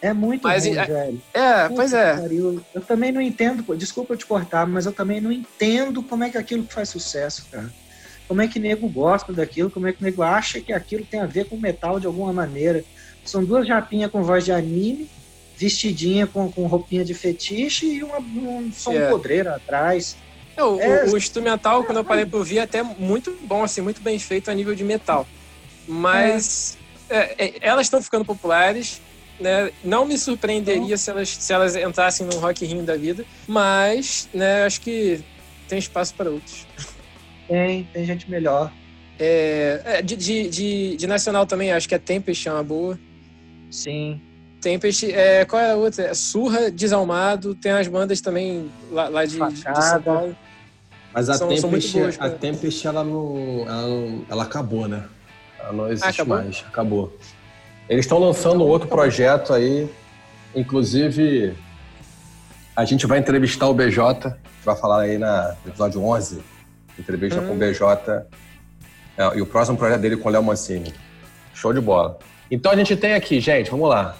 É 0.00 0.14
muito 0.14 0.44
Mas 0.44 0.64
ruim, 0.64 0.78
e- 0.78 0.84
velho. 0.86 1.22
É, 1.34 1.68
pois 1.68 1.92
é. 1.92 2.16
pariu. 2.16 2.64
Eu 2.74 2.80
também 2.80 3.12
não 3.12 3.20
entendo, 3.20 3.62
desculpa 3.76 4.14
eu 4.14 4.18
te 4.18 4.24
cortar, 4.24 4.66
mas 4.66 4.86
eu 4.86 4.92
também 4.92 5.20
não 5.20 5.30
entendo 5.30 6.02
como 6.02 6.24
é 6.24 6.30
que 6.30 6.38
aquilo 6.38 6.66
faz 6.70 6.88
sucesso, 6.88 7.46
cara. 7.50 7.70
Como 8.30 8.42
é 8.42 8.46
que 8.46 8.60
nego 8.60 8.88
gosta 8.88 9.32
daquilo, 9.32 9.72
como 9.72 9.88
é 9.88 9.92
que 9.92 10.00
nego 10.00 10.22
acha 10.22 10.60
que 10.60 10.72
aquilo 10.72 11.04
tem 11.04 11.18
a 11.18 11.26
ver 11.26 11.48
com 11.48 11.56
metal 11.56 11.98
de 11.98 12.06
alguma 12.06 12.32
maneira. 12.32 12.84
São 13.24 13.44
duas 13.44 13.66
japinhas 13.66 14.08
com 14.08 14.22
voz 14.22 14.44
de 14.44 14.52
anime, 14.52 15.08
vestidinha 15.56 16.28
com, 16.28 16.48
com 16.48 16.64
roupinha 16.68 17.04
de 17.04 17.12
fetiche 17.12 17.86
e 17.86 18.04
uma, 18.04 18.18
um 18.18 18.70
som 18.70 18.92
É. 18.92 19.08
podreiro 19.10 19.50
atrás. 19.52 20.16
É, 20.56 20.62
o, 20.62 20.80
É. 20.80 21.06
o 21.06 21.16
instrumental, 21.16 21.82
quando 21.82 21.98
eu 21.98 22.04
parei 22.04 22.24
pra 22.24 22.38
ouvir, 22.38 22.58
é 22.58 22.62
até 22.62 22.84
muito 22.84 23.36
bom, 23.42 23.64
assim, 23.64 23.80
muito 23.80 24.00
bem 24.00 24.16
feito 24.16 24.48
a 24.48 24.54
nível 24.54 24.76
de 24.76 24.84
metal. 24.84 25.26
Mas 25.88 26.78
é, 27.08 27.46
é, 27.46 27.54
elas 27.60 27.88
estão 27.88 28.00
ficando 28.00 28.24
populares, 28.24 29.02
né? 29.40 29.72
Não 29.82 30.04
me 30.04 30.16
surpreenderia 30.16 30.96
se 30.96 31.10
elas, 31.10 31.30
se 31.30 31.52
elas 31.52 31.74
entrassem 31.74 32.24
no 32.28 32.38
Rock 32.38 32.64
Rio 32.64 32.84
da 32.84 32.96
vida, 32.96 33.26
mas, 33.48 34.28
né, 34.32 34.62
acho 34.66 34.80
que 34.80 35.20
tem 35.66 35.80
espaço 35.80 36.14
para 36.14 36.30
outros. 36.30 36.64
Tem, 37.50 37.82
tem 37.92 38.04
gente 38.04 38.30
melhor. 38.30 38.72
É, 39.18 39.80
é, 39.84 40.02
de, 40.02 40.14
de, 40.16 40.48
de, 40.48 40.96
de 40.96 41.06
nacional 41.08 41.44
também, 41.44 41.72
acho 41.72 41.88
que 41.88 41.94
a 41.94 41.98
Tempest 41.98 42.48
é 42.48 42.52
uma 42.52 42.62
boa. 42.62 42.96
Sim. 43.70 44.20
Tempest, 44.62 45.10
é, 45.12 45.44
qual 45.44 45.60
é 45.60 45.72
a 45.72 45.74
outra? 45.74 46.04
É 46.04 46.14
Surra, 46.14 46.70
Desalmado, 46.70 47.54
tem 47.54 47.72
as 47.72 47.88
bandas 47.88 48.20
também 48.20 48.70
lá, 48.92 49.08
lá 49.08 49.24
de, 49.24 49.32
de, 49.38 49.52
de 49.52 49.82
São. 49.84 50.02
Paulo. 50.02 50.36
Mas 51.12 51.28
a 51.28 51.34
São- 51.34 51.56
são 51.56 51.68
muito 51.70 51.82
Tempest, 51.82 51.98
boas, 51.98 52.20
a. 52.20 52.30
Tempest 52.30 52.86
ela, 52.86 53.02
não, 53.02 53.64
ela 53.66 53.88
não- 53.88 54.24
ela 54.30 54.42
acabou, 54.44 54.86
né? 54.86 55.04
Ela 55.58 55.72
não 55.72 55.88
existe 55.90 56.08
acabou? 56.22 56.36
mais, 56.36 56.64
acabou. 56.68 57.18
Eles 57.88 58.04
estão 58.04 58.18
lançando 58.18 58.64
outro 58.64 58.86
projeto 58.88 59.52
aí, 59.52 59.88
inclusive 60.54 61.54
a 62.76 62.84
gente 62.84 63.06
vai 63.06 63.18
entrevistar 63.18 63.66
o 63.68 63.74
BJ, 63.74 64.30
que 64.30 64.64
vai 64.64 64.76
falar 64.76 65.02
aí 65.02 65.18
na 65.18 65.56
no 65.64 65.70
episódio 65.70 66.02
11, 66.02 66.40
entrevista 67.00 67.40
Hum. 67.40 67.48
com 67.48 67.52
o 67.54 67.56
BJ, 67.56 68.26
é, 69.18 69.36
e 69.36 69.42
o 69.42 69.46
próximo 69.46 69.76
projeto 69.76 70.00
dele 70.00 70.16
com 70.16 70.28
o 70.28 70.32
Léo 70.32 70.42
Mancini. 70.42 70.92
Show 71.54 71.72
de 71.72 71.80
bola. 71.80 72.18
Então 72.50 72.70
a 72.72 72.76
gente 72.76 72.96
tem 72.96 73.14
aqui, 73.14 73.40
gente, 73.40 73.70
vamos 73.70 73.88
lá. 73.88 74.16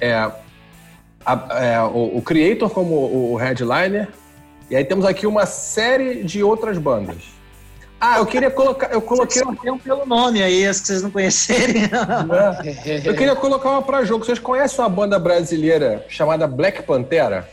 É, 0.00 0.14
a- 0.14 1.48
é, 1.60 1.80
o, 1.80 2.18
o 2.18 2.22
Creator 2.22 2.68
como 2.70 2.94
o, 2.94 3.32
o 3.32 3.36
headliner, 3.36 4.08
e 4.70 4.76
aí 4.76 4.84
temos 4.84 5.04
aqui 5.04 5.26
uma 5.26 5.46
série 5.46 6.22
de 6.24 6.42
outras 6.42 6.76
bandas. 6.78 7.34
Ah, 7.98 8.18
eu 8.18 8.26
queria 8.26 8.50
colocar. 8.50 8.92
Eu 8.92 9.00
coloquei. 9.00 9.42
Um 9.42 9.78
pelo 9.78 10.04
nome 10.04 10.42
aí, 10.42 10.66
as 10.66 10.80
que 10.80 10.86
vocês 10.88 11.02
não 11.02 11.10
conhecerem. 11.10 11.84
Eu 13.06 13.14
queria 13.14 13.34
colocar 13.34 13.70
uma 13.70 13.80
pra 13.80 14.04
jogo. 14.04 14.22
Vocês 14.22 14.38
conhecem 14.38 14.80
uma 14.80 14.88
banda 14.90 15.18
brasileira 15.18 16.04
chamada 16.06 16.46
Black 16.46 16.82
Pantera? 16.82 17.48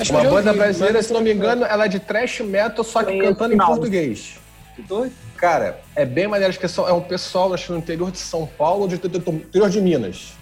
Acho 0.00 0.10
que 0.12 0.16
Uma 0.16 0.24
banda 0.30 0.48
ouvi, 0.50 0.58
brasileira, 0.60 0.98
mas- 0.98 1.06
se 1.06 1.12
não 1.12 1.20
me 1.20 1.32
engano, 1.32 1.64
ela 1.64 1.84
é 1.84 1.88
de 1.88 2.00
thrash 2.00 2.40
metal, 2.40 2.84
só 2.84 3.02
que 3.04 3.18
cantando 3.18 3.54
em 3.54 3.58
português. 3.58 4.38
Que 4.74 4.82
doido. 4.82 5.12
Cara, 5.36 5.80
é 5.94 6.04
bem 6.04 6.26
maneiro, 6.26 6.50
acho 6.50 6.58
que 6.58 6.66
é 6.80 6.92
um 6.92 7.00
pessoal, 7.02 7.52
acho 7.52 7.66
que 7.66 7.72
no 7.72 7.78
interior 7.78 8.10
de 8.10 8.18
São 8.18 8.46
Paulo, 8.46 8.88
de, 8.88 8.98
de, 8.98 9.08
de- 9.08 9.18
do 9.18 9.30
interior 9.32 9.68
de 9.70 9.80
Minas. 9.80 10.32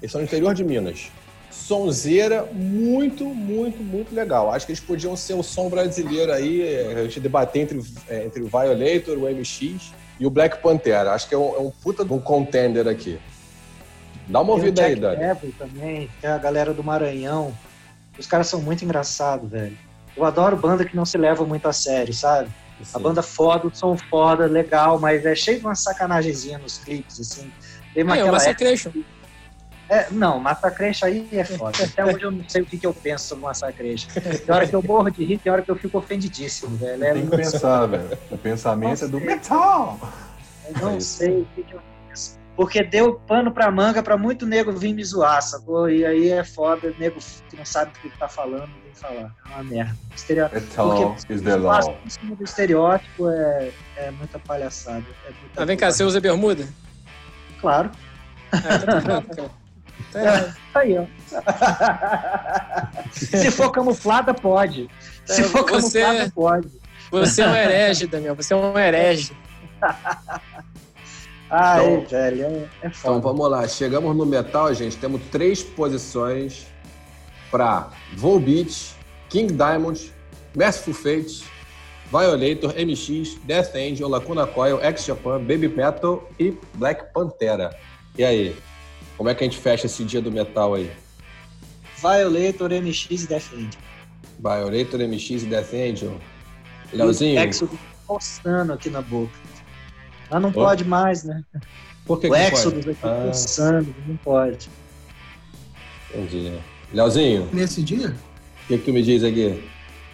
Eles 0.00 0.12
são 0.12 0.20
no 0.20 0.26
interior 0.26 0.54
de 0.54 0.62
Minas. 0.64 1.10
Sonzeira, 1.50 2.46
muito, 2.52 3.24
muito, 3.26 3.82
muito 3.82 4.14
legal. 4.14 4.52
Acho 4.52 4.64
que 4.66 4.72
eles 4.72 4.80
podiam 4.80 5.16
ser 5.16 5.34
o 5.34 5.42
som 5.42 5.68
brasileiro 5.68 6.32
aí, 6.32 6.62
a 6.94 7.02
gente 7.04 7.20
debater 7.20 7.62
entre, 7.62 7.80
é, 8.08 8.24
entre 8.24 8.42
o 8.42 8.46
Violator, 8.46 9.18
o 9.18 9.28
MX 9.28 9.92
e 10.20 10.26
o 10.26 10.30
Black 10.30 10.58
Pantera. 10.62 11.12
Acho 11.12 11.28
que 11.28 11.34
é 11.34 11.38
um, 11.38 11.56
é 11.56 11.58
um 11.60 11.70
puta 11.70 12.04
de 12.04 12.12
um 12.12 12.18
contender 12.18 12.86
aqui. 12.88 13.18
Dá 14.26 14.40
uma 14.40 14.46
Tem 14.46 14.54
o 14.54 14.58
ouvida 14.58 14.84
aí, 14.84 14.94
Dani. 14.96 15.36
Também, 15.58 16.10
tem 16.20 16.30
a 16.30 16.38
galera 16.38 16.72
do 16.72 16.82
Maranhão. 16.84 17.52
Os 18.18 18.26
caras 18.26 18.46
são 18.48 18.60
muito 18.60 18.84
engraçados, 18.84 19.48
velho. 19.48 19.76
Eu 20.16 20.24
adoro 20.24 20.56
banda 20.56 20.84
que 20.84 20.96
não 20.96 21.04
se 21.04 21.16
leva 21.16 21.44
muito 21.44 21.66
a 21.68 21.72
sério, 21.72 22.12
sabe? 22.12 22.50
A 22.80 22.84
Sim. 22.84 23.02
banda 23.02 23.22
foda, 23.22 23.66
o 23.68 23.74
som 23.74 23.96
foda, 23.96 24.46
legal, 24.46 24.98
mas 24.98 25.24
é 25.24 25.34
cheio 25.34 25.58
de 25.60 25.64
uma 25.64 25.74
sacanagemzinha 25.74 26.58
nos 26.58 26.78
clipes, 26.78 27.20
assim. 27.20 27.50
Tem 27.94 28.02
uma 28.04 28.16
É, 28.16 28.24
o. 28.24 28.26
É, 29.90 30.06
não, 30.10 30.38
Massacration 30.38 31.06
aí 31.06 31.26
é 31.32 31.44
foda. 31.44 31.82
Até 31.82 32.04
hoje 32.04 32.22
eu 32.22 32.30
não 32.30 32.46
sei 32.46 32.60
o 32.60 32.66
que, 32.66 32.76
que 32.76 32.86
eu 32.86 32.92
penso 32.92 33.26
sobre 33.28 33.44
Massacration. 33.44 34.08
Tem 34.12 34.54
hora 34.54 34.66
que 34.68 34.76
eu 34.76 34.82
morro 34.82 35.10
de 35.10 35.24
rir, 35.24 35.38
tem 35.38 35.50
hora 35.50 35.62
que 35.62 35.70
eu 35.70 35.76
fico 35.76 35.96
ofendidíssimo, 35.96 36.76
velho. 36.76 37.02
É, 37.02 37.12
Tem 37.14 37.26
que 37.26 37.36
pensar, 37.36 37.86
velho. 37.86 38.18
O 38.30 38.36
pensamento 38.36 39.04
é 39.04 39.08
do 39.08 39.18
metal. 39.18 39.98
eu 40.68 40.82
não 40.82 40.96
É 40.96 41.00
sei 41.00 41.40
o 41.40 41.48
que, 41.54 41.62
que 41.62 41.72
eu 41.72 41.78
penso. 41.80 41.87
Porque 42.58 42.82
deu 42.82 43.14
pano 43.14 43.52
pra 43.52 43.70
manga 43.70 44.02
pra 44.02 44.18
muito 44.18 44.44
nego 44.44 44.72
vir 44.72 44.92
me 44.92 45.04
zoar, 45.04 45.40
sacou? 45.40 45.88
E 45.88 46.04
aí 46.04 46.28
é 46.32 46.42
foda, 46.42 46.92
nego 46.98 47.20
que 47.48 47.56
não 47.56 47.64
sabe 47.64 47.92
do 47.92 48.00
que 48.00 48.18
tá 48.18 48.26
falando, 48.28 48.68
vem 48.82 48.92
falar. 48.94 49.32
É 49.48 49.54
uma 49.54 49.62
merda. 49.62 49.96
Estereo... 50.16 50.50
Metal 50.52 51.16
is 51.30 51.40
the 51.42 51.54
law. 51.54 51.72
Mas, 51.76 51.86
em 52.04 52.08
cima 52.20 52.34
do 52.34 52.42
estereótipo 52.42 53.30
é, 53.30 53.70
é 53.96 54.10
muita 54.10 54.40
palhaçada. 54.40 55.04
É 55.24 55.30
muita 55.40 55.62
Ah, 55.62 55.64
vem 55.64 55.76
cá, 55.76 55.88
você 55.92 56.02
usa 56.02 56.20
bermuda? 56.20 56.66
Claro. 57.60 57.92
Ah, 58.50 58.56
então 58.58 58.86
tá 58.88 58.96
errado, 58.98 59.36
cara. 59.36 59.50
Tá 60.10 60.20
errado. 60.24 60.56
Aí, 60.74 60.98
ó. 60.98 61.06
Se 63.12 63.50
for 63.52 63.70
camuflada, 63.70 64.34
pode. 64.34 64.90
Se 65.24 65.42
É, 65.42 65.44
for 65.44 65.64
você- 65.70 66.00
camuflada, 66.02 66.32
pode. 66.34 66.68
Você 67.12 67.40
é 67.40 67.46
um 67.46 67.54
herege, 67.54 68.08
Daniel. 68.08 68.34
Você 68.34 68.52
é 68.52 68.56
um 68.56 68.76
herege. 68.76 69.30
Ai, 71.50 71.94
Então- 71.94 72.06
velho, 72.08 72.42
é, 72.42 72.46
é 72.46 72.68
Então 72.78 72.92
foda. 72.92 73.20
vamos 73.20 73.50
lá, 73.50 73.66
chegamos 73.68 74.14
no 74.16 74.26
metal, 74.26 74.72
gente. 74.74 74.96
Temos 74.96 75.20
três 75.30 75.62
posições 75.62 76.66
para 77.50 77.90
Volbeat, 78.16 78.94
King 79.28 79.52
Diamond, 79.54 80.12
Merciful 80.54 80.92
Fate, 80.94 81.44
Violator, 82.10 82.74
MX, 82.76 83.38
Death 83.44 83.74
Angel, 83.74 84.08
Lacuna 84.08 84.46
Coil, 84.46 84.80
X 84.82 85.04
Japan, 85.04 85.38
Baby 85.38 85.68
Metal 85.68 86.28
e 86.38 86.54
Black 86.74 87.12
Pantera. 87.12 87.74
E 88.16 88.24
aí? 88.24 88.56
Como 89.16 89.28
é 89.28 89.34
que 89.34 89.42
a 89.44 89.46
gente 89.46 89.58
fecha 89.58 89.86
esse 89.86 90.04
dia 90.04 90.20
do 90.22 90.30
metal 90.30 90.74
aí? 90.74 90.90
Violator, 91.96 92.70
MX 92.72 93.24
e 93.24 93.26
Death 93.26 93.52
Angel. 93.52 93.80
Violator, 94.38 95.00
MX 95.00 95.42
e 95.42 95.46
Death 95.46 95.74
Angel. 95.74 96.16
Leozinho, 96.92 97.40
coçando 98.06 98.72
aqui 98.72 98.88
na 98.88 99.02
boca. 99.02 99.32
Mas 100.30 100.42
não 100.42 100.52
pode 100.52 100.84
mais, 100.84 101.24
né? 101.24 101.42
por 102.04 102.20
que 102.20 102.26
o 102.28 102.30
que 102.32 102.38
não 102.38 102.44
Exodus 102.46 102.84
pode? 102.84 102.90
aqui 102.90 102.98
Ah, 103.02 103.26
coçando, 103.28 103.94
não 104.06 104.16
pode. 104.16 104.68
entendi. 106.14 106.52
Leozinho, 106.92 107.48
Nesse 107.52 107.82
dia? 107.82 108.14
o 108.64 108.66
que, 108.68 108.78
que 108.78 108.84
tu 108.84 108.92
me 108.92 109.02
diz 109.02 109.22
aqui? 109.22 109.62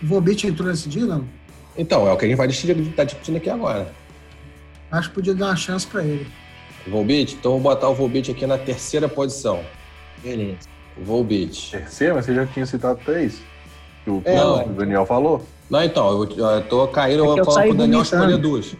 O 0.03 0.07
Volbeat 0.07 0.47
entrou 0.47 0.69
nesse 0.69 0.89
dia, 0.89 1.07
não? 1.07 1.24
Então, 1.77 2.07
é 2.09 2.12
o 2.12 2.16
que 2.16 2.24
a 2.24 2.28
gente 2.28 2.36
vai 2.36 2.47
discutir, 2.49 2.74
tá 2.95 3.05
discutindo 3.05 3.36
aqui 3.36 3.49
agora. 3.51 3.93
Acho 4.91 5.09
que 5.09 5.15
podia 5.16 5.35
dar 5.35 5.47
uma 5.47 5.57
chance 5.57 5.86
pra 5.86 6.03
ele. 6.05 6.27
Volbeat? 6.86 7.35
Então 7.35 7.53
vou 7.53 7.61
botar 7.61 7.89
o 7.89 7.95
Volbeat 7.95 8.31
aqui 8.31 8.47
na 8.47 8.59
terceira 8.59 9.09
posição. 9.09 9.65
Beleza. 10.23 10.69
Volbeat. 11.03 11.70
Terceiro, 11.70 12.15
mas 12.15 12.24
você 12.27 12.35
já 12.35 12.47
tinha 12.47 12.66
citado 12.66 13.01
três. 13.05 13.41
Que 14.05 14.11
o, 14.11 14.23
É, 14.24 14.45
o. 14.45 14.69
Daniel 14.69 15.07
falou. 15.07 15.45
Não, 15.70 15.82
então, 15.82 16.11
eu, 16.23 16.28
eu 16.39 16.62
tô 16.69 16.86
caindo, 16.89 17.24
É 17.24 17.27
eu 17.27 17.31
eu 17.31 17.36
vou 17.36 17.45
falar 17.47 17.61
saí 17.61 17.69
pro 17.70 17.78
Daniel 17.78 18.03
escolher 18.03 18.36
duas. 18.36 18.77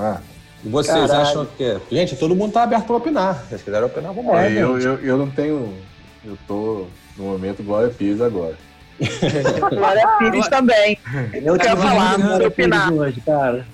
Ah, 0.00 0.20
E 0.64 0.68
vocês 0.68 0.96
Caralho. 0.96 1.20
acham 1.28 1.46
que. 1.56 1.78
Gente, 1.90 2.16
todo 2.16 2.34
mundo 2.34 2.52
tá 2.52 2.62
aberto 2.62 2.86
pra 2.86 2.96
opinar. 2.96 3.34
Se 3.42 3.48
vocês 3.50 3.62
quiserem 3.62 3.86
opinar, 3.86 4.12
vamos 4.12 4.32
lá. 4.32 4.44
É, 4.44 4.52
eu, 4.62 4.78
eu, 4.78 4.98
eu 5.00 5.16
não 5.18 5.30
tenho. 5.30 5.74
Eu 6.24 6.36
tô 6.46 6.86
no 7.16 7.24
momento 7.24 7.62
Glória 7.62 7.90
Pires 7.90 8.20
agora. 8.20 8.56
Glória 9.70 10.06
Pires 10.18 10.48
também. 10.48 10.98
Eu 11.32 11.56
quero 11.58 11.76
falar, 11.76 12.18
não 12.18 12.46
opinar. 12.46 12.92
Hoje, 12.92 13.20
cara. 13.20 13.66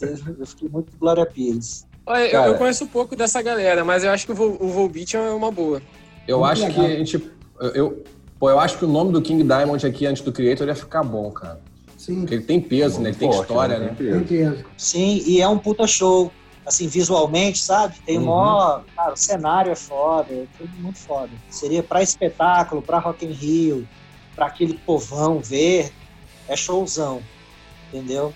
Eu 0.00 0.46
fiquei 0.46 0.68
muito 0.68 0.90
Glória 0.98 1.26
Pires. 1.26 1.86
Olha, 2.06 2.24
eu- 2.24 2.30
Cara. 2.30 2.46
eu 2.48 2.54
conheço 2.56 2.86
pouco 2.86 3.14
dessa 3.14 3.40
galera, 3.42 3.84
mas 3.84 4.02
eu 4.02 4.10
acho 4.10 4.26
que 4.26 4.32
o, 4.32 4.34
Vol- 4.34 4.56
o 4.58 4.68
Volbeat 4.68 5.14
é 5.16 5.20
uma 5.30 5.52
boa. 5.52 5.80
Eu 6.26 6.38
Muito 6.38 6.50
acho 6.52 6.62
legal. 6.62 6.84
que 6.86 6.92
a 6.92 6.96
gente. 6.96 7.30
Eu, 7.60 7.68
eu- 7.70 8.04
pô, 8.38 8.50
eu 8.50 8.58
acho 8.58 8.78
que 8.78 8.84
o 8.84 8.88
nome 8.88 9.12
do 9.12 9.20
King 9.22 9.44
Diamond 9.44 9.86
aqui 9.86 10.06
antes 10.06 10.22
do 10.22 10.32
Creator 10.32 10.66
ia 10.66 10.74
ficar 10.74 11.02
bom, 11.04 11.30
cara. 11.30 11.60
Sim, 12.00 12.20
Porque 12.20 12.34
ele 12.36 12.44
tem 12.44 12.58
peso, 12.62 12.98
né? 12.98 13.10
Ele 13.10 13.18
tem 13.18 13.28
Forte, 13.30 13.42
história, 13.42 13.78
né? 13.78 13.86
né? 13.90 13.94
Tem 13.94 14.10
tem 14.10 14.24
peso. 14.24 14.64
Sim, 14.78 15.22
e 15.26 15.38
é 15.38 15.46
um 15.46 15.58
puta 15.58 15.86
show. 15.86 16.32
Assim, 16.64 16.86
visualmente, 16.86 17.58
sabe? 17.58 17.96
Tem 18.06 18.16
Uhum. 18.16 18.22
um 18.22 18.26
mó. 18.26 18.80
Cara, 18.96 19.12
o 19.12 19.16
cenário 19.16 19.70
é 19.70 19.74
foda, 19.76 20.32
é 20.32 20.44
tudo 20.56 20.70
muito 20.78 20.98
foda. 20.98 21.30
Seria 21.50 21.82
pra 21.82 22.02
espetáculo, 22.02 22.80
pra 22.80 22.98
Rock 22.98 23.26
in 23.26 23.32
Rio, 23.32 23.86
pra 24.34 24.46
aquele 24.46 24.74
povão 24.78 25.40
ver, 25.40 25.92
é 26.48 26.56
showzão. 26.56 27.20
Entendeu? 27.88 28.32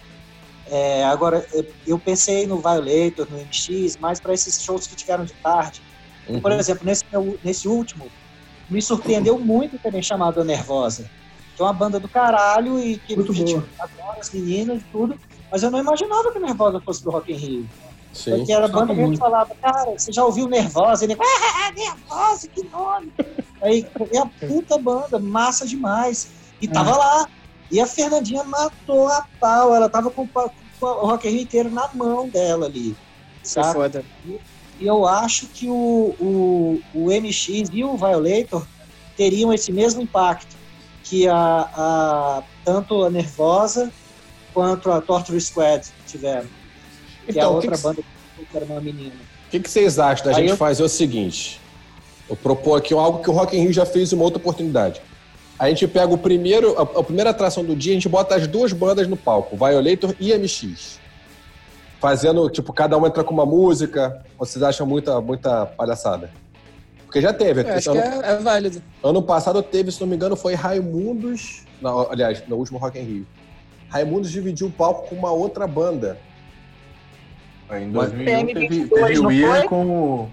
É, 0.70 1.04
agora, 1.04 1.46
eu- 1.54 1.66
eu 1.86 1.98
pensei 1.98 2.46
no 2.46 2.56
Violator, 2.58 3.26
no 3.30 3.38
MX, 3.38 3.96
mais 3.98 4.20
pra 4.20 4.34
esses 4.34 4.60
shows 4.62 4.86
que 4.86 4.94
tiveram 4.96 5.24
de 5.24 5.32
tarde. 5.34 5.80
Uhum. 6.28 6.40
Por 6.40 6.52
exemplo, 6.52 6.84
nesse, 6.84 7.04
meu- 7.10 7.38
nesse 7.42 7.66
último, 7.68 8.10
me 8.68 8.82
surpreendeu 8.82 9.38
muito 9.38 9.78
terem 9.78 10.02
chamado 10.02 10.40
a 10.40 10.44
Nervosa. 10.44 11.08
Que 11.56 11.62
é 11.62 11.64
uma 11.64 11.72
banda 11.72 12.00
do 12.00 12.08
caralho 12.08 12.78
e 12.80 12.98
que 12.98 13.14
Muito 13.14 13.32
gente, 13.32 13.52
boa. 13.54 13.64
adora 13.78 14.18
as 14.20 14.30
meninas 14.30 14.82
e 14.82 14.84
tudo. 14.90 15.16
Mas 15.50 15.62
eu 15.62 15.70
não 15.70 15.78
imaginava 15.78 16.32
que 16.32 16.38
a 16.38 16.40
Nervosa 16.40 16.80
fosse 16.80 17.04
do 17.04 17.10
Rock 17.10 17.32
in 17.32 17.36
Rio. 17.36 17.68
Sim. 18.12 18.36
Porque 18.38 18.52
era 18.52 18.64
a 18.66 18.68
banda 18.68 18.94
que 18.94 19.16
falava, 19.16 19.54
cara, 19.60 19.92
você 19.96 20.12
já 20.12 20.24
ouviu 20.24 20.48
Nervosa? 20.48 21.04
Ele, 21.04 21.16
ah, 21.20 21.72
Nervosa, 21.72 22.48
que 22.48 22.64
nome! 22.68 23.12
Aí, 23.62 23.86
é 24.12 24.18
a 24.18 24.26
puta 24.48 24.78
banda, 24.78 25.18
massa 25.18 25.66
demais. 25.66 26.28
E 26.60 26.66
tava 26.68 26.90
É. 26.90 26.96
lá. 26.96 27.28
E 27.70 27.80
a 27.80 27.86
Fernandinha 27.86 28.44
matou 28.44 29.08
a 29.08 29.24
pau. 29.40 29.74
Ela 29.74 29.88
tava 29.88 30.10
com, 30.10 30.26
com 30.28 30.50
o 30.80 31.06
Rock 31.06 31.26
in 31.28 31.30
Rio 31.32 31.40
inteiro 31.42 31.70
na 31.70 31.88
mão 31.94 32.28
dela 32.28 32.66
ali. 32.66 32.96
Sabe? 33.42 33.72
foda. 33.74 34.04
E 34.26 34.86
eu 34.86 35.06
acho 35.06 35.46
que 35.46 35.68
o, 35.68 36.14
o, 36.20 36.80
o 36.94 37.06
MX 37.06 37.70
e 37.72 37.84
o 37.84 37.96
Violator 37.96 38.66
teriam 39.16 39.52
esse 39.52 39.70
mesmo 39.72 40.02
impacto 40.02 40.56
que 41.04 41.28
a, 41.28 41.36
a 41.36 42.42
tanto 42.64 43.04
a 43.04 43.10
Nervosa 43.10 43.92
quanto 44.52 44.90
a 44.90 45.00
Torture 45.00 45.40
Squad 45.40 45.86
tiveram. 46.06 46.48
Que 47.26 47.38
é 47.38 47.42
a 47.42 47.46
Então, 47.46 47.60
que, 47.60 47.66
outra 47.68 47.76
que, 47.76 47.82
banda 47.82 48.02
que 48.50 48.56
era 48.56 48.64
uma 48.64 48.80
menina. 48.80 49.14
o 49.46 49.50
que 49.50 49.60
que 49.60 49.70
vocês 49.70 49.98
acham 49.98 50.24
da 50.26 50.30
Aí 50.32 50.36
gente 50.42 50.50
eu- 50.50 50.56
fazer 50.56 50.82
o 50.82 50.88
seguinte? 50.88 51.60
Eu 52.28 52.34
propor 52.36 52.76
aqui 52.78 52.94
algo 52.94 53.22
que 53.22 53.28
o 53.28 53.32
Rock 53.34 53.54
in 53.56 53.60
Rio 53.64 53.72
já 53.72 53.84
fez 53.84 54.10
em 54.12 54.16
uma 54.16 54.24
outra 54.24 54.38
oportunidade. 54.40 55.00
A 55.58 55.68
gente 55.68 55.86
pega 55.86 56.12
o 56.12 56.18
primeiro, 56.18 56.74
a, 56.78 56.82
a 56.82 57.02
primeira 57.04 57.30
atração 57.30 57.62
do 57.64 57.76
dia, 57.76 57.92
a 57.92 57.94
gente 57.94 58.08
bota 58.08 58.34
as 58.34 58.46
duas 58.46 58.72
bandas 58.72 59.06
no 59.06 59.16
palco, 59.16 59.56
Violator 59.56 60.14
e 60.18 60.32
MX. 60.36 60.98
Fazendo, 62.00 62.48
tipo, 62.50 62.72
cada 62.72 62.96
uma 62.96 63.08
entra 63.08 63.22
com 63.22 63.32
uma 63.32 63.46
música. 63.46 64.24
Vocês 64.38 64.62
acham 64.62 64.86
muita, 64.86 65.20
muita 65.20 65.64
palhaçada? 65.66 66.30
Porque 67.14 67.20
já 67.20 67.32
teve. 67.32 67.60
Eu 67.60 67.74
acho 67.74 67.92
ano, 67.92 68.02
que 68.02 68.26
é, 68.26 68.30
é 68.32 68.36
válido. 68.38 68.82
ano 69.00 69.22
passado 69.22 69.62
teve, 69.62 69.92
se 69.92 70.00
não 70.00 70.08
me 70.08 70.16
engano, 70.16 70.34
foi 70.34 70.54
Raimundos. 70.54 71.62
Não, 71.80 72.10
aliás, 72.10 72.42
no 72.48 72.56
último 72.56 72.76
Rock 72.76 72.98
in 72.98 73.04
Rio. 73.04 73.26
Raimundos 73.88 74.32
dividiu 74.32 74.66
o 74.66 74.70
palco 74.70 75.08
com 75.08 75.14
uma 75.14 75.30
outra 75.30 75.64
banda. 75.64 76.18
Aí, 77.68 77.84
Em 77.84 77.92
Mas 77.92 78.10
2001 78.10 78.46
teve, 78.46 78.66
PM22, 78.66 79.06
teve 79.06 79.20
o 79.20 79.30
Ia 79.30 79.68
com 79.68 79.86
o... 79.86 80.30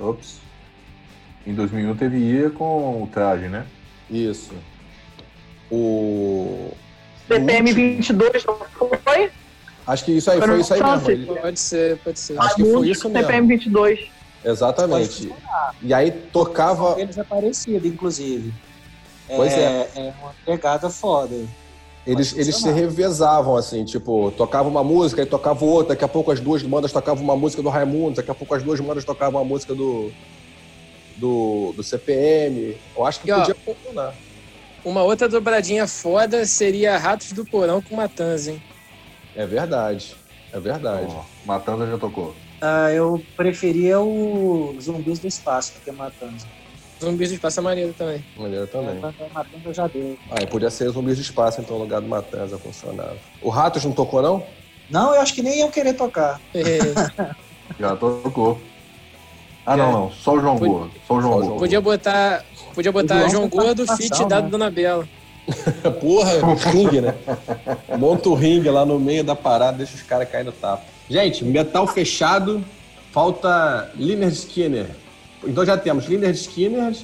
Ops. 0.00 0.40
Em 1.46 1.52
2001 1.52 1.96
teve 1.96 2.16
Ia 2.16 2.48
com 2.48 3.02
o 3.02 3.06
traje, 3.12 3.48
né? 3.48 3.66
Isso. 4.10 4.54
O. 5.70 6.70
CPM 7.28 7.70
22 7.70 8.46
não 8.46 8.56
foi? 9.04 9.30
Acho 9.86 10.04
que 10.06 10.12
isso 10.12 10.30
aí 10.30 10.38
Foi 10.38 10.48
foi 10.48 10.60
isso 10.60 10.72
aí 10.72 10.82
mesmo. 10.82 11.36
Pode 11.36 11.60
ser, 11.60 11.98
pode 11.98 12.18
ser. 12.18 12.40
Acho 12.40 12.56
que 12.56 12.64
foi 12.64 12.88
isso 12.88 13.10
mesmo. 13.10 13.26
CPM 13.26 13.46
22. 13.46 14.17
Exatamente. 14.48 15.32
E 15.82 15.92
aí 15.92 16.10
tocava. 16.10 16.98
Eles 17.00 17.18
é 17.18 17.24
parecido, 17.24 17.86
inclusive. 17.86 18.52
Pois 19.28 19.52
é. 19.52 19.90
É 19.94 20.14
uma 20.20 20.34
pegada 20.44 20.88
foda. 20.88 21.36
Eles, 22.06 22.34
eles 22.34 22.56
se 22.56 22.70
revezavam, 22.70 23.54
assim, 23.54 23.84
tipo, 23.84 24.30
tocava 24.30 24.66
uma 24.66 24.82
música 24.82 25.20
e 25.20 25.26
tocava 25.26 25.62
outra, 25.62 25.90
daqui 25.90 26.04
a 26.04 26.08
pouco 26.08 26.30
as 26.30 26.40
duas 26.40 26.62
bandas 26.62 26.90
tocavam 26.90 27.22
uma 27.22 27.36
música 27.36 27.62
do 27.62 27.68
Raimundo, 27.68 28.16
daqui 28.16 28.30
a 28.30 28.34
pouco 28.34 28.54
as 28.54 28.62
duas 28.62 28.80
bandas 28.80 29.04
tocavam 29.04 29.42
uma 29.42 29.46
música 29.46 29.74
do. 29.74 30.10
do, 31.18 31.74
do 31.76 31.82
CPM. 31.82 32.78
Eu 32.96 33.04
acho 33.04 33.20
que 33.20 33.28
E, 33.28 33.32
ó, 33.32 33.40
podia 33.40 33.54
funcionar. 33.56 34.14
Uma 34.82 35.02
outra 35.02 35.28
dobradinha 35.28 35.86
foda 35.86 36.46
seria 36.46 36.96
Ratos 36.96 37.32
do 37.32 37.44
Porão 37.44 37.82
com 37.82 37.96
Matanza, 37.96 38.52
hein? 38.52 38.62
É 39.36 39.44
verdade. 39.44 40.16
É 40.50 40.58
verdade. 40.58 41.14
Ó, 41.14 41.24
Matanza 41.44 41.86
já 41.86 41.98
tocou. 41.98 42.34
Ah, 42.60 42.90
eu 42.90 43.22
preferia 43.36 44.00
o 44.00 44.76
Zumbis 44.80 45.18
do 45.18 45.26
Espaço 45.28 45.74
do 45.74 45.80
que 45.84 45.90
Matanza. 45.92 46.46
Zumbis 47.00 47.28
do 47.28 47.34
Espaço 47.36 47.60
é 47.60 47.62
maneiro 47.62 47.94
também. 47.96 48.24
Maneiro 48.36 48.66
também. 48.66 48.96
É, 48.96 49.28
Matanza 49.32 49.72
já 49.74 49.86
deu. 49.86 50.18
Ah, 50.30 50.42
e 50.42 50.46
podia 50.46 50.68
ser 50.70 50.88
zumbis 50.90 51.16
de 51.16 51.22
espaço, 51.22 51.60
então, 51.60 51.76
no 51.76 51.84
lugar 51.84 52.00
do 52.00 52.08
Matanza 52.08 52.58
funcionava. 52.58 53.16
O 53.40 53.48
Ratos 53.50 53.84
não 53.84 53.92
tocou, 53.92 54.20
não? 54.20 54.42
Não, 54.90 55.14
eu 55.14 55.20
acho 55.20 55.34
que 55.34 55.42
nem 55.42 55.58
iam 55.60 55.70
querer 55.70 55.92
tocar. 55.94 56.40
Já 57.78 57.94
tocou. 57.94 58.58
Ah, 59.64 59.76
não, 59.76 59.92
não. 59.92 60.10
Só 60.10 60.32
o 60.34 60.40
João 60.40 60.56
Podia- 60.56 60.72
Gordo. 60.74 60.90
Só 61.06 61.14
o 61.14 61.20
João 61.20 61.36
o 61.36 61.40
Gordo. 61.42 61.58
podia 61.58 61.80
botar, 61.80 62.44
podia 62.74 62.90
botar 62.90 63.28
João 63.28 63.46
Gordo, 63.48 63.84
participação, 63.84 64.24
Fit, 64.24 64.28
Dado 64.30 64.44
né? 64.44 64.50
Dona 64.50 64.70
Bela. 64.70 65.06
Porra, 66.00 66.32
ringue, 66.72 67.02
né? 67.02 67.14
Monta 67.98 68.30
o 68.30 68.34
ringue 68.34 68.70
lá 68.70 68.86
no 68.86 68.98
meio 68.98 69.22
da 69.22 69.36
parada, 69.36 69.76
deixa 69.76 69.94
os 69.94 70.02
caras 70.02 70.28
cair 70.30 70.44
no 70.44 70.52
tapa. 70.52 70.82
Gente, 71.10 71.44
metal 71.44 71.86
fechado, 71.86 72.62
falta 73.12 73.90
Leonard 73.96 74.34
Skinner. 74.34 74.86
Então 75.42 75.64
já 75.64 75.76
temos 75.76 76.06
Leonard 76.06 76.36
Skinner 76.36 76.94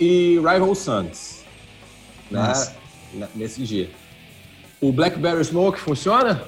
e 0.00 0.36
Rival 0.36 0.74
Sons. 0.74 1.44
Né? 2.30 2.52
Nesse 3.34 3.62
dia. 3.62 3.90
O 4.80 4.92
Blackberry 4.92 5.44
Smoke 5.44 5.78
funciona? 5.78 6.42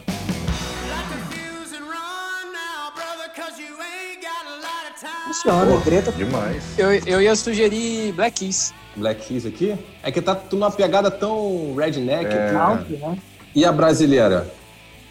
Funciona, 5.27 5.77
Greta. 5.85 6.12
Demais. 6.12 6.78
Eu, 6.78 6.93
eu 6.93 7.20
ia 7.20 7.35
sugerir 7.36 8.12
Black 8.12 8.40
Keys. 8.40 8.74
Black 8.97 9.27
Keys 9.27 9.47
aqui? 9.47 9.77
É 10.02 10.11
que 10.11 10.20
tá 10.20 10.35
tudo 10.35 10.61
numa 10.61 10.70
pegada 10.70 11.11
tão 11.11 11.74
redneck. 11.77 12.27
É. 12.27 12.52
cara. 12.52 12.86
né? 12.89 13.19
E 13.55 13.65
a 13.65 13.73
brasileira? 13.73 14.40
Não, 14.40 14.51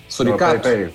Suricato? 0.07 0.61
peraí, 0.61 0.77
peraí. 0.85 0.93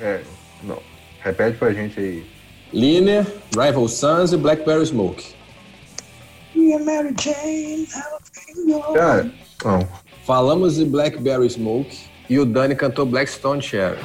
É, 0.00 0.22
não. 0.62 0.78
Repete 1.20 1.58
pra 1.58 1.72
gente 1.72 1.98
aí. 1.98 2.26
Liner, 2.72 3.26
Rival 3.56 3.88
Sons 3.88 4.32
e 4.32 4.36
Blackberry 4.36 4.86
Smoke. 4.86 5.34
E 6.54 6.78
Mary 6.78 7.14
Jane, 7.18 7.86
Cara, 8.94 9.30
não. 9.64 9.88
Falamos 10.24 10.76
de 10.76 10.84
Blackberry 10.84 11.48
Smoke 11.48 11.98
e 12.28 12.38
o 12.38 12.44
Dani 12.44 12.76
cantou 12.76 13.04
Blackstone 13.06 13.60
Cherry. 13.60 13.98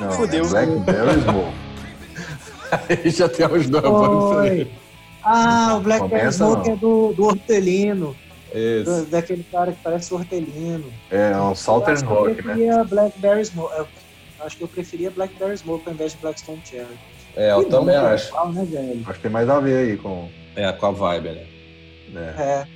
não 0.00 0.10
Fudeu. 0.12 0.48
Blackberry 0.48 1.20
Smoke. 1.22 1.54
Aí 3.04 3.10
já 3.10 3.28
temos 3.28 3.68
dois 3.68 3.84
Oi. 3.84 4.70
Ah, 5.22 5.76
o 5.76 5.80
Black 5.80 6.08
Bear 6.08 6.20
Começa, 6.22 6.38
Smoke 6.38 6.68
não. 6.68 6.74
é 6.74 6.78
do, 6.78 7.12
do 7.12 7.24
Hortelino. 7.24 8.16
Isso. 8.54 9.04
do- 9.04 9.10
daquele 9.10 9.44
cara 9.44 9.72
que 9.72 9.80
parece 9.82 10.12
o 10.12 10.16
Hortelino. 10.16 10.92
É 11.10 11.36
um 11.36 11.54
Southern 11.54 12.04
Rock, 12.04 12.28
né? 12.28 12.34
preferia 12.42 12.84
Blackberry 12.84 13.44
Smoke. 13.44 13.74
Eu 13.78 13.88
acho 14.40 14.56
que 14.56 14.64
eu 14.64 14.68
preferia 14.68 15.10
Blackberry 15.10 15.56
Smoke 15.56 15.84
ao 15.88 15.94
invés 15.94 16.12
de 16.12 16.18
Blackstone 16.18 16.60
Cherry. 16.64 16.98
É, 17.36 17.52
eu 17.52 17.64
Que 17.64 17.70
também 17.70 17.96
acho. 17.96 18.26
legal, 18.26 18.52
né, 18.52 18.64
velho? 18.64 19.00
Acho 19.06 19.14
que 19.14 19.22
tem 19.22 19.30
mais 19.30 19.48
a 19.48 19.58
ver 19.60 19.90
aí 19.90 19.96
com. 19.96 20.28
É, 20.54 20.70
com 20.72 20.86
a 20.86 20.90
vibe, 20.90 21.30
né? 21.30 21.46
né? 22.12 22.34
É. 22.38 22.66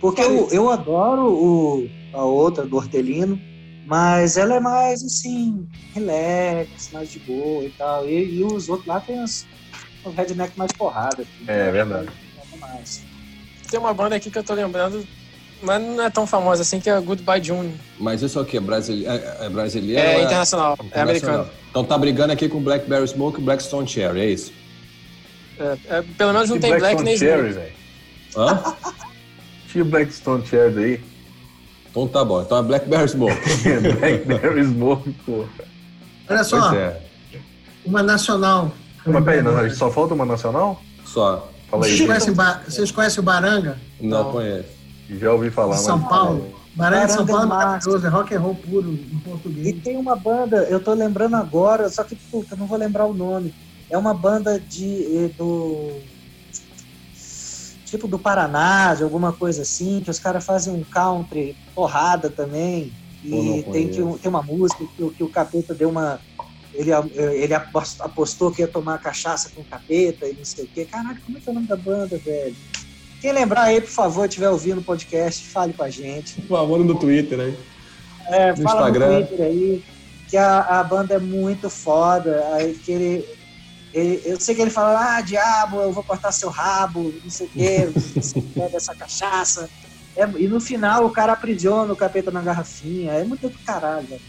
Porque 0.00 0.22
eu, 0.22 0.48
eu 0.50 0.70
adoro 0.70 1.26
o, 1.28 1.88
a 2.14 2.24
outra 2.24 2.64
do 2.64 2.76
Hortelino, 2.76 3.38
mas 3.86 4.36
ela 4.36 4.54
é 4.54 4.60
mais 4.60 5.02
assim, 5.04 5.66
relax, 5.92 6.90
mais 6.92 7.10
de 7.10 7.18
boa 7.18 7.64
e 7.64 7.70
tal. 7.70 8.08
E, 8.08 8.36
e 8.36 8.44
os 8.44 8.68
outros 8.68 8.86
lá 8.86 9.00
tem 9.00 9.20
uns, 9.20 9.44
uns 10.06 10.14
redneck 10.14 10.56
mais 10.56 10.72
porrada. 10.72 11.22
assim. 11.22 11.44
É, 11.48 11.70
verdade. 11.70 12.08
Mais. 12.60 13.02
Tem 13.70 13.78
uma 13.78 13.92
banda 13.92 14.16
aqui 14.16 14.30
que 14.30 14.38
eu 14.38 14.44
tô 14.44 14.54
lembrando, 14.54 15.04
mas 15.62 15.82
não 15.82 16.02
é 16.02 16.10
tão 16.10 16.26
famosa 16.26 16.62
assim, 16.62 16.80
que 16.80 16.88
é 16.88 17.00
Goodbye 17.00 17.42
June. 17.42 17.74
Mas 17.98 18.22
isso 18.22 18.38
é 18.38 18.42
o 18.42 18.44
quê? 18.44 18.60
Brasile... 18.60 19.06
É, 19.06 19.38
é 19.42 19.48
brasileiro? 19.48 20.00
É 20.00 20.16
ou 20.16 20.22
internacional, 20.22 20.78
é 20.80 20.86
internacional? 20.86 21.08
americano. 21.08 21.50
Então 21.70 21.84
tá 21.84 21.98
brigando 21.98 22.32
aqui 22.32 22.48
com 22.48 22.60
Blackberry 22.60 23.06
Smoke 23.06 23.40
e 23.40 23.44
Blackstone 23.44 23.86
Cherry, 23.86 24.20
é 24.20 24.26
isso? 24.30 24.52
É, 25.58 25.76
é, 25.88 26.02
pelo 26.16 26.32
menos 26.32 26.48
não 26.48 26.56
Que 26.56 26.62
tem 26.62 26.78
Black 26.78 27.02
nem 27.02 27.16
Cherry, 27.16 27.52
Smoke. 27.52 27.58
velho. 27.60 27.72
Hã? 28.36 28.74
Tinha 29.70 29.84
Blackstone 29.84 30.46
Cherry 30.46 30.84
aí. 30.84 31.00
Então 31.90 32.06
tá 32.06 32.24
bom. 32.24 32.40
Então 32.42 32.58
é 32.58 32.62
Blackberry 32.62 33.08
Smoke. 33.08 33.34
Blackberry 33.98 34.64
Smoke, 34.64 35.12
pô. 35.26 35.44
Olha 36.28 36.44
só, 36.44 36.74
é. 36.74 37.00
uma 37.84 38.02
nacional. 38.02 38.70
Mas 39.04 39.24
peraí, 39.24 39.42
não, 39.42 39.70
só 39.70 39.90
falta 39.90 40.14
uma 40.14 40.26
nacional? 40.26 40.80
Só. 41.04 41.50
Fala 41.70 41.86
aí. 41.86 41.96
Vocês 41.96 42.06
conhecem, 42.06 42.34
vocês 42.66 42.90
conhecem 42.90 43.20
o 43.20 43.22
Baranga? 43.22 43.78
Não, 44.00 44.24
Não. 44.24 44.32
conheço. 44.32 44.77
Já 45.08 45.32
ouvi 45.32 45.50
falar, 45.50 45.76
De 45.76 45.76
mas. 45.76 45.84
São 45.86 46.00
Paulo? 46.06 46.60
Baranga 46.74 47.06
de 47.06 47.12
São 47.12 47.26
Paulo 47.26 47.42
é 47.42 47.44
é 47.44 47.48
maravilhoso, 47.48 48.06
é 48.06 48.10
rock 48.10 48.34
and 48.34 48.40
roll 48.40 48.54
puro 48.56 48.92
em 48.92 49.18
E 49.18 49.22
português. 49.22 49.82
tem 49.82 49.96
uma 49.96 50.14
banda, 50.14 50.64
eu 50.68 50.82
tô 50.82 50.92
lembrando 50.92 51.34
agora, 51.36 51.88
só 51.88 52.04
que 52.04 52.16
puta, 52.30 52.54
não 52.56 52.66
vou 52.66 52.76
lembrar 52.78 53.06
o 53.06 53.14
nome. 53.14 53.54
É 53.90 53.96
uma 53.96 54.12
banda 54.14 54.60
de 54.60 55.16
eh, 55.16 55.28
do 55.30 56.02
tipo 57.84 58.06
do 58.06 58.18
Paraná, 58.18 58.94
de 58.94 59.02
alguma 59.02 59.32
coisa 59.32 59.62
assim, 59.62 60.02
que 60.02 60.10
os 60.10 60.18
caras 60.18 60.44
fazem 60.44 60.72
um 60.72 60.82
country 60.84 61.58
porrada 61.74 62.30
também. 62.30 62.94
E 63.22 63.64
tem, 63.72 63.88
que, 63.90 63.96
tem 64.20 64.28
uma 64.30 64.42
música 64.42 64.84
que, 64.94 65.02
o- 65.02 65.10
que 65.10 65.24
o 65.24 65.30
capeta 65.30 65.74
deu 65.74 65.88
uma. 65.88 66.20
Ele, 66.74 66.90
ele 67.34 67.54
apos- 67.54 67.96
apostou 68.00 68.52
que 68.52 68.60
ia 68.62 68.68
tomar 68.68 68.98
cachaça 68.98 69.50
com 69.54 69.62
o 69.62 69.64
capeta 69.64 70.28
e 70.28 70.34
não 70.34 70.44
sei 70.44 70.64
o 70.64 70.68
quê. 70.68 70.84
Caralho, 70.86 71.18
como 71.24 71.38
é 71.38 71.40
que 71.40 71.48
é 71.48 71.52
o 71.52 71.54
nome 71.54 71.66
da 71.66 71.76
banda, 71.76 72.18
velho? 72.18 72.56
Quem 73.20 73.32
lembrar 73.32 73.62
aí, 73.62 73.80
por 73.80 73.90
favor, 73.90 74.26
estiver 74.28 74.48
ouvindo 74.48 74.78
o 74.80 74.84
podcast, 74.84 75.44
fale 75.48 75.72
com 75.72 75.82
a 75.82 75.90
gente. 75.90 76.40
Por 76.42 76.56
favor, 76.58 76.84
no 76.84 76.94
Twitter, 76.94 77.36
né? 77.38 77.54
É, 78.28 78.50
No 78.52 78.62
fala 78.62 78.80
Instagram. 78.88 79.20
no 79.20 79.26
Twitter 79.26 79.46
aí 79.46 79.84
que 80.28 80.36
a, 80.36 80.60
a 80.60 80.84
banda 80.84 81.14
é 81.14 81.18
muito 81.18 81.68
foda. 81.70 82.46
Aí 82.52 82.74
que 82.74 82.92
ele, 82.92 83.28
ele- 83.94 84.22
Eu 84.24 84.38
sei 84.38 84.54
que 84.54 84.60
ele 84.62 84.70
fala, 84.70 85.16
ah, 85.16 85.20
diabo, 85.20 85.80
eu 85.80 85.92
vou 85.92 86.04
cortar 86.04 86.30
seu 86.32 86.50
rabo, 86.50 87.12
não 87.24 87.30
sei 87.30 87.46
o 87.46 87.50
quê, 87.50 87.90
você 88.14 88.40
bebe 88.54 88.76
essa 88.76 88.94
cachaça. 88.94 89.68
É, 90.16 90.24
e 90.36 90.46
no 90.48 90.60
final 90.60 91.06
o 91.06 91.10
cara 91.10 91.32
aprisiona 91.32 91.92
o 91.92 91.96
capeta 91.96 92.30
na 92.30 92.40
garrafinha. 92.42 93.12
É 93.12 93.24
muito 93.24 93.48
do 93.48 93.58
caralho, 93.60 94.06
velho. 94.06 94.22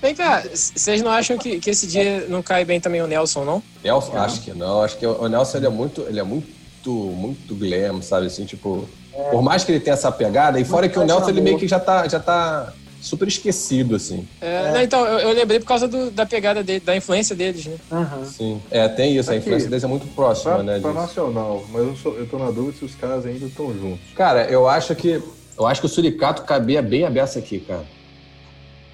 Vem 0.00 0.14
cá, 0.16 0.42
vocês 0.52 1.00
não 1.02 1.12
acham 1.12 1.38
que, 1.38 1.60
que 1.60 1.70
esse 1.70 1.86
dia 1.86 2.26
não 2.28 2.42
cai 2.42 2.64
bem 2.64 2.80
também 2.80 3.00
o 3.02 3.06
Nelson, 3.06 3.44
não? 3.44 3.62
Nelson, 3.84 4.16
acho 4.16 4.40
que 4.42 4.52
não. 4.52 4.82
Acho 4.82 4.96
que 4.98 5.06
o 5.06 5.28
Nelson 5.28 5.58
ele 5.58 5.66
é 5.66 5.70
muito, 5.70 6.00
ele 6.08 6.18
é 6.18 6.22
muito, 6.24 6.48
muito 6.90 7.54
glam, 7.54 8.00
sabe? 8.02 8.26
Assim, 8.26 8.44
tipo, 8.44 8.88
por 9.30 9.42
mais 9.42 9.64
que 9.64 9.72
ele 9.72 9.80
tenha 9.80 9.94
essa 9.94 10.10
pegada, 10.10 10.58
e 10.58 10.64
fora 10.64 10.88
que 10.88 10.98
o 10.98 11.04
Nelson 11.04 11.30
ele 11.30 11.40
meio 11.40 11.58
que 11.58 11.68
já 11.68 11.78
tá, 11.78 12.08
já 12.08 12.18
tá 12.20 12.72
super 13.00 13.26
esquecido, 13.26 13.96
assim. 13.96 14.26
É, 14.40 14.72
não, 14.72 14.80
então, 14.82 15.04
eu, 15.06 15.18
eu 15.28 15.32
lembrei 15.34 15.58
por 15.58 15.66
causa 15.66 15.88
do- 15.88 16.10
da 16.10 16.24
pegada 16.24 16.62
dele, 16.62 16.80
da 16.80 16.96
influência 16.96 17.34
deles, 17.34 17.66
né? 17.66 17.76
Aham. 17.90 18.24
Sim. 18.24 18.60
É, 18.70 18.86
tem 18.88 19.16
isso, 19.16 19.28
a 19.30 19.34
Aqui. 19.34 19.42
influência 19.42 19.68
deles 19.68 19.82
é 19.82 19.88
muito 19.88 20.06
próxima, 20.14 20.54
Pra, 20.54 20.62
né? 20.62 20.78
pra 20.78 20.90
disso. 20.92 21.02
nacional, 21.02 21.64
mas 21.72 21.82
eu, 21.82 21.96
sou- 21.96 22.16
eu 22.16 22.28
tô 22.28 22.38
na 22.38 22.50
dúvida 22.52 22.78
se 22.78 22.84
os 22.84 22.94
caras 22.94 23.26
ainda 23.26 23.44
estão 23.46 23.72
juntos. 23.74 24.00
Cara, 24.14 24.44
eu 24.46 24.68
acho 24.68 24.94
que 24.94 25.20
eu 25.58 25.66
acho 25.66 25.80
que 25.80 25.86
o 25.86 25.90
Suricato 25.90 26.42
cabia 26.44 26.80
bem 26.80 27.04
a 27.04 27.10
beça 27.10 27.38
aqui, 27.38 27.58
cara. 27.60 27.84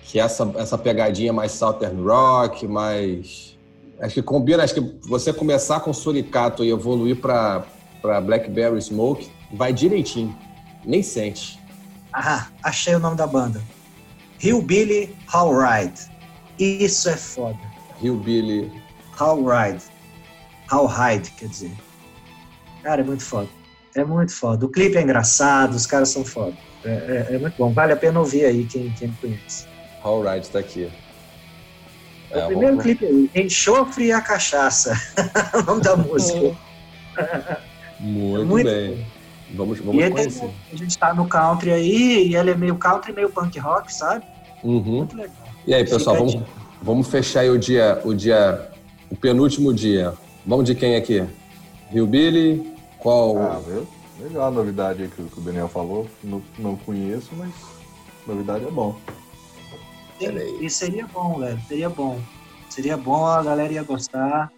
Que 0.02 0.19
essa, 0.19 0.51
essa 0.56 0.77
pegadinha 0.78 1.32
mais 1.32 1.52
Southern 1.52 2.02
Rock, 2.02 2.66
mais. 2.66 3.56
Acho 4.01 4.15
que 4.15 4.23
combina, 4.23 4.62
acho 4.65 4.74
que 4.74 4.81
você 5.06 5.32
começar 5.32 5.81
com 5.81 5.93
Suricato 5.93 6.65
e 6.65 6.70
evoluir 6.70 7.16
pra, 7.16 7.65
pra 8.01 8.20
Blackberry 8.20 8.81
Smoke, 8.81 9.31
vai 9.53 9.73
direitinho. 9.73 10.37
Nem 10.85 11.03
sente. 11.03 11.59
Ah, 12.12 12.47
achei 12.62 12.95
o 12.95 12.99
nome 12.99 13.16
da 13.16 13.27
banda. 13.27 13.61
Hillbilly 14.43 15.15
Howride. 15.33 16.01
Isso 16.59 17.09
é 17.09 17.16
foda. 17.16 17.59
Hillbilly. 18.03 18.70
Howride. 19.20 19.83
Howride, 20.70 21.31
quer 21.33 21.49
dizer. 21.49 21.73
Cara, 22.83 23.01
é 23.01 23.05
muito 23.05 23.25
foda. 23.25 23.49
É 23.95 24.05
muito 24.05 24.33
foda. 24.35 24.65
O 24.66 24.69
clipe 24.69 24.97
é 24.97 25.03
engraçado, 25.03 25.75
os 25.75 25.87
caras 25.87 26.09
são 26.11 26.25
foda. 26.25 26.57
É, 26.85 27.27
é- 27.31 27.35
é 27.35 27.39
muito 27.39 27.57
bom. 27.59 27.73
Vale 27.73 27.93
a 27.93 27.97
pena 27.97 28.20
ouvir 28.20 28.45
aí 28.45 28.65
quem, 28.65 28.91
quem 28.93 29.11
conhece. 29.20 29.66
Alright, 30.03 30.49
tá 30.51 30.61
aqui. 30.61 30.89
É 32.31 32.39
É, 32.39 32.45
o 32.45 32.47
primeiro 32.49 32.75
vou- 32.75 32.83
clipe 32.83 33.05
aí, 33.05 33.31
Enxofre 33.35 34.07
e 34.07 34.12
a 34.12 34.20
Cachaça. 34.20 34.93
o 35.55 35.62
nome 35.62 35.83
da 35.83 35.97
música. 35.97 36.57
Muito, 38.01 38.47
Muito 38.47 38.65
bem. 38.65 39.07
Vamos, 39.55 39.79
E 39.79 39.83
vamos 39.83 40.03
ele, 40.03 40.11
conhecer. 40.11 40.51
a 40.73 40.77
gente 40.77 40.99
tá 40.99 41.15
no 41.15 41.27
country 41.27 41.70
aí, 41.73 42.29
e 42.29 42.37
ele 42.37 42.51
é 42.51 42.55
meio 42.55 42.77
country, 42.77 43.12
meio 43.12 43.31
punk 43.31 43.59
rock, 43.59 43.93
sabe? 43.93 44.25
Uhum. 44.62 44.99
Muito 44.99 45.16
legal. 45.16 45.33
E 45.66 45.75
aí, 45.75 45.85
pessoal, 45.85 46.16
Fica 46.16 46.31
vamos, 46.39 46.49
vamos 46.83 47.09
fechar 47.09 47.41
aí 47.41 47.51
o 47.51 47.59
dia, 47.59 48.01
o 48.05 48.15
dia, 48.15 48.69
o 49.11 49.16
penúltimo 49.16 49.73
dia. 49.73 50.12
Vamos 50.47 50.66
de 50.66 50.75
quem 50.75 50.97
aqui? 50.97 51.25
Hillbilly? 51.93 52.75
Qual? 52.99 53.39
Ah, 53.39 53.61
viu? 53.66 53.87
Legal 54.20 54.49
a 54.49 54.51
novidade 54.51 55.03
aí 55.03 55.09
que, 55.09 55.23
o- 55.23 55.41
Daniel 55.41 55.69
falou. 55.69 56.07
Não, 56.23 56.43
não 56.59 56.77
conheço, 56.77 57.31
mas 57.37 57.51
novidade 58.27 58.66
é 58.66 58.70
bom. 58.70 58.97
E 60.61 60.69
seria 60.69 61.07
bom, 61.07 61.39
velho. 61.39 61.61
Seria 61.69 61.89
bom. 61.89 62.20
Seria 62.69 62.97
bom, 62.97 63.25
a 63.25 63.43
galera 63.43 63.73
ia 63.73 63.83
gostar. 63.83 64.51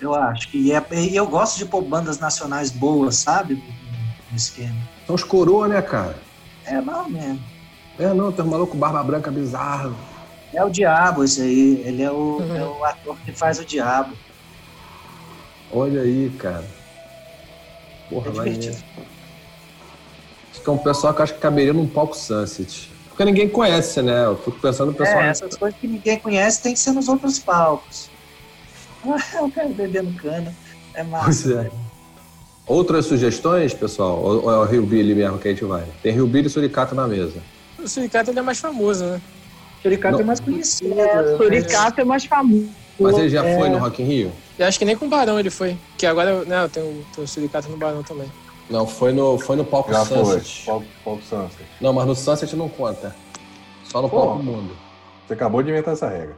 Eu 0.00 0.14
acho 0.14 0.48
que 0.48 0.72
é, 0.72 0.84
e 0.92 1.16
eu 1.16 1.26
gosto 1.26 1.58
de 1.58 1.64
pôr 1.64 1.82
bandas 1.82 2.18
nacionais 2.18 2.70
boas, 2.70 3.16
sabe? 3.16 3.62
No 4.30 4.36
esquema. 4.36 4.76
São 5.06 5.14
os 5.14 5.24
coroa, 5.24 5.68
né, 5.68 5.80
cara? 5.80 6.16
É 6.64 6.80
mal 6.80 7.08
mesmo. 7.08 7.42
É, 7.98 8.12
não, 8.12 8.30
tem 8.30 8.44
um 8.44 8.48
maluco 8.48 8.76
barba 8.76 9.02
branca 9.02 9.30
bizarro. 9.30 9.96
É 10.52 10.62
o 10.62 10.68
diabo 10.68 11.24
esse 11.24 11.40
aí. 11.40 11.82
Ele 11.84 12.02
é 12.02 12.10
o, 12.10 12.40
é 12.54 12.64
o 12.64 12.84
ator 12.84 13.16
que 13.24 13.32
faz 13.32 13.58
o 13.58 13.64
diabo. 13.64 14.14
Olha 15.72 16.02
aí, 16.02 16.30
cara. 16.38 16.64
Porra, 18.10 18.28
É 18.28 18.32
vai 18.32 18.50
divertido. 18.50 18.84
Acho 20.50 20.62
que 20.62 20.68
é 20.68 20.72
um 20.72 20.78
pessoal 20.78 21.14
que 21.14 21.20
eu 21.20 21.24
acho 21.24 21.34
que 21.34 21.40
caberia 21.40 21.72
num 21.72 21.86
palco 21.86 22.16
Sunset. 22.16 22.90
Porque 23.08 23.24
ninguém 23.24 23.48
conhece, 23.48 24.02
né? 24.02 24.26
Eu 24.26 24.36
fico 24.36 24.58
pensando 24.60 24.92
no 24.92 24.94
pessoal. 24.94 25.22
É, 25.22 25.28
essas 25.28 25.56
coisas 25.56 25.78
que 25.80 25.88
ninguém 25.88 26.18
conhece 26.18 26.62
tem 26.62 26.74
que 26.74 26.78
ser 26.78 26.92
nos 26.92 27.08
outros 27.08 27.38
palcos. 27.38 28.10
O 29.40 29.50
cara 29.52 29.68
bebendo 29.68 30.12
cana. 30.20 30.52
É 30.94 31.02
Pois 31.04 31.08
massa, 31.08 31.52
é. 31.52 31.56
velho. 31.56 31.72
Outras 32.66 33.06
sugestões, 33.06 33.72
pessoal? 33.74 34.18
Ou, 34.20 34.50
é 34.50 34.58
o 34.58 34.72
Hillbilly 34.72 35.14
mesmo 35.14 35.38
que 35.38 35.48
a 35.48 35.50
gente 35.52 35.64
vai? 35.64 35.84
Tem 36.02 36.14
Hillbilly 36.14 36.46
e 36.46 36.50
Suricato 36.50 36.94
na 36.94 37.06
mesa. 37.06 37.40
O 37.78 37.86
Suricato 37.86 38.30
ele 38.30 38.38
é 38.38 38.42
mais 38.42 38.58
famoso, 38.58 39.04
né? 39.04 39.20
Suricato 39.82 40.14
Não. 40.14 40.20
é 40.22 40.24
mais 40.24 40.40
conhecido. 40.40 40.98
É, 40.98 41.36
Suricato 41.36 42.00
é 42.00 42.04
mais 42.04 42.24
famoso. 42.24 42.68
Mas 42.98 43.16
ele 43.18 43.28
já 43.28 43.44
É. 43.44 43.56
foi 43.58 43.68
no 43.68 43.78
Rock 43.78 44.02
in 44.02 44.06
Rio? 44.06 44.32
Eu 44.58 44.66
acho 44.66 44.78
que 44.78 44.84
nem 44.84 44.96
com 44.96 45.06
o 45.06 45.08
Barão 45.08 45.38
ele 45.38 45.50
foi. 45.50 45.76
Que 45.98 46.06
agora, 46.06 46.44
né, 46.44 46.68
tem 46.72 46.82
o, 46.82 47.04
tem 47.14 47.22
o 47.22 47.28
Suricato 47.28 47.68
no 47.68 47.76
Barão 47.76 48.02
também. 48.02 48.26
Não, 48.68 48.84
foi 48.86 49.12
no, 49.12 49.38
foi 49.38 49.54
no 49.54 49.64
palco 49.64 49.92
Já 49.92 50.04
foi. 50.04 50.16
Sunset. 50.24 50.62
Palco, 50.66 50.86
palco 51.04 51.22
Sunset. 51.22 51.62
Não, 51.80 51.92
mas 51.92 52.06
no 52.06 52.16
Sunset 52.16 52.56
não 52.56 52.68
conta. 52.68 53.14
Só 53.84 54.02
no 54.02 54.08
Pô. 54.08 54.16
palco 54.18 54.42
Mundo. 54.42 54.74
Você 55.26 55.34
acabou 55.34 55.62
de 55.62 55.70
inventar 55.70 55.92
essa 55.94 56.08
regra. 56.08 56.34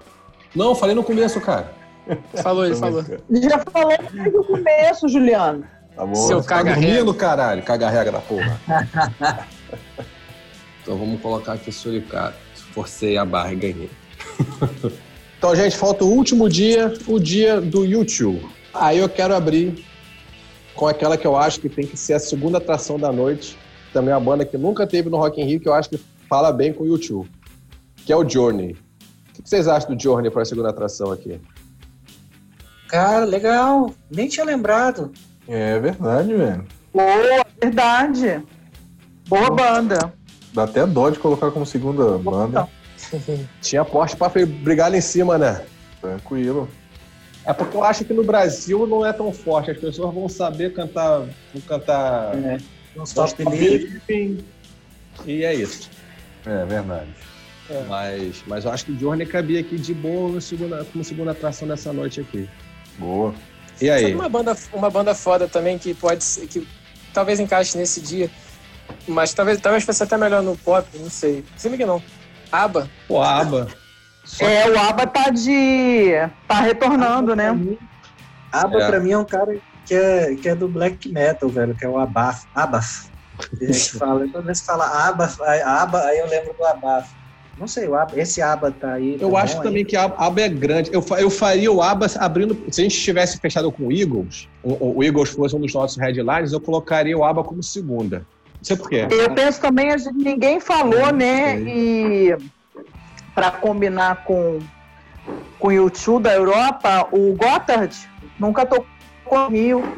Não, 0.54 0.70
eu 0.70 0.74
falei 0.74 0.94
no 0.94 1.04
começo, 1.04 1.40
cara. 1.40 1.72
Falou, 2.42 2.64
ele 2.64 2.76
falou. 2.76 3.02
Já 3.02 3.58
falou 3.58 3.96
desde 4.12 4.36
o 4.36 4.44
começo, 4.44 5.08
Juliano. 5.08 5.64
Tá 5.94 6.06
bom? 6.06 6.14
Seu 6.14 6.42
Tá 6.42 6.62
dormindo, 6.62 7.12
caralho? 7.12 7.62
Caga 7.62 7.88
a 7.88 7.90
regra 7.90 8.12
da 8.12 8.20
porra. 8.20 8.60
então 10.82 10.96
vamos 10.96 11.20
colocar 11.20 11.54
aqui 11.54 11.72
Suricato. 11.72 12.36
Forcei 12.72 13.18
a 13.18 13.24
barra 13.24 13.52
e 13.52 13.56
ganhei. 13.56 13.90
então, 15.36 15.56
gente, 15.56 15.76
falta 15.76 16.04
o 16.04 16.08
último 16.08 16.48
dia, 16.48 16.94
o 17.06 17.18
dia 17.18 17.60
do 17.60 17.84
YouTube. 17.84 18.48
Aí 18.72 18.98
eu 18.98 19.08
quero 19.08 19.34
abrir 19.34 19.84
com 20.74 20.86
aquela 20.86 21.16
que 21.16 21.26
eu 21.26 21.36
acho 21.36 21.60
que 21.60 21.68
tem 21.68 21.84
que 21.84 21.96
ser 21.96 22.14
a 22.14 22.20
segunda 22.20 22.58
atração 22.58 22.98
da 22.98 23.10
noite. 23.10 23.58
Também 23.92 24.12
é 24.12 24.16
uma 24.16 24.24
banda 24.24 24.44
que 24.44 24.56
nunca 24.56 24.86
teve 24.86 25.10
no 25.10 25.16
Rock 25.16 25.40
in 25.40 25.44
Rio, 25.44 25.60
que 25.60 25.68
eu 25.68 25.74
acho 25.74 25.90
que 25.90 26.00
fala 26.28 26.52
bem 26.52 26.72
com 26.72 26.84
o 26.84 26.86
YouTube. 26.86 27.28
Que 28.06 28.12
é 28.12 28.16
o 28.16 28.28
Journey. 28.28 28.76
O 29.36 29.42
que 29.42 29.48
vocês 29.48 29.66
acham 29.66 29.94
do 29.94 30.00
Journey 30.00 30.30
para 30.30 30.42
a 30.42 30.44
segunda 30.44 30.68
atração 30.68 31.10
aqui? 31.10 31.40
Cara, 32.88 33.24
legal. 33.24 33.92
Nem 34.10 34.28
tinha 34.28 34.44
lembrado. 34.44 35.12
É 35.46 35.78
verdade, 35.78 36.34
velho. 36.34 36.66
Boa, 36.92 37.46
verdade. 37.60 38.42
Boa 39.28 39.50
banda. 39.50 40.12
Dá 40.52 40.64
até 40.64 40.86
dó 40.86 41.10
de 41.10 41.18
colocar 41.18 41.50
como 41.50 41.66
segunda 41.66 42.18
banda. 42.18 42.68
Tinha 43.60 43.84
porte 43.84 44.16
para 44.16 44.44
brigar 44.46 44.90
lá 44.90 44.96
em 44.96 45.00
cima, 45.00 45.38
né? 45.38 45.62
Tranquilo. 46.00 46.68
É 47.44 47.52
porque 47.52 47.76
eu 47.76 47.84
acho 47.84 48.04
que 48.04 48.12
no 48.12 48.24
Brasil 48.24 48.86
não 48.86 49.04
é 49.04 49.12
tão 49.12 49.32
forte. 49.32 49.70
As 49.70 49.78
pessoas 49.78 50.14
vão 50.14 50.28
saber 50.28 50.72
cantar. 50.72 51.20
Vão 51.52 51.62
cantar. 51.66 52.34
É. 52.36 52.58
Não 52.96 53.04
stop 53.04 53.44
believe. 53.44 53.96
Enfim. 53.96 54.44
E 55.26 55.44
é 55.44 55.54
isso. 55.54 55.90
É 56.44 56.64
verdade. 56.64 57.08
Mas, 57.86 58.42
mas 58.46 58.64
eu 58.64 58.70
acho 58.70 58.86
que 58.86 58.92
o 58.92 58.98
Journey 58.98 59.26
cabia 59.26 59.60
aqui 59.60 59.76
de 59.76 59.92
boa 59.92 60.30
no 60.30 60.40
segunda, 60.40 60.84
como 60.86 61.04
segunda 61.04 61.32
atração 61.32 61.68
dessa 61.68 61.92
noite 61.92 62.20
aqui. 62.20 62.48
Boa. 62.98 63.34
E 63.80 63.86
Sabe 63.86 64.04
aí? 64.06 64.14
uma 64.14 64.28
banda, 64.28 64.56
uma 64.72 64.90
banda 64.90 65.14
foda 65.14 65.46
também 65.48 65.78
que 65.78 65.94
pode 65.94 66.24
ser, 66.24 66.46
que 66.46 66.66
talvez 67.14 67.38
encaixe 67.38 67.78
nesse 67.78 68.00
dia, 68.00 68.28
mas 69.06 69.32
talvez, 69.32 69.60
talvez 69.60 69.84
fosse 69.84 70.02
até 70.02 70.16
melhor 70.16 70.42
no 70.42 70.56
pop, 70.56 70.86
não 70.98 71.08
sei. 71.10 71.44
Se 71.56 71.70
que 71.70 71.86
não. 71.86 72.02
ABBA. 72.50 72.88
Pô, 73.06 73.20
a 73.22 73.40
aba. 73.40 73.68
É, 74.40 74.68
o 74.68 74.78
Aba 74.78 75.06
tá 75.06 75.30
de. 75.30 76.10
tá 76.46 76.60
retornando, 76.60 77.34
né? 77.34 77.48
Abba, 78.52 78.82
É. 78.82 78.86
pra 78.86 79.00
mim, 79.00 79.12
é 79.12 79.18
um 79.18 79.24
cara 79.24 79.58
que 79.86 79.94
é, 79.94 80.34
que 80.34 80.48
é 80.48 80.54
do 80.54 80.68
black 80.68 81.08
metal, 81.08 81.48
velho, 81.48 81.74
que 81.74 81.84
é 81.84 81.88
o 81.88 81.98
Abaf. 81.98 82.46
Abaf. 82.54 83.08
A 83.38 83.64
gente 83.64 83.92
fala. 83.92 84.26
Toda 84.28 84.42
vez 84.42 84.60
que 84.60 84.66
fala 84.66 85.08
Abaf, 85.08 85.38
Abba, 85.64 86.02
aí 86.04 86.18
eu 86.18 86.26
lembro 86.26 86.54
do 86.54 86.64
Abaf. 86.64 87.08
Não 87.58 87.66
sei, 87.66 87.88
esse 88.14 88.40
Abba 88.40 88.70
tá 88.70 88.92
aí. 88.94 89.16
Eu 89.20 89.32
tá 89.32 89.40
acho 89.40 89.56
bom 89.56 89.62
também 89.62 89.78
aí? 89.78 89.84
que 89.84 89.96
a 89.96 90.04
aba 90.04 90.40
é 90.40 90.48
grande. 90.48 90.90
Eu, 90.92 91.04
eu 91.18 91.28
faria 91.28 91.72
o 91.72 91.82
aba 91.82 92.06
abrindo. 92.18 92.56
Se 92.70 92.80
a 92.80 92.84
gente 92.84 92.98
tivesse 93.00 93.38
fechado 93.38 93.70
com 93.72 93.86
o 93.88 93.92
Eagles, 93.92 94.48
o, 94.62 94.98
o 94.98 95.02
Eagles 95.02 95.30
fosse 95.30 95.56
um 95.56 95.60
dos 95.60 95.74
nossos 95.74 95.98
headlines, 95.98 96.52
eu 96.52 96.60
colocaria 96.60 97.16
o 97.18 97.24
aba 97.24 97.42
como 97.42 97.62
segunda. 97.62 98.18
Não 98.18 98.64
sei 98.64 98.76
por 98.76 98.88
quê. 98.88 99.06
Eu 99.10 99.34
penso 99.34 99.60
também, 99.60 99.90
a 99.92 99.96
gente- 99.96 100.14
ninguém 100.16 100.60
falou, 100.60 101.12
né? 101.12 101.60
E 101.60 102.36
para 103.34 103.50
combinar 103.50 104.24
com, 104.24 104.60
com 105.58 105.68
o 105.68 105.72
YouTube 105.72 106.22
da 106.24 106.34
Europa, 106.34 107.08
o 107.12 107.34
Gotthard 107.34 107.96
nunca 108.38 108.64
tocou 108.64 108.86
no 109.32 109.48
Rio. 109.48 109.96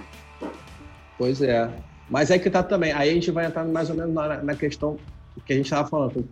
Pois 1.18 1.42
é. 1.42 1.68
Mas 2.08 2.30
é 2.30 2.38
que 2.38 2.50
tá 2.50 2.62
também. 2.62 2.92
Aí 2.92 3.10
a 3.10 3.14
gente 3.14 3.30
vai 3.30 3.46
entrar 3.46 3.64
mais 3.64 3.88
ou 3.90 3.96
menos 3.96 4.12
na, 4.14 4.42
na 4.42 4.54
questão 4.54 4.98
que 5.46 5.52
a 5.52 5.56
gente 5.56 5.68
tava 5.70 5.88
falando. 5.88 6.26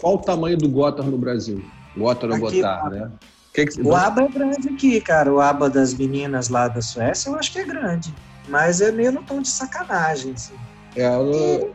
Qual 0.00 0.14
o 0.14 0.18
tamanho 0.18 0.56
do 0.56 0.68
Gotham 0.68 1.04
no 1.06 1.18
Brasil? 1.18 1.62
Gotham 1.96 2.30
ou 2.30 2.38
Gotar, 2.38 2.90
né? 2.90 3.10
Que 3.54 3.66
que- 3.66 3.82
O 3.82 3.94
aba 3.94 4.22
é 4.22 4.28
grande 4.28 4.68
aqui, 4.68 5.00
cara. 5.00 5.32
O 5.32 5.40
aba 5.40 5.68
das 5.68 5.94
meninas 5.94 6.48
lá 6.48 6.68
da 6.68 6.80
Suécia, 6.82 7.30
eu 7.30 7.36
acho 7.36 7.52
que 7.52 7.58
é 7.58 7.64
grande. 7.64 8.14
Mas 8.48 8.80
é 8.80 8.90
meio 8.92 9.12
no 9.12 9.22
tom 9.22 9.40
de 9.42 9.48
sacanagem, 9.48 10.32
assim. 10.32 10.54
é, 10.96 11.06
eu- 11.16 11.72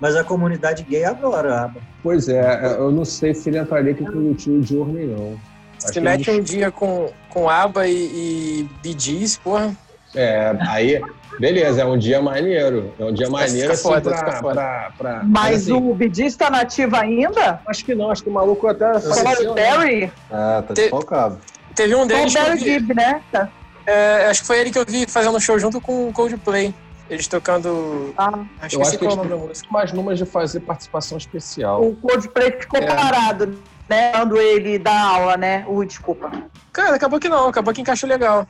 Mas 0.00 0.14
a 0.16 0.22
comunidade 0.24 0.84
gay 0.84 1.04
adora 1.04 1.54
a 1.54 1.64
aba. 1.64 1.80
pois 2.02 2.28
é, 2.28 2.76
eu 2.78 2.90
não 2.92 3.04
sei 3.04 3.34
se 3.34 3.48
ele 3.48 3.58
entraria 3.58 3.92
aqui 3.92 4.04
com 4.04 4.30
o 4.30 4.34
tio 4.34 4.62
Journey, 4.62 5.06
não. 5.06 5.38
Acho 5.78 5.86
Se 5.88 5.92
que 5.94 6.00
mete 6.00 6.30
um 6.30 6.40
dia 6.42 6.70
com, 6.70 7.10
com 7.30 7.48
aba 7.48 7.86
e, 7.86 8.68
e 8.84 8.96
Gees, 8.98 9.36
porra. 9.36 9.76
É, 10.14 10.56
aí, 10.60 11.00
beleza, 11.38 11.82
é 11.82 11.84
um 11.84 11.96
dia 11.98 12.20
maneiro. 12.20 12.92
É 12.98 13.04
um 13.04 13.12
dia 13.12 13.28
maneiro 13.30 13.72
assim, 13.72 13.82
foda, 13.82 14.10
pra, 14.10 14.42
pra- 14.42 14.92
pra- 14.96 15.22
Mas 15.24 15.62
assim, 15.62 15.72
o 15.72 15.94
Bidis 15.94 16.36
tá 16.36 16.50
nativo 16.50 16.96
ainda? 16.96 17.60
Acho 17.66 17.84
que 17.84 17.94
não, 17.94 18.10
acho 18.10 18.22
que 18.22 18.28
o 18.28 18.32
maluco 18.32 18.66
até 18.66 18.98
faleceu, 19.00 19.54
né? 19.54 19.70
Solitary? 19.70 20.12
Ah, 20.30 20.62
tá 20.66 20.74
Te- 20.74 20.80
desfalcado. 20.82 21.38
Teve 21.74 21.94
um 21.94 22.06
deles 22.06 22.32
que 22.32 22.38
eu 22.38 22.44
Barry 22.44 22.58
Gibb, 22.58 22.94
né? 22.94 23.20
Tá. 23.30 23.48
é, 23.86 24.26
acho 24.28 24.40
que 24.40 24.46
foi 24.46 24.58
ele 24.58 24.70
que 24.70 24.78
eu 24.78 24.84
vi 24.86 25.06
fazendo 25.08 25.38
show 25.40 25.58
junto 25.58 25.80
com 25.80 26.08
o 26.08 26.12
Coldplay. 26.12 26.74
Eles 27.08 27.26
tocando. 27.26 28.12
Ah, 28.18 28.28
Acho 28.60 28.76
Eu 28.76 28.80
que 28.82 28.86
acho 28.88 28.98
que 28.98 29.04
é 29.04 29.06
eles 29.08 29.14
o 29.14 29.16
nome 29.16 29.30
da 29.30 29.36
música. 29.36 29.68
mais 29.70 29.92
numas 29.92 30.18
de 30.18 30.26
fazer 30.26 30.60
participação 30.60 31.16
especial. 31.16 31.82
o 31.82 31.96
Coldplay 31.96 32.52
ficou 32.60 32.80
É. 32.80 32.86
parado, 32.86 33.58
né? 33.88 34.12
Quando 34.12 34.36
ele 34.36 34.78
dá 34.78 35.00
aula, 35.08 35.36
né? 35.38 35.64
Ui, 35.66 35.86
desculpa. 35.86 36.30
Cara, 36.70 36.96
acabou 36.96 37.18
que 37.18 37.28
não, 37.30 37.48
acabou 37.48 37.72
que 37.72 37.80
encaixou 37.80 38.06
legal. 38.08 38.46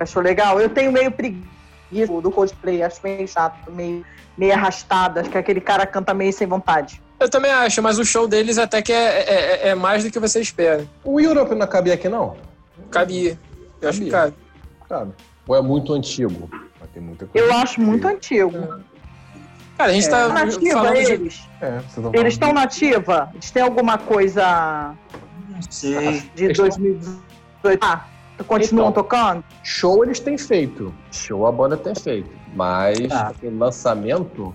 Achou 0.00 0.20
legal? 0.22 0.60
Eu 0.60 0.68
tenho 0.70 0.90
meio 0.90 1.12
preguiça 1.12 1.46
do 2.22 2.30
Coldplay, 2.30 2.82
acho 2.82 3.00
meio 3.02 3.26
chato, 3.26 3.70
meio, 3.70 4.04
meio 4.38 4.52
arrastado. 4.52 5.20
Acho 5.20 5.30
que 5.30 5.38
aquele 5.38 5.60
cara 5.60 5.84
canta 5.86 6.14
meio 6.14 6.32
sem 6.32 6.46
vontade. 6.46 7.02
Eu 7.18 7.28
também 7.28 7.50
acho, 7.50 7.82
mas 7.82 7.98
o 7.98 8.04
show 8.04 8.26
deles 8.26 8.56
até 8.58 8.80
que 8.80 8.92
é, 8.92 8.96
é, 8.96 9.68
é 9.68 9.74
mais 9.74 10.04
do 10.04 10.10
que 10.10 10.18
você 10.18 10.40
espera. 10.40 10.86
O 11.04 11.20
Europe 11.20 11.54
não 11.54 11.66
cabia 11.66 11.94
aqui, 11.94 12.08
não? 12.08 12.36
Cabia. 12.90 13.38
Eu 13.80 13.88
acho 13.88 14.00
que 14.00 14.10
cabe. 14.10 14.34
Sabe? 14.88 15.12
Ou 15.46 15.56
é 15.56 15.60
muito 15.60 15.92
antigo? 15.92 16.48
Mas 16.80 16.90
tem 16.90 17.02
muita 17.02 17.26
coisa. 17.26 17.46
Eu 17.46 17.52
acho 17.54 17.80
muito 17.80 18.06
antigo. 18.08 18.52
Cara, 19.76 19.90
a 19.90 19.94
gente 19.94 20.08
tá 20.08 20.28
Nativa, 20.28 20.72
falando 20.72 20.94
de. 21.04 21.12
eles? 21.12 21.48
É, 21.60 21.70
vocês 21.78 21.86
estão 21.96 22.12
Eles 22.14 22.32
estão 22.34 22.48
falando 22.48 22.62
nativa? 22.64 23.30
Eles 23.34 23.50
têm 23.50 23.62
alguma 23.62 23.98
coisa 23.98 24.94
Não 25.48 25.62
sei. 25.70 26.22
de 26.34 26.44
Eles 26.44 26.56
tão- 26.56 26.66
2018? 26.68 27.78
Ah, 27.82 28.04
continuam 28.44 28.90
Então. 28.90 29.02
tocando? 29.02 29.44
Show 29.62 30.04
eles 30.04 30.20
têm 30.20 30.36
feito. 30.38 30.94
Show 31.12 31.46
a 31.46 31.52
banda 31.52 31.76
tem 31.76 31.94
feito. 31.94 32.30
Mas 32.54 33.10
aquele 33.12 33.56
lançamento 33.56 34.54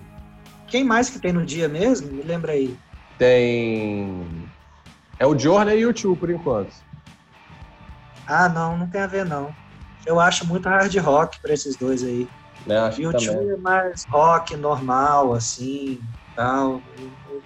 Quem 0.67 0.83
mais 0.83 1.09
que 1.09 1.19
tem 1.19 1.31
no 1.31 1.45
dia 1.45 1.67
mesmo? 1.69 2.11
Me 2.11 2.21
lembra 2.23 2.51
aí. 2.53 2.75
tem. 3.17 4.25
É 5.17 5.25
o 5.25 5.37
Journey 5.37 5.79
e 5.79 5.85
o 5.85 5.93
Tio, 5.93 6.15
por 6.17 6.29
enquanto. 6.29 6.73
Ah, 8.27 8.49
não, 8.49 8.77
não 8.77 8.87
tem 8.87 9.01
a 9.01 9.07
ver, 9.07 9.25
não. 9.25 9.55
Eu 10.05 10.19
acho 10.19 10.45
muito 10.45 10.67
hard 10.67 10.93
rock 10.97 11.39
pra 11.41 11.53
esses 11.53 11.75
dois 11.77 12.03
aí. 12.03 12.27
Né? 12.67 12.77
Acho 12.79 13.01
E 13.01 13.07
o. 13.07 13.13
Tio 13.13 13.51
é 13.53 13.57
mais 13.57 14.03
rock 14.09 14.57
normal, 14.57 15.33
assim, 15.33 16.01
tal. 16.35 16.81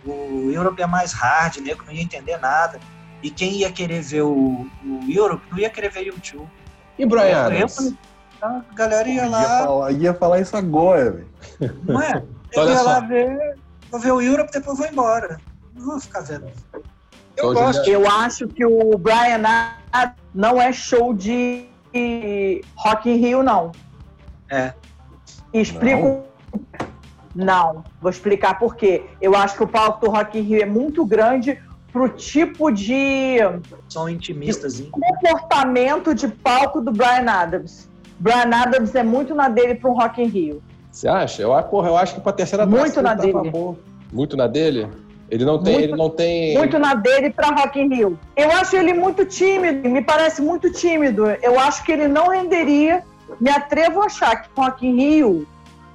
O, 0.06 0.12
o 0.46 0.52
Europe 0.52 0.82
é 0.82 0.88
mais 0.88 1.12
hard, 1.14 1.58
nego 1.58 1.84
não 1.86 1.94
ia 1.94 2.02
entender 2.02 2.38
nada. 2.38 2.80
E 3.22 3.30
quem 3.30 3.52
ia 3.58 3.72
querer 3.72 4.02
ver 4.02 4.22
o, 4.22 4.68
o 4.86 5.00
Europe 5.12 5.44
não 5.52 5.60
ia 5.60 5.70
querer 5.70 5.90
ver 5.92 6.10
o 6.10 6.20
Tio. 6.20 6.50
E 6.98 7.06
Brian 7.06 7.46
Adams? 7.46 7.94
A 8.42 8.62
galera 8.74 9.08
ia 9.10 9.24
Ia 9.24 9.30
lá, 9.30 9.44
falar, 9.66 9.92
ia 9.92 10.14
falar 10.14 10.40
isso 10.40 10.56
agora, 10.56 11.12
velho. 11.12 11.28
não 11.84 12.02
é? 12.02 12.24
Eu 12.54 12.62
Olha 12.64 12.70
ia 12.72 12.78
só. 12.78 12.84
lá 12.86 13.00
ver, 13.02 13.58
vou 13.92 14.00
ver 14.00 14.12
o 14.12 14.22
Europe, 14.22 14.52
depois 14.52 14.78
vou 14.78 14.88
embora. 14.88 15.40
Não 15.76 15.86
vou 15.86 16.00
ficar 16.00 16.22
vendo. 16.22 16.48
Eu 17.38 17.52
Então, 17.52 17.54
gosto. 17.54 17.88
Eu 17.90 18.10
acho 18.10 18.48
que 18.48 18.66
o 18.66 18.98
Brian 18.98 19.44
Adams 19.92 20.16
não 20.34 20.60
é 20.62 20.72
show 20.74 21.14
de 21.14 21.66
Rock 22.76 23.10
in 23.10 23.16
Rio, 23.18 23.44
não. 23.44 23.72
É. 24.50 24.74
Explico. 25.54 26.24
Não. 27.36 27.84
Vou 28.02 28.10
explicar 28.10 28.58
por 28.58 28.76
quê. 28.76 29.06
Eu 29.22 29.36
acho 29.36 29.56
que 29.56 29.64
o 29.64 29.68
palco 29.68 30.06
do 30.06 30.12
Rock 30.12 30.40
in 30.40 30.42
Rio 30.42 30.62
é 30.62 30.66
muito 30.66 31.06
grande 31.06 31.62
pro 31.92 32.10
tipo 32.10 32.72
de 32.72 33.38
São 33.88 34.10
intimistas, 34.10 34.80
hein? 34.80 34.90
comportamento 34.92 36.14
de 36.14 36.28
palco 36.28 36.82
do 36.82 36.92
Brian 36.92 37.30
Adams. 37.30 37.90
Brian 38.20 38.50
Adams 38.54 38.94
é 38.96 39.04
muito 39.04 39.34
na 39.34 39.50
dele 39.50 39.76
para 39.76 39.90
um 39.90 39.94
Rock 39.94 40.22
in 40.22 40.28
Rio. 40.28 40.62
Você 40.92 41.08
acha? 41.08 41.42
Eu, 41.42 41.52
porra, 41.64 41.90
eu 41.90 41.98
acho 41.98 42.16
que 42.16 42.22
pra 42.22 42.32
terceira 42.34 42.66
Muito 42.66 43.02
na 43.02 43.14
ele 43.14 43.32
tava 43.32 43.42
dele. 43.44 43.78
Muito 44.12 44.36
na 44.38 44.48
dele? 44.48 44.88
Ele 45.30 45.46
não 45.46 45.62
tem. 45.62 45.74
Muito- 45.74 45.86
ele 45.90 45.96
não 45.96 46.10
tem. 46.10 46.58
Muito 46.58 46.80
na 46.80 46.96
dele 46.96 47.30
para 47.30 47.48
Rock 47.56 47.80
in 47.80 47.88
Rio. 47.94 48.20
Eu 48.36 48.52
acho 48.52 48.76
ele 48.76 48.94
muito 48.94 49.24
tímido, 49.26 49.88
me 49.88 50.02
parece 50.02 50.42
muito 50.42 50.72
tímido. 50.72 51.28
Eu 51.44 51.60
acho 51.60 51.84
que 51.84 51.92
ele 51.92 52.08
não 52.08 52.30
renderia. 52.30 53.04
Me 53.40 53.52
atrevo 53.52 54.02
a 54.02 54.06
achar 54.08 54.42
que 54.42 54.50
Rock 54.58 54.88
in 54.88 54.96
Rio, 54.96 55.48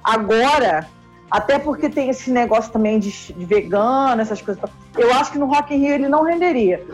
agora, 0.03 0.87
até 1.29 1.57
porque 1.57 1.89
tem 1.89 2.09
esse 2.09 2.31
negócio 2.31 2.71
também 2.71 2.99
de, 2.99 3.11
de 3.33 3.45
vegano, 3.45 4.21
essas 4.21 4.41
coisas. 4.41 4.63
Eu 4.97 5.13
acho 5.13 5.31
que 5.31 5.37
no 5.37 5.47
Rock 5.47 5.73
in 5.73 5.79
Rio 5.79 5.93
ele 5.93 6.09
não 6.09 6.23
renderia. 6.23 6.85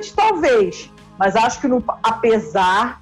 Se 0.00 0.14
talvez, 0.14 0.90
mas 1.18 1.36
acho 1.36 1.60
que 1.60 1.68
no, 1.68 1.82
apesar 2.02 3.00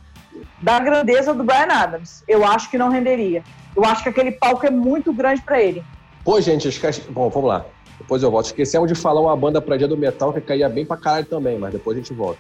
da 0.61 0.79
grandeza 0.79 1.33
do 1.33 1.43
Brian 1.43 1.69
Adams, 1.71 2.23
eu 2.29 2.45
acho 2.45 2.71
que 2.71 2.79
não 2.79 2.89
renderia. 2.91 3.43
Eu 3.75 3.85
acho 3.85 4.03
que 4.03 4.09
aquele 4.09 4.33
palco 4.33 4.67
é 4.67 4.71
muito 4.71 5.13
grande 5.13 5.41
para 5.43 5.61
ele. 5.63 5.85
Pô, 6.25 6.41
gente, 6.41 6.69
esquece... 6.69 7.03
Bom, 7.11 7.29
vamos 7.29 7.49
lá. 7.49 7.65
Depois 7.99 8.23
eu 8.23 8.31
volto. 8.31 8.47
Esquecemos 8.47 8.89
de 8.89 8.95
falar 8.95 9.21
uma 9.21 9.37
banda 9.37 9.61
pra 9.61 9.77
dia 9.77 9.89
do 9.89 9.97
metal 9.97 10.33
que 10.33 10.41
caía 10.41 10.69
bem 10.69 10.85
pra 10.85 10.97
caralho 10.97 11.27
também, 11.27 11.59
mas 11.59 11.73
depois 11.73 11.97
a 11.97 12.01
gente 12.01 12.13
volta. 12.13 12.39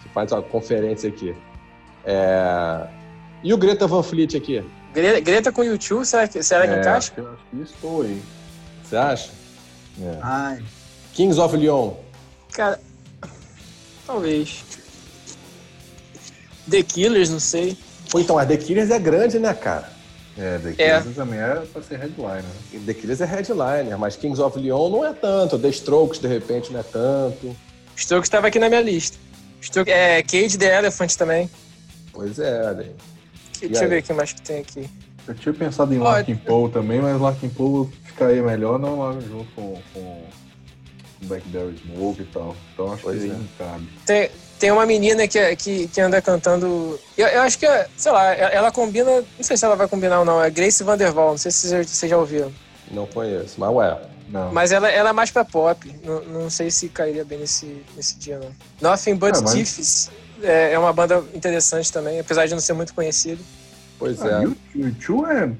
Você 0.00 0.08
faz 0.08 0.32
uma 0.32 0.42
conferência 0.42 1.08
aqui. 1.08 1.34
É... 2.04 2.86
E 3.42 3.52
o 3.52 3.58
Greta 3.58 3.86
Van 3.86 4.02
Fleet 4.02 4.36
aqui? 4.36 4.64
Gre- 4.96 5.20
Greta 5.20 5.52
com 5.52 5.62
YouTube, 5.62 6.06
será 6.06 6.26
que, 6.26 6.42
será 6.42 6.66
que 6.66 6.72
É, 6.74 6.80
encaixa? 6.80 6.96
acho 6.98 7.12
que, 7.12 7.20
acho 7.20 7.36
que 7.50 7.62
estou 7.62 8.02
aí. 8.02 8.22
Você 8.82 8.96
acha? 8.96 9.30
É. 10.00 10.18
Ai, 10.22 10.62
Kings 11.12 11.38
of 11.38 11.54
Leon. 11.54 11.92
Cara, 12.52 12.80
talvez. 14.06 14.64
The 16.70 16.82
Killers, 16.82 17.28
não 17.30 17.38
sei. 17.40 17.76
Pô, 18.10 18.18
então, 18.20 18.38
a 18.38 18.46
The 18.46 18.56
Killers 18.56 18.90
é 18.90 18.98
grande, 18.98 19.38
né, 19.38 19.52
cara? 19.52 19.90
É, 20.38 20.58
daqui 20.58 20.82
É. 20.82 21.00
também 21.14 21.38
é 21.40 21.54
pra 21.72 21.82
ser 21.82 21.98
headliner. 21.98 22.42
né? 22.42 22.80
The 22.86 22.94
Killers 22.94 23.20
é 23.20 23.24
headliner, 23.26 23.98
mas 23.98 24.16
Kings 24.16 24.40
of 24.40 24.58
Leon 24.58 24.88
não 24.90 25.04
é 25.04 25.12
tanto. 25.12 25.58
The 25.58 25.68
Strokes, 25.68 26.20
de 26.20 26.28
repente, 26.28 26.72
não 26.72 26.80
é 26.80 26.82
tanto. 26.82 27.54
Strokes 27.96 28.26
estava 28.28 28.46
aqui 28.48 28.58
na 28.58 28.68
minha 28.68 28.80
lista. 28.82 29.16
Strokes, 29.60 29.92
é, 29.94 30.22
Cage 30.22 30.58
the 30.58 30.78
Elephant 30.78 31.14
também. 31.16 31.50
Pois 32.12 32.38
é, 32.38 32.62
olha 32.66 32.80
aí. 32.80 32.92
Que- 33.60 33.68
deixa 33.68 33.84
eu 33.84 33.88
ver 33.88 34.00
o 34.00 34.02
que 34.02 34.12
mais 34.12 34.32
que 34.32 34.42
tem 34.42 34.60
aqui. 34.60 34.88
Eu 35.26 35.34
tinha 35.34 35.52
pensado 35.54 35.92
em. 35.92 35.98
Larkin 35.98 36.36
Poe 36.36 36.70
também, 36.70 37.00
mas 37.00 37.20
Larkin 37.20 37.48
Poe 37.48 37.88
ficaria 38.04 38.42
melhor 38.42 38.78
não 38.78 38.98
lá 39.00 39.12
junto 39.20 39.44
com, 39.56 39.80
com 39.92 40.22
Blackberry 41.22 41.76
Smoke 41.78 42.22
e 42.22 42.26
tal. 42.26 42.54
Então 42.72 42.92
acho 42.92 43.02
Pois 43.02 43.22
que 43.22 43.30
é. 43.30 43.32
não 43.32 43.44
cabe. 43.58 43.88
Tem, 44.04 44.30
tem 44.58 44.70
uma 44.70 44.86
menina 44.86 45.26
que, 45.26 45.56
que, 45.56 45.88
que 45.88 46.00
anda 46.00 46.20
cantando. 46.22 46.98
Eu, 47.16 47.26
eu 47.26 47.42
acho 47.42 47.58
que, 47.58 47.66
sei 47.96 48.12
lá, 48.12 48.32
ela, 48.34 48.70
combina. 48.70 49.10
Não 49.20 49.24
sei 49.40 49.56
se 49.56 49.64
ela 49.64 49.74
vai 49.76 49.88
combinar 49.88 50.20
ou 50.20 50.24
não. 50.24 50.42
É 50.42 50.50
Grace 50.50 50.82
Vanderval. 50.84 51.30
Não 51.30 51.38
sei 51.38 51.50
se 51.50 51.68
vocês 51.68 51.90
vocês 51.90 52.08
já 52.10 52.16
ouviram. 52.18 52.52
Não 52.90 53.06
conheço, 53.06 53.54
mas 53.58 53.70
ué. 53.74 53.98
Não. 54.28 54.52
Mas 54.52 54.72
ela, 54.72 54.88
ela 54.90 55.10
é 55.10 55.12
mais 55.12 55.30
pra 55.30 55.44
pop. 55.44 55.92
Não, 56.04 56.20
não 56.24 56.50
sei 56.50 56.70
se 56.70 56.88
cairia 56.88 57.24
bem 57.24 57.38
nesse, 57.38 57.82
nesse 57.96 58.16
dia, 58.16 58.38
não. 58.38 58.50
Nothing 58.90 59.14
But 59.16 59.36
É, 59.36 59.40
mas- 59.40 59.52
Thieves 59.52 60.10
é, 60.42 60.72
é 60.72 60.78
uma 60.78 60.92
banda 60.92 61.22
interessante 61.34 61.92
também, 61.92 62.20
apesar 62.20 62.46
de 62.46 62.52
não 62.52 62.60
ser 62.60 62.72
muito 62.72 62.94
conhecido. 62.94 63.42
Pois 63.98 64.20
Ah, 64.22 64.40
é. 64.40 64.44
e 64.44 64.46
o- 64.46 64.56
e 64.74 64.82
o 64.84 64.92
Tio 64.94 65.26
é 65.26 65.50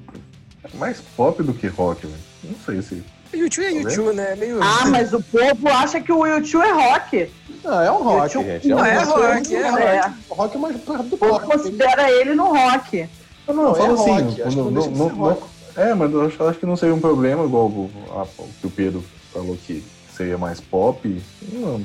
mais 0.75 0.99
pop 1.15 1.41
do 1.43 1.53
que 1.53 1.67
rock, 1.67 2.05
velho. 2.05 2.17
Não 2.43 2.55
sei 2.65 2.81
se. 2.81 3.03
YouTube 3.33 3.65
é 3.65 3.71
Tá 3.71 3.77
YouTube, 3.89 4.15
né? 4.15 4.31
É 4.31 4.35
meio. 4.35 4.59
Ah, 4.63 4.85
mas 4.87 5.11
o 5.13 5.21
povo 5.21 5.67
acha 5.69 5.99
que 5.99 6.11
o 6.11 6.25
YouTube 6.25 6.63
é 6.63 6.71
rock. 6.71 7.29
Não, 7.63 7.81
é 7.81 7.91
um 7.91 8.03
rock, 8.03 8.33
gente. 8.33 8.71
É 8.71 8.75
um 8.75 8.77
Não, 8.77 8.85
é 8.85 9.03
rock, 9.03 9.55
é 9.55 9.59
É. 9.59 10.11
rock 10.29 10.57
mais 10.57 10.77
perto 10.81 11.03
do 11.03 11.15
O 11.15 11.17
povo 11.17 11.39
pop. 11.39 11.45
considera 11.45 12.09
ele 12.11 12.33
no 12.35 12.45
rock. 12.53 13.09
Não, 13.47 13.55
não, 13.55 13.63
Não, 13.63 13.69
eu 13.69 13.75
falo 13.75 13.89
é 13.89 13.93
assim. 13.93 14.11
rock, 14.11 14.55
não- 14.55 14.81
ser 14.83 14.89
não- 14.91 15.07
rock. 15.09 15.43
é, 15.75 15.93
mas 15.93 16.11
eu 16.13 16.25
acho, 16.25 16.43
acho 16.43 16.59
que 16.59 16.65
não 16.65 16.77
seria 16.77 16.95
um 16.95 16.99
problema, 17.01 17.43
igual 17.43 17.65
o, 17.67 17.91
a- 18.11 18.41
o 18.41 18.47
que 18.61 18.67
o 18.67 18.69
Pedro 18.69 19.03
falou 19.33 19.57
que 19.57 19.83
seria 20.15 20.37
mais 20.37 20.61
pop. 20.61 21.21
Não, 21.51 21.83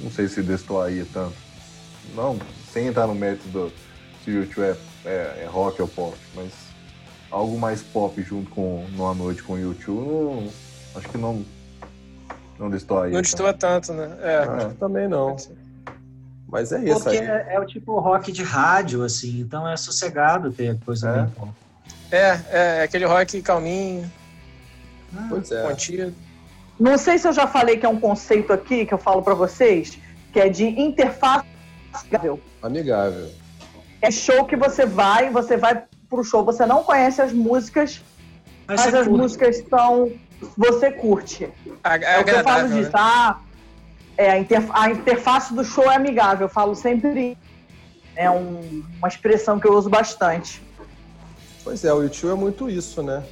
não 0.00 0.10
sei 0.10 0.26
se 0.28 0.42
destoaria 0.42 1.06
tanto. 1.12 1.34
Não, 2.14 2.38
sem 2.72 2.86
entrar 2.86 3.06
no 3.06 3.14
mérito 3.14 3.46
do 3.48 3.72
se 4.24 4.30
o 4.30 4.34
YouTube 4.42 4.62
é, 4.64 4.76
é, 5.08 5.42
é 5.42 5.46
rock 5.50 5.80
ou 5.82 5.88
pop, 5.88 6.16
mas 6.34 6.50
algo 7.30 7.58
mais 7.58 7.82
pop 7.82 8.20
junto 8.22 8.50
com 8.50 8.86
numa 8.92 9.14
noite 9.14 9.42
com 9.42 9.54
o 9.54 9.58
YouTube, 9.58 10.06
não, 10.06 10.48
acho 10.96 11.08
que 11.08 11.18
não 11.18 11.44
não 12.58 12.70
destoaria. 12.70 13.12
Não 13.12 13.18
tanto. 13.18 13.24
destoa 13.24 13.52
tanto, 13.52 13.92
né? 13.92 14.16
É. 14.22 14.36
Acho 14.38 14.68
que 14.70 14.74
também 14.76 15.08
não. 15.08 15.36
Mas 16.48 16.70
é 16.72 16.84
isso 16.84 17.02
porque 17.02 17.18
aí. 17.18 17.26
é, 17.26 17.46
é 17.54 17.60
o 17.60 17.66
tipo 17.66 17.98
rock 17.98 18.30
de 18.30 18.42
rádio, 18.44 19.02
assim, 19.02 19.40
então 19.40 19.68
é 19.68 19.76
sossegado 19.76 20.52
ter 20.52 20.78
coisa 20.84 21.08
É. 21.10 21.12
bem 21.22 21.30
pop. 21.30 21.50
É, 22.12 22.40
é 22.78 22.82
aquele 22.82 23.04
rock 23.06 23.42
calminho, 23.42 24.10
Pois 25.28 25.50
é. 25.50 25.62
contido. 25.68 26.14
Não 26.78 26.96
sei 26.96 27.18
se 27.18 27.26
eu 27.26 27.32
já 27.32 27.46
falei 27.46 27.76
que 27.76 27.84
é 27.86 27.88
um 27.88 27.98
conceito 28.00 28.52
aqui 28.52 28.86
que 28.86 28.94
eu 28.94 28.98
falo 28.98 29.22
pra 29.22 29.34
vocês, 29.34 29.98
que 30.32 30.38
é 30.40 30.48
de 30.48 30.64
interface 30.64 31.44
amigável. 32.00 32.40
Amigável. 32.62 33.30
É 34.02 34.10
show 34.10 34.44
que 34.44 34.56
você 34.56 34.84
vai, 34.84 35.30
você 35.30 35.56
vai 35.56 35.84
pro 36.08 36.22
show, 36.24 36.44
você 36.44 36.66
não 36.66 36.82
conhece 36.82 37.22
as 37.22 37.32
músicas, 37.32 38.02
Mas 38.66 38.80
mas 38.84 38.94
as 38.94 39.06
curte. 39.06 39.20
músicas 39.22 39.64
são. 39.68 40.12
Você 40.56 40.90
curte. 40.90 41.48
A- 41.82 41.96
É 41.96 42.20
o 42.20 42.24
que 42.24 42.30
eu 42.30 42.42
falo 42.42 42.68
disso, 42.68 42.82
né? 42.82 42.90
ah, 42.94 43.38
é, 44.18 44.30
a, 44.30 44.38
interfa- 44.38 44.72
a 44.78 44.90
interface 44.90 45.54
do 45.54 45.64
show 45.64 45.90
é 45.90 45.96
amigável, 45.96 46.46
eu 46.46 46.50
falo 46.50 46.74
sempre. 46.74 47.38
É 48.16 48.30
um- 48.30 48.84
uma 48.98 49.08
expressão 49.08 49.58
que 49.58 49.66
eu 49.66 49.72
uso 49.74 49.88
bastante. 49.90 50.62
Pois 51.64 51.84
é, 51.84 51.92
o 51.92 52.02
YouTube 52.02 52.30
é 52.30 52.34
muito 52.34 52.68
isso, 52.70 53.02
né? 53.02 53.22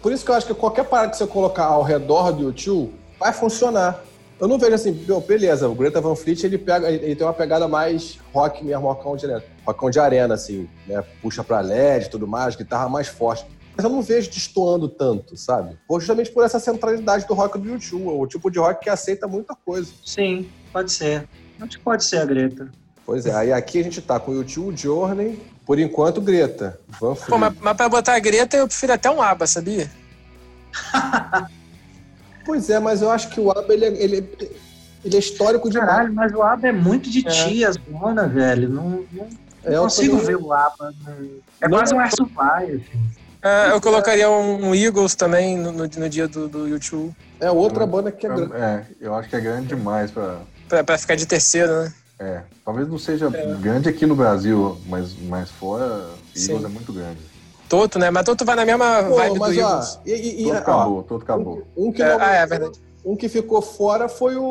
Por 0.00 0.10
isso 0.12 0.24
que 0.24 0.30
eu 0.30 0.34
acho 0.34 0.46
que 0.46 0.54
qualquer 0.54 0.84
parada 0.84 1.10
que 1.10 1.16
você 1.18 1.26
colocar 1.26 1.64
ao 1.64 1.82
redor 1.82 2.32
do 2.32 2.42
YouTube 2.44 2.94
vai 3.18 3.32
funcionar. 3.32 4.00
Eu 4.40 4.48
não 4.48 4.58
vejo 4.58 4.74
assim, 4.74 4.92
meu, 5.06 5.20
beleza, 5.20 5.68
o 5.68 5.74
Greta 5.74 6.00
Van 6.00 6.16
Fleet 6.16 6.42
ele, 6.44 6.58
pega, 6.58 6.90
ele 6.90 7.04
ele 7.04 7.16
tem 7.16 7.26
uma 7.26 7.32
pegada 7.32 7.68
mais 7.68 8.18
rock 8.32 8.64
mesmo, 8.64 8.86
rockão 8.86 9.16
de, 9.16 9.26
rockão 9.64 9.90
de 9.90 10.00
arena, 10.00 10.34
assim, 10.34 10.68
né? 10.86 11.02
Puxa 11.22 11.44
pra 11.44 11.60
LED 11.60 12.06
e 12.06 12.10
tudo 12.10 12.26
mais, 12.26 12.56
guitarra 12.56 12.88
mais 12.88 13.06
forte. 13.06 13.46
Mas 13.76 13.84
eu 13.84 13.90
não 13.90 14.02
vejo 14.02 14.30
destoando 14.30 14.88
tanto, 14.88 15.36
sabe? 15.36 15.76
Justamente 15.90 16.30
por 16.30 16.44
essa 16.44 16.58
centralidade 16.58 17.26
do 17.26 17.34
rock 17.34 17.58
do 17.58 17.68
YouTube, 17.68 18.06
o 18.06 18.26
tipo 18.26 18.50
de 18.50 18.58
rock 18.58 18.84
que 18.84 18.90
aceita 18.90 19.26
muita 19.26 19.54
coisa. 19.54 19.92
Sim, 20.04 20.48
pode 20.72 20.92
ser. 20.92 21.28
Acho 21.60 21.78
que 21.78 21.84
pode 21.84 22.04
ser 22.04 22.18
a 22.18 22.24
Greta. 22.24 22.70
Pois 23.06 23.26
é, 23.26 23.34
aí 23.34 23.52
aqui 23.52 23.80
a 23.80 23.84
gente 23.84 24.00
tá 24.00 24.18
com 24.18 24.32
o 24.32 24.34
YouTube, 24.34 24.76
Journey, 24.76 25.40
por 25.66 25.78
enquanto 25.78 26.20
Greta, 26.20 26.78
Van 26.88 27.14
Fleet. 27.14 27.30
Pô, 27.30 27.38
mas, 27.38 27.54
mas 27.60 27.76
pra 27.76 27.88
botar 27.88 28.14
a 28.14 28.18
Greta, 28.18 28.56
eu 28.56 28.66
prefiro 28.66 28.92
até 28.92 29.10
um 29.10 29.20
aba, 29.20 29.46
sabia? 29.46 29.90
Pois 32.44 32.68
é, 32.70 32.78
mas 32.78 33.02
eu 33.02 33.10
acho 33.10 33.30
que 33.30 33.40
o 33.40 33.50
ABBA, 33.50 33.72
ele, 33.74 33.84
é- 33.84 34.02
ele, 34.02 34.16
é- 34.40 34.48
ele 35.04 35.16
é 35.16 35.18
histórico 35.18 35.68
demais. 35.70 35.88
Caralho, 35.90 36.12
mas 36.12 36.32
o 36.32 36.42
ABBA 36.42 36.68
é 36.68 36.72
muito 36.72 37.10
de 37.10 37.26
É. 37.26 37.30
tias, 37.30 37.76
dona, 37.76 38.26
velho. 38.28 38.68
Não, 38.68 39.04
não 39.12 39.26
É, 39.64 39.76
eu 39.76 39.82
consigo 39.82 40.12
também- 40.18 40.26
ver 40.26 40.36
o 40.36 40.52
ABBA. 40.52 40.94
não- 41.06 41.14
É 41.60 41.68
Não, 41.68 41.78
quase 41.78 41.94
um 41.94 41.96
não. 41.96 42.04
Air 42.04 42.12
Supply. 42.14 42.64
assim. 42.76 43.00
Ah, 43.42 43.68
eu 43.74 43.80
colocaria 43.80 44.30
um, 44.30 44.68
um 44.70 44.74
Eagles 44.74 45.14
também 45.14 45.58
no, 45.58 45.70
no- 45.70 45.84
no 45.84 46.08
dia 46.08 46.26
do, 46.26 46.48
do 46.48 46.66
YouTube, 46.66 47.14
É 47.40 47.50
outra 47.50 47.86
banda 47.86 48.10
que 48.10 48.26
é 48.26 48.30
grande. 48.30 48.52
É, 48.54 48.84
eu 49.00 49.14
acho 49.14 49.28
que 49.28 49.36
é 49.36 49.40
grande 49.40 49.66
demais 49.68 50.10
pra. 50.10 50.38
pra, 50.68 50.82
pra 50.82 50.96
ficar 50.98 51.14
de 51.14 51.26
terceiro, 51.26 51.82
né? 51.82 51.92
É, 52.18 52.40
talvez 52.64 52.88
não 52.88 52.96
seja 52.98 53.28
grande 53.60 53.88
aqui 53.88 54.06
no 54.06 54.14
Brasil, 54.14 54.78
mas, 54.86 55.14
mas 55.28 55.50
fora, 55.50 56.06
Sim. 56.34 56.52
Eagles 56.52 56.64
é 56.64 56.68
muito 56.68 56.90
grande. 56.92 57.18
Toto, 57.74 57.98
né? 57.98 58.10
Mas 58.10 58.24
Toto 58.24 58.44
vai 58.44 58.54
na 58.54 58.64
mesma 58.64 59.02
Pô, 59.02 59.16
vibe 59.16 59.34
do 59.34 59.40
mas 59.40 59.58
ó, 59.58 59.60
Eagles. 59.60 59.98
e, 60.06 60.44
Todo 60.44 60.56
acabou, 60.56 61.02
todo 61.02 61.22
acabou. 61.22 61.62
um, 61.76 61.88
um 61.88 61.92
que 61.92 62.02
É, 62.02 62.08
não- 62.08 62.20
ah, 62.24 62.32
é 62.34 62.46
verdade. 62.46 62.78
um 63.04 63.16
que 63.16 63.28
ficou 63.28 63.60
fora 63.60 64.08
foi 64.08 64.36
o, 64.36 64.42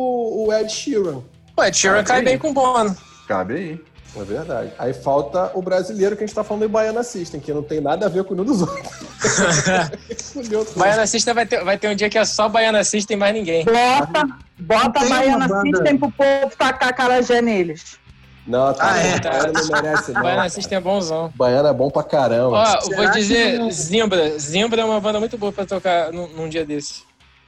o 0.48 0.54
Ed 0.54 0.70
Sheeran. 0.72 1.22
Ué, 1.58 1.72
Sheeran 1.72 2.00
Ah, 2.00 2.04
cai 2.04 2.22
bem 2.22 2.38
com 2.38 2.50
o 2.50 2.54
Bono. 2.54 2.96
Cabe 3.28 3.54
aí. 3.56 3.82
É 4.16 4.24
verdade. 4.24 4.72
Aí 4.78 4.94
falta 4.94 5.50
o 5.56 5.62
brasileiro 5.62 6.16
que 6.16 6.24
a 6.24 6.28
gente 6.28 6.36
tá 6.36 6.44
falando 6.44 6.64
do 6.64 6.70
Baiana 6.70 7.02
System, 7.02 7.40
que 7.40 7.52
não 7.52 7.64
tem 7.64 7.82
nada 7.82 8.06
a 8.06 8.10
ver 8.10 8.24
com 8.26 8.36
nenhum 8.36 8.46
dos 8.46 8.62
outros. 8.62 8.88
Baiana 10.76 11.08
System 11.08 11.34
vai 11.34 11.46
ter, 11.48 11.64
vai 11.64 11.78
ter 11.80 11.88
um 11.90 11.96
dia 11.96 12.10
que 12.10 12.18
é 12.18 12.26
só 12.26 12.48
Baiana 12.50 12.84
System 12.84 13.16
e 13.18 13.20
mais 13.20 13.34
ninguém. 13.34 13.66
Bota, 13.66 14.28
bota 14.60 15.06
Baiana 15.10 15.48
System 15.62 15.98
pro 15.98 16.12
povo 16.12 16.56
tacar 16.58 16.94
carajé 16.96 17.42
neles. 17.42 17.98
Não, 18.46 18.74
tá. 18.74 18.92
Ah, 18.94 18.98
é. 19.00 19.20
Baiana 19.20 19.52
não 19.54 19.82
merece, 19.82 20.12
não. 20.12 20.22
Baiana 20.22 20.50
System 20.50 20.78
é 20.78 20.82
bonzão. 20.82 21.32
Baiana 21.36 21.70
é 21.70 21.74
bom 21.74 21.90
pra 21.90 22.04
caramba. 22.04 22.58
Ó, 22.58 22.82
Será 22.82 22.98
vou 23.04 23.12
que 23.12 23.20
dizer 23.20 23.58
não- 23.60 23.72
Zimbra. 23.72 24.38
Zimbra 24.38 24.82
é 24.82 24.86
uma 24.86 25.00
banda 25.00 25.20
muito 25.20 25.38
boa 25.38 25.52
pra 25.52 25.66
tocar 25.66 26.12
num, 26.12 26.28
num 26.28 26.50
dia 26.50 26.66
desse. 26.66 27.04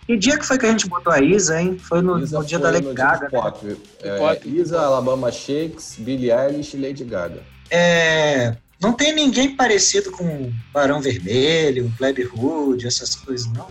Que 0.07 0.15
dia 0.15 0.37
que 0.37 0.45
foi 0.45 0.57
que 0.57 0.65
a 0.65 0.69
gente 0.71 0.87
botou 0.87 1.11
a 1.11 1.19
Isa, 1.19 1.59
hein? 1.59 1.77
Foi 1.79 2.01
no, 2.01 2.19
Isa 2.19 2.37
no 2.39 2.45
dia 2.45 2.59
foi 2.59 2.71
da 2.71 2.77
Lady 2.77 2.93
Gaga. 2.93 3.23
né? 3.23 3.29
Pop. 3.31 3.77
É, 4.03 4.17
Pop. 4.17 4.47
Isa, 4.49 4.79
Alabama 4.79 5.31
Shakes, 5.31 5.95
Billie 5.97 6.31
Eilish 6.31 6.75
e 6.77 6.79
Lady 6.79 7.03
Gaga. 7.03 7.41
É, 7.71 8.55
não 8.81 8.93
tem 8.93 9.13
ninguém 9.13 9.55
parecido 9.55 10.11
com 10.11 10.51
Barão 10.71 11.01
Vermelho, 11.01 11.91
Plebe 11.97 12.23
Hood, 12.33 12.85
essas 12.85 13.15
coisas, 13.15 13.51
não. 13.51 13.67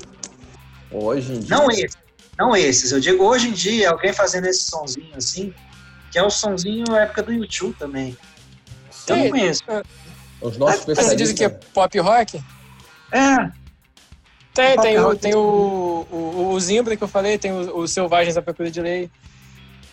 Hoje 0.91 1.33
em 1.35 1.41
dia. 1.41 1.57
Não 1.57 1.71
esses. 1.71 1.97
Não 2.37 2.57
esses. 2.57 2.91
Eu 2.93 2.99
digo 3.01 3.25
hoje 3.25 3.49
em 3.49 3.53
dia, 3.53 3.91
alguém 3.91 4.13
fazendo 4.13 4.47
esse 4.47 4.65
sonzinho 4.69 5.07
assim, 5.17 5.55
que 6.15 6.19
é 6.21 6.23
o 6.23 6.31
sonzinho 6.31 6.85
da 6.85 7.01
época 7.01 7.25
do 7.25 7.33
YouTube 7.33 7.75
também. 7.77 8.17
Eu 9.09 9.17
não 9.17 9.31
conheço. 9.31 9.65
Os 10.41 10.57
nossos 10.57 10.87
Mas 10.87 11.07
você 11.07 11.17
diz 11.17 11.33
que 11.33 11.43
é 11.43 11.49
pop 11.49 11.99
rock? 11.99 12.41
É, 13.11 13.51
Tem, 14.55 14.77
Pop 14.77 14.83
tem, 14.87 14.99
o, 15.01 15.17
tem 15.17 15.35
o, 15.35 16.07
o, 16.09 16.53
o 16.53 16.61
Zimbra 16.61 16.97
que 16.97 17.03
eu 17.03 17.09
falei, 17.09 17.37
tem 17.37 17.51
o, 17.51 17.79
o 17.79 17.89
Selvagens 17.89 18.37
da 18.37 18.43
Procura 18.43 18.71
de 18.71 18.81
Lei. 18.81 19.11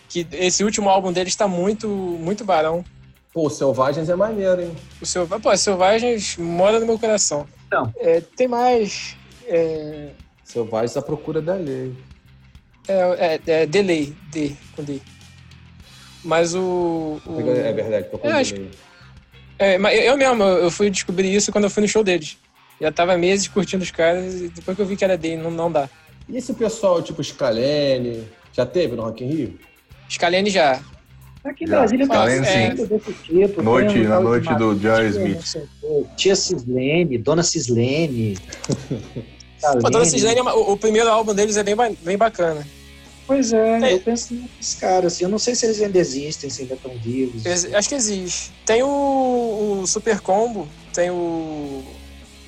Que 0.07 0.27
esse 0.33 0.63
último 0.63 0.89
álbum 0.89 1.11
deles 1.11 1.35
tá 1.35 1.47
muito, 1.47 1.87
muito 1.87 2.45
barão. 2.45 2.85
Pô, 3.33 3.49
Selvagens 3.49 4.07
é 4.07 4.15
maneiro, 4.15 4.61
hein? 4.61 4.75
O 5.01 5.05
seu, 5.07 5.27
pô, 5.27 5.57
Selvagens 5.57 6.37
mora 6.37 6.79
no 6.79 6.85
meu 6.85 6.99
coração. 6.99 7.47
Então. 7.65 7.91
É, 7.97 8.21
tem 8.21 8.47
mais. 8.47 9.15
É, 9.47 10.11
Selvagens 10.43 10.95
à 10.95 11.01
procura 11.01 11.41
da 11.41 11.55
lei. 11.55 11.95
é, 12.87 13.39
é, 13.47 13.51
é 13.63 13.65
Delay, 13.65 14.15
D, 14.31 14.55
com 14.75 14.83
D. 14.83 15.01
Mas 16.23 16.53
o. 16.53 17.19
o 17.25 17.39
É 17.39 17.73
verdade, 17.73 18.07
Eu 18.11 18.19
da 18.19 18.37
acho- 18.37 18.55
é, 19.57 19.77
mas 19.77 19.97
eu 19.99 20.17
mesmo, 20.17 20.43
eu 20.43 20.71
fui 20.71 20.89
descobrir 20.89 21.33
isso 21.33 21.51
quando 21.51 21.65
eu 21.65 21.69
fui 21.69 21.81
no 21.81 21.87
show 21.89 22.03
deles. 22.03 22.37
Já 22.79 22.91
tava 22.91 23.15
meses 23.17 23.47
curtindo 23.47 23.83
os 23.83 23.91
caras 23.91 24.41
e 24.41 24.49
depois 24.49 24.75
que 24.75 24.81
eu 24.81 24.85
vi 24.87 24.95
que 24.95 25.03
era 25.03 25.17
dele, 25.17 25.37
não, 25.41 25.51
não 25.51 25.71
dá. 25.71 25.87
E 26.27 26.37
esse 26.37 26.53
pessoal, 26.53 27.01
tipo 27.01 27.23
Scalene, 27.23 28.23
já 28.53 28.65
teve 28.65 28.95
no 28.95 29.03
Rock 29.03 29.23
in 29.23 29.27
Rio? 29.27 29.59
Scalene 30.09 30.49
já. 30.49 30.81
aqui 31.43 31.65
em 31.65 31.67
Brasília 31.67 32.07
tem 32.07 32.15
Scalene, 32.15 32.67
muito 32.75 32.87
desse 32.87 33.13
tipo. 33.23 33.61
Noite, 33.61 33.99
um 33.99 34.07
na 34.09 34.19
noite 34.19 34.55
do 34.55 34.79
Jerry 34.79 35.09
Smith. 35.09 35.67
Tia 36.17 36.35
Cislene, 36.35 37.17
Dona 37.19 37.43
Cislene. 37.43 38.37
Pô, 39.81 39.89
Dona 39.91 40.05
Cislene, 40.05 40.39
é 40.39 40.43
o, 40.43 40.71
o 40.71 40.77
primeiro 40.77 41.07
álbum 41.09 41.35
deles 41.35 41.55
é 41.55 41.63
bem, 41.63 41.75
bem 42.01 42.17
bacana. 42.17 42.65
Pois 43.31 43.53
é, 43.53 43.79
É. 43.79 43.93
eu 43.93 43.99
penso 44.01 44.33
nesses 44.33 44.75
caras, 44.79 45.13
assim, 45.13 45.23
eu 45.23 45.29
não 45.29 45.39
sei 45.39 45.55
se 45.55 45.65
eles 45.65 45.81
ainda 45.81 45.97
existem, 45.97 46.49
se 46.49 46.63
ainda 46.63 46.73
estão 46.73 46.91
vivos. 46.97 47.45
Ex- 47.45 47.73
Acho 47.73 47.87
que 47.89 47.95
existe. 47.95 48.51
Tem 48.65 48.83
o, 48.83 49.79
o 49.81 49.87
Super 49.87 50.19
Combo, 50.19 50.67
tem 50.93 51.09
o 51.09 51.81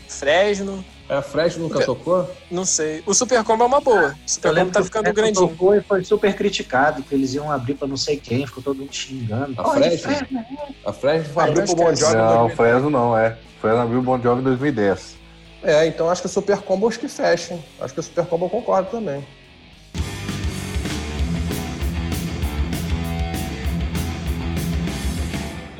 Fresno, 0.09 0.83
A 1.09 1.21
Fred 1.21 1.57
nunca 1.59 1.83
tocou? 1.85 2.29
não 2.51 2.65
sei. 2.65 3.01
O 3.05 3.13
Super 3.13 3.43
Combo 3.43 3.63
é 3.63 3.67
uma 3.67 3.79
boa. 3.81 3.97
O 4.01 4.05
Eu 4.07 4.15
Super 4.25 4.49
Combo 4.49 4.55
lembro 4.59 4.73
tá 4.73 4.83
ficando 4.83 5.03
Fresno 5.05 5.21
grandinho. 5.21 5.47
tocou 5.49 5.75
e 5.75 5.81
foi 5.81 6.03
super 6.03 6.35
criticado, 6.35 7.01
que 7.03 7.13
eles 7.15 7.33
iam 7.33 7.51
abrir 7.51 7.75
pra 7.75 7.87
não 7.87 7.97
sei 7.97 8.17
quem, 8.17 8.45
ficou 8.45 8.61
todo 8.63 8.77
mundo 8.79 8.93
xingando. 8.93 9.53
A 9.59 9.63
Fresno? 9.73 9.97
Fresno, 9.99 10.27
né? 10.31 10.45
A 10.85 10.93
Fred 10.93 11.29
Ah, 11.35 11.43
abriu 11.45 11.63
pro 11.65 11.75
Bon 11.75 11.91
esquece. 11.91 12.01
Jovi. 12.01 12.13
em 12.15 12.17
Não, 12.17 12.37
2000. 12.47 12.55
Fresno 12.57 12.89
não, 12.89 13.17
é. 13.17 13.37
Fresno 13.61 13.79
abriu 13.81 13.99
o 13.99 14.03
Bon 14.03 14.21
Jovi 14.21 14.41
em 14.41 14.43
2010. 14.43 15.15
É, 15.63 15.87
então 15.87 16.09
acho 16.09 16.21
que 16.21 16.27
o 16.27 16.29
Super 16.31 16.57
Combo 16.57 16.87
acho 16.89 16.99
que 16.99 17.07
fecha, 17.07 17.53
hein? 17.53 17.63
Acho 17.79 17.93
que 17.93 17.99
o 17.99 18.03
Super 18.03 18.25
Combo 18.25 18.45
eu 18.45 18.49
concordo 18.49 18.89
também. 18.91 19.25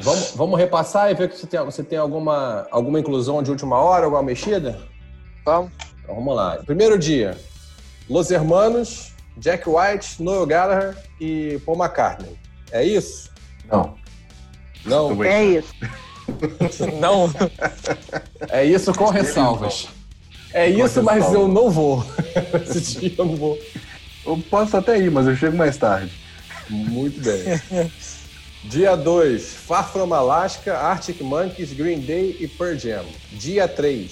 Vamos, 0.04 0.34
vamos 0.36 0.60
repassar 0.60 1.10
e 1.10 1.14
ver 1.14 1.32
se 1.32 1.48
tem, 1.48 1.72
se 1.72 1.84
tem 1.84 1.98
alguma, 1.98 2.68
alguma 2.70 3.00
inclusão 3.00 3.42
de 3.42 3.50
última 3.50 3.78
hora, 3.78 4.04
alguma 4.04 4.22
mexida? 4.22 4.78
Vamos. 5.46 5.72
Então 6.04 6.16
vamos 6.16 6.36
lá. 6.36 6.58
Primeiro 6.66 7.00
dia, 7.00 7.38
Los 8.10 8.30
Hermanos, 8.30 9.14
Jack 9.38 9.64
White, 9.68 10.22
Noel 10.22 10.46
Gallagher 10.46 10.98
e 11.22 11.58
Paul 11.66 11.78
McCartney. 11.78 12.38
É 12.72 12.84
isso? 12.84 13.32
Não. 13.72 13.96
Não. 14.86 15.24
É 15.24 15.44
isso. 15.46 15.74
Não. 17.00 17.32
é 18.50 18.66
isso 18.66 18.94
com 18.94 19.06
ressalvas. 19.06 19.88
É 20.54 20.70
isso, 20.70 21.02
mas 21.02 21.34
eu 21.34 21.48
não 21.48 21.70
vou. 21.70 22.06
Esse 22.64 23.00
dia 23.00 23.16
eu 23.18 23.26
não 23.26 23.36
vou. 23.36 23.60
Eu 24.26 24.38
posso 24.50 24.78
até 24.78 25.00
ir, 25.00 25.10
mas 25.10 25.28
eu 25.28 25.36
chego 25.36 25.58
mais 25.58 25.78
tarde. 25.78 26.12
Muito 26.70 27.20
bem. 27.22 27.60
Dia 28.66 28.96
2, 28.96 29.40
Far 29.40 29.92
From 29.92 30.14
Alaska, 30.14 30.78
Arctic 30.78 31.22
Monkeys, 31.22 31.74
Green 31.74 32.00
Day 32.00 32.38
e 32.40 32.48
Pearl 32.48 32.78
Jam. 32.78 33.06
Dia 33.34 33.68
3, 33.68 34.10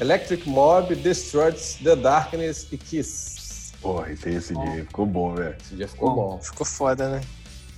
Electric 0.00 0.46
Mob, 0.48 0.94
The 0.94 1.10
Struts, 1.14 1.78
The 1.82 1.96
Darkness 1.96 2.66
e 2.70 2.76
Kiss. 2.76 3.72
Porra, 3.80 4.12
esse, 4.12 4.28
esse 4.28 4.54
dia 4.54 4.84
ficou 4.84 5.06
bom, 5.06 5.34
velho. 5.34 5.56
Esse 5.58 5.74
dia 5.74 5.88
ficou 5.88 6.14
bom. 6.14 6.38
Ficou 6.40 6.66
foda, 6.66 7.08
né? 7.08 7.20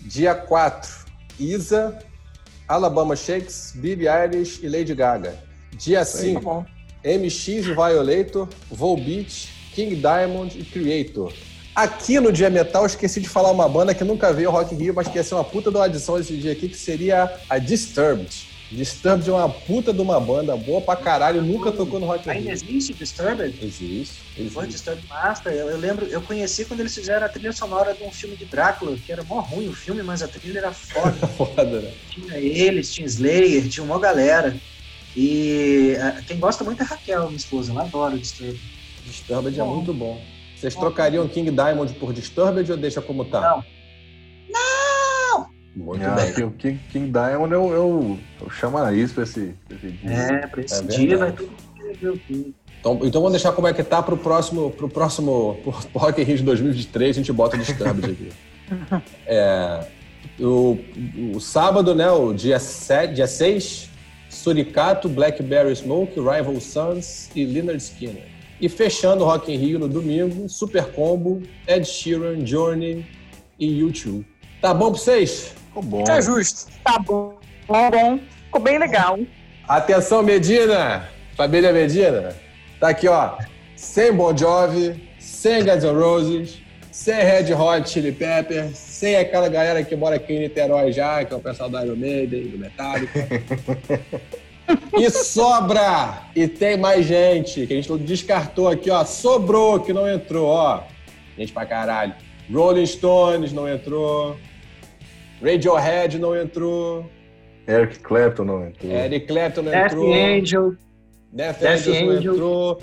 Dia 0.00 0.34
4, 0.34 0.90
Isa, 1.38 1.96
Alabama 2.66 3.14
Shakes, 3.14 3.72
Billie 3.76 4.08
Eilish 4.08 4.60
e 4.64 4.68
Lady 4.68 4.94
Gaga. 4.94 5.38
Dia 5.78 6.00
Tá 6.00 6.04
5, 6.06 6.40
bom. 6.40 6.64
MX 7.04 7.48
e 7.48 7.60
Violator, 7.62 8.48
Volbeat, 8.70 9.48
King 9.74 9.94
Diamond 9.94 10.58
e 10.58 10.64
Creator. 10.64 11.32
Aqui 11.74 12.18
no 12.18 12.32
Dia 12.32 12.50
Metal, 12.50 12.82
eu 12.82 12.86
esqueci 12.86 13.20
de 13.20 13.28
falar 13.28 13.50
uma 13.50 13.68
banda 13.68 13.94
que 13.94 14.02
nunca 14.02 14.32
veio 14.32 14.50
Rock 14.50 14.74
in 14.74 14.78
Rio, 14.78 14.94
mas 14.94 15.06
que 15.06 15.16
ia 15.16 15.24
ser 15.24 15.34
uma 15.34 15.44
puta 15.44 15.70
de 15.70 15.76
uma 15.76 15.84
adição 15.84 16.18
esse 16.18 16.36
dia 16.36 16.52
aqui, 16.52 16.68
que 16.68 16.76
seria 16.76 17.32
a 17.48 17.58
Disturbed. 17.58 18.48
Disturbed 18.72 19.28
é 19.28 19.32
uma 19.32 19.48
puta 19.48 19.92
de 19.92 20.00
uma 20.00 20.20
banda 20.20 20.56
boa 20.56 20.80
pra 20.80 20.94
caralho, 20.96 21.42
nunca 21.42 21.72
tocou 21.72 21.98
no 21.98 22.06
Rock 22.06 22.28
in 22.28 22.32
Ainda 22.32 22.42
Rio. 22.42 22.52
existe 22.52 22.92
Disturbed? 22.94 23.58
Existe. 23.64 24.14
Foi. 24.50 24.66
Disturbed 24.66 25.06
Master. 25.08 25.52
Eu, 25.52 25.70
eu 25.70 25.78
lembro, 25.78 26.06
eu 26.06 26.20
conheci 26.22 26.64
quando 26.64 26.80
eles 26.80 26.94
fizeram 26.94 27.26
a 27.26 27.28
trilha 27.28 27.52
sonora 27.52 27.94
de 27.94 28.02
um 28.02 28.10
filme 28.10 28.36
de 28.36 28.44
Drácula, 28.44 28.96
que 28.96 29.10
era 29.10 29.22
mó 29.24 29.40
ruim 29.40 29.68
o 29.68 29.72
filme, 29.72 30.02
mas 30.02 30.22
a 30.22 30.28
trilha 30.28 30.58
era 30.58 30.72
foda. 30.72 31.26
Foda, 31.36 31.80
né? 31.80 31.92
tinha 32.10 32.36
eles, 32.38 32.92
tinha 32.92 33.06
Slayer, 33.06 33.68
tinha 33.68 33.84
uma 33.84 33.98
galera. 33.98 34.56
E 35.16 35.96
ah, 36.00 36.20
quem 36.26 36.38
gosta 36.38 36.62
muito 36.62 36.80
é 36.80 36.84
a 36.84 36.88
Raquel, 36.88 37.26
minha 37.26 37.36
esposa. 37.36 37.72
Ela 37.72 37.82
adora 37.82 38.14
o 38.14 38.18
Disturbed. 38.18 38.60
Disturbed 39.04 39.58
é 39.58 39.64
muito 39.64 39.92
bom. 39.92 40.20
Vocês 40.60 40.74
trocariam 40.74 41.26
King 41.26 41.50
Diamond 41.50 41.92
por 41.94 42.12
Disturbed 42.12 42.70
ou 42.70 42.76
deixa 42.76 43.00
como 43.00 43.24
tá? 43.24 43.62
Não. 44.50 45.46
Muito 45.74 46.04
Ah, 46.04 46.10
bem. 46.16 46.44
o 46.44 46.50
King, 46.50 46.78
King 46.92 47.10
Diamond 47.10 47.54
é 47.54 47.56
o, 47.56 47.74
é 47.74 47.78
o, 47.78 48.18
é 48.40 48.44
o 48.44 48.50
chamariz 48.50 49.12
pra 49.12 49.22
esse, 49.22 49.54
pra 49.66 49.76
esse 49.76 49.88
dia. 49.90 50.10
É, 50.10 50.46
pra 50.46 50.60
esse 50.60 50.80
É 50.80 50.86
dia 50.86 51.16
vai 51.16 51.32
tudo 51.32 51.50
King. 52.26 52.54
Então, 52.80 52.94
então 53.02 53.20
vamos 53.20 53.32
deixar 53.32 53.52
como 53.52 53.68
é 53.68 53.72
que 53.72 53.82
tá 53.82 54.02
pro 54.02 54.16
próximo, 54.16 54.70
pro 54.70 54.88
próximo 54.88 55.58
pro 55.62 55.70
Rock 56.00 56.20
in 56.20 56.24
Rio 56.24 56.36
de 56.38 56.42
2023, 56.42 57.16
a 57.16 57.20
gente 57.20 57.32
bota 57.32 57.56
o 57.56 57.58
Disturbed 57.60 58.10
aqui. 58.10 58.32
É, 59.26 59.84
o, 60.38 60.78
o 61.34 61.40
sábado, 61.40 61.92
né, 61.94 62.08
o 62.10 62.32
dia, 62.32 62.58
7, 62.60 63.14
dia 63.14 63.26
6, 63.26 63.90
Suricato, 64.28 65.08
Blackberry 65.08 65.74
Smoke, 65.74 66.14
Rival 66.20 66.60
Sons 66.60 67.28
e 67.34 67.44
Leonard 67.44 67.82
Skinner. 67.82 68.28
E 68.60 68.68
fechando 68.68 69.24
o 69.24 69.26
Rock 69.26 69.52
in 69.52 69.56
Rio 69.56 69.78
no 69.78 69.88
domingo, 69.88 70.48
Super 70.48 70.92
Combo, 70.92 71.42
Ed 71.66 71.86
Sheeran, 71.86 72.44
Journey 72.44 73.06
e 73.58 73.80
U2. 73.80 74.24
Tá 74.60 74.74
bom 74.74 74.90
pra 74.90 75.00
vocês? 75.00 75.54
Ficou 75.68 75.82
bom. 75.82 76.04
Tá 76.04 76.20
justo. 76.20 76.70
Tá 76.84 76.98
bom, 76.98 77.38
bom, 77.66 77.90
bom. 77.90 78.20
Ficou 78.44 78.60
bem 78.60 78.78
legal. 78.78 79.18
Atenção, 79.66 80.22
Medina! 80.22 81.08
Família 81.36 81.72
Medina. 81.72 82.36
Tá 82.78 82.90
aqui, 82.90 83.08
ó. 83.08 83.38
Sem 83.76 84.12
Bon 84.12 84.36
Jovi, 84.36 85.08
sem 85.18 85.64
Guns 85.64 85.84
N' 85.84 85.98
Roses, 85.98 86.58
sem 86.92 87.14
Red 87.14 87.54
Hot 87.54 87.88
Chili 87.88 88.12
Peppers, 88.12 88.76
sem 88.76 89.16
aquela 89.16 89.48
galera 89.48 89.82
que 89.82 89.96
mora 89.96 90.16
aqui 90.16 90.34
em 90.34 90.40
Niterói 90.40 90.92
já, 90.92 91.24
que 91.24 91.32
é 91.32 91.36
o 91.36 91.40
pessoal 91.40 91.70
do 91.70 91.78
Iron 91.82 91.96
Maiden, 91.96 92.48
do 92.48 92.58
Metallica. 92.58 93.26
e 94.98 95.10
sobra! 95.10 96.22
E 96.34 96.46
tem 96.48 96.76
mais 96.76 97.06
gente, 97.06 97.66
que 97.66 97.72
a 97.72 97.76
gente 97.80 97.96
descartou 97.98 98.68
aqui, 98.68 98.90
ó. 98.90 99.04
Sobrou, 99.04 99.80
que 99.80 99.92
não 99.92 100.08
entrou, 100.08 100.46
ó. 100.48 100.82
Gente 101.38 101.52
pra 101.52 101.64
caralho. 101.66 102.14
Rolling 102.52 102.86
Stones 102.86 103.52
não 103.52 103.68
entrou. 103.68 104.36
Radiohead 105.42 106.18
não 106.18 106.36
entrou. 106.36 107.08
Eric 107.66 108.00
Clapton 108.00 108.44
não 108.44 108.66
entrou. 108.66 108.92
Eric 108.92 109.26
Clapton 109.26 109.62
não 109.62 109.70
Death 109.70 109.92
entrou. 109.92 110.12
Angel. 110.12 110.74
Death, 111.32 111.58
Death 111.60 111.86
Angel 111.88 112.06
não 112.06 112.14
entrou. 112.32 112.80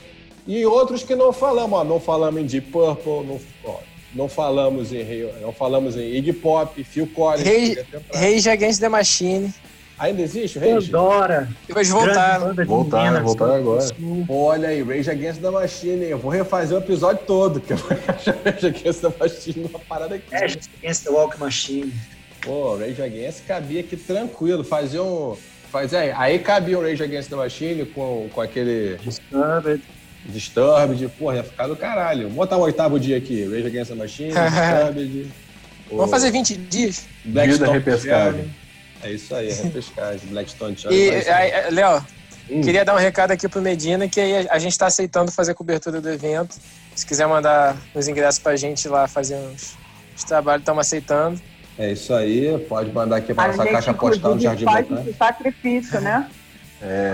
E 0.47 0.65
outros 0.65 1.03
que 1.03 1.13
não 1.15 1.33
falamos, 1.33 1.77
ó, 1.77 1.83
não 1.83 1.99
falamos 1.99 2.41
em 2.41 2.45
Deep 2.45 2.71
Purple, 2.71 3.25
não, 3.25 3.39
ó, 3.65 3.79
não 4.15 4.29
falamos 4.29 4.93
em 4.93 5.03
Rio- 5.03 5.29
não 5.41 5.51
falamos 5.51 5.97
em 5.97 6.15
Iggy 6.15 6.31
Pop, 6.31 6.81
Phil 6.85 7.05
Collins. 7.13 7.43
Rage 8.13 8.49
Against 8.49 8.79
the 8.79 8.87
Machine. 8.87 9.53
Ainda 9.99 10.21
existe 10.21 10.59
o 10.59 10.61
Rage? 10.61 10.91
Pandora. 10.91 11.49
Banda 11.67 11.83
de 11.83 12.69
Voltaram, 12.69 13.07
meninas. 13.07 13.23
voltaram 13.23 13.55
agora. 13.55 13.85
Olha 14.29 14.67
aí, 14.69 14.83
Rage 14.83 15.09
Against 15.09 15.41
the 15.41 15.49
Machine. 15.49 16.05
Eu 16.05 16.19
vou 16.19 16.31
refazer 16.31 16.77
o 16.77 16.81
episódio 16.81 17.23
todo, 17.25 17.59
que 17.59 17.73
eu 17.73 17.77
vou 17.77 17.97
achar 18.07 18.35
Rage 18.45 18.67
Against 18.67 19.01
the 19.01 19.13
Machine 19.19 19.63
numa 19.63 19.79
parada 19.79 20.15
aqui. 20.15 20.35
Ashes 20.35 20.69
Against 20.77 21.03
the 21.03 21.09
Walk 21.09 21.39
Machine. 21.39 21.91
Pô, 22.41 22.77
Rage 22.77 23.01
Against 23.01 23.45
cabia 23.47 23.79
aqui 23.79 23.97
tranquilo, 23.97 24.63
fazer 24.63 24.99
um... 24.99 25.35
Faz 25.71 25.93
aí, 25.93 26.11
aí 26.15 26.39
cabia 26.39 26.77
um 26.77 26.81
Rage 26.81 27.03
Against 27.03 27.29
the 27.29 27.35
Machine 27.35 27.85
com, 27.87 28.29
com 28.31 28.41
aquele 28.41 28.97
Disturbed. 28.97 29.81
Disturbed, 30.25 31.09
porra, 31.17 31.37
ia 31.37 31.43
ficar 31.43 31.67
do 31.67 31.75
caralho. 31.75 32.23
Vamos 32.23 32.35
botar 32.35 32.57
o 32.57 32.61
oitavo 32.61 32.99
dia 32.99 33.17
aqui, 33.17 33.45
Rage 33.45 33.67
Against 33.67 33.89
the 33.89 33.95
Machine, 33.95 34.29
Disturbed... 34.29 35.31
Vamos 35.89 36.11
fazer 36.11 36.31
20 36.31 36.57
dias. 36.57 37.05
Blackstone 37.23 37.57
Dia 37.57 37.67
da 37.67 37.73
repescagem. 37.73 38.41
Cherry. 38.41 38.66
É 39.03 39.11
isso 39.11 39.33
aí, 39.35 39.51
repescagem. 39.51 40.27
Blackstone 40.29 40.73
E, 40.73 40.77
Cherry. 40.77 41.11
vai 41.11 41.21
ser- 41.21 41.31
aí, 41.31 41.51
aí, 41.53 41.71
Léo, 41.73 42.05
Hum. 42.49 42.61
queria 42.61 42.83
dar 42.85 42.95
um 42.95 42.97
recado 42.97 43.31
aqui 43.31 43.47
pro 43.47 43.61
Medina, 43.61 44.07
que 44.07 44.19
aí 44.19 44.47
a- 44.47 44.53
a 44.53 44.59
gente 44.59 44.71
está 44.71 44.87
aceitando 44.87 45.31
fazer 45.31 45.51
a 45.51 45.55
cobertura 45.55 45.99
do 46.01 46.09
evento. 46.09 46.55
Se 46.95 47.05
quiser 47.05 47.27
mandar 47.27 47.75
os 47.93 48.07
ingressos 48.07 48.39
pra 48.39 48.55
gente 48.55 48.87
lá 48.87 49.07
fazer 49.07 49.35
uns, 49.35 49.75
uns 50.15 50.23
trabalhos, 50.23 50.61
estamos 50.61 50.81
aceitando. 50.87 51.39
É 51.77 51.91
isso 51.91 52.11
aí, 52.13 52.57
pode 52.67 52.91
mandar 52.91 53.17
aqui 53.17 53.33
para 53.33 53.43
A 53.43 53.47
nossa 53.49 53.63
gente, 53.63 53.71
caixa 53.73 53.93
postal 53.93 54.33
do 54.35 54.41
Jardim 54.41 54.65
faz 54.65 54.87
Botânico. 54.87 55.17
sacrifício, 55.17 56.01
né? 56.01 56.27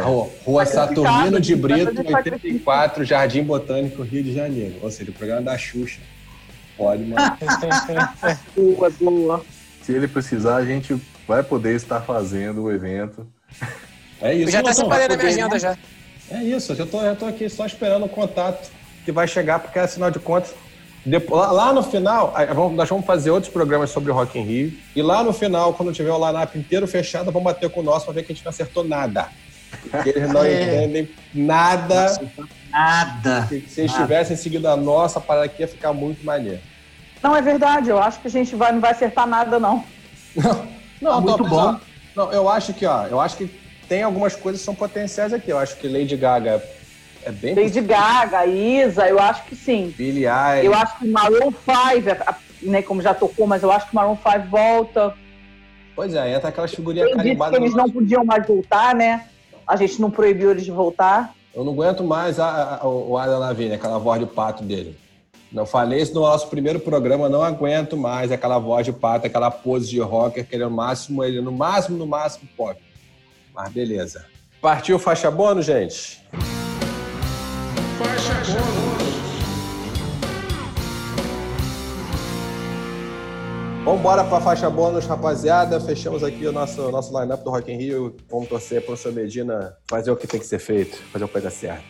Rua, 0.03 0.29
Rua 0.45 0.65
Sacrificado, 0.65 1.07
Saturnino 1.07 1.39
de 1.39 1.55
Brito, 1.55 1.85
sacrifício. 1.85 2.15
84, 2.23 3.03
Jardim 3.05 3.43
Botânico, 3.43 4.01
Rio 4.03 4.23
de 4.23 4.33
Janeiro. 4.33 4.75
Ou 4.81 4.91
seja, 4.91 5.09
o 5.09 5.13
programa 5.13 5.41
da 5.41 5.57
Xuxa. 5.57 5.99
Pode 6.77 7.03
mandar. 7.03 7.37
Boa, 8.55 8.89
boa. 8.89 9.45
Se 9.81 9.91
ele 9.93 10.07
precisar, 10.07 10.57
a 10.57 10.65
gente 10.65 10.95
vai 11.27 11.43
poder 11.43 11.75
estar 11.75 12.01
fazendo 12.01 12.63
o 12.63 12.71
evento. 12.71 13.27
É 14.21 14.33
isso. 14.33 14.55
Eu 14.55 14.63
já 14.63 14.73
separei 14.73 15.07
na 15.07 15.15
vai 15.15 15.25
minha 15.25 15.45
agenda 15.45 15.55
né? 15.55 15.59
já. 15.59 15.77
É 16.31 16.43
isso, 16.43 16.73
eu 16.73 16.87
tô, 16.87 17.01
eu 17.01 17.15
tô 17.15 17.25
aqui 17.25 17.49
só 17.49 17.65
esperando 17.65 18.05
o 18.05 18.09
contato 18.09 18.71
que 19.05 19.11
vai 19.11 19.27
chegar, 19.27 19.59
porque 19.59 19.77
afinal 19.77 20.09
de 20.09 20.19
contas, 20.19 20.55
depois, 21.05 21.41
lá, 21.41 21.51
lá 21.51 21.73
no 21.73 21.83
final, 21.83 22.33
nós 22.73 22.87
vamos 22.87 23.05
fazer 23.05 23.29
outros 23.29 23.51
programas 23.51 23.89
sobre 23.89 24.09
o 24.09 24.13
Rock 24.15 24.39
in 24.39 24.43
Rio. 24.43 24.73
E 24.95 25.01
lá 25.01 25.21
no 25.23 25.33
final, 25.33 25.73
quando 25.73 25.91
tiver 25.91 26.11
o 26.11 26.25
line-up 26.27 26.57
inteiro 26.57 26.87
fechado, 26.87 27.25
vamos 27.31 27.43
bater 27.43 27.69
com 27.69 27.81
o 27.81 27.83
nosso 27.83 28.05
pra 28.05 28.13
ver 28.13 28.23
que 28.23 28.31
a 28.31 28.35
gente 28.35 28.45
não 28.45 28.49
acertou 28.51 28.83
nada. 28.85 29.27
Porque 29.91 30.09
eles 30.09 30.29
não 30.31 30.43
É. 30.45 30.63
entendem 30.85 31.09
nada. 31.33 32.21
Nada. 32.71 33.45
Se 33.49 33.61
se 33.67 33.81
eles 33.81 33.91
Nada. 33.91 34.03
tivessem 34.03 34.37
seguido 34.37 34.67
a 34.69 34.77
nossa, 34.77 35.19
a 35.19 35.21
parada 35.21 35.45
aqui 35.45 35.61
ia 35.61 35.67
ficar 35.67 35.91
muito 35.93 36.25
maneiro. 36.25 36.61
Não, 37.21 37.35
é 37.35 37.41
verdade. 37.41 37.89
Eu 37.89 38.01
acho 38.01 38.19
que 38.21 38.27
a 38.27 38.31
gente 38.31 38.55
vai, 38.55 38.71
não 38.71 38.79
vai 38.79 38.91
acertar 38.91 39.27
nada, 39.27 39.59
não. 39.59 39.83
Não, 40.35 40.67
Muito 41.11 41.37
talvez, 41.37 41.49
bom. 41.49 41.57
ó, 41.57 41.75
Não, 42.15 42.31
eu 42.31 42.47
acho 42.49 42.73
que, 42.73 42.85
ó, 42.85 43.05
eu 43.07 43.19
acho 43.19 43.37
que 43.37 43.47
tem 43.87 44.03
algumas 44.03 44.35
coisas 44.35 44.61
que 44.61 44.65
são 44.65 44.75
potenciais 44.75 45.33
aqui. 45.33 45.49
Eu 45.51 45.57
acho 45.57 45.75
que 45.77 45.87
Lady 45.87 46.15
Gaga 46.15 46.63
é 47.23 47.31
bem 47.31 47.53
Lady 47.55 47.81
Gaga, 47.81 48.45
Isa, 48.45 49.07
eu 49.07 49.19
acho 49.19 49.43
que 49.45 49.55
sim. 49.55 49.93
Billie 49.97 50.25
Eilish. 50.27 50.65
Eu 50.65 50.73
acho 50.73 50.97
que 50.99 51.07
Maroon 51.07 51.51
5, 51.51 52.23
a- 52.25 52.35
né, 52.61 52.81
como 52.81 53.01
já 53.01 53.13
tocou, 53.13 53.45
mas 53.47 53.61
eu 53.63 53.71
acho 53.71 53.89
que 53.89 53.95
Maroon 53.95 54.15
5 54.17 54.47
volta. 54.49 55.13
Pois 55.95 56.13
é, 56.15 56.33
entra 56.33 56.49
aquelas 56.49 56.73
figurinhas 56.73 57.07
disse 57.07 57.17
que 57.19 57.23
carimbadas. 57.23 57.59
eles 57.59 57.73
não 57.75 57.89
podiam 57.89 58.25
mais 58.25 58.45
voltar, 58.47 58.95
né? 58.95 59.25
A 59.67 59.75
gente 59.75 60.01
não 60.01 60.09
proibiu 60.09 60.51
eles 60.51 60.65
de 60.65 60.71
voltar. 60.71 61.33
Eu 61.53 61.63
não 61.63 61.73
aguento 61.73 62.03
mais 62.03 62.39
a, 62.39 62.79
a- 62.81 62.87
o 62.87 63.15
Adam 63.17 63.39
Lavigne, 63.39 63.75
aquela 63.75 63.99
voz 63.99 64.19
de 64.19 64.25
pato 64.25 64.63
dele. 64.63 64.97
Não 65.53 65.67
falei 65.67 66.01
isso 66.01 66.15
no 66.15 66.21
nosso 66.21 66.47
primeiro 66.47 66.79
programa, 66.79 67.29
não 67.29 67.43
aguento 67.43 67.95
mais 67.95 68.31
aquela 68.31 68.57
voz 68.57 68.87
de 68.87 68.91
pato, 68.91 69.27
aquela 69.27 69.51
pose 69.51 69.87
de 69.87 69.99
rocker, 69.99 70.47
que 70.47 70.55
ele 70.55 70.63
é 70.63 70.65
no 70.65 70.71
máximo, 70.71 71.23
ele 71.23 71.39
no 71.41 71.51
máximo, 71.51 71.95
no 71.95 72.07
máximo 72.07 72.49
pop. 72.57 72.81
Mas 73.53 73.71
beleza. 73.71 74.25
Partiu 74.59 74.97
faixa 74.97 75.29
bônus, 75.29 75.65
gente? 75.65 76.23
Vamos 83.85 83.99
embora 83.99 84.23
para 84.23 84.37
a 84.37 84.41
faixa 84.41 84.69
bônus, 84.71 85.05
rapaziada. 85.05 85.79
Fechamos 85.79 86.23
aqui 86.23 86.47
o 86.47 86.51
nosso, 86.51 86.89
nosso 86.89 87.15
line-up 87.19 87.43
do 87.43 87.51
Rock 87.51 87.71
in 87.71 87.77
Rio. 87.77 88.15
Vamos 88.27 88.47
torcer 88.47 88.83
para 88.83 88.95
o 88.95 88.97
seu 88.97 89.11
Medina 89.11 89.77
fazer 89.87 90.09
o 90.09 90.15
que 90.15 90.25
tem 90.25 90.39
que 90.39 90.47
ser 90.47 90.57
feito, 90.57 90.97
fazer 91.11 91.25
o 91.25 91.27
coisa 91.27 91.51
certa. 91.51 91.83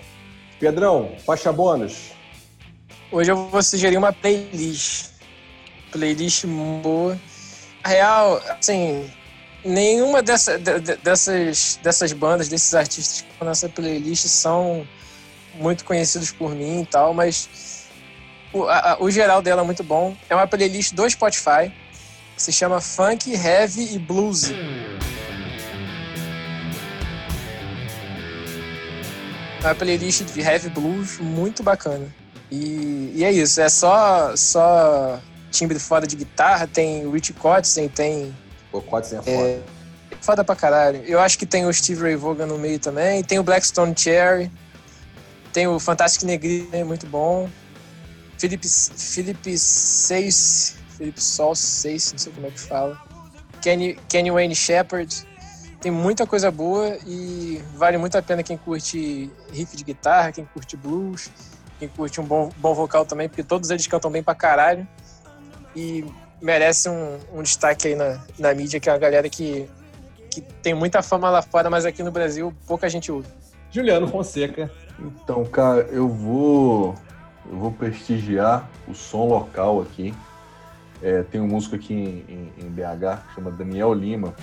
Pedrão, 0.59 1.11
faixa 1.25 1.53
bônus. 1.53 2.11
Hoje 3.13 3.31
eu 3.31 3.47
vou 3.47 3.61
sugerir 3.61 3.95
uma 3.97 4.11
playlist. 4.11 5.09
Playlist 5.91 6.45
boa. 6.47 7.19
Real, 7.85 8.41
assim, 8.49 9.07
nenhuma 9.63 10.23
dessa, 10.23 10.57
de- 10.57 10.79
de- 10.79 10.95
dessas, 10.95 11.79
dessas 11.83 12.11
bandas, 12.11 12.47
desses 12.49 12.73
artistas 12.73 13.21
que 13.21 13.29
estão 13.31 13.47
nessa 13.47 13.69
playlist 13.69 14.25
são 14.25 14.87
muito 15.53 15.85
conhecidos 15.85 16.31
por 16.31 16.55
mim 16.55 16.81
e 16.81 16.85
tal, 16.87 17.13
mas 17.13 17.85
o, 18.51 18.63
a- 18.63 18.97
o 18.99 19.11
geral 19.11 19.43
dela 19.43 19.61
é 19.61 19.65
muito 19.65 19.83
bom. 19.83 20.17
É 20.27 20.33
uma 20.33 20.47
playlist 20.47 20.93
do 20.95 21.07
Spotify 21.07 21.71
que 22.35 22.41
se 22.41 22.51
chama 22.51 22.81
Funk, 22.81 23.31
Heavy 23.31 23.93
e 23.93 23.99
Blues. 23.99 24.49
É 29.61 29.67
uma 29.67 29.75
playlist 29.75 30.23
de 30.23 30.41
heavy 30.41 30.69
blues 30.69 31.19
muito 31.19 31.61
bacana. 31.61 32.22
E, 32.53 33.13
e 33.15 33.23
é 33.23 33.31
isso, 33.31 33.59
é 33.59 33.67
só, 33.67 34.35
só 34.35 35.19
timbre 35.49 35.79
foda 35.79 36.05
de 36.05 36.15
guitarra, 36.15 36.67
tem 36.67 37.11
Rich 37.11 37.33
Kotzen, 37.33 37.89
tem. 37.89 38.31
O 38.71 38.79
Cotsen 38.79 39.17
é 39.17 39.21
foda. 39.23 39.47
É, 39.47 39.61
foda 40.21 40.43
pra 40.43 40.55
caralho. 40.55 41.03
Eu 41.03 41.19
acho 41.19 41.39
que 41.39 41.47
tem 41.47 41.65
o 41.65 41.73
Steve 41.73 42.03
Ray 42.03 42.15
Vaughan 42.15 42.45
no 42.45 42.59
meio 42.59 42.77
também, 42.77 43.23
tem 43.23 43.39
o 43.39 43.43
Blackstone 43.43 43.95
Cherry, 43.97 44.51
tem 45.51 45.65
o 45.65 45.79
Fantastic 45.79 46.21
Negri, 46.21 46.69
é 46.71 46.83
muito 46.83 47.07
bom. 47.07 47.49
Philip, 48.37 48.67
Philip 48.67 49.57
Seis, 49.57 50.75
Philip 50.95 51.19
Sol 51.19 51.55
Seis, 51.55 52.11
não 52.11 52.19
sei 52.19 52.33
como 52.33 52.45
é 52.45 52.51
que 52.51 52.59
fala. 52.59 53.01
Kenny, 53.63 53.97
Kenny 54.07 54.29
Wayne 54.29 54.55
Shepherd. 54.55 55.25
tem 55.81 55.91
muita 55.91 56.27
coisa 56.27 56.51
boa 56.51 56.99
e 57.07 57.63
vale 57.73 57.97
muito 57.97 58.15
a 58.15 58.21
pena 58.21 58.43
quem 58.43 58.57
curte 58.57 59.31
riff 59.51 59.75
de 59.75 59.83
guitarra, 59.83 60.31
quem 60.31 60.45
curte 60.45 60.77
blues, 60.77 61.31
quem 61.79 61.87
curte 61.87 62.19
um 62.21 62.23
bom, 62.23 62.49
bom 62.57 62.73
vocal 62.73 63.05
também, 63.05 63.27
porque 63.29 63.43
todos 63.43 63.69
eles 63.69 63.85
cantam 63.87 64.09
bem 64.11 64.23
pra 64.23 64.35
caralho. 64.35 64.87
E 65.75 66.05
merece 66.41 66.89
um, 66.89 67.17
um 67.33 67.41
destaque 67.41 67.87
aí 67.89 67.95
na, 67.95 68.19
na 68.37 68.53
mídia, 68.53 68.79
que 68.79 68.89
é 68.89 68.91
uma 68.93 68.99
galera 68.99 69.27
que, 69.29 69.67
que 70.29 70.41
tem 70.61 70.73
muita 70.73 71.01
fama 71.01 71.29
lá 71.29 71.41
fora, 71.41 71.69
mas 71.69 71.85
aqui 71.85 72.03
no 72.03 72.11
Brasil 72.11 72.53
pouca 72.67 72.89
gente 72.89 73.11
ouve. 73.11 73.27
Juliano 73.71 74.07
Fonseca. 74.07 74.69
Então, 74.99 75.43
cara, 75.45 75.81
eu 75.91 76.07
vou 76.07 76.95
eu 77.51 77.57
vou 77.57 77.71
prestigiar 77.71 78.69
o 78.87 78.93
som 78.93 79.25
local 79.27 79.81
aqui. 79.81 80.13
É, 81.01 81.23
tem 81.23 81.41
um 81.41 81.47
músico 81.47 81.75
aqui 81.75 81.93
em, 81.93 82.23
em- 82.29 82.53
em 82.65 82.69
BH 82.69 83.17
que 83.27 83.35
chama 83.35 83.51
Daniel 83.51 83.93
Lima. 83.93 84.33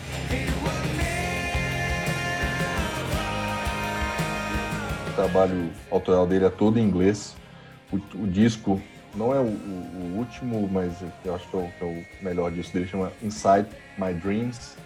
Trabalho 5.21 5.71
autoral 5.91 6.27
dele 6.27 6.47
é 6.47 6.51
todo 6.51 6.79
em 6.79 6.83
inglês. 6.83 7.37
O, 7.93 7.97
o 7.97 8.27
disco 8.27 8.81
não 9.15 9.35
é 9.35 9.39
o, 9.39 9.45
o- 9.45 10.15
último, 10.17 10.69
mas 10.73 10.93
eu 11.25 11.35
acho 11.35 11.49
que 11.49 11.57
é 11.57 11.59
o, 11.59 11.69
que 11.79 11.85
é 11.85 11.87
o 11.87 12.25
melhor 12.25 12.51
disco 12.51 12.73
dele, 12.73 12.87
chama 12.87 13.13
Inside 13.23 13.67
My 13.99 14.15
Dreams. 14.15 14.77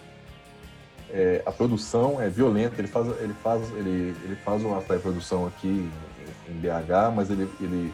É, 1.11 1.41
a 1.45 1.51
produção 1.51 2.21
é 2.21 2.29
violenta, 2.29 2.75
ele 2.81 2.87
faz, 2.87 3.07
ele 3.21 3.33
faz, 3.43 3.61
ele, 3.71 4.15
ele 4.23 4.35
faz 4.43 4.63
uma 4.63 4.81
pré-produção 4.81 5.45
aqui 5.47 5.67
em, 5.67 5.91
em 6.51 6.59
BH, 6.59 7.13
mas 7.15 7.29
ele, 7.29 7.49
ele 7.61 7.93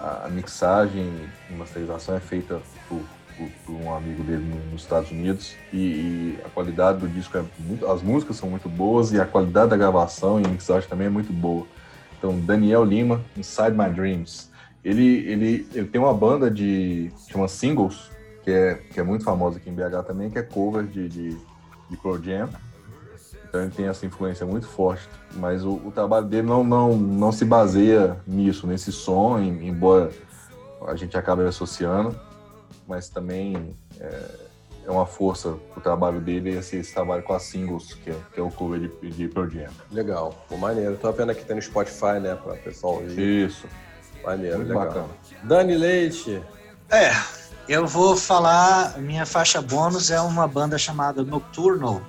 a 0.00 0.28
mixagem 0.28 1.12
e 1.50 1.52
masterização 1.54 2.16
é 2.16 2.20
feita 2.20 2.60
por, 2.88 3.00
por- 3.36 3.48
por 3.66 3.72
um 3.74 3.94
amigo 3.94 4.22
dele 4.22 4.42
no- 4.44 4.72
nos 4.72 4.82
Estados 4.82 5.10
Unidos 5.10 5.54
e, 5.72 5.76
e 5.76 6.38
a 6.44 6.48
qualidade 6.50 6.98
do 7.00 7.08
disco 7.08 7.36
é 7.38 7.44
muito, 7.58 7.86
as 7.86 8.02
músicas 8.02 8.36
são 8.36 8.48
muito 8.50 8.68
boas 8.68 9.12
e 9.12 9.20
a 9.20 9.26
qualidade 9.26 9.70
da 9.70 9.76
gravação 9.76 10.40
e 10.40 10.46
mixagem 10.46 10.88
também 10.88 11.06
é 11.06 11.10
muito 11.10 11.32
boa. 11.32 11.66
Então, 12.18 12.38
Daniel 12.40 12.84
Lima, 12.84 13.20
Inside 13.36 13.72
My 13.72 13.90
Dreams. 13.90 14.48
Ele, 14.84 15.18
ele, 15.28 15.68
ele 15.74 15.86
tem 15.88 16.00
uma 16.00 16.12
banda 16.14 16.50
de 16.50 17.10
chama 17.28 17.48
Singles, 17.48 18.10
que 18.42 18.50
é, 18.50 18.74
que 18.74 19.00
é 19.00 19.02
muito 19.02 19.24
famosa 19.24 19.56
aqui 19.58 19.70
em 19.70 19.74
BH 19.74 20.02
também, 20.06 20.30
que 20.30 20.38
é 20.38 20.42
cover 20.42 20.84
de, 20.84 21.08
de, 21.08 21.30
de 21.90 21.96
Pearl 22.02 22.18
Jam. 22.22 22.48
Então 23.48 23.62
ele 23.62 23.70
tem 23.70 23.86
essa 23.86 24.04
influência 24.04 24.44
muito 24.44 24.66
forte. 24.66 25.08
Mas 25.36 25.64
o, 25.64 25.72
o 25.74 25.90
trabalho 25.94 26.26
dele 26.26 26.46
não, 26.46 26.62
não, 26.64 26.96
não 26.96 27.30
se 27.32 27.44
baseia 27.44 28.16
nisso, 28.26 28.66
nesse 28.66 28.90
som, 28.92 29.38
em- 29.38 29.68
embora 29.68 30.10
a 30.86 30.94
gente 30.96 31.16
acabe 31.16 31.42
associando, 31.44 32.14
mas 32.86 33.08
também 33.08 33.76
é, 34.00 34.30
é 34.86 34.90
uma 34.90 35.06
força 35.06 35.56
o 35.76 35.80
trabalho 35.80 36.20
dele 36.20 36.56
esse, 36.56 36.76
esse 36.76 36.92
trabalho 36.92 37.22
com 37.22 37.32
as 37.32 37.42
singles, 37.44 37.94
que 37.94 38.10
é, 38.10 38.16
que 38.32 38.40
é 38.40 38.42
o 38.42 38.50
cover 38.50 38.80
de, 38.80 39.10
de 39.10 39.28
Pearl 39.28 39.48
Jam. 39.48 39.70
Legal, 39.90 40.44
pô, 40.48 40.56
maneiro. 40.56 40.96
Tô 40.96 41.10
vendo 41.12 41.30
aqui 41.30 41.44
tem 41.44 41.56
no 41.56 41.62
Spotify, 41.62 42.20
né, 42.20 42.34
pra 42.34 42.54
pessoal 42.54 42.94
ouvir. 42.94 43.46
Isso, 43.48 43.66
Maneiro, 44.24 44.58
muito 44.58 44.68
legal. 44.68 44.86
bacana. 44.86 45.08
Dani 45.42 45.76
Leite. 45.76 46.42
É, 46.90 47.12
eu 47.68 47.86
vou 47.86 48.16
falar, 48.16 48.98
minha 48.98 49.26
faixa 49.26 49.60
bônus 49.60 50.10
é 50.10 50.20
uma 50.20 50.46
banda 50.46 50.78
chamada 50.78 51.22
Nocturnal. 51.22 52.02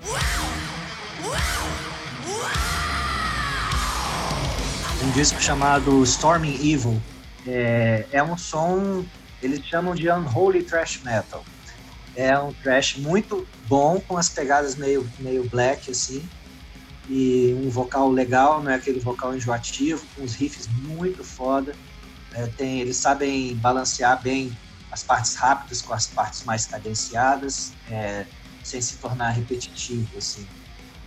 Um 5.04 5.12
disco 5.12 5.42
chamado 5.42 6.04
Storming 6.04 6.56
Evil. 6.56 7.02
É, 7.48 8.06
é 8.12 8.24
um 8.24 8.38
som, 8.38 9.06
eles 9.46 9.66
chamam 9.66 9.96
de 9.96 10.10
Unholy 10.10 10.64
Thrash 10.64 11.02
Metal. 11.04 11.44
É 12.16 12.38
um 12.40 12.54
thrash 12.54 12.98
muito 12.98 13.48
bom, 13.68 14.00
com 14.00 14.18
as 14.18 14.30
pegadas 14.30 14.76
meio, 14.76 15.10
meio 15.20 15.48
black, 15.50 15.92
assim. 15.92 16.28
E 17.10 17.56
um 17.62 17.70
vocal 17.70 18.10
legal, 18.10 18.64
não 18.64 18.72
é 18.72 18.76
aquele 18.76 19.00
vocal 19.00 19.36
enjoativo, 19.36 20.06
com 20.16 20.24
uns 20.24 20.34
riffs 20.34 20.68
muito 20.68 21.24
foda. 21.24 21.74
É, 22.34 22.48
tem, 22.48 22.80
eles 22.80 22.98
sabem 22.98 23.56
balancear 23.56 24.22
bem 24.22 24.58
as 24.92 25.04
partes 25.04 25.36
rápidas 25.36 25.82
com 25.82 25.94
as 25.94 26.08
partes 26.08 26.44
mais 26.44 26.66
cadenciadas, 26.66 27.74
é, 27.90 28.26
sem 28.64 28.82
se 28.82 28.96
tornar 28.98 29.30
repetitivo, 29.32 30.18
assim. 30.18 30.48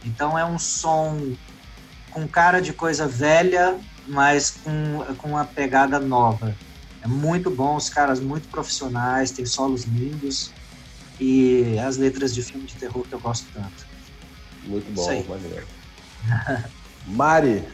Então 0.05 0.39
é 0.39 0.44
um 0.44 0.59
som 0.59 1.35
com 2.10 2.28
cara 2.28 2.60
de 2.60 2.73
coisa 2.73 3.06
velha, 3.06 3.78
mas 4.06 4.51
com, 4.62 5.15
com 5.16 5.28
uma 5.28 5.44
pegada 5.44 5.98
nova. 5.98 6.55
É 7.09 7.10
muito 7.10 7.51
bom, 7.51 7.74
os 7.74 7.89
caras 7.89 8.20
muito 8.20 8.48
profissionais, 8.48 9.30
tem 9.30 9.47
solos 9.47 9.85
lindos 9.85 10.51
e 11.18 11.78
as 11.78 11.97
letras 11.97 12.35
de 12.35 12.43
filme 12.43 12.66
de 12.66 12.74
terror 12.76 13.02
que 13.02 13.14
eu 13.14 13.18
gosto 13.18 13.47
tanto. 13.55 13.86
Muito 14.66 14.93
bom, 14.93 15.24
maneiro. 15.26 15.66
Mari, 17.06 17.64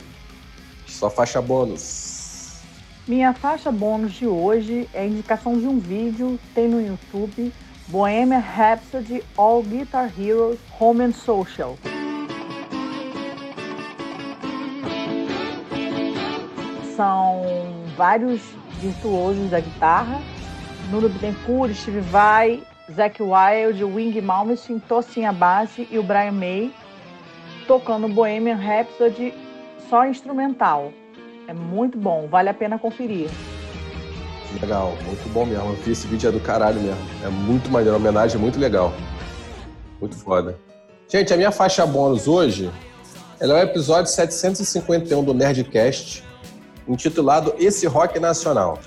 sua 0.86 1.10
faixa 1.10 1.42
bônus. 1.42 2.60
Minha 3.08 3.34
faixa 3.34 3.72
bônus 3.72 4.12
de 4.12 4.26
hoje 4.26 4.88
é 4.94 5.00
a 5.00 5.06
indicação 5.06 5.58
de 5.58 5.66
um 5.66 5.80
vídeo, 5.80 6.38
tem 6.54 6.68
no 6.68 6.80
YouTube, 6.80 7.52
Bohemian 7.88 8.38
Rhapsody 8.38 9.24
All 9.36 9.62
Guitar 9.64 10.12
Heroes 10.16 10.60
Home 10.78 11.02
and 11.02 11.12
Social. 11.12 11.76
São 16.96 17.42
vários 17.96 18.40
virtuosos 18.80 19.50
da 19.50 19.60
guitarra, 19.60 20.20
Nuno 20.90 21.08
Bittencourt, 21.08 21.74
Steve 21.74 22.00
Vai, 22.00 22.62
Zac 22.94 23.22
Wild, 23.22 23.82
Wing 23.82 24.20
Malmsteen, 24.20 24.78
Tocinha 24.78 25.32
Bassi 25.32 25.88
e 25.90 25.98
o 25.98 26.02
Brian 26.02 26.32
May, 26.32 26.72
tocando 27.66 28.08
Bohemian 28.08 28.56
Rhapsody 28.56 29.34
só 29.88 30.06
instrumental. 30.06 30.92
É 31.48 31.52
muito 31.52 31.98
bom, 31.98 32.26
vale 32.28 32.48
a 32.48 32.54
pena 32.54 32.78
conferir. 32.78 33.28
Legal, 34.60 34.96
muito 35.04 35.28
bom 35.32 35.44
mesmo. 35.44 35.70
Eu 35.70 35.74
vi 35.76 35.92
esse 35.92 36.06
vídeo 36.06 36.28
é 36.28 36.32
do 36.32 36.40
caralho 36.40 36.80
mesmo. 36.80 37.00
É 37.24 37.28
muito 37.28 37.70
maneiro, 37.70 37.94
a 37.94 37.98
homenagem 37.98 38.36
é 38.36 38.40
muito 38.40 38.58
legal. 38.58 38.92
Muito 40.00 40.16
foda. 40.16 40.58
Gente, 41.08 41.32
a 41.32 41.36
minha 41.36 41.50
faixa 41.50 41.84
bônus 41.84 42.28
hoje 42.28 42.70
ela 43.40 43.58
é 43.58 43.64
o 43.64 43.68
episódio 43.68 44.10
751 44.10 45.22
do 45.22 45.34
Nerdcast, 45.34 46.23
intitulado 46.88 47.54
Esse 47.58 47.86
Rock 47.86 48.18
Nacional. 48.18 48.78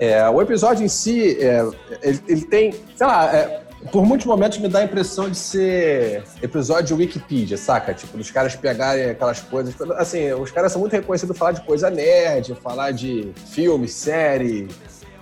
É, 0.00 0.28
o 0.28 0.40
episódio 0.40 0.84
em 0.84 0.88
si, 0.88 1.36
é, 1.40 1.66
ele, 2.02 2.22
ele 2.28 2.42
tem, 2.42 2.72
sei 2.94 3.06
lá, 3.06 3.34
é, 3.34 3.62
por 3.90 4.04
muitos 4.04 4.26
momentos 4.26 4.58
me 4.58 4.68
dá 4.68 4.80
a 4.80 4.84
impressão 4.84 5.30
de 5.30 5.36
ser 5.36 6.24
episódio 6.42 6.96
Wikipedia, 6.96 7.56
saca? 7.56 7.94
Tipo, 7.94 8.16
dos 8.16 8.30
caras 8.30 8.54
pegarem 8.56 9.10
aquelas 9.10 9.40
coisas. 9.40 9.74
Assim, 9.92 10.32
os 10.32 10.50
caras 10.50 10.72
são 10.72 10.80
muito 10.80 10.92
reconhecidos 10.92 11.36
falar 11.36 11.52
de 11.52 11.62
coisa 11.62 11.88
nerd, 11.90 12.54
falar 12.56 12.92
de 12.92 13.32
filme, 13.52 13.88
série, 13.88 14.68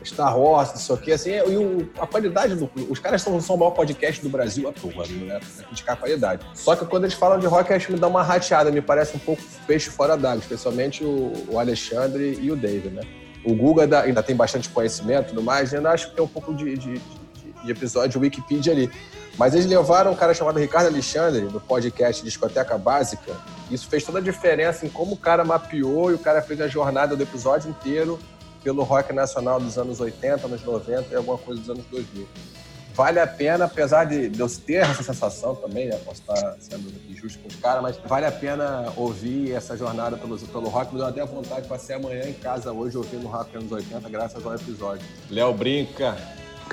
Star 0.09 0.39
Wars, 0.39 0.71
não 0.71 0.77
sei 0.77 0.95
o 0.95 0.99
quê. 0.99 1.13
Assim, 1.13 1.31
e 1.31 1.57
o- 1.57 1.89
a 1.99 2.07
qualidade 2.07 2.55
do. 2.55 2.71
Os 2.89 2.99
caras 2.99 3.23
são, 3.23 3.41
são 3.41 3.57
o 3.57 3.59
maior 3.59 3.73
podcast 3.73 4.23
do 4.23 4.29
Brasil 4.29 4.69
à 4.69 4.73
toa, 4.73 5.07
né? 5.09 5.41
Criticar 5.67 5.95
a 5.95 5.99
qualidade. 5.99 6.47
Só 6.55 6.75
que 6.77 6.85
quando 6.87 7.05
eles 7.05 7.15
falam 7.15 7.39
de 7.39 7.47
rock, 7.47 7.73
acho 7.73 7.87
que 7.87 7.93
me 7.93 7.99
dá 7.99 8.07
uma 8.07 8.23
rateada, 8.23 8.71
me 8.71 8.81
parece 8.81 9.17
um 9.17 9.21
pouco 9.21 9.43
peixe 9.67 9.91
fora 9.91 10.17
d'água, 10.17 10.39
especialmente 10.41 11.05
o, 11.05 11.33
o 11.51 11.59
Alexandre 11.59 12.39
e 12.41 12.51
o 12.51 12.57
David, 12.57 12.91
né? 12.95 13.03
O 13.45 13.55
Guga 13.55 13.83
ainda, 13.83 14.01
ainda 14.01 14.23
tem 14.23 14.35
bastante 14.35 14.69
conhecimento 14.69 15.27
e 15.27 15.29
tudo 15.31 15.43
mais, 15.43 15.73
e 15.73 15.77
ainda 15.77 15.91
acho 15.91 16.09
que 16.11 16.17
tem 16.17 16.25
um 16.25 16.29
pouco 16.29 16.53
de, 16.55 16.77
de, 16.77 16.95
de- 16.99 17.03
de 17.65 17.71
episódio 17.73 18.21
Wikipedia 18.21 18.73
ali. 18.73 18.91
Mas 19.39 19.53
eles 19.55 19.67
levaram 19.67 20.13
um 20.13 20.15
cara 20.15 20.33
chamado 20.33 20.59
Ricardo 20.59 20.87
Alexandre, 20.87 21.43
no 21.43 21.61
podcast 21.61 22.25
Discoteca 22.25 22.79
Básica. 22.79 23.37
Isso 23.71 23.87
fez 23.87 24.03
toda 24.03 24.19
a 24.19 24.23
diferença 24.23 24.87
em 24.87 24.89
como 24.89 25.13
o 25.13 25.17
cara 25.17 25.45
mapeou 25.45 26.11
e 26.11 26.15
o 26.15 26.19
cara 26.19 26.41
fez 26.41 26.59
a 26.61 26.69
jornada 26.69 27.15
do 27.15 27.23
episódio 27.23 27.69
inteiro 27.69 28.19
pelo 28.67 28.83
rock 28.83 29.13
nacional 29.13 29.61
dos 29.61 29.79
anos 29.79 30.01
80, 30.01 30.45
anos 30.45 30.65
90 30.65 31.07
e 31.13 31.15
alguma 31.15 31.39
coisa 31.39 31.61
dos 31.61 31.71
anos 31.71 31.85
2000. 31.89 32.27
Vale 32.95 33.21
a 33.21 33.27
pena, 33.29 33.67
apesar 33.67 34.05
de 34.07 34.33
eu 34.37 34.49
ter 34.49 34.83
essa 34.83 35.05
sensação 35.05 35.55
também, 35.55 35.87
né? 35.87 35.97
Posso 36.05 36.21
estar 36.23 36.57
sendo 36.59 36.93
injusto 37.09 37.39
com 37.39 37.47
os 37.47 37.55
caras, 37.55 37.81
mas 37.81 37.97
vale 38.09 38.27
a 38.27 38.33
pena 38.33 38.93
ouvir 38.97 39.53
essa 39.53 39.77
jornada 39.77 40.17
pelo, 40.17 40.37
pelo 40.37 40.69
rock. 40.69 40.93
Me 40.93 40.99
deu 40.99 41.07
até 41.07 41.25
vontade 41.25 41.63
de 41.63 41.69
passar 41.69 41.95
amanhã 41.95 42.25
em 42.25 42.33
casa 42.33 42.73
hoje 42.73 42.97
ouvindo 42.97 43.29
rock 43.29 43.57
anos 43.57 43.71
80, 43.71 44.09
graças 44.09 44.45
ao 44.45 44.55
episódio. 44.57 45.07
Léo 45.31 45.55
Brinca. 45.55 46.17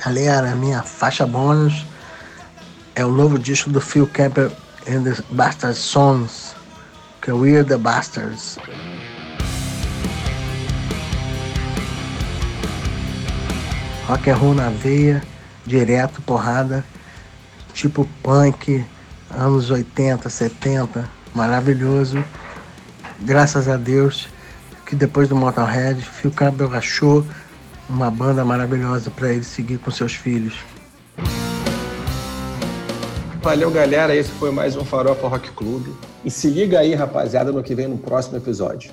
Galera, 0.03 0.55
minha 0.55 0.81
faixa 0.81 1.27
bônus 1.27 1.85
é 2.95 3.05
o 3.05 3.11
novo 3.11 3.37
disco 3.37 3.69
do 3.69 3.79
Phil 3.79 4.07
Camper 4.07 4.51
and 4.87 5.03
the 5.03 5.21
Bastard 5.29 5.77
Sons, 5.77 6.55
que 7.21 7.29
é 7.29 7.33
We're 7.33 7.63
the 7.63 7.77
Bastards. 7.77 8.57
Rock 14.07 14.29
and 14.29 14.35
roll 14.35 14.53
na 14.53 14.69
veia, 14.69 15.23
direto, 15.65 16.21
porrada, 16.21 16.83
tipo 17.73 18.05
punk, 18.21 18.85
anos 19.31 19.71
80, 19.71 20.29
70, 20.29 21.09
maravilhoso. 21.33 22.21
Graças 23.21 23.69
a 23.69 23.77
Deus 23.77 24.27
que 24.85 24.93
depois 24.93 25.29
do 25.29 25.37
Motorhead, 25.37 26.01
Phil 26.01 26.31
Campbell 26.31 26.73
achou 26.73 27.25
uma 27.89 28.11
banda 28.11 28.43
maravilhosa 28.43 29.09
para 29.09 29.31
ele 29.31 29.43
seguir 29.43 29.77
com 29.77 29.89
seus 29.89 30.13
filhos. 30.13 30.55
Valeu, 33.41 33.71
galera. 33.71 34.13
Esse 34.13 34.31
foi 34.31 34.51
mais 34.51 34.75
um 34.75 34.83
Farofa 34.83 35.29
Rock 35.29 35.49
Club. 35.51 35.87
E 36.25 36.29
se 36.29 36.49
liga 36.49 36.79
aí, 36.79 36.93
rapaziada, 36.93 37.53
no 37.53 37.63
que 37.63 37.73
vem 37.73 37.87
no 37.87 37.97
próximo 37.97 38.35
episódio. 38.35 38.91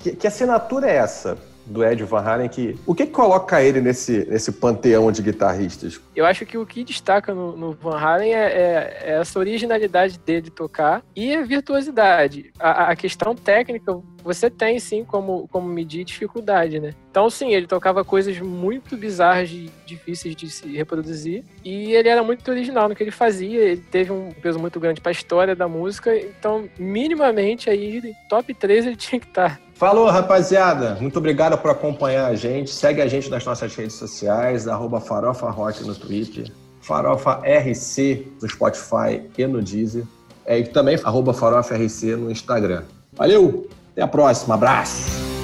Que, 0.00 0.12
que 0.12 0.26
assinatura 0.26 0.86
é 0.86 0.96
essa 0.96 1.38
do 1.66 1.84
Ed 1.84 2.02
Van 2.04 2.20
Halen? 2.20 2.48
Que, 2.48 2.76
o 2.86 2.94
que, 2.94 3.06
coloca 3.06 3.62
ele 3.62 3.80
nesse, 3.80 4.26
nesse 4.26 4.52
panteão 4.52 5.10
de 5.10 5.22
guitarristas? 5.22 6.00
Eu 6.14 6.26
acho 6.26 6.44
que 6.46 6.58
o 6.58 6.66
que 6.66 6.84
destaca 6.84 7.34
no, 7.34 7.56
no 7.56 7.72
Van 7.72 7.98
Halen 7.98 8.34
é, 8.34 8.38
é- 8.38 9.02
é 9.02 9.20
essa 9.20 9.38
originalidade 9.38 10.18
dele 10.18 10.42
de 10.42 10.50
tocar 10.50 11.02
e 11.14 11.34
a 11.34 11.42
virtuosidade. 11.42 12.52
A, 12.58 12.90
a 12.90 12.96
questão 12.96 13.34
técnica, 13.34 13.98
você 14.22 14.50
tem 14.50 14.78
sim 14.78 15.04
como, 15.04 15.48
como 15.48 15.66
medir 15.68 16.04
dificuldade, 16.04 16.78
né? 16.78 16.94
Então, 17.10 17.28
sim, 17.28 17.52
ele 17.52 17.66
tocava 17.66 18.04
coisas 18.04 18.38
muito 18.38 18.96
bizarras, 18.96 19.48
de, 19.48 19.68
difíceis 19.84 20.36
de 20.36 20.48
se 20.48 20.76
reproduzir. 20.76 21.44
E 21.64 21.92
ele 21.92 22.08
era 22.08 22.22
muito 22.22 22.48
original 22.50 22.88
no 22.88 22.94
que 22.94 23.02
ele 23.02 23.10
fazia. 23.10 23.60
Ele 23.60 23.80
teve 23.90 24.12
um 24.12 24.30
peso 24.30 24.58
muito 24.58 24.78
grande 24.78 25.00
para 25.00 25.10
a 25.10 25.12
história 25.12 25.56
da 25.56 25.66
música. 25.66 26.16
Então, 26.16 26.68
minimamente, 26.78 27.68
aí, 27.68 28.14
top 28.28 28.54
3 28.54 28.86
ele 28.86 28.96
tinha 28.96 29.18
que 29.20 29.26
estar. 29.26 29.60
Falou, 29.80 30.10
rapaziada. 30.10 30.98
Muito 31.00 31.16
obrigado 31.16 31.56
por 31.56 31.70
acompanhar 31.70 32.26
a 32.26 32.34
gente. 32.34 32.68
Segue 32.68 33.00
a 33.00 33.08
gente 33.08 33.30
nas 33.30 33.46
nossas 33.46 33.74
redes 33.74 33.94
sociais, 33.94 34.68
arroba 34.68 35.00
Farofa 35.00 35.48
Rock 35.48 35.82
no 35.84 35.94
Twitter, 35.94 36.52
Farofa 36.82 37.40
RC 37.42 38.30
no 38.42 38.46
Spotify 38.46 39.22
e 39.38 39.46
no 39.46 39.62
Deezer. 39.62 40.04
É, 40.44 40.58
e 40.58 40.66
também 40.66 41.00
arroba 41.02 41.32
Farofa 41.32 41.74
RC 41.74 42.14
no 42.14 42.30
Instagram. 42.30 42.82
Valeu, 43.14 43.70
até 43.92 44.02
a 44.02 44.06
próxima. 44.06 44.54
Abraço. 44.54 45.39